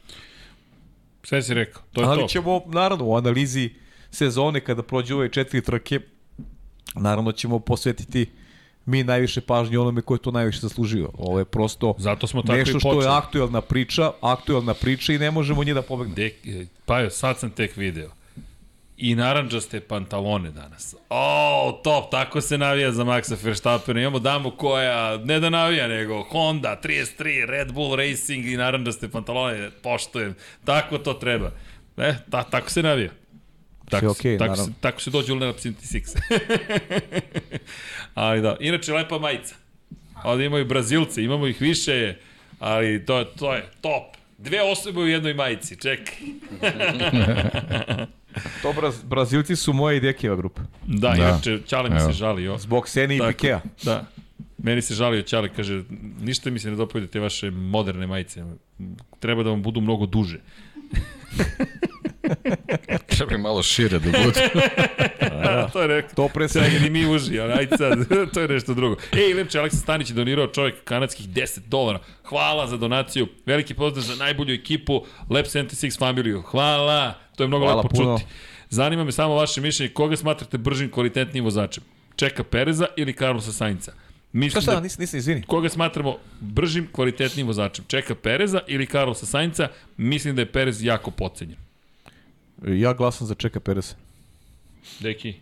[1.25, 2.27] Sve si rekao, to je Ali to.
[2.27, 3.69] ćemo, naravno, u analizi
[4.11, 5.99] sezone kada prođe ove četiri trke,
[6.95, 8.29] naravno ćemo posvetiti
[8.85, 11.09] mi najviše pažnje onome ko je to najviše zaslužio.
[11.17, 15.31] Ovo je prosto Zato smo tako nešto što je aktuelna priča, aktuelna priča i ne
[15.31, 16.15] možemo nje da pobegnemo.
[16.15, 16.33] Dek,
[16.85, 18.09] pa jo, sad sam tek video.
[18.97, 20.95] I naranđaste pantalone danas.
[21.09, 24.01] O, top, tako se navija za Maxa Verstappena.
[24.01, 29.71] Imamo damu koja, ne da navija, nego Honda, 33, Red Bull Racing i naranđaste pantalone.
[29.83, 30.35] Poštujem.
[30.65, 31.51] Tako to treba.
[31.97, 33.11] E, ta, tako se navija.
[33.89, 36.17] Tako, okej, se, tako, se, tako se dođe u Lena 76.
[38.13, 39.55] ali da, inače lepa majica.
[40.23, 42.15] Ovde imaju Brazilce, imamo ih više,
[42.59, 44.14] ali to, to je top.
[44.37, 46.15] Dve osobe u jednoj majici, čekaj.
[48.61, 50.61] To Braz, Brazilci su moja i Dekijeva grupa.
[50.85, 51.15] Da, Da.
[51.15, 52.11] inače, Ćale mi se Evo.
[52.11, 52.57] žalio.
[52.57, 53.61] Zbog Seni i Tako, Pikea.
[53.83, 54.05] Da.
[54.57, 55.83] Meni se žalio Ćale, kaže,
[56.21, 58.43] ništa mi se ne dopada te vaše moderne majice.
[59.19, 60.39] Treba da vam budu mnogo duže.
[63.07, 64.49] Treba malo šire da bude.
[65.35, 65.69] Da.
[65.69, 66.15] to je rekao.
[66.15, 66.79] To pre Sve svega.
[66.79, 67.97] ni mi uži, ali ajde sad,
[68.33, 68.95] to je nešto drugo.
[69.13, 71.99] Ej, Lepče, Aleksa Stanić je donirao čovjek kanadskih 10 dolara.
[72.23, 73.27] Hvala za donaciju.
[73.45, 74.93] Veliki pozdrav za najbolju ekipu
[75.29, 76.41] Lab 76 familiju.
[76.41, 77.13] Hvala.
[77.35, 78.17] To je mnogo Hvala lepo puno.
[78.17, 78.31] čuti.
[78.69, 79.93] Zanima me samo vaše mišljenje.
[79.93, 81.83] Koga smatrate bržim, kvalitetnijim vozačem?
[82.15, 83.93] Čeka Pereza ili Carlosa Sainca?
[84.33, 85.41] Mislim Šta šta, da nisam, nisam, izvini.
[85.41, 87.85] koga smatramo bržim, kvalitetnijim vozačem?
[87.87, 89.67] Čeka Pereza ili Carlosa Sainca?
[89.97, 91.57] Mislim da je Perez jako pocenjen.
[92.63, 93.95] Ja glasam za Čeka Pereza.
[94.99, 95.33] Deki,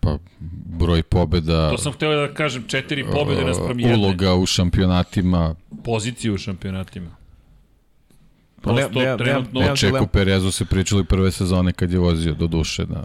[0.00, 0.18] Pa,
[0.78, 3.96] broj pobeda, to sam hteo da kažem, četiri pobjede naspram jedne.
[3.96, 7.10] uloga u šampionatima, poziciju u šampionatima.
[8.62, 9.60] Pa ne- ne- ne- trenutno...
[9.60, 13.04] ne- o Čeku Perezu se pričali prve sezone kad je vozio do duše na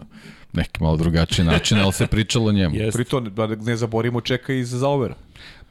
[0.52, 2.76] neki malo drugačiji način, ali se pričalo o njemu.
[2.76, 2.96] Jest.
[2.96, 5.14] Pritom, da ne zaborimo Čeka iz Zaubera.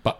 [0.03, 0.19] Pa,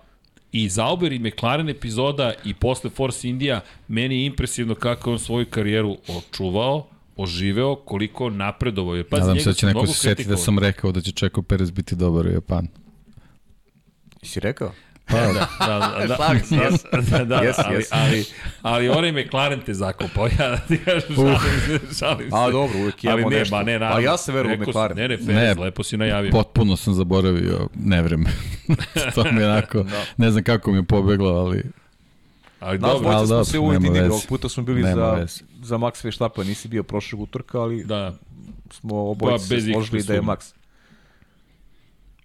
[0.52, 5.45] i Zauber i McLaren epizoda i posle Force India, meni je impresivno kako on svoju
[5.45, 8.95] karijeru očuvao, oživeo, koliko napredovao.
[8.95, 11.11] Jer, pazi, Nadam se da će neko mnogo se setiti da sam rekao da će
[11.11, 12.67] Čeko Perez biti dobar u Japanu.
[14.24, 14.72] Si rekao?
[15.06, 16.82] Pa, Da, da, da, se, jes.
[17.09, 17.88] da, da, Jes, ali, jes.
[17.92, 18.25] ali,
[18.61, 22.35] ali onaj McLaren te zakopao, ja da ti kažem, šalim se, šalim se.
[22.35, 23.56] A dobro, uvijek imamo ali ne, nešto.
[23.56, 24.01] Ma ne, Pa naravno.
[24.01, 24.98] ja se verujem u McLaren.
[24.98, 25.53] Ne, ne, Fez, Ne.
[25.56, 26.32] lepo si najavio.
[26.32, 28.30] potpuno sam zaboravio nevreme.
[29.16, 29.85] to mi je onako,
[30.17, 31.64] ne znam kako mi je pobeglo, ali
[32.64, 34.11] ali Nas dobro, dvojica smo se nema ujedinili, veze.
[34.11, 35.40] ovog puta smo bili Nema za, veze.
[35.61, 38.14] za Max Verstappen, nisi bio prošlog utorka, ali da.
[38.72, 40.22] smo obojice Pa, se složili da je.
[40.22, 40.53] Max.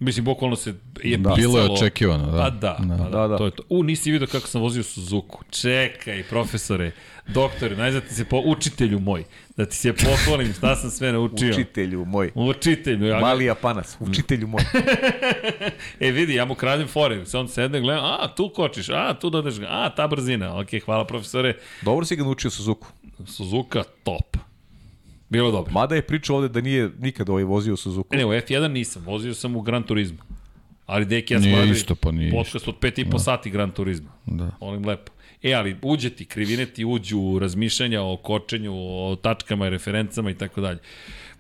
[0.01, 1.31] Mislim, bukvalno se je Da.
[1.31, 2.27] bilo je pisalo- očekivano.
[2.27, 2.39] Da.
[2.39, 3.37] Pa da, pa da, Da, da.
[3.37, 3.63] to je to.
[3.69, 5.45] U, nisi vidio kako sam vozio Suzuku.
[5.51, 6.91] Čekaj, profesore,
[7.27, 9.25] doktore, najzad ti se po, učitelju moj,
[9.57, 11.51] da ti se pohvalim šta sam sve naučio.
[11.51, 12.31] Učitelju moj.
[12.35, 13.07] Učitelju.
[13.07, 14.63] Ja, Mali Japanac, učitelju moj.
[16.01, 19.31] E vidi, ja mu kradem fore, se on sedne, gleda, a tu kočiš, a tu
[19.31, 22.87] dodeš ga, a ta brzina, ok, hvala profesore, Dobro si ga naučio Suzuku.
[23.27, 24.37] Suzuka top.
[25.29, 25.73] Bilo dobro.
[25.73, 28.17] Mada je pričao ovde da nije nikad ovaj vozio Suzuku.
[28.17, 30.19] Ne, u F1 nisam, vozio sam u Gran Turismo.
[30.87, 33.51] Ali deki ja Nije smo radili isto, pa nije podcast od pet i po sati
[33.51, 34.09] Gran Turismo.
[34.27, 34.51] Da.
[34.61, 35.13] Molim lepo.
[35.43, 40.31] E, ali uđe ti, krivine ti uđu u razmišljanja o kočenju, o tačkama i referencama
[40.31, 40.79] i tako dalje.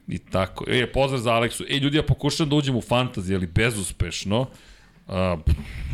[0.08, 0.64] I tako.
[0.68, 1.64] E, pozdrav za Aleksu.
[1.68, 4.46] E, ljudi, ja pokušam da uđem u fantaziju, ali bezuspešno.
[5.08, 5.36] A,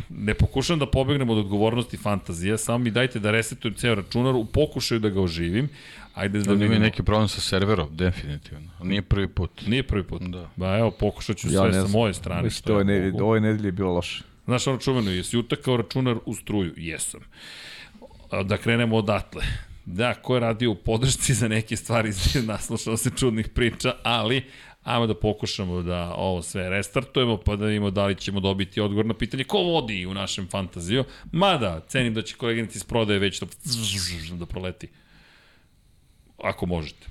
[0.08, 4.44] ne pokušam da pobegnem od odgovornosti fantazije, samo mi dajte da resetujem ceo računar u
[4.44, 5.68] pokušaju da ga oživim.
[6.14, 6.78] Ajde da Da ima vidimo.
[6.80, 8.70] neki problem sa serverom, definitivno.
[8.82, 9.66] Nije prvi put.
[9.66, 10.22] Nije prvi put.
[10.22, 10.50] Da.
[10.56, 12.48] Ba evo, pokušat ću Ja sve sa moje strane.
[12.66, 13.24] Ovo, ja je ne, mogu.
[13.24, 14.22] ovo je nedelje bilo loše.
[14.44, 16.72] Znaš ono čuveno, jesi utakao računar u struju?
[16.76, 17.20] Jesam.
[18.44, 19.42] Da krenemo odatle.
[19.84, 22.10] Da, ko je radio u podršci za neke stvari,
[22.46, 24.42] naslušao se čudnih priča, ali
[24.82, 29.06] ajmo da pokušamo da ovo sve restartujemo, pa da vidimo da li ćemo dobiti odgovor
[29.06, 31.04] na pitanje ko vodi u našem fantaziju.
[31.32, 33.46] Mada, cenim da će koleginici iz prodaje već to
[34.38, 34.88] da proleti.
[36.38, 37.06] Ako možete.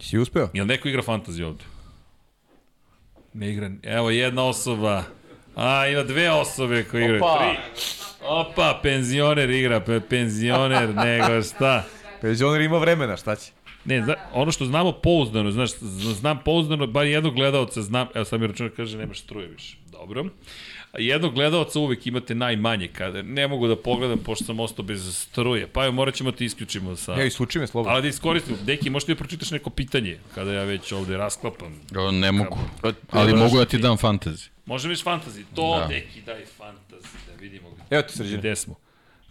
[0.00, 0.48] Si uspeo?
[0.54, 1.64] Jel neko igra fantaziju ovde?
[3.32, 3.70] Ne igra.
[3.82, 5.04] Evo jedna osoba.
[5.56, 7.24] A, ima dve osobe koje igraju.
[7.24, 7.38] Opa!
[7.38, 7.82] Tri.
[8.24, 11.84] Opa, penzioner igra, pe, penzioner, nego šta.
[12.20, 13.52] Penzioner ima vremena, šta će?
[13.84, 15.70] Ne, zna, ono što znamo pouzdano, znaš,
[16.20, 19.76] znam pouzdano, bar jednog gledalca znam, evo sad mi računar kaže nema struje više.
[19.92, 20.24] Dobro.
[20.92, 25.16] A jednog gledalca uvek imate najmanje, kada ne mogu da pogledam pošto sam ostao bez
[25.16, 25.66] struje.
[25.66, 27.12] Pa evo, morat ćemo da ti isključimo sa...
[27.12, 27.92] Ja, isključi me slobodno.
[27.92, 31.80] Ali da iskoristim, Deki, možeš ti da pročitaš neko pitanje, kada ja već ovde rasklapam.
[32.12, 32.58] Ne mogu.
[32.82, 34.48] Pa, Ali mogu da ti dam fantasy.
[34.66, 35.86] Može viš fantasy, to da.
[35.86, 38.38] Deki daj fantasy, da vidimo gde, Evo ti sređene.
[38.38, 38.74] gde smo.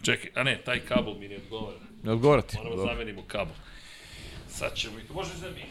[0.02, 1.76] Čekaj, a ne, taj kabel mi ne odgovara.
[2.02, 2.56] Ne odgovara ti.
[2.56, 2.94] Moramo da Dobro.
[2.94, 3.54] zamenimo kabel.
[4.48, 5.14] Sad ćemo i to.
[5.14, 5.62] Može da mi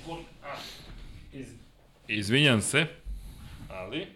[1.33, 1.47] iz...
[2.07, 2.85] Izvinjam se,
[3.69, 4.07] ali...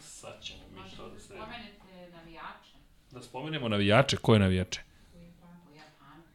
[0.00, 1.46] Sad ćemo mi to da sredimo.
[1.46, 2.76] Spomenete navijače
[3.16, 4.80] Da spomenemo navijače, koje navijače?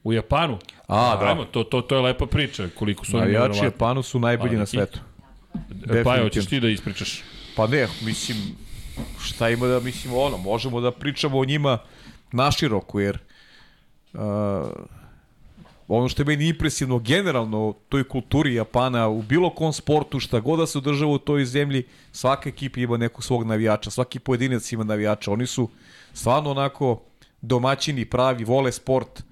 [0.04, 0.54] u Japanu.
[0.54, 0.58] U?
[0.88, 1.26] A, da.
[1.26, 3.66] Ajmo, to, to, to je lepa priča, koliko su oni Navijači nevjerovatni.
[3.66, 5.00] Japanu su najbolji na svetu.
[6.04, 6.50] Pa evo, ćeš definitivno.
[6.50, 7.24] ti da ispričaš.
[7.56, 8.38] Pa ne, mislim,
[9.20, 11.78] šta ima da, mislim, ono, možemo da pričamo o njima
[12.32, 13.18] naširoko, jer
[14.14, 14.20] uh,
[15.88, 20.40] ono što je meni impresivno generalno u toj kulturi Japana, u bilo kom sportu, šta
[20.40, 24.72] god da se održava u toj zemlji, svaka ekipa ima nekog svog navijača, svaki pojedinac
[24.72, 25.32] ima navijača.
[25.32, 25.70] Oni su
[26.14, 27.04] stvarno onako
[27.42, 29.24] domaćini, pravi, vole sport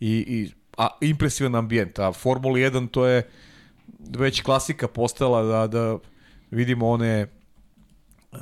[0.00, 1.98] i, i a, impresivan ambijent.
[1.98, 3.28] A Formula 1 to je
[3.98, 5.98] već klasika postala da, da
[6.50, 7.26] vidimo one
[8.32, 8.38] uh,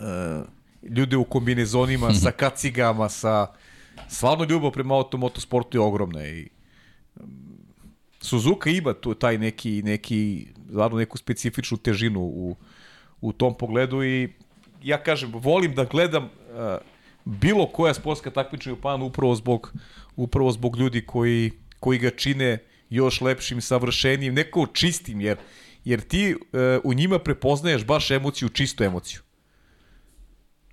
[0.82, 3.46] ljude u kombinezonima, sa kacigama, sa
[4.08, 6.48] stvarno ljubav prema automotosportu je ogromna i
[7.20, 7.52] um,
[8.20, 12.56] Suzuka ima tu taj neki, neki stvarno neku specifičnu težinu u,
[13.20, 14.28] u tom pogledu i
[14.82, 16.30] ja kažem, volim da gledam uh,
[17.24, 19.72] bilo koja sportska takmičenja u Japanu upravo zbog,
[20.16, 22.58] upravo zbog ljudi koji, koji ga čine
[22.90, 25.36] još lepšim, savršenijim, neko čistim, jer,
[25.84, 26.40] jer ti uh,
[26.84, 29.20] u njima prepoznaješ baš emociju, čistu emociju.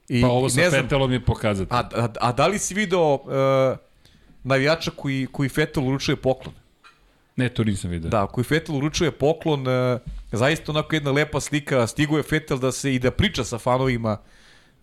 [0.08, 1.74] I, Pa ovo sa Fetelom je pokazati.
[1.74, 3.78] a, a, a da li si video uh,
[4.44, 6.56] navijača koji, koji Fetel uručuje poklon?
[7.36, 8.10] Ne, to nisam vidio.
[8.10, 10.00] Da, koji Fetel uručuje poklon, uh,
[10.32, 14.18] zaista onako jedna lepa slika, stigo je Fetel da se i da priča sa fanovima,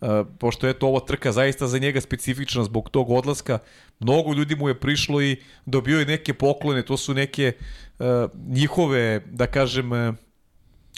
[0.01, 3.59] uh, pošto je to ova trka zaista za njega specifična zbog tog odlaska,
[3.99, 7.51] mnogo ljudi mu je prišlo i dobio je neke poklone, to su neke
[7.99, 8.05] uh,
[8.47, 10.15] njihove, da kažem, uh,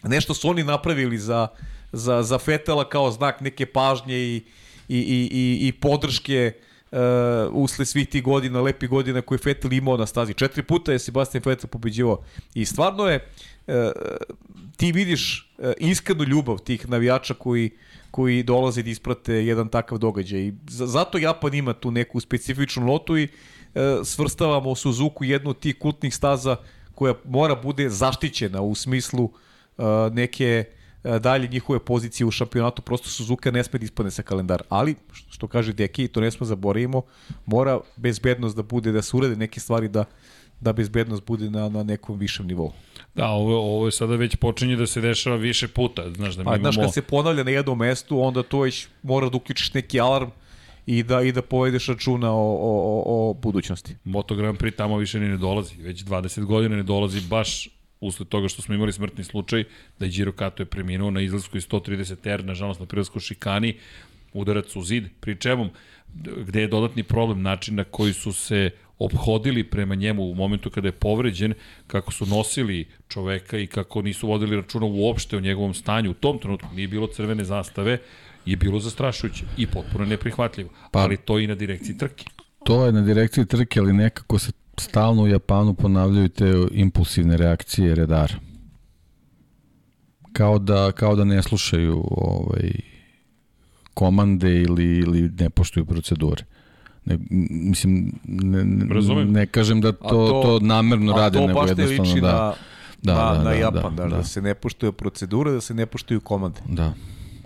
[0.03, 1.47] nešto su oni napravili za,
[1.91, 4.43] za, za Fetela kao znak neke pažnje i,
[4.87, 6.53] i, i, i, i podrške
[6.91, 6.99] uh,
[7.51, 10.33] usled svih tih godina, lepi godina koje je Fetel imao na stazi.
[10.33, 13.27] Četiri puta je Sebastian Fetel pobeđivao i stvarno je
[13.67, 13.73] uh,
[14.77, 17.71] ti vidiš uh, iskrenu ljubav tih navijača koji
[18.11, 20.39] koji dolaze da isprate jedan takav događaj.
[20.41, 25.59] I za- zato Japan ima tu neku specifičnu notu i uh, svrstavamo Suzuku jednu od
[25.59, 26.55] tih kultnih staza
[26.95, 30.65] koja mora bude zaštićena u smislu uh, neke
[31.03, 34.63] e, dalje njihove pozicije u šampionatu, prosto Suzuka ne sme da ispadne sa kalendara.
[34.69, 34.95] Ali,
[35.29, 37.01] što kaže Deki, to ne smo zaboravimo,
[37.45, 40.05] mora bezbednost da bude, da se urede neke stvari da
[40.61, 42.73] da bezbednost bude na, na nekom višem nivou.
[43.15, 46.11] Da, ovo, ovo je sada već počinje da se dešava više puta.
[46.15, 46.71] Znaš, da mi Pa, imamo...
[46.71, 50.29] znaš, kad se ponavlja na jednom mestu, onda to već mora da uključiš neki alarm
[50.85, 53.95] i da i da povedeš računa o, o, o, o budućnosti.
[54.03, 55.75] Moto Grand Prix tamo više ni ne dolazi.
[55.81, 57.69] Već 20 godina ne dolazi baš
[58.01, 59.63] usled toga što smo imali smrtni slučaj
[59.99, 63.77] da je Giro Kato je preminuo na izlasku iz 130 R, nažalost na prilazku šikani,
[64.33, 65.69] udarac u zid, pri čemu
[66.37, 70.87] gde je dodatni problem način na koji su se obhodili prema njemu u momentu kada
[70.87, 71.53] je povređen,
[71.87, 76.11] kako su nosili čoveka i kako nisu vodili računa uopšte o njegovom stanju.
[76.11, 77.97] U tom trenutku nije bilo crvene zastave,
[78.45, 80.69] je bilo zastrašujuće i potpuno neprihvatljivo.
[80.91, 82.25] Pa, ali to i na direkciji trke.
[82.65, 87.95] To je na direkciji trke, ali nekako se stalno u Japanu ponavljaju te impulsivne reakcije
[87.95, 88.33] redara.
[90.33, 92.71] Kao da, kao da ne slušaju ovaj,
[93.93, 96.43] komande ili, ili ne poštuju procedure.
[97.05, 97.17] Ne,
[97.49, 102.21] mislim, ne, ne, ne kažem da to, A to, to namerno a rade, nego jednostavno
[102.21, 102.31] da.
[102.31, 102.53] na,
[103.01, 104.23] Da, na, da, na da, Japan, da, da, da, da.
[104.23, 106.59] se ne poštuje procedura, da se ne poštuju komande.
[106.67, 106.93] Da.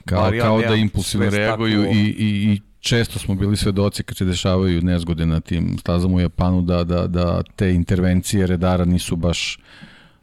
[0.05, 4.17] Kao, Bar ja kao da impulsivno reaguju i, i, i često smo bili svedoci kad
[4.17, 9.15] se dešavaju nezgode na tim stazama u Japanu da, da, da te intervencije redara nisu
[9.15, 9.59] baš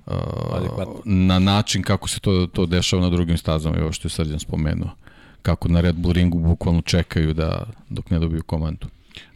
[0.06, 0.14] uh,
[0.52, 0.94] Adekvatno.
[1.04, 4.38] na način kako se to, to dešava na drugim stazama i ovo što je Srđan
[4.38, 4.90] spomenuo
[5.42, 8.86] kako na Red Bull ringu bukvalno čekaju da dok ne dobiju komandu.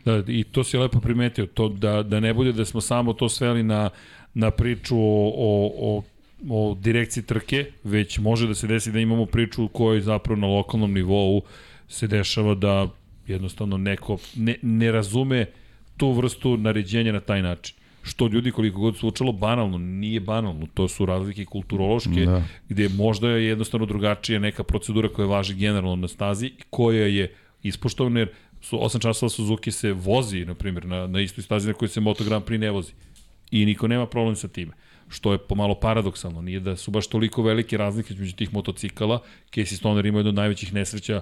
[0.04, 3.28] Da, i to si lepo primetio, to da, da ne bude da smo samo to
[3.28, 3.90] sveli na,
[4.34, 6.02] na priču o, o, o
[6.48, 10.46] o direkciji trke, već može da se desi da imamo priču u kojoj zapravo na
[10.46, 11.42] lokalnom nivou
[11.88, 12.88] se dešava da
[13.26, 15.46] jednostavno neko ne, ne razume
[15.96, 17.76] tu vrstu naređenja na taj način.
[18.02, 22.30] Što ljudi koliko god zvučalo banalno, nije banalno, to su razlike kulturološke, Da.
[22.30, 22.42] da.
[22.68, 28.20] gde možda je jednostavno drugačija neka procedura koja važi generalno na stazi, koja je ispoštovana
[28.20, 28.28] jer
[28.64, 32.00] su 8 časova Suzuki se vozi, na primjer, na, na istoj stazi na kojoj se
[32.00, 32.92] Moto Grand Prix ne vozi.
[33.50, 34.72] I niko nema problem sa time
[35.08, 39.20] što je pomalo paradoksalno, nije da su baš toliko velike razlike između tih motocikala.
[39.52, 41.20] Casey Stoner ima jedno od najvećih nesreća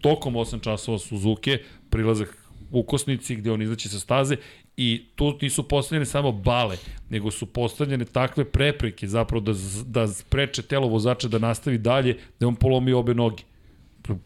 [0.00, 1.58] tokom 8 časova Suzuki,
[1.90, 2.36] prilazak
[2.70, 4.36] u kosnici gde on izlači sa staze
[4.76, 6.76] i tu nisu postavljene samo bale,
[7.10, 9.52] nego su postavljene takve prepreke zapravo da,
[9.86, 13.42] da spreče telo vozača da nastavi dalje, da on polomi obe noge.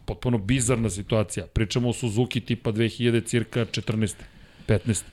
[0.05, 1.45] Potpuno bizarna situacija.
[1.47, 4.13] Pričamo o Suzuki tipa 2000 cirka 14.
[4.67, 5.03] 15.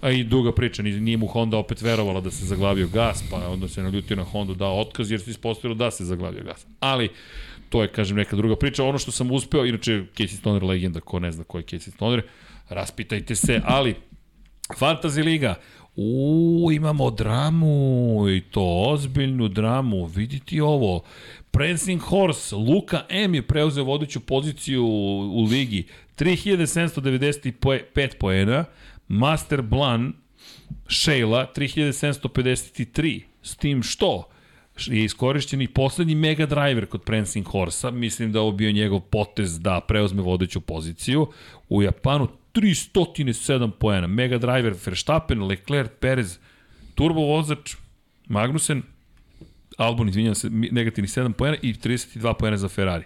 [0.00, 3.68] A i duga priča, nije mu Honda opet verovala da se zaglavio gas, pa onda
[3.68, 6.66] se naljutio na Hondu, dao otkaz jer se ispostavilo da se zaglavio gas.
[6.80, 7.08] Ali,
[7.68, 8.84] to je, kažem, neka druga priča.
[8.84, 12.22] Ono što sam uspeo, inače, Casey Stoner legenda, ko ne zna ko je Casey Stoner,
[12.68, 13.94] raspitajte se, ali
[14.78, 15.54] Fantasy Liga,
[15.96, 21.02] u, imamo dramu i to ozbiljnu dramu, vidite ovo.
[21.50, 28.64] Prancing Horse, Luka M je preuzeo vodeću poziciju u, u ligi, 3795 poena,
[29.08, 30.12] Master Blan,
[30.88, 34.28] Sheila, 3753, s tim što
[34.86, 39.60] je iskorišćen i poslednji Mega Driver kod Prancing Horsa, mislim da ovo bio njegov potez
[39.60, 41.26] da preuzme vodeću poziciju.
[41.68, 46.38] U Japanu 307 poena, Mega Driver, Verstappen, Leclerc, Perez,
[46.94, 47.76] turbo vozač,
[48.26, 48.82] Magnussen,
[49.80, 53.04] Albon, izvinjam se, negativnih 7 poena i 32 poena za Ferrari.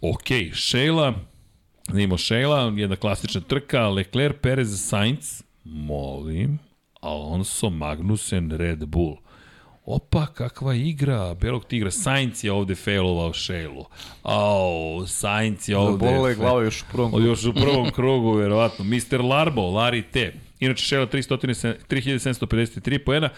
[0.00, 1.14] Ok, Sheila,
[1.88, 6.58] da imamo Sheila, jedna klasična trka, Leclerc, Perez, Sainz, molim,
[7.00, 9.16] Alonso, Magnussen, Red Bull.
[9.84, 11.90] Opa, kakva igra, belog tigra.
[11.90, 13.84] Sainz je ovde failovao Sheilu.
[14.22, 16.06] Au, Sainz je ovde...
[16.06, 18.84] Zabolila je glava još u prvom Od još u prvom krugu, verovatno.
[18.84, 19.20] Mr.
[19.20, 20.32] Larbo, Larry T.
[20.60, 23.28] Inače, 300 3753 poena,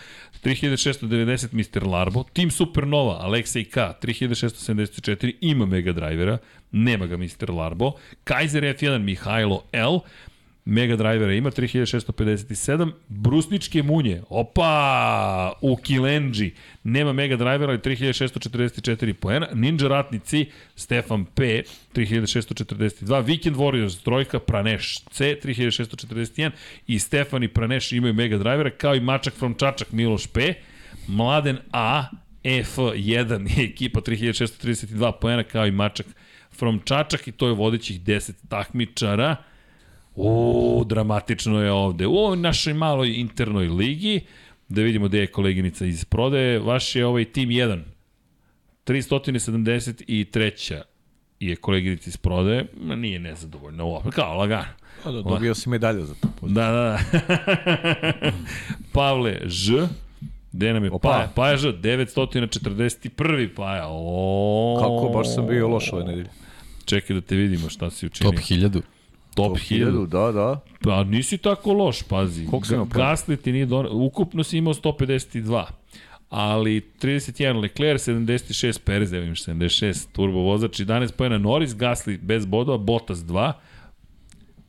[0.46, 1.82] 3690 Mr.
[1.82, 6.38] Larbo, Team Supernova, Alexej K, 3674, ima Mega Drivera,
[6.70, 7.50] nema ga Mr.
[7.50, 7.92] Larbo,
[8.24, 9.98] Kaiser F1, Mihajlo L,
[10.68, 16.50] Mega Drivera ima 3657, Brusničke munje, opa, u Kilenđi,
[16.84, 20.46] nema Mega Drivera, ali 3644 poena, Ninja Ratnici,
[20.76, 21.62] Stefan P,
[21.94, 26.50] 3642, Weekend Warriors, trojka, Praneš C, 3641
[26.86, 30.54] i Stefan i Praneš imaju Mega Drivera, kao i Mačak from Čačak, Miloš P,
[31.08, 32.04] Mladen A,
[32.44, 36.06] F1 je ekipa 3632 poena, kao i Mačak
[36.52, 37.28] from Čačak.
[37.28, 39.36] I to je vodećih 10 takmičara.
[40.16, 42.06] O, dramatično je ovde.
[42.06, 44.20] U ovoj našoj maloj internoj ligi,
[44.68, 47.82] da vidimo gde je koleginica iz prodaje, vaš je ovaj tim 1.
[48.86, 50.82] 373.
[51.40, 54.66] je koleginica iz prodaje, ma nije nezadovoljna uopšte, kao lagano.
[55.04, 56.28] Da, da, dobio si medalju za to.
[56.42, 58.32] Da, da, da.
[58.94, 59.86] Pavle Ž,
[60.52, 61.08] Gde nam je Opa.
[61.08, 61.28] Paja?
[61.34, 63.48] Paja Ž, 941.
[63.56, 63.84] Paja.
[63.88, 66.30] O, Kako, baš sam bio loš ove nedelje.
[66.84, 68.30] Čekaj da te vidimo šta si učinio.
[68.30, 68.80] Top 1000.
[69.36, 70.06] Top 1000.
[70.06, 70.60] Da, da.
[70.82, 72.46] Pa nisi tako loš, pazi.
[72.46, 73.10] Koliko si imao Ga- poena?
[73.10, 75.64] Gasly ti nije donao, ukupno si imao 152.
[76.30, 82.78] Ali 31 Leclerc, 76 Perez, imaš 76 turbo vozač, 11 pojena Norris, Gasly bez bodova,
[82.78, 83.52] Bottas 2.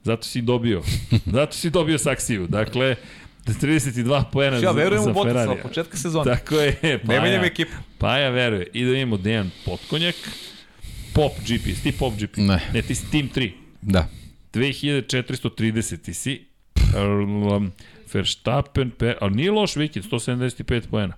[0.03, 0.81] Zato si dobio.
[1.37, 2.47] Zato si dobio saksiju.
[2.47, 2.95] Dakle,
[3.45, 5.19] 32 pojena Ja za, verujem za u
[5.51, 6.35] od početka sezone.
[6.35, 6.73] Tako je,
[7.05, 7.47] pa Ne menjam ja.
[7.47, 7.71] ekipu.
[7.97, 8.67] Pa ja veruje.
[8.73, 10.15] I da imamo Dejan Potkonjak,
[11.13, 12.37] Pop GP, ti Pop GP?
[12.37, 12.59] Ne.
[12.73, 13.51] Ne, ti si Team 3.
[13.81, 14.07] Da.
[14.53, 16.45] 2430 ti si.
[16.98, 17.72] Um,
[18.14, 21.14] Verstappen, Pe, ali nije loš vikend, 175 poena.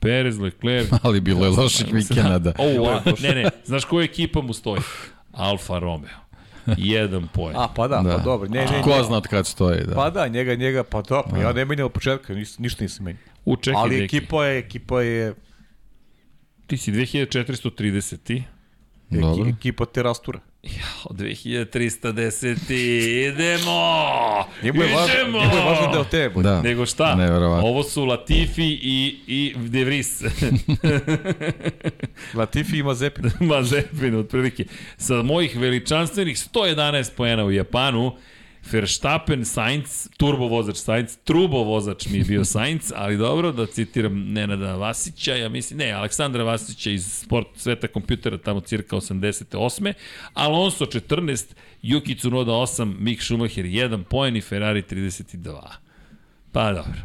[0.00, 0.88] Perez, Leclerc.
[1.02, 2.52] Ali bilo je loših vikenda.
[2.58, 4.80] O, a, ne, ne, znaš koja ekipa mu stoji?
[5.32, 6.18] Alfa Romeo.
[6.76, 7.56] Jedan poen.
[7.56, 8.16] A, pa da, Da.
[8.16, 8.48] pa dobro.
[8.48, 9.02] Ne, ne, Ko ne.
[9.04, 9.94] zna od kad stoji, da.
[9.94, 13.04] Pa da, njega, njega, pa da, pa ja ne menjam od početka, nis, ništa nisam
[13.04, 13.22] menjao.
[13.44, 15.34] U, čekaj, Ali ekipa je, ekipa je,
[16.66, 18.42] Ti si 2430.
[19.10, 19.42] Dobro.
[19.42, 20.40] eki, ekipa te rastura.
[20.62, 22.72] Jao, 2310.
[23.28, 24.44] Idemo!
[24.62, 25.38] Njemu je važno, Idemo!
[25.38, 26.48] njemu je važno da bude.
[26.48, 26.62] Da.
[26.62, 27.14] Nego šta?
[27.14, 27.68] Neverovatno.
[27.68, 30.22] Ovo su Latifi i, i De Vries.
[32.34, 33.30] Latifi ima Zepin.
[33.40, 34.64] Mazepin, otprilike.
[34.96, 38.16] Sa mojih veličanstvenih 111 poena u Japanu,
[38.72, 44.32] Verstappen, Sainz, turbo vozač Sainz, trubo vozač mi je bio Sainz, ali dobro, da citiram
[44.32, 49.92] Nenada Vasića, ja mislim, ne, Aleksandra Vasića iz sport sveta kompjutera, tamo cirka 88.
[50.34, 51.44] Alonso 14,
[51.82, 55.60] Yuki Tsunoda 8, Mick Schumacher 1 poen i Ferrari 32.
[56.52, 57.00] Pa dobro.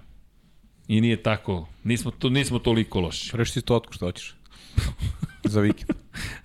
[0.87, 3.37] I nije tako, nismo, to, nismo toliko loši.
[3.37, 4.35] Reši ti to otko što hoćeš.
[5.53, 5.89] Za vikend.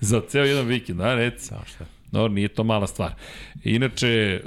[0.01, 1.51] Za ceo jedan vikend, da, reci.
[1.51, 1.98] Da, šta?
[2.13, 3.13] Dobro, nije to mala stvar.
[3.65, 4.41] Inače, e,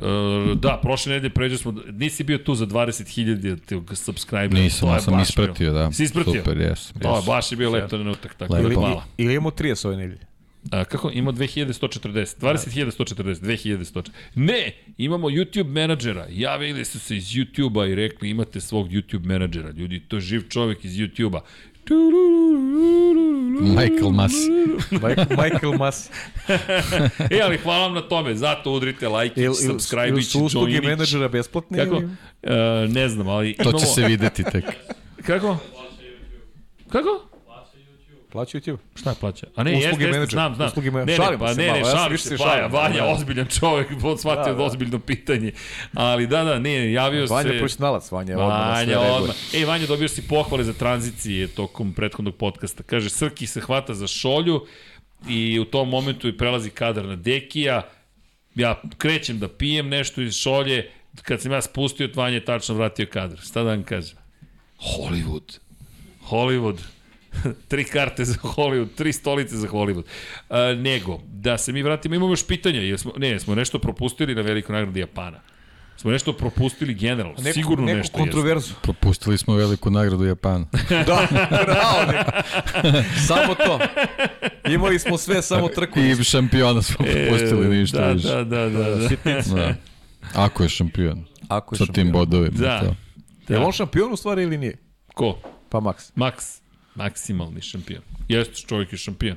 [0.55, 4.61] da, prošle nedelje pređe smo, nisi bio tu za 20.000 tog subscribera.
[4.61, 5.73] Nisam, ja sam ispratio, bilo.
[5.73, 5.91] da.
[5.91, 6.43] Si ispratio?
[6.43, 6.93] Super, jes.
[7.01, 8.67] To je baš je bio lep trenutak, tako Lepo.
[8.67, 9.03] da Ili, hvala.
[9.17, 10.31] ili imamo 30 ove nedelje.
[10.71, 11.11] A, kako?
[11.13, 12.39] Ima 2140.
[12.41, 14.09] 20.140, 2140.
[14.35, 16.27] Ne, imamo YouTube menadžera.
[16.29, 19.71] Javili su se iz YouTube-a i rekli imate svog YouTube menadžera.
[19.71, 21.41] Ljudi, to je živ čovek iz YouTube-a.
[23.61, 24.49] Michael Masi.
[24.91, 26.09] Michael, Michael Mas.
[27.29, 28.35] E, ali hvala vam na tome.
[28.35, 31.77] Zato udrite like, Il, il, subscribe, ili su usluge menadžera besplatne?
[31.77, 31.95] Kako?
[31.95, 32.09] Ili?
[32.43, 34.65] E, ne znam, ali To će se videti tek.
[35.25, 35.57] Kako?
[36.89, 37.30] Kako?
[38.31, 38.77] Plaća YouTube.
[38.95, 39.47] Šta plaća?
[39.55, 40.29] A ne, Usluge jeste, jeste, menadžera.
[40.29, 40.67] znam, znam.
[40.67, 42.71] Usluge ne, ne, Šalimo pa se ne, ne, malo, ja se Paja, šalim.
[42.71, 44.63] Vanja, Da, ozbiljan čovek, on shvatio Da, da, da.
[44.63, 45.51] ozbiljno pitanje.
[45.93, 47.33] Ali da, da, ne, javio se...
[47.33, 49.35] Vanja profesionalac, Vanja odmah sve Vanja, odmah.
[49.53, 52.83] Ej, Vanja, dobio si pohvale za tranzicije tokom prethodnog podcasta.
[52.83, 54.65] Kaže, Srki se hvata za šolju
[55.29, 57.81] i u tom momentu i prelazi kadar na Dekija.
[58.55, 60.89] Ja krećem da pijem nešto iz šolje,
[61.21, 63.37] kad sam ja spustio, Vanja je tačno vratio kadar.
[63.39, 64.17] Šta da vam kažem?
[64.79, 65.57] Hollywood.
[66.29, 66.77] Hollywood.
[67.67, 70.03] tri karte za Hollywood, tri stolice za Hollywood.
[70.49, 74.35] A, nego, da se mi vratimo, imamo još pitanja, jer smo, ne, smo nešto propustili
[74.35, 75.39] na velikoj nagradi Japana.
[75.97, 78.73] Smo nešto propustili generalno, Neku, sigurno neku nešto kontroverzu.
[78.81, 80.65] Propustili smo veliku nagradu Japana.
[80.89, 81.27] Da,
[81.65, 82.23] bravo.
[83.27, 83.79] Samo to.
[84.69, 85.99] Imali smo sve, samo trku.
[85.99, 88.27] I šampiona smo propustili, ništa da, više.
[88.27, 89.07] Da, da, da, da.
[89.09, 89.55] Sitnica.
[89.55, 89.75] Da.
[90.35, 91.25] Ako je šampion.
[91.47, 92.05] Ako je Sa šampion.
[92.05, 92.57] tim bodovima.
[92.57, 92.79] Da.
[92.79, 92.85] To.
[93.53, 93.65] Je Da.
[93.65, 94.77] on šampion u stvari ili nije?
[95.13, 95.39] Ko?
[95.69, 96.11] Pa Max.
[96.15, 96.60] Max.
[96.95, 98.01] Maksimalni šampion.
[98.27, 99.35] Jeste, čovjek je šampion.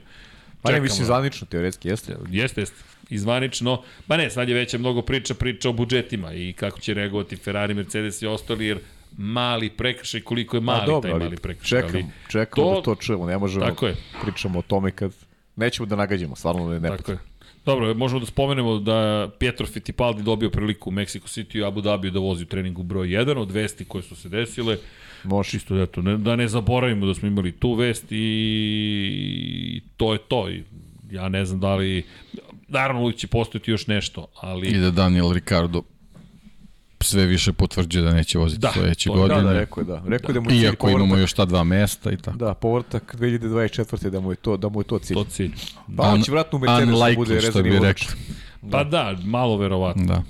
[0.62, 0.82] Pa ne, Čekamo.
[0.82, 2.16] mislim, zvanično, teoretski, jeste.
[2.30, 2.76] Jeste, jeste.
[3.10, 3.72] Izvanično,
[4.06, 7.74] pa ne, sad je već mnogo priča, priča o budžetima i kako će reagovati Ferrari,
[7.74, 8.78] Mercedes i ostali, jer
[9.12, 11.80] mali prekršaj, koliko je mali Pa dobro, taj ali mali prekršaj.
[11.80, 13.96] čekam, ali, čekam to- da to čujemo, ne možemo Tako je.
[14.22, 15.12] pričamo o tome kad
[15.56, 17.18] nećemo da nagađamo, stvarno ne, ne Tako je.
[17.66, 18.96] Dobro, možemo da spomenemo da
[19.38, 23.08] Pietro Fittipaldi dobio priliku u Mexico City i Abu Dhabi da vozi u treningu broj
[23.08, 24.78] 1 od vesti koje su se desile.
[25.24, 25.50] Može.
[25.50, 30.50] Čisto eto, ne, da ne zaboravimo da smo imali tu vest i to je to.
[30.50, 30.62] I
[31.10, 32.04] ja ne znam da li...
[32.68, 34.68] Naravno, uvijek će postojati još nešto, ali...
[34.68, 35.82] I da Daniel Ricardo
[37.00, 39.42] sve više potvrđuje da neće voziti Da, da, sledeće to- da, godine.
[39.42, 40.02] Da, da, rekao je da.
[40.06, 41.20] Rekao je da mu je Iako imamo povratak.
[41.20, 42.36] još ta dva mesta i tako.
[42.38, 44.10] Da, povratak 2024.
[44.10, 45.14] da mu je to, da mu je to cilj.
[45.14, 45.52] To cilj.
[45.96, 48.02] Pa on će vratno u Mercedes da bude rezervni vozač.
[48.02, 48.16] rekli.
[48.70, 50.04] Pa da, malo verovatno.
[50.04, 50.22] Da.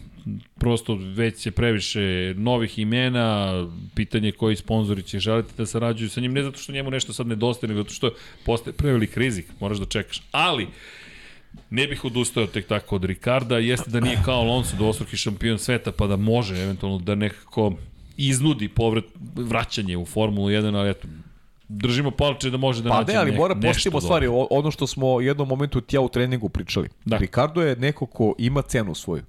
[0.59, 3.53] Prosto već je previše novih imena,
[3.94, 7.27] pitanje koji sponzori će želiti da sarađuju sa njim, ne zato što njemu nešto sad
[7.27, 8.11] nedostaje, nego zato što
[8.44, 10.23] postaje prevelik rizik, moraš da čekaš.
[10.33, 10.69] Ali,
[11.70, 15.93] ne bih odustao tek tako od Ricarda, jeste da nije kao Alonso dvostruki šampion sveta,
[15.93, 17.73] pa da može eventualno da nekako
[18.17, 19.05] iznudi povrat,
[19.36, 21.09] vraćanje u Formulu 1, ali eto,
[21.69, 24.70] držimo palče da može da Pa nađe ne, ali ne, mora nešto poštimo stvari, ono
[24.70, 26.89] što smo u jednom momentu tija u treningu pričali.
[27.05, 27.17] Da.
[27.17, 29.23] Ricardo je neko ko ima cenu svoju.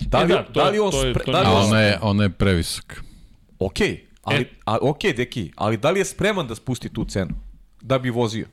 [0.00, 1.62] Da E li, da, da, to je- li on to je- to da li on,
[1.62, 3.02] ona je, ona je previsok.
[3.58, 4.48] okej, Ali, E.
[4.64, 7.30] a, ok, deki, ali da li je spreman da spusti tu cenu?
[7.82, 8.46] Da bi vozio?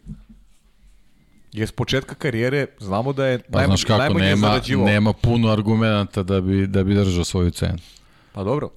[1.54, 4.86] Jer s početka karijere znamo da je Pa najmanje, znaš kako, najmanje nema, zarađivao.
[4.86, 7.78] nema puno argumenta da bi, da bi držao svoju cenu.
[8.34, 8.70] Pa dobro.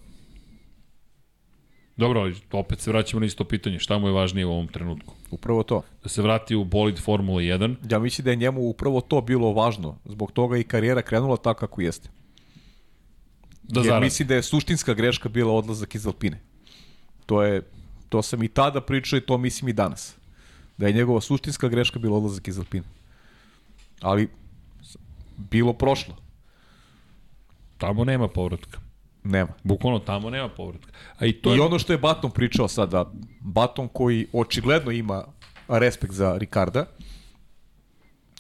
[1.97, 3.79] Dobro, ali opet se vraćamo na isto pitanje.
[3.79, 5.15] Šta mu je važnije u ovom trenutku?
[5.31, 5.83] Upravo to.
[6.03, 9.53] Da se vrati u bolid Formula 1, Ja mislim da je njemu upravo to bilo
[9.53, 9.97] važno.
[10.05, 12.09] Zbog toga i karijera krenula tako kako jeste.
[13.69, 14.05] Da Jer zaradi.
[14.05, 16.41] mislim da je suštinska greška bila odlazak iz Alpine.
[17.27, 17.63] To je
[18.09, 20.15] to sam i tada pričao i to mislim i danas.
[20.79, 22.85] Da je njegova suštinska greška bila odlazak iz Alpine.
[24.01, 24.29] Ali
[25.37, 26.17] bilo prošlo.
[27.79, 28.79] Tamo nema povratka.
[29.25, 29.53] Nema.
[29.63, 30.93] Bukvalno tamo nema povratka.
[31.19, 31.63] A i to I je...
[31.63, 35.25] ono što je Baton pričao sada, Baton koji očigledno ima
[35.69, 36.87] respekt za Ricarda,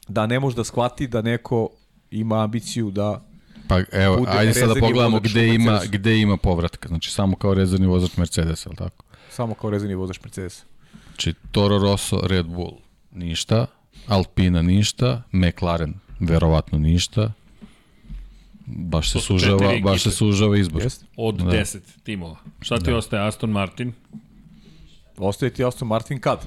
[0.09, 1.69] da ne može da shvati da neko
[2.11, 3.25] ima ambiciju da
[3.69, 6.89] Pa evo, Bude ajde sad da pogledamo gde ima, gde ima povratka.
[6.89, 9.05] Znači samo kao rezervni vozač Mercedesa, ali tako?
[9.31, 10.65] samo kao rezervni vozač Mercedes.
[11.07, 12.73] Znači Toro Rosso, Red Bull,
[13.13, 13.67] ništa.
[14.07, 15.23] Alpina ništa.
[15.33, 17.33] McLaren, verovatno ništa.
[18.67, 20.83] Baš se sužava, baš se sužava izbor.
[20.83, 21.07] Jeste?
[21.17, 21.45] Od Da.
[21.45, 22.37] 10 timova.
[22.61, 23.27] Šta ti ostaje?
[23.27, 23.93] Aston Martin?
[25.17, 26.47] Ostaje ti Aston Martin kad?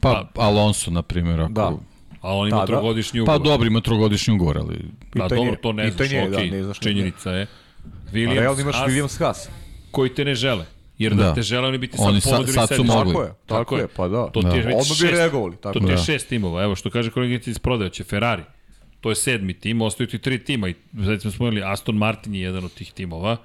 [0.00, 1.52] Pa Alonso, na primjer, ako...
[1.52, 1.72] Da.
[2.20, 2.66] A on ima Da, da.
[2.66, 3.42] trogodišnji Pa ugovor.
[3.42, 4.76] dobro, ima trogodišnji ugovor, ali...
[5.00, 7.42] Pa Pitanje- dobro, to ne znaš, pitanje je, da, okej, ne znaš, činjenica je.
[7.42, 9.48] A Williams, realno imaš Haas, Williams Haas.
[9.90, 10.64] koji te ne žele.
[10.98, 11.34] Jer da, Da.
[11.34, 12.94] te žele, oni bi ti sad Oni ponudili sad su sedište.
[12.94, 13.12] mogli.
[13.12, 14.26] Tako je, tako, je, pa da.
[14.26, 14.56] To ti je Da.
[14.58, 16.02] već Odmah bi šest, reagovali, tako to ti je Da.
[16.02, 16.62] šest timova.
[16.62, 18.42] Evo što kaže koleginica iz prodaja, će Ferrari.
[19.00, 20.68] To je sedmi tim, ostaju ti tri tima.
[20.68, 20.74] I
[21.04, 23.36] sad smo spomenuli, Aston Martin je jedan od tih timova.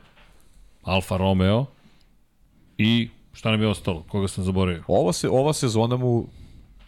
[0.83, 1.65] Alfa Romeo.
[2.77, 4.03] I šta nam je ostalo?
[4.03, 4.83] Koga sam zaboravio?
[4.87, 6.27] Ova, se, ova sezona mu,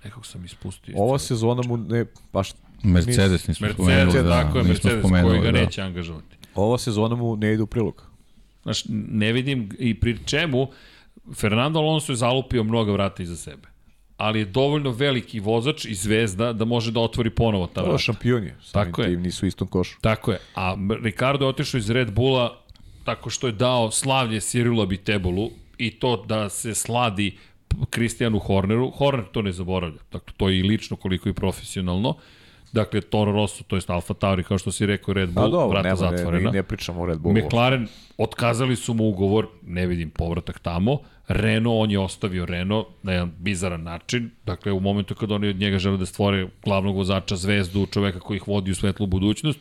[0.05, 0.93] Nekog sam ispustio.
[0.97, 2.49] ova sezona mu ne, baš,
[2.83, 4.03] Mercedes nismo spomenuli.
[4.03, 5.59] Mercedes, da, tako je, nismo Mercedes koji ga da.
[5.59, 6.35] neće angažovati.
[6.55, 8.03] ova sezona mu ne ide u prilog.
[8.63, 10.67] Znaš, ne vidim i pri čemu
[11.35, 13.67] Fernando Alonso je zalupio mnoga vrata iza sebe.
[14.17, 17.85] Ali je dovoljno veliki vozač i zvezda da može da otvori ponovo ta To je
[17.85, 17.97] vrata.
[17.97, 19.07] šampion je, samim Tako je.
[19.07, 19.97] tim nisu u istom košu.
[20.01, 20.39] Tako je.
[20.55, 22.61] A Ricardo je otišao iz Red Bulla
[23.03, 27.37] tako što je dao slavlje Cyrila Bitebolu i to da se sladi
[27.89, 28.91] Kristijanu Horneru.
[28.91, 29.99] Horner to ne zaboravlja.
[30.11, 32.15] Dakle, to je i lično koliko i profesionalno.
[32.71, 35.87] Dakle, Toro Rosso, to je Alfa Tauri, kao što si rekao, Red Bull, dobro, vrata
[35.87, 36.51] nema, ne, zatvorena.
[36.51, 37.35] ne, ne pričamo o Red Bullu.
[37.35, 37.87] McLaren,
[38.17, 40.99] otkazali su mu ugovor, ne vidim povratak tamo.
[41.27, 44.29] Renault, on je ostavio Renault na jedan bizaran način.
[44.45, 48.37] Dakle, u momentu kada oni od njega žele da stvore glavnog vozača, zvezdu, čoveka koji
[48.37, 49.59] ih vodi u svetlu budućnost.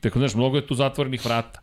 [0.00, 1.60] Tako, znaš, mnogo je tu zatvorenih vrata.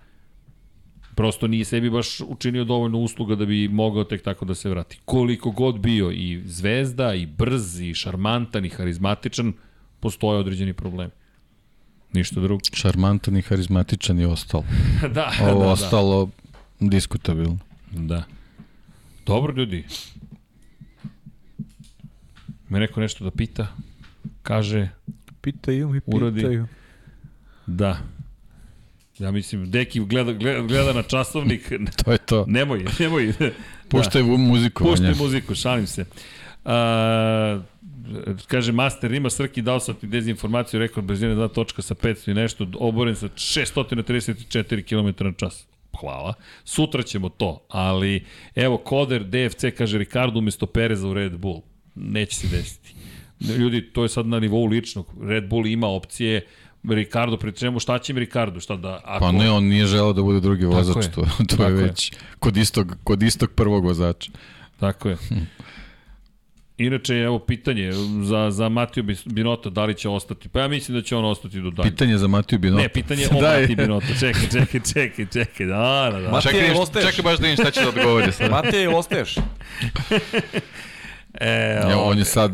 [1.15, 4.99] Prosto nije sebi baš učinio dovoljno usluga da bi mogao tek tako da se vrati.
[5.05, 9.53] Koliko god bio i zvezda, i brz, i šarmantan, i harizmatičan,
[9.99, 11.11] postoje određeni problemi.
[12.13, 12.61] Ništa drugo.
[12.73, 14.63] Šarmantan i harizmatičan je ostalo.
[15.15, 15.71] da, Ovo da, da.
[15.71, 16.29] ostalo
[16.79, 17.57] diskutabilno.
[17.91, 18.23] Da.
[19.25, 19.83] Dobro, ljudi.
[22.69, 23.67] Me neko nešto da pita?
[24.43, 24.89] Kaže,
[25.41, 26.35] Pitaju mi, Uradi.
[26.35, 26.67] pitaju.
[27.67, 27.97] da.
[29.19, 31.71] Ja mislim, Deki gleda, gleda, gleda na časovnik.
[32.05, 32.45] To je to.
[32.47, 33.33] Nemoj, nemoj.
[33.89, 34.27] Puštaj da.
[34.27, 34.83] muziku.
[34.83, 35.23] Puštaj Vanja.
[35.23, 36.05] muziku, šalim se.
[36.65, 37.61] A,
[38.47, 42.33] kaže, Master ima Srki dao sam ti dezinformaciju, rekao brzine 2 točka sa 500 i
[42.33, 45.67] nešto, oboren sa 634 km na čas.
[45.99, 46.33] Hvala.
[46.63, 51.61] Sutra ćemo to, ali evo, Koder DFC kaže Ricardo umesto Pereza u Red Bull.
[51.95, 52.95] Neće se desiti.
[53.57, 55.07] Ljudi, to je sad na nivou ličnog.
[55.21, 56.47] Red Bull ima opcije
[56.89, 58.59] Ricardo, pri čemu šta će mi Ricardo?
[58.59, 59.25] Šta da, ako...
[59.25, 61.11] Pa ne, on nije želeo da bude drugi vozač, je.
[61.11, 61.83] to, to Tako je je.
[61.83, 64.31] već kod istog, kod istog prvog vozača.
[64.79, 65.17] Tako je.
[66.77, 67.91] Inače, evo pitanje
[68.23, 70.49] za, za Matiju Binota, da li će ostati?
[70.49, 71.89] Pa ja mislim da će on ostati do dalje.
[71.89, 72.83] Pitanje za Matiju Binota.
[72.83, 73.61] Ne, pitanje o Daj.
[73.61, 74.07] Matiju Binota.
[74.19, 75.65] Čekaj, čekaj, čekaj, čekaj.
[75.65, 76.31] Da, da, da.
[76.31, 77.09] Matija, Čekaj, ostaješ?
[77.09, 78.31] čekaj baš da vidim šta će da odgovori
[78.73, 79.35] jel ostaješ?
[81.35, 82.51] E, Ja, on je sad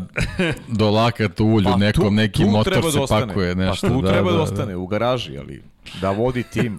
[0.68, 3.26] do lakata u ulju, Pa, nekom, tu- neki tu motor treba se da ostane.
[3.26, 3.86] pakuje, nešto.
[3.88, 5.62] Pa tu da, treba da, da, ostane, u garaži, ali
[6.00, 6.78] da vodi tim.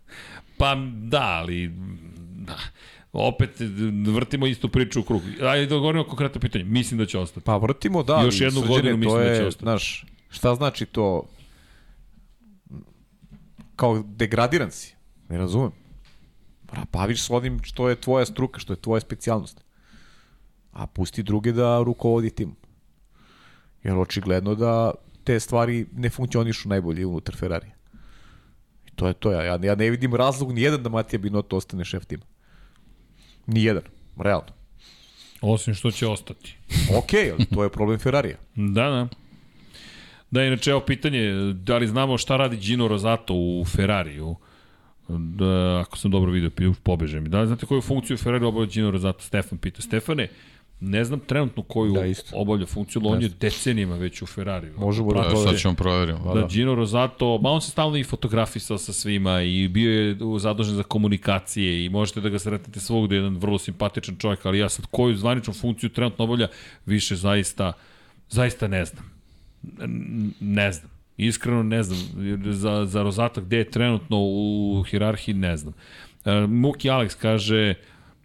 [0.58, 1.72] Pa da, ali
[2.36, 2.56] da.
[3.12, 3.50] opet
[4.06, 5.22] vrtimo istu priču u krug.
[5.42, 6.64] Ajde da govorimo o konkretno pitanje.
[6.64, 7.44] Mislim da će ostati.
[7.44, 8.20] Pa vrtimo, da.
[8.20, 9.64] Još jednu Srđane, godinu mislim to da je, će ostati.
[9.64, 11.22] Znaš, šta znači to?
[13.76, 14.94] Kao degradiran si.
[15.28, 15.70] Ne razumem.
[16.66, 19.64] Pa baviš se onim što je tvoja struka, što je tvoja specijalnost.
[20.78, 22.54] A pusti druge da rukovodi tim.
[23.82, 24.92] Jer očigledno da
[25.24, 27.66] te stvari ne funkcionišu najbolje unutar Ferrari.
[28.86, 29.32] I to je to.
[29.32, 32.24] Ja, ja, ne vidim razlog ni jedan da Matija Binotto ostane šef tima.
[33.46, 33.82] Ni jedan.
[34.18, 34.52] Realno.
[35.40, 36.56] Osim što će ostati.
[36.96, 38.36] Ok, ali to je problem Ferrarija.
[38.74, 39.08] Da, da.
[40.30, 44.36] Da, inače, evo pitanje, da li znamo šta radi Gino Rosato u Ferrariju?
[45.08, 47.28] Da, ako sam dobro vidio, pi- pobeže mi.
[47.28, 49.20] Da li znate koju funkciju Ferrari obavlja Gino Rosato?
[49.20, 49.82] Stefan pita.
[49.82, 50.28] Stefane,
[50.80, 52.36] ne znam trenutno koju Da, da, isto.
[52.36, 54.70] obavlja funkciju, ali on je decenijima već u Ferrari.
[54.70, 55.58] Možemo da Pa, sad proverimo.
[55.58, 56.18] ćemo proveriti.
[56.34, 60.38] Da, Gino Rosato, ma on se stalno i fotografisao sa svima i bio je u-
[60.38, 64.68] zadužen za komunikacije i možete da ga sretnete svogde, jedan vrlo simpatičan čovjek, ali ja
[64.68, 66.48] sad koju zvaničnu funkciju trenutno obavlja,
[66.86, 67.72] više zaista,
[68.28, 69.04] zaista ne znam.
[70.40, 70.90] Ne znam.
[71.16, 71.98] Iskreno ne znam.
[72.44, 75.74] Za, za Rozata gde je trenutno u hirarhiji ne znam.
[76.24, 77.74] E, Muki Alex kaže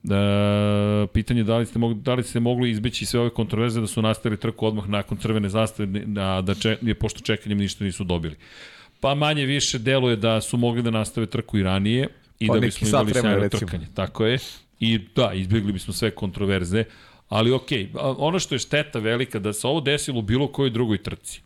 [0.03, 3.88] da pitanje da li ste mogli da li ste mogli izbeći sve ove kontroverze da
[3.88, 8.03] su nastavili trku odmah nakon crvene zastave na da če, je pošto čekanjem ništa nisu
[8.03, 8.35] dobili.
[8.99, 12.07] Pa manje više deluje da su mogli da nastave trku i ranije
[12.40, 13.59] i Pa da bismo imali sjajno recimo.
[13.59, 13.88] trkanje.
[13.93, 14.40] Tako je.
[14.80, 16.83] I da, izbjegli bismo sve kontroverze,
[17.30, 20.69] ali okej, a ono što je šteta velika da se ovo desilo u bilo kojoj
[20.69, 21.41] drugoj trci.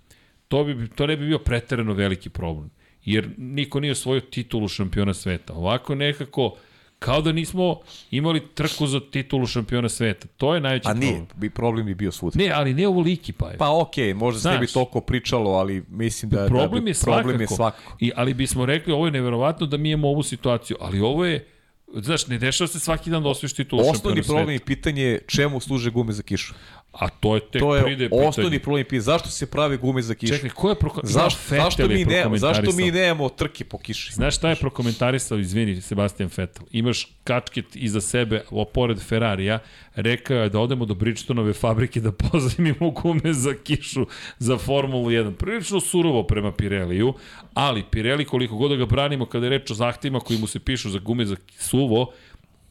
[0.48, 2.70] To bi to ne bi bio preterano veliki problem.
[3.06, 5.54] Jer niko nije osvojio titulu šampiona sveta.
[5.54, 6.56] Ovako nekako
[7.00, 7.80] kao da nismo
[8.12, 10.28] imali trku za titulu šampiona sveta.
[10.38, 11.10] To je najveći A problem.
[11.10, 12.38] nije, bi problem bi bio svuda.
[12.38, 13.58] Ne, ali ne ovoliki pa je.
[13.58, 17.22] Pa okej, možda se ne bi toliko pričalo, ali mislim da, problem da je svakako.
[17.22, 17.98] problem je svakako.
[18.00, 21.48] I, ali bismo rekli, ovo je neverovatno da mi imamo ovu situaciju, ali ovo je,
[21.94, 24.64] znaš, ne dešava se svaki dan da osvojiš titulu Osnovni šampiona problem sveta.
[24.64, 26.54] i pitanje je čemu služe gume za kišu.
[26.92, 29.02] A to je tek To je pride osnovni problem pitanje.
[29.02, 30.34] Zašto se prave gume za kišu?
[30.34, 31.02] Čekaj, ko je proko...
[31.04, 34.14] zašto, Vettel zašto, mi ne, zašto mi nemamo trke po kiši?
[34.14, 36.66] Znaš šta je prokomentarisao, izvini, Sebastian Vettel?
[36.72, 39.60] Imaš kačket iza sebe, o, pored Ferrarija,
[39.96, 44.06] rekao je da odemo do Bridgestonove fabrike da pozajmimo gume za kišu
[44.40, 45.36] za Formulu 1.
[45.36, 47.14] Prilično surovo prema Pireliju,
[47.54, 50.60] ali Pirelli koliko god da ga branimo kada je reč o zahtevima koji mu se
[50.60, 52.12] pišu za gume za suvo,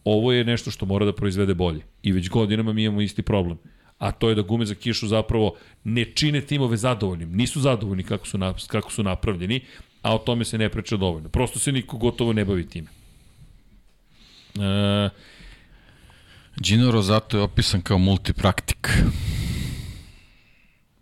[0.05, 1.81] ovo je nešto što mora da proizvede bolje.
[2.03, 3.59] I već godinama mi imamo isti problem.
[3.99, 7.33] A to je da gume za kišu zapravo ne čine timove zadovoljnim.
[7.37, 9.61] Nisu zadovoljni kako su, na, kako su napravljeni,
[10.03, 11.29] a o tome se ne priča dovoljno.
[11.29, 12.87] Prosto se niko gotovo ne bavi time.
[14.59, 15.09] E,
[16.61, 18.89] Gino Rosato je opisan kao multipraktik.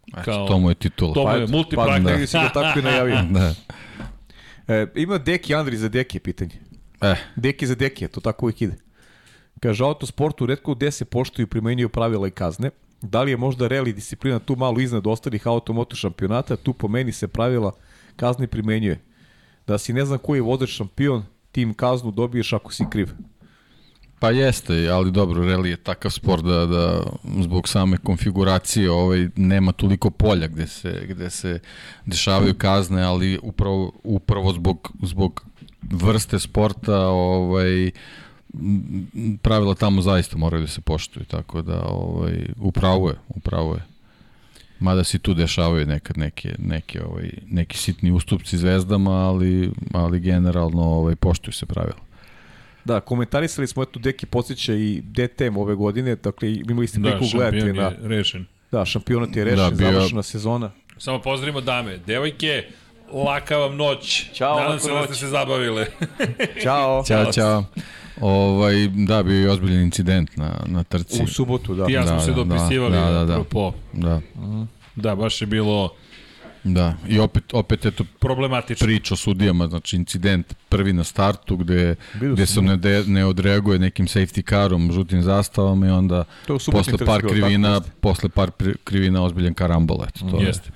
[0.09, 1.15] Eto, Kao- to mu je titula.
[1.15, 2.07] to mu je eto, multipraktik.
[2.21, 3.23] Pa, si ga tako i najavio.
[3.33, 3.55] Da.
[4.69, 6.55] E, ima Deki Andri za Deki pitanje.
[7.01, 8.77] E, Deki za Deki, to tako uvijek ide.
[9.65, 12.71] Kaže, autosportu redko gde se poštuju i primenjuju pravila i kazne.
[13.03, 17.13] Da li je možda reli disciplina tu malo iznad ostalih automoto šampionata, tu po meni
[17.13, 17.73] se pravila
[18.17, 19.01] kazni primenjuje.
[19.67, 23.09] Da si ne znam koji je vozač šampion, tim kaznu dobiješ ako si kriv.
[24.19, 27.03] Pa jeste, ali dobro, reli je takav sport da, da
[27.41, 31.59] zbog same konfiguracije ovaj, nema toliko polja gde se, gde se
[32.07, 35.45] dešavaju kazne, ali upravo, upravo zbog, zbog
[35.83, 37.91] vrste sporta ovaj,
[39.43, 43.81] pravila tamo zaista moraju da se poštuju, tako da ovaj, upravo je, upravo je.
[44.81, 50.83] Mada se tu dešavaju nekad neke, neke, ovaj, neki sitni ustupci zvezdama, ali, ali generalno
[50.83, 51.99] ovaj, poštuju se pravila.
[52.85, 57.27] Da, komentarisali smo, eto, Deki podsjeća i DTM ove godine, dakle, imali ste da, priliku
[57.37, 57.83] gledati šampion na...
[57.83, 58.47] je rešen.
[58.73, 60.71] Da, šampionat je rešen, Da, da, bio- završena sezona.
[60.99, 61.99] Samo pozdravimo dame.
[62.07, 62.65] Devojke,
[63.15, 64.31] laka vam noć.
[64.33, 65.87] Ćao, Nadam se da ste se zabavile.
[66.63, 67.05] Ćao.
[67.07, 67.65] Ćao, ćao.
[68.21, 71.23] Ovaj, da, bio je ozbiljan incident na, na trci.
[71.23, 71.87] U subotu, da.
[71.87, 73.33] Ti ja smo Da, se da, dopisivali, da, da, da.
[73.33, 73.73] apropo.
[73.93, 74.21] Da,
[74.97, 75.91] Da, baš je bilo
[76.65, 76.95] da.
[77.09, 78.85] I opet, opet eto problematično.
[78.85, 83.05] priča o sudijama, znači incident prvi na startu gde, Vidio gde sam, se ne, de,
[83.07, 87.81] ne odreaguje nekim safety carom, žutim zastavama i onda To je posle par bilo, krivina,
[88.01, 88.51] posle par
[88.85, 90.47] krivina ozbiljan karambol, eto to je.
[90.47, 90.71] Jeste.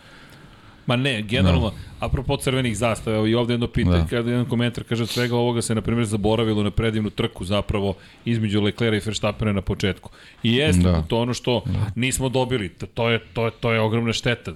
[0.89, 4.03] Ma ne, generalno, apropo crvenih zastava, evo i ovde jedno pitanje, Da.
[4.03, 4.09] da.
[4.09, 7.95] kada jedan komentar kaže od svega ovoga se, na primjer, zaboravilo na predivnu trku zapravo
[8.25, 10.11] između Leclerca i Verstappena na početku.
[10.43, 10.93] I jeste, Da.
[10.93, 11.03] da.
[11.03, 11.87] to ono što da.
[11.95, 14.53] nismo dobili, to, je, to, je, to je ogromna šteta.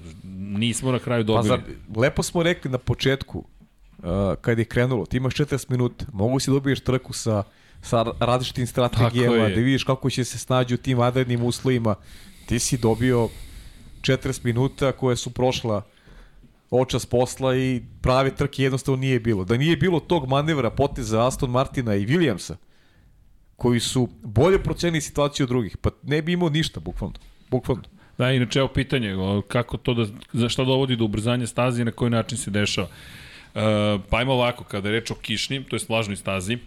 [0.56, 1.48] Nismo na kraju Pa dobili.
[1.48, 1.60] zar,
[1.96, 3.38] lepo smo rekli na početku,
[3.98, 4.04] uh,
[4.40, 7.42] kad je krenulo, ti imaš 40 minuta, mogu si dobiješ trku sa,
[7.82, 11.94] sa različitim strategijama, da vidiš kako će se snađu u tim vanrednim uslovima.
[12.46, 13.28] Ti si dobio
[14.00, 15.82] 40 minuta koje su prošla
[16.72, 19.44] očas posla i prave trke jednostavno nije bilo.
[19.44, 22.54] Da nije bilo tog manevra poteza Aston Martina i Williamsa,
[23.56, 27.14] koji su bolje procenili situaciju od drugih, pa ne bi imao ništa, bukvalno.
[27.50, 27.82] Bukvalno.
[28.18, 29.14] Da, inače, evo pitanje,
[29.48, 32.88] kako to da, za šta dovodi do ubrzanja staze i na koji način se dešava.
[32.88, 36.58] E, pa ajmo ovako, kada je reč o kišnim, to je vlažnoj stazi,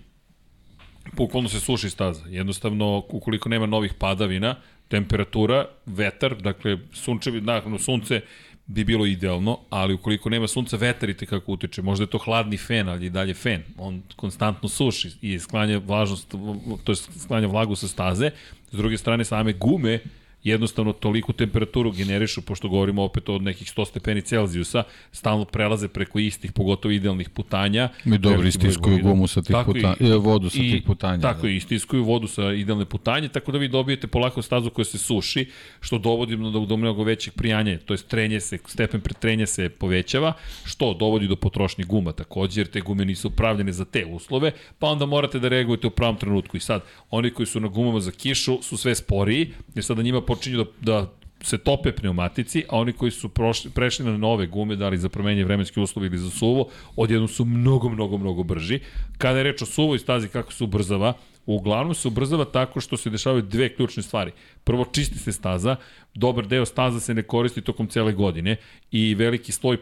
[1.14, 2.22] bukvalno se suši staza.
[2.30, 4.56] Jednostavno, ukoliko nema novih padavina,
[4.88, 8.22] temperatura, vetar, dakle, sunčevi, nakon sunce
[8.68, 11.82] bi bilo idealno, ali ukoliko nema sunca, vetar i kako utiče.
[11.82, 13.64] Možda je to hladni fen, ali i dalje fen.
[13.78, 16.36] On konstantno suši i sklanja vlažnost,
[16.84, 18.32] to je sklanja vlagu sa staze.
[18.72, 20.00] S druge strane, same gume
[20.46, 26.20] jednostavno toliku temperaturu generišu, pošto govorimo opet od nekih 100 stepeni Celzijusa, stalno prelaze preko
[26.20, 27.90] istih, pogotovo idealnih putanja.
[28.06, 31.22] Mi dobro istiskuju gumu sa tih putanja, i- e, vodu sa i- tih putanja.
[31.22, 31.50] Tako da.
[31.50, 35.50] i istiskuju vodu sa idealne putanje, tako da vi dobijete polako stazu koja se suši,
[35.80, 40.34] što dovodi do, do mnogo većeg prijanja, to je trenje se, stepen pretrenja se povećava,
[40.66, 44.88] što dovodi do potrošnje guma takođe, jer te gume nisu pravljene za te uslove, pa
[44.88, 46.58] onda morate da reagujete u pravom trenutku.
[46.58, 50.22] I sad, oni koji su na gumama za kišu su sve sporiji, jer sada njima
[50.36, 51.08] počinju da, da
[51.46, 55.10] se tope pneumatici, a oni koji su prošli, prešli na nove gume, da li za
[55.10, 58.80] promenje vremenske uslove ili za suvo, odjednom su mnogo, mnogo, mnogo brži.
[59.18, 61.14] Kada je reč o suvoj stazi, kako se ubrzava,
[61.46, 64.32] uglavnom se ubrzava tako što se dešavaju dve ključne stvari.
[64.64, 65.76] Prvo, čisti se staza,
[66.14, 68.58] dobar deo staza se ne koristi tokom cele godine
[68.92, 69.78] i veliki sloj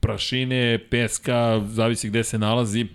[0.00, 2.86] prašine, peska, zavisi gde se nalazi,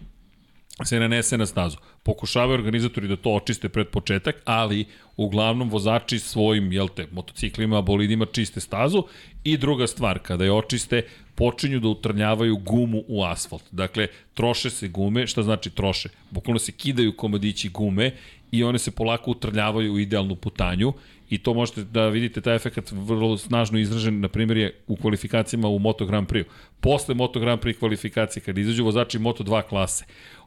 [0.84, 1.78] se nanese na stazu.
[2.04, 4.86] Pokušavaju organizatori da to očiste pred početak, ali
[5.18, 9.04] uglavnom vozači svojim, jel te, motociklima, bolidima čiste stazu
[9.44, 11.02] i druga stvar, kada je očiste,
[11.36, 13.64] počinju da utrnjavaju gumu u asfalt.
[13.72, 16.10] Dakle, troše se gume, šta znači troše?
[16.32, 18.12] Bukvalno se kidaju komadići gume
[18.52, 20.94] i one se polako utrljavaju u idealnu putanju
[21.30, 25.68] i to možete da vidite taj efekt vrlo snažno izražen, na primjer je u kvalifikacijama
[25.68, 26.46] u Moto Grand Prix.
[26.80, 30.06] Posle Moto Grand Prix kvalifikacije, kada izađu vozači Moto 2 klase,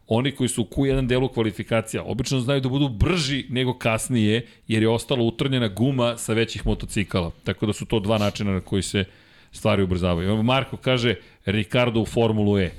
[0.09, 4.83] oni koji su u Q1 delu kvalifikacija obično znaju da budu brži nego kasnije, jer
[4.83, 7.31] je ostala utrnjena guma sa većih motocikala.
[7.45, 9.05] Tako da su to dva načina na koji se
[9.53, 10.43] stvari ubrzavaju.
[10.43, 11.15] Marko kaže
[11.47, 12.71] Ricardo u Formulu E.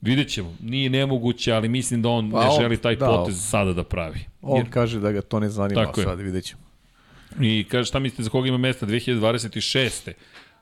[0.00, 3.40] Vidjet ćemo, nije nemoguće, ali mislim da on Pa ne on- želi taj da, potez
[3.40, 4.20] sada da pravi.
[4.42, 6.04] On kaže da ga to ne zanima, Tako je.
[6.04, 6.62] sad vidjet ćemo.
[7.40, 10.12] I kaže šta mislite za koga ima mesta 2026.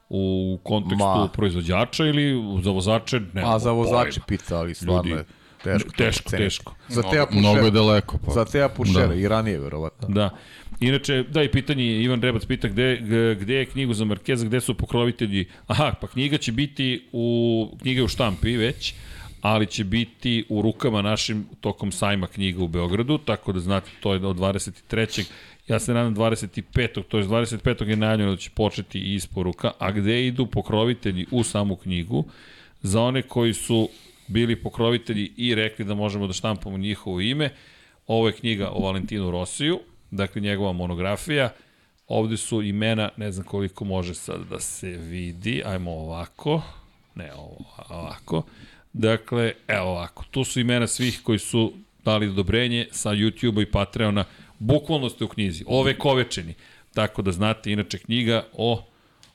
[0.09, 1.29] u kontekstu Ma.
[1.29, 3.21] proizvođača ili za vozače?
[3.33, 5.25] Ne, A za vozače pita, ali stvarno Ljudi, je
[5.65, 5.91] teško.
[5.97, 6.75] Teško, teško.
[6.89, 8.19] Za Mnogo, Teja mnogo je daleko.
[8.19, 8.33] Pa.
[8.33, 9.15] Za Teja Pušera Da.
[9.15, 10.09] i ranije, verovatno.
[10.09, 10.31] Da.
[10.81, 12.97] Inače, da i pitanje, Ivan Rebac pita gde,
[13.41, 15.45] gde je knjigu za Markeza, gde su pokrovitelji.
[15.67, 18.95] Aha, pa knjiga će biti u, knjiga u štampi već,
[19.41, 24.15] ali će biti u rukama našim tokom sajma knjiga u Beogradu, tako da znate, to
[24.15, 25.25] je od 23.
[25.69, 27.03] Ja se nadam 25.
[27.03, 27.89] To je 25.
[27.89, 32.25] je najavljeno da će početi isporuka, a gde idu pokrovitelji u samu knjigu,
[32.83, 33.89] za one koji su
[34.31, 37.51] bili pokrovitelji i rekli da možemo da štampamo njihovo ime,
[38.11, 41.53] Ovo je knjiga o Valentinu Rosiju, dakle njegova monografija.
[42.09, 46.63] Ovde su imena, ne znam koliko može sad da se vidi, ajmo ovako,
[47.15, 47.57] ne ovo,
[47.89, 48.43] ovako.
[48.93, 51.73] Dakle, evo ovako, tu su imena svih koji su
[52.05, 54.25] dali odobrenje sa YouTube-a i Patreona,
[54.59, 56.55] bukvalno ste u knjizi, ove kovečeni.
[56.95, 58.83] Tako da znate, inače knjiga o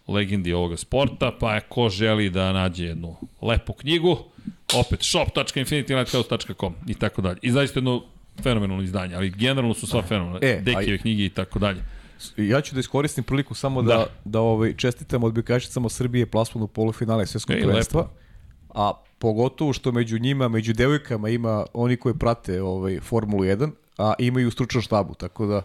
[0.07, 4.17] legendi ovoga sporta, pa ko želi da nađe jednu lepu knjigu,
[4.75, 7.37] opet shop.infinitylighthouse.com i tako dalje.
[7.41, 8.03] I zaista jedno
[8.41, 10.47] fenomenalno izdanje, ali generalno su sva fenomenalne.
[10.47, 11.83] E, E, Dekijeve a- knjige i tako dalje.
[12.37, 14.05] Ja ću da iskoristim priliku samo da, Da.
[14.25, 18.01] da, ovaj, čestitam odbikačicama Srbije plasman u polufinale svjetskog prvenstva.
[18.01, 18.11] lepo.
[18.69, 24.13] A pogotovo što među njima, među devojkama ima oni koji prate ovaj, Formulu 1, a
[24.19, 25.61] imaju stručnu štabu, tako da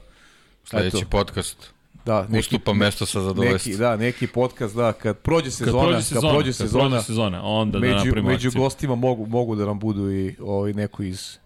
[0.64, 1.72] Sledeći eto, podcast.
[2.06, 3.76] Da, neki, Ustupa mesto sa neki, zadovoljstvom.
[3.76, 7.04] da, neki podcast, da, kad prođe Kad sezona, prođe sezona, kad prođe kad sezona, prođe
[7.04, 8.62] sezona, onda da među, napravimo među akciju.
[8.62, 11.38] gostima mogu, mogu da nam budu i ovaj, neko iz,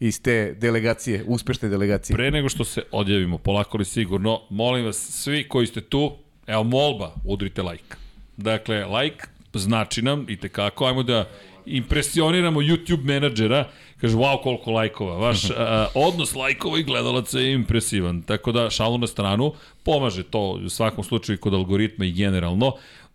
[0.00, 2.16] iz te delegacije, uspešne delegacije.
[2.16, 6.12] Pre nego što se odjavimo, polako li sigurno, molim vas, svi koji ste tu,
[6.46, 7.96] evo molba, udrite like.
[8.36, 11.28] Dakle, like znači nam i tekako, ajmo da
[11.66, 13.68] impresioniramo YouTube menadžera,
[14.00, 15.16] kaže, wow, koliko lajkova.
[15.16, 18.22] Vaš a, odnos lajkova i gledalaca je impresivan.
[18.22, 19.52] Tako da, šalu na stranu,
[19.82, 22.72] pomaže to u svakom slučaju kod algoritma i generalno.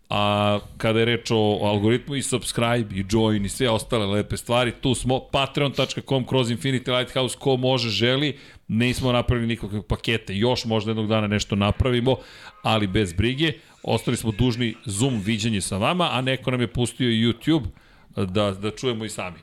[0.09, 4.71] A kada je reč o, algoritmu i subscribe i join i sve ostale lepe stvari,
[4.81, 8.37] tu smo patreon.com kroz Infinity Lighthouse, ko može, želi,
[8.67, 12.15] nismo napravili nikakve pakete, još možda jednog dana nešto napravimo,
[12.61, 13.53] ali bez brige,
[13.83, 17.65] ostali smo dužni Zoom viđenje sa vama, a neko nam je pustio YouTube,
[18.15, 19.37] da, da čujemo i sami.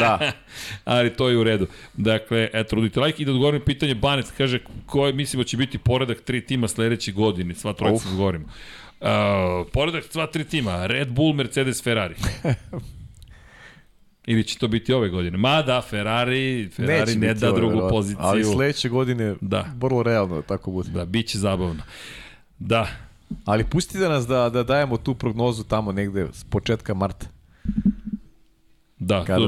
[0.00, 0.32] Da.
[0.84, 1.66] Ali to je u redu.
[1.94, 6.20] Dakle, eto, rudite like i da odgovorim pitanje Banet, kaže koje mislimo će biti poredak
[6.20, 8.10] tri tima sledeće godine, sva trojica Uf.
[8.10, 8.44] da govorimo.
[9.00, 9.08] Uh,
[9.72, 12.14] poredak sva tri tima, Red Bull, Mercedes, Ferrari.
[14.26, 15.38] Ili će to biti ove godine?
[15.38, 17.88] Mada, Ferrari, Ferrari Neće ne da drugu verovatno.
[17.90, 18.24] poziciju.
[18.24, 19.66] Ali sledeće godine Da.
[19.76, 20.90] vrlo realno da tako bude.
[20.90, 21.82] Da, bit će zabavno.
[22.58, 22.88] Da,
[23.44, 27.26] Ali pustite nas da, da dajemo tu prognozu tamo negde s početka marta.
[28.98, 29.24] Da.
[29.24, 29.44] Kada to-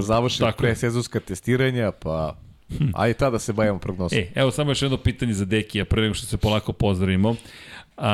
[0.47, 0.57] je.
[0.59, 2.37] presezonska testiranja, pa
[2.95, 4.19] ajde tada se bavimo prognozom.
[4.19, 7.37] E, evo samo još jedno pitanje za Dekija, pre nego što se polako pozdravimo.
[7.97, 8.11] A,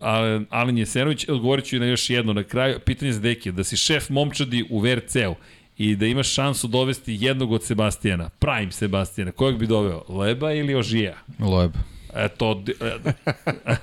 [0.00, 2.78] Alen- Alen Jesenović, odgovorit ću i na još jedno na kraju.
[2.80, 5.34] Pitanje za Dekija, da si šef momčadi u VRC-u
[5.78, 10.04] i da imaš šansu dovesti jednog od Sebastijana, prime Sebastijana, kojeg bi doveo?
[10.08, 11.14] Leba ili Ožija?
[11.40, 11.72] Leb.
[12.16, 12.62] Eto,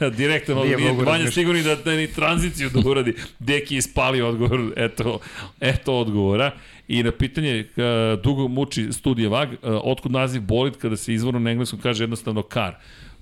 [0.01, 0.79] e, direktan odgovor.
[0.79, 1.31] Nije Vanja razmišljao.
[1.31, 3.13] sigurni da, da ni tranziciju da uradi.
[3.39, 4.73] Deki je ispalio odgovor.
[4.75, 5.19] Eto,
[5.59, 6.51] eto odgovora.
[6.87, 11.39] I na pitanje, uh, dugo muči studije VAG, uh, otkud naziv bolid kada se izvorno
[11.39, 12.75] na engleskom kaže jednostavno kar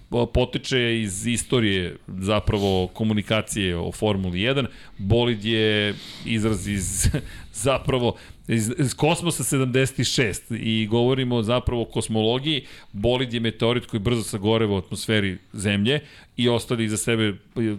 [0.09, 4.65] Po- potiče iz istorije zapravo komunikacije o Formuli 1.
[4.97, 5.95] Bolid je
[6.25, 7.09] izraz iz
[7.67, 8.15] zapravo
[8.47, 12.61] iz, iz kosmosa 76 i govorimo zapravo o kosmologiji.
[12.93, 15.99] Bolid je meteorit koji brzo sagoreva u atmosferi Zemlje
[16.37, 17.75] i ostavi iza sebe e,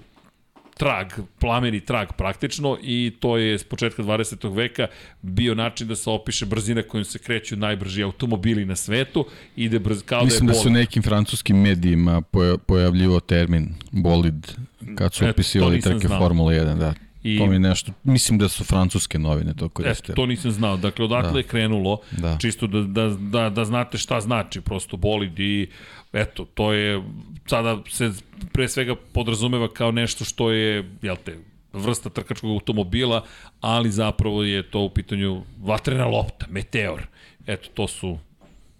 [0.76, 1.06] trag,
[1.38, 4.54] plameni trag praktično i to je s početka 20.
[4.56, 4.86] veka
[5.22, 10.02] bio način da se opiše brzina kojom se kreću najbrži automobili na svetu, ide brz,
[10.02, 10.78] kao Mislim da da je su bolid.
[10.78, 14.46] nekim francuskim medijima poja- pojavljivo termin bolid
[14.94, 16.08] kad su to opisivali trke.
[16.08, 16.94] Formule 1, da.
[17.28, 17.38] I-.
[17.38, 20.14] To mi nešto, mislim da su francuske novine to Eto, koristile.
[20.16, 20.76] to nisam znao.
[20.76, 21.38] Dakle, odatle Da.
[21.38, 22.36] je krenulo, Da.
[22.40, 25.68] čisto da, da, da, da znate šta znači prosto bolid i
[26.12, 27.02] eto, to je,
[27.46, 28.12] sada se
[28.52, 31.38] pre svega podrazumeva kao nešto što je, jel te,
[31.72, 33.24] vrsta trkačkog automobila,
[33.60, 37.06] ali zapravo je to u pitanju vatrena lopta, meteor.
[37.46, 38.18] Eto, to su,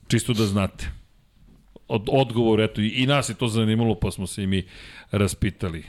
[0.09, 0.91] čisto da znate.
[1.89, 4.63] Od, odgovor, eto, i, i nas je to zanimalo, pa smo se i mi
[5.11, 5.85] raspitali.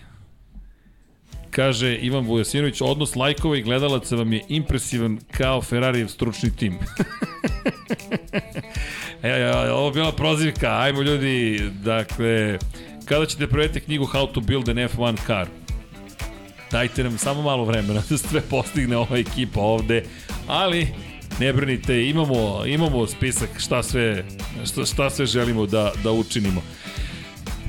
[1.59, 6.73] Kaže Ivan Vujasinović, odnos lajkova i gledalaca vam je impresivan kao Ferrarijev stručni tim.
[9.23, 12.57] e, e, ovo je bila prozivka, ajmo ljudi, dakle,
[13.05, 15.47] kada ćete prevedete knjigu How to build an F1 car?
[16.71, 20.03] Dajte nam samo malo vremena da sve postigne ova ekipa ovde,
[20.47, 20.87] ali
[21.39, 24.25] ne brinite, imamo, imamo spisak šta sve,
[24.65, 26.61] šta, šta sve želimo da, da učinimo.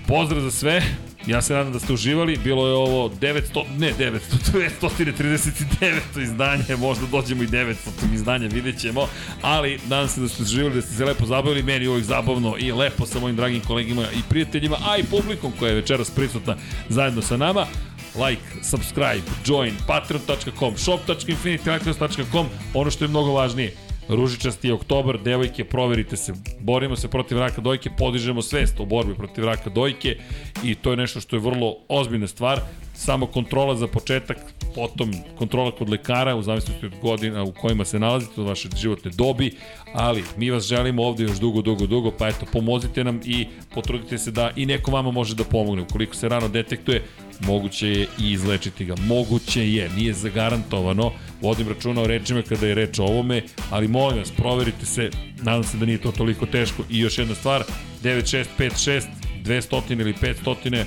[0.08, 0.82] Pozdrav za sve.
[1.26, 2.38] Ja se nadam da ste uživali.
[2.44, 4.20] Bilo je ovo 900, ne 900,
[4.52, 7.74] 939 izdanje, možda dođemo i 900
[8.14, 9.08] izdanja, vidjet ćemo.
[9.42, 11.62] Ali nadam se da ste uživali, da ste se lepo zabavili.
[11.62, 15.52] Meni je uvijek zabavno i lepo sa mojim dragim kolegima i prijateljima, a i publikom
[15.58, 16.56] koja je večeras prisutna
[16.88, 17.66] zajedno sa nama
[18.14, 23.74] like, subscribe, join, patreon.com, shop.infinitylighthouse.com, ono što je mnogo važnije,
[24.10, 29.44] Ružičasti oktobar, devojke, proverite se, borimo se protiv raka dojke, podižemo svest o borbi protiv
[29.44, 30.16] raka dojke
[30.64, 32.60] i to je nešto što je vrlo ozbiljna stvar,
[33.00, 34.36] samo kontrola za početak,
[34.74, 39.10] potom kontrola kod lekara u zavisnosti od godina u kojima se nalazite, od vaše životne
[39.10, 39.56] dobi,
[39.92, 44.18] ali mi vas želimo ovde još dugo, dugo, dugo, pa eto, pomozite nam i potrudite
[44.18, 45.82] se da i neko vama može da pomogne.
[45.82, 47.02] Ukoliko se rano detektuje,
[47.40, 48.94] moguće je i izlečiti ga.
[49.06, 51.12] Moguće je, nije zagarantovano.
[51.40, 55.10] Vodim računa o rečima kada je reč o ovome, ali molim vas, proverite se,
[55.42, 56.82] nadam se da nije to toliko teško.
[56.90, 57.64] I još jedna stvar,
[58.02, 59.02] 9656
[59.44, 60.84] 200 ili 500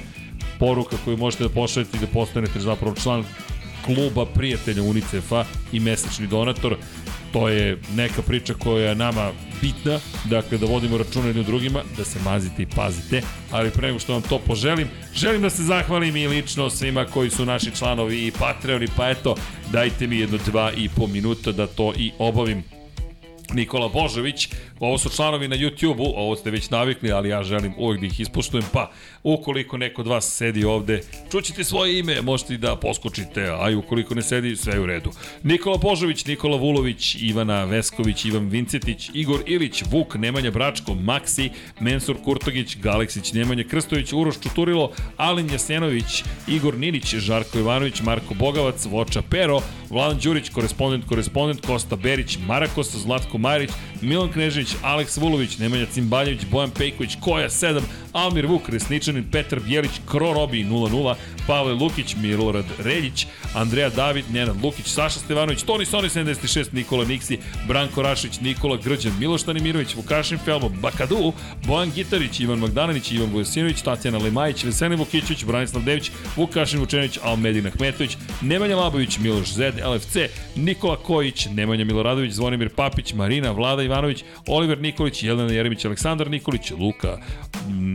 [0.64, 3.24] poruka koju možete da pošaljete i da postanete zapravo član
[3.86, 6.78] kluba prijatelja UNICEF-a i mesečni donator.
[7.34, 12.06] To je neka priča koja je nama bitna, dakle da vodimo računa jednim drugima, da
[12.06, 16.16] se mazite i pazite, ali pre nego što vam to poželim, želim da se zahvalim
[16.16, 19.36] i lično svima koji su naši članovi i Patreoni, pa eto,
[19.72, 22.64] dajte mi jedno dva i po minuta da to i obavim.
[23.54, 24.50] Nikola Božović,
[24.84, 28.20] ovo su članovi na YouTube-u, ovo ste već navikli, ali ja želim uvek da ih
[28.20, 28.92] ispoštujem, pa
[29.24, 33.76] ukoliko neko od vas sedi ovde, čućete svoje ime, možete i da poskočite, a i
[33.76, 35.12] ukoliko ne sedi, sve je u redu.
[35.44, 42.16] Nikola Božović, Nikola Vulović, Ivana Vesković, Ivan Vincetić, Igor Ilić, Vuk, Nemanja Bračko, Maksi, Mensur
[42.24, 49.22] Kurtogić, Galeksić, Nemanja Krstović, Uroš Čuturilo, Alin Jasenović, Igor Ninić, Žarko Ivanović, Marko Bogavac, Voča
[49.30, 53.70] Pero, Vladan Đurić, korespondent, korespondent, Kosta Berić, Marakos, Zlatko Marić,
[54.02, 57.82] Milan Knežević, Aleks Vulović, Nemanja Cimbaljević, Bojan Pejković, Koja 7,
[58.14, 61.16] Almir Vuk, Resničanin, Petar Bjelić, Kro Robi 00,
[61.48, 67.38] Pavle Lukić, Milorad Reljić, Andreja David, Nenad Lukić, Saša Stevanović, Toni Soni 76, Nikola Niksi,
[67.68, 71.34] Branko Rašić, Nikola Grđan, Miloš Tanimirović, Vukašin Felmo, Bakadu,
[71.68, 77.68] Bojan Gitarić, Ivan Magdalenić, Ivan Vujasinović, Tatjana Lemajić, Veselin Vukićić, Branislav Dević, Vukašin Vučenić, Almedin
[77.68, 80.18] Ahmetović, Nemanja Labović, Miloš Zed, LFC,
[80.56, 86.72] Nikola Kojić, Nemanja Miloradović, Zvonimir Papić, Marina, Vlada Ivanović, Oliver Nikolić, Jelena Jeremić, Aleksandar Nikolić,
[86.72, 87.18] Luka,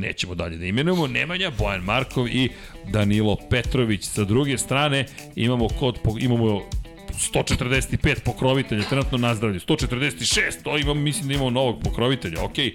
[0.09, 2.49] nećemo dalje da imenujemo, Nemanja, Bojan Markov i
[2.93, 4.05] Danilo Petrović.
[4.05, 5.07] Sa druge strane
[5.37, 6.63] imamo kod, imamo
[7.33, 9.61] 145 pokrovitelja, trenutno nazdravlje.
[9.61, 12.75] 146, to imam, mislim da imamo novog pokrovitelja, okej.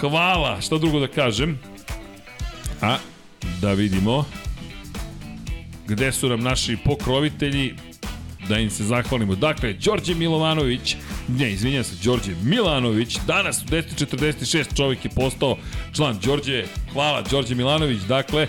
[0.00, 1.58] Hvala, šta drugo da kažem?
[2.80, 2.96] A,
[3.60, 4.24] da vidimo
[5.90, 7.74] gde su nam naši pokrovitelji
[8.50, 9.34] da im se zahvalimo.
[9.34, 10.96] Dakle, Đorđe Milovanović,
[11.28, 15.56] ne, izvinjam se, Đorđe Milanović, danas u 10.46 čovjek je postao
[15.96, 18.48] član Đorđe, hvala Đorđe Milanović, dakle,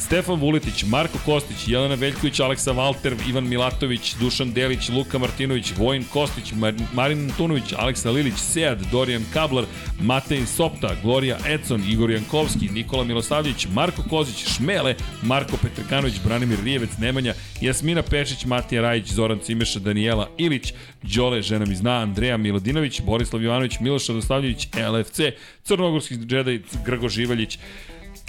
[0.00, 6.04] Stefan Vuletić, Marko Kostić, Jelena Veljković, Aleksa Valter, Ivan Milatović, Dušan Delić, Luka Martinović, Vojin
[6.12, 9.64] Kostić, Mar Marin Antunović, Aleksa Lilić, Sead, Dorijan Kablar,
[10.00, 16.90] Matej Sopta, Gloria Edson, Igor Jankovski, Nikola Milosavljević, Marko Kozić, Šmele, Marko Petrkanović, Branimir Rijevec,
[16.98, 20.72] Nemanja, Jasmina Pešić, Matija Rajić, Zoran Cimeša, Danijela Ilić,
[21.02, 25.20] Đole, žena mi zna, Andreja Milodinović, Borislav Jovanović, Miloš Radoslavljević, LFC,
[25.64, 27.58] Crnogorski džedaj, Grgo Živaljić,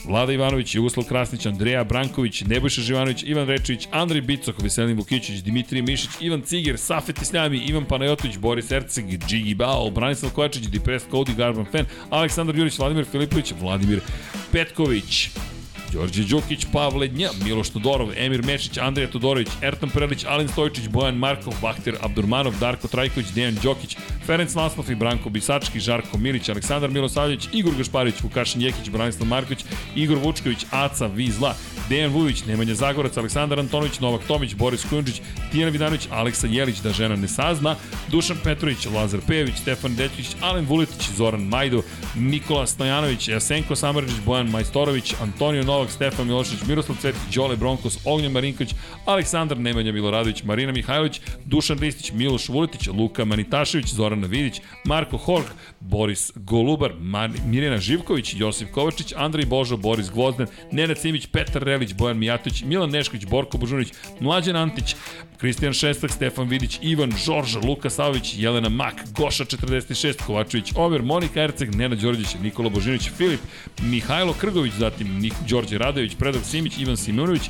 [0.06, 5.82] Vlada Ivanović, Jugoslav Krasnić, Andreja Branković, Nebojša Živanović, Ivan Rečević, Andrej Bicok, Veselin Vukićić, Dimitrij
[5.82, 11.36] Mišić, Ivan Ciger, Safet Isljami, Ivan Panajotović, Boris Erceg, Džigi Bao, Branislav Kovačić, Dipres Cody,
[11.36, 14.00] Garban Fan, Aleksandar Jurić, Vladimir Filipović, Vladimir
[14.52, 15.30] Petković,
[15.94, 21.16] Đorđe Đukić, Pavle Dnja, Miloš Todorov, Emir Mešić, Andrija Todorović, Ertan Prelić, Alen Stojčić, Bojan
[21.18, 26.90] Markov, Bahter Abdurmanov, Darko Trajković, Dejan Đokić, Ferenc Naslov i Branko Bisački, Žarko Milić, Aleksandar
[26.90, 31.56] Milosavljević, Igor Gašparić, Vukašin Jekić, Branislav Marković, Igor Vučković, Aca, Vizla,
[31.90, 35.22] Dejan Vujović, Nemanja Zagorac, Aleksandar Antonović, Novak Tomić, Boris Kujundžić,
[35.52, 37.76] Tijana Vidanović, Aleksa Jelić, da žena ne sazna,
[38.12, 41.82] Dušan Petrović, Lazar Pejević, Stefan Dećić, Alen Vuletić, Zoran Majdo,
[42.16, 48.32] Nikola Stojanović, Jasenko Samarđić, Bojan Majstorović, Antonio Novak, Stefan Milošić, Miroslav Cvetić, Đole Bronkos, Ognjen
[48.32, 55.18] Marinković, Aleksandar Nemanja Miloradović, Marina Mihajlović, Dušan Ristić, Miloš Vuletić, Luka Manitašević, Zoran Vidić, Marko
[55.18, 55.48] Hork,
[55.82, 61.94] Boris Golubar, Mar Mirjana Živković, Josip Kovačić, Andrej Božo, Boris Gvozden, Nenad Simić, Petar Relić,
[61.94, 64.96] Bojan Mijatović, Milan Nešković, Borko Božunić, Mlađan Antić,
[65.38, 71.42] Kristijan Šestak, Stefan Vidić, Ivan Žorža, Luka Savović, Jelena Mak, Goša 46, Kovačević, Over, Monika
[71.42, 73.40] Erceg, Nena Đorđević, Nikola Božinović, Filip,
[73.82, 77.50] Mihajlo Krgović, zatim Nik, Đorđe Radović, Predrag Simić, Ivan Simunović,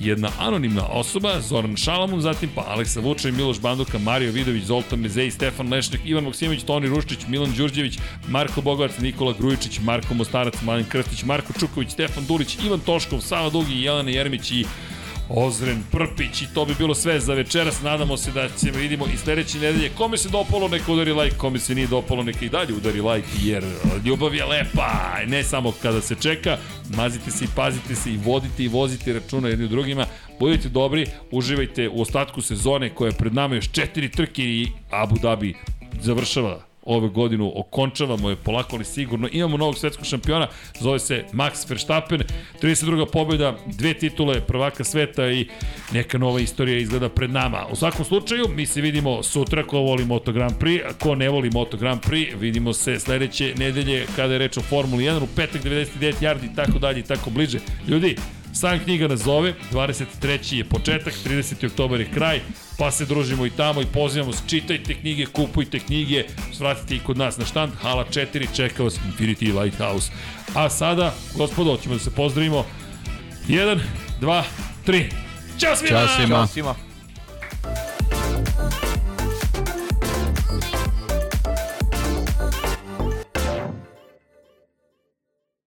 [0.00, 5.30] jedna anonimna osoba, Zoran Šalamun, zatim pa Aleksa Vučaj, Miloš Banduka, Mario Vidović, Zoltan Mezej,
[5.30, 7.98] Stefan Lešnik, Ivan Maksimović, Toni Ruščić, Milan Đurđević,
[8.28, 13.50] Marko Bogovac, Nikola Grujičić, Marko Mostarac, Mladen Krstić, Marko Čuković, Stefan Dulić, Ivan Toškov, Sava
[13.50, 14.64] Dugi, Jelena Jermić i
[15.34, 17.82] Ozren Prpić i to bi bilo sve za večeras.
[17.82, 19.90] Nadamo se da ćemo vidimo i sledeće nedelje.
[19.96, 23.28] Kome se dopalo neka udari like, kome se nije dopalo neka i dalje udari like
[23.42, 23.64] jer
[24.04, 24.90] ljubav je lepa.
[25.26, 26.58] Ne samo kada se čeka,
[26.96, 30.06] mazite se i pazite se i vodite i vozite računa jedni u drugima.
[30.40, 35.16] Budite dobri, uživajte u ostatku sezone koja je pred nama još četiri trke i Abu
[35.16, 35.54] Dhabi
[36.02, 39.28] završava ove godinu okončavamo je polako ali sigurno.
[39.32, 40.46] Imamo novog svetskog šampiona,
[40.80, 42.22] zove se Max Verstappen,
[42.62, 43.06] 32.
[43.12, 45.48] pobjeda, dve titule prvaka sveta i
[45.92, 47.66] neka nova istorija izgleda pred nama.
[47.70, 51.28] U svakom slučaju, mi se vidimo sutra ko voli Moto Grand Prix, a ko ne
[51.28, 55.28] voli Moto Grand Prix, vidimo se sledeće nedelje kada je reč o Formuli 1, u
[55.36, 57.58] petak 99 yardi i tako dalje i tako bliže.
[57.88, 58.16] Ljudi,
[58.52, 60.54] Sam knjiga nas zove, 23.
[60.54, 61.66] je početak, 30.
[61.66, 62.40] oktober je kraj,
[62.78, 67.18] pa se družimo i tamo i pozivamo se, čitajte knjige, kupujte knjige, svratite i kod
[67.18, 70.12] nas na štand, hala 4, čeka vas Infinity Lighthouse.
[70.54, 72.64] A sada, gospodo, ćemo da se pozdravimo.
[73.48, 73.78] 1,
[74.20, 74.42] 2,
[74.86, 75.10] 3.
[75.58, 75.98] Ćao svima!
[75.98, 76.36] Ćao svima.
[76.36, 76.89] Ćao svima.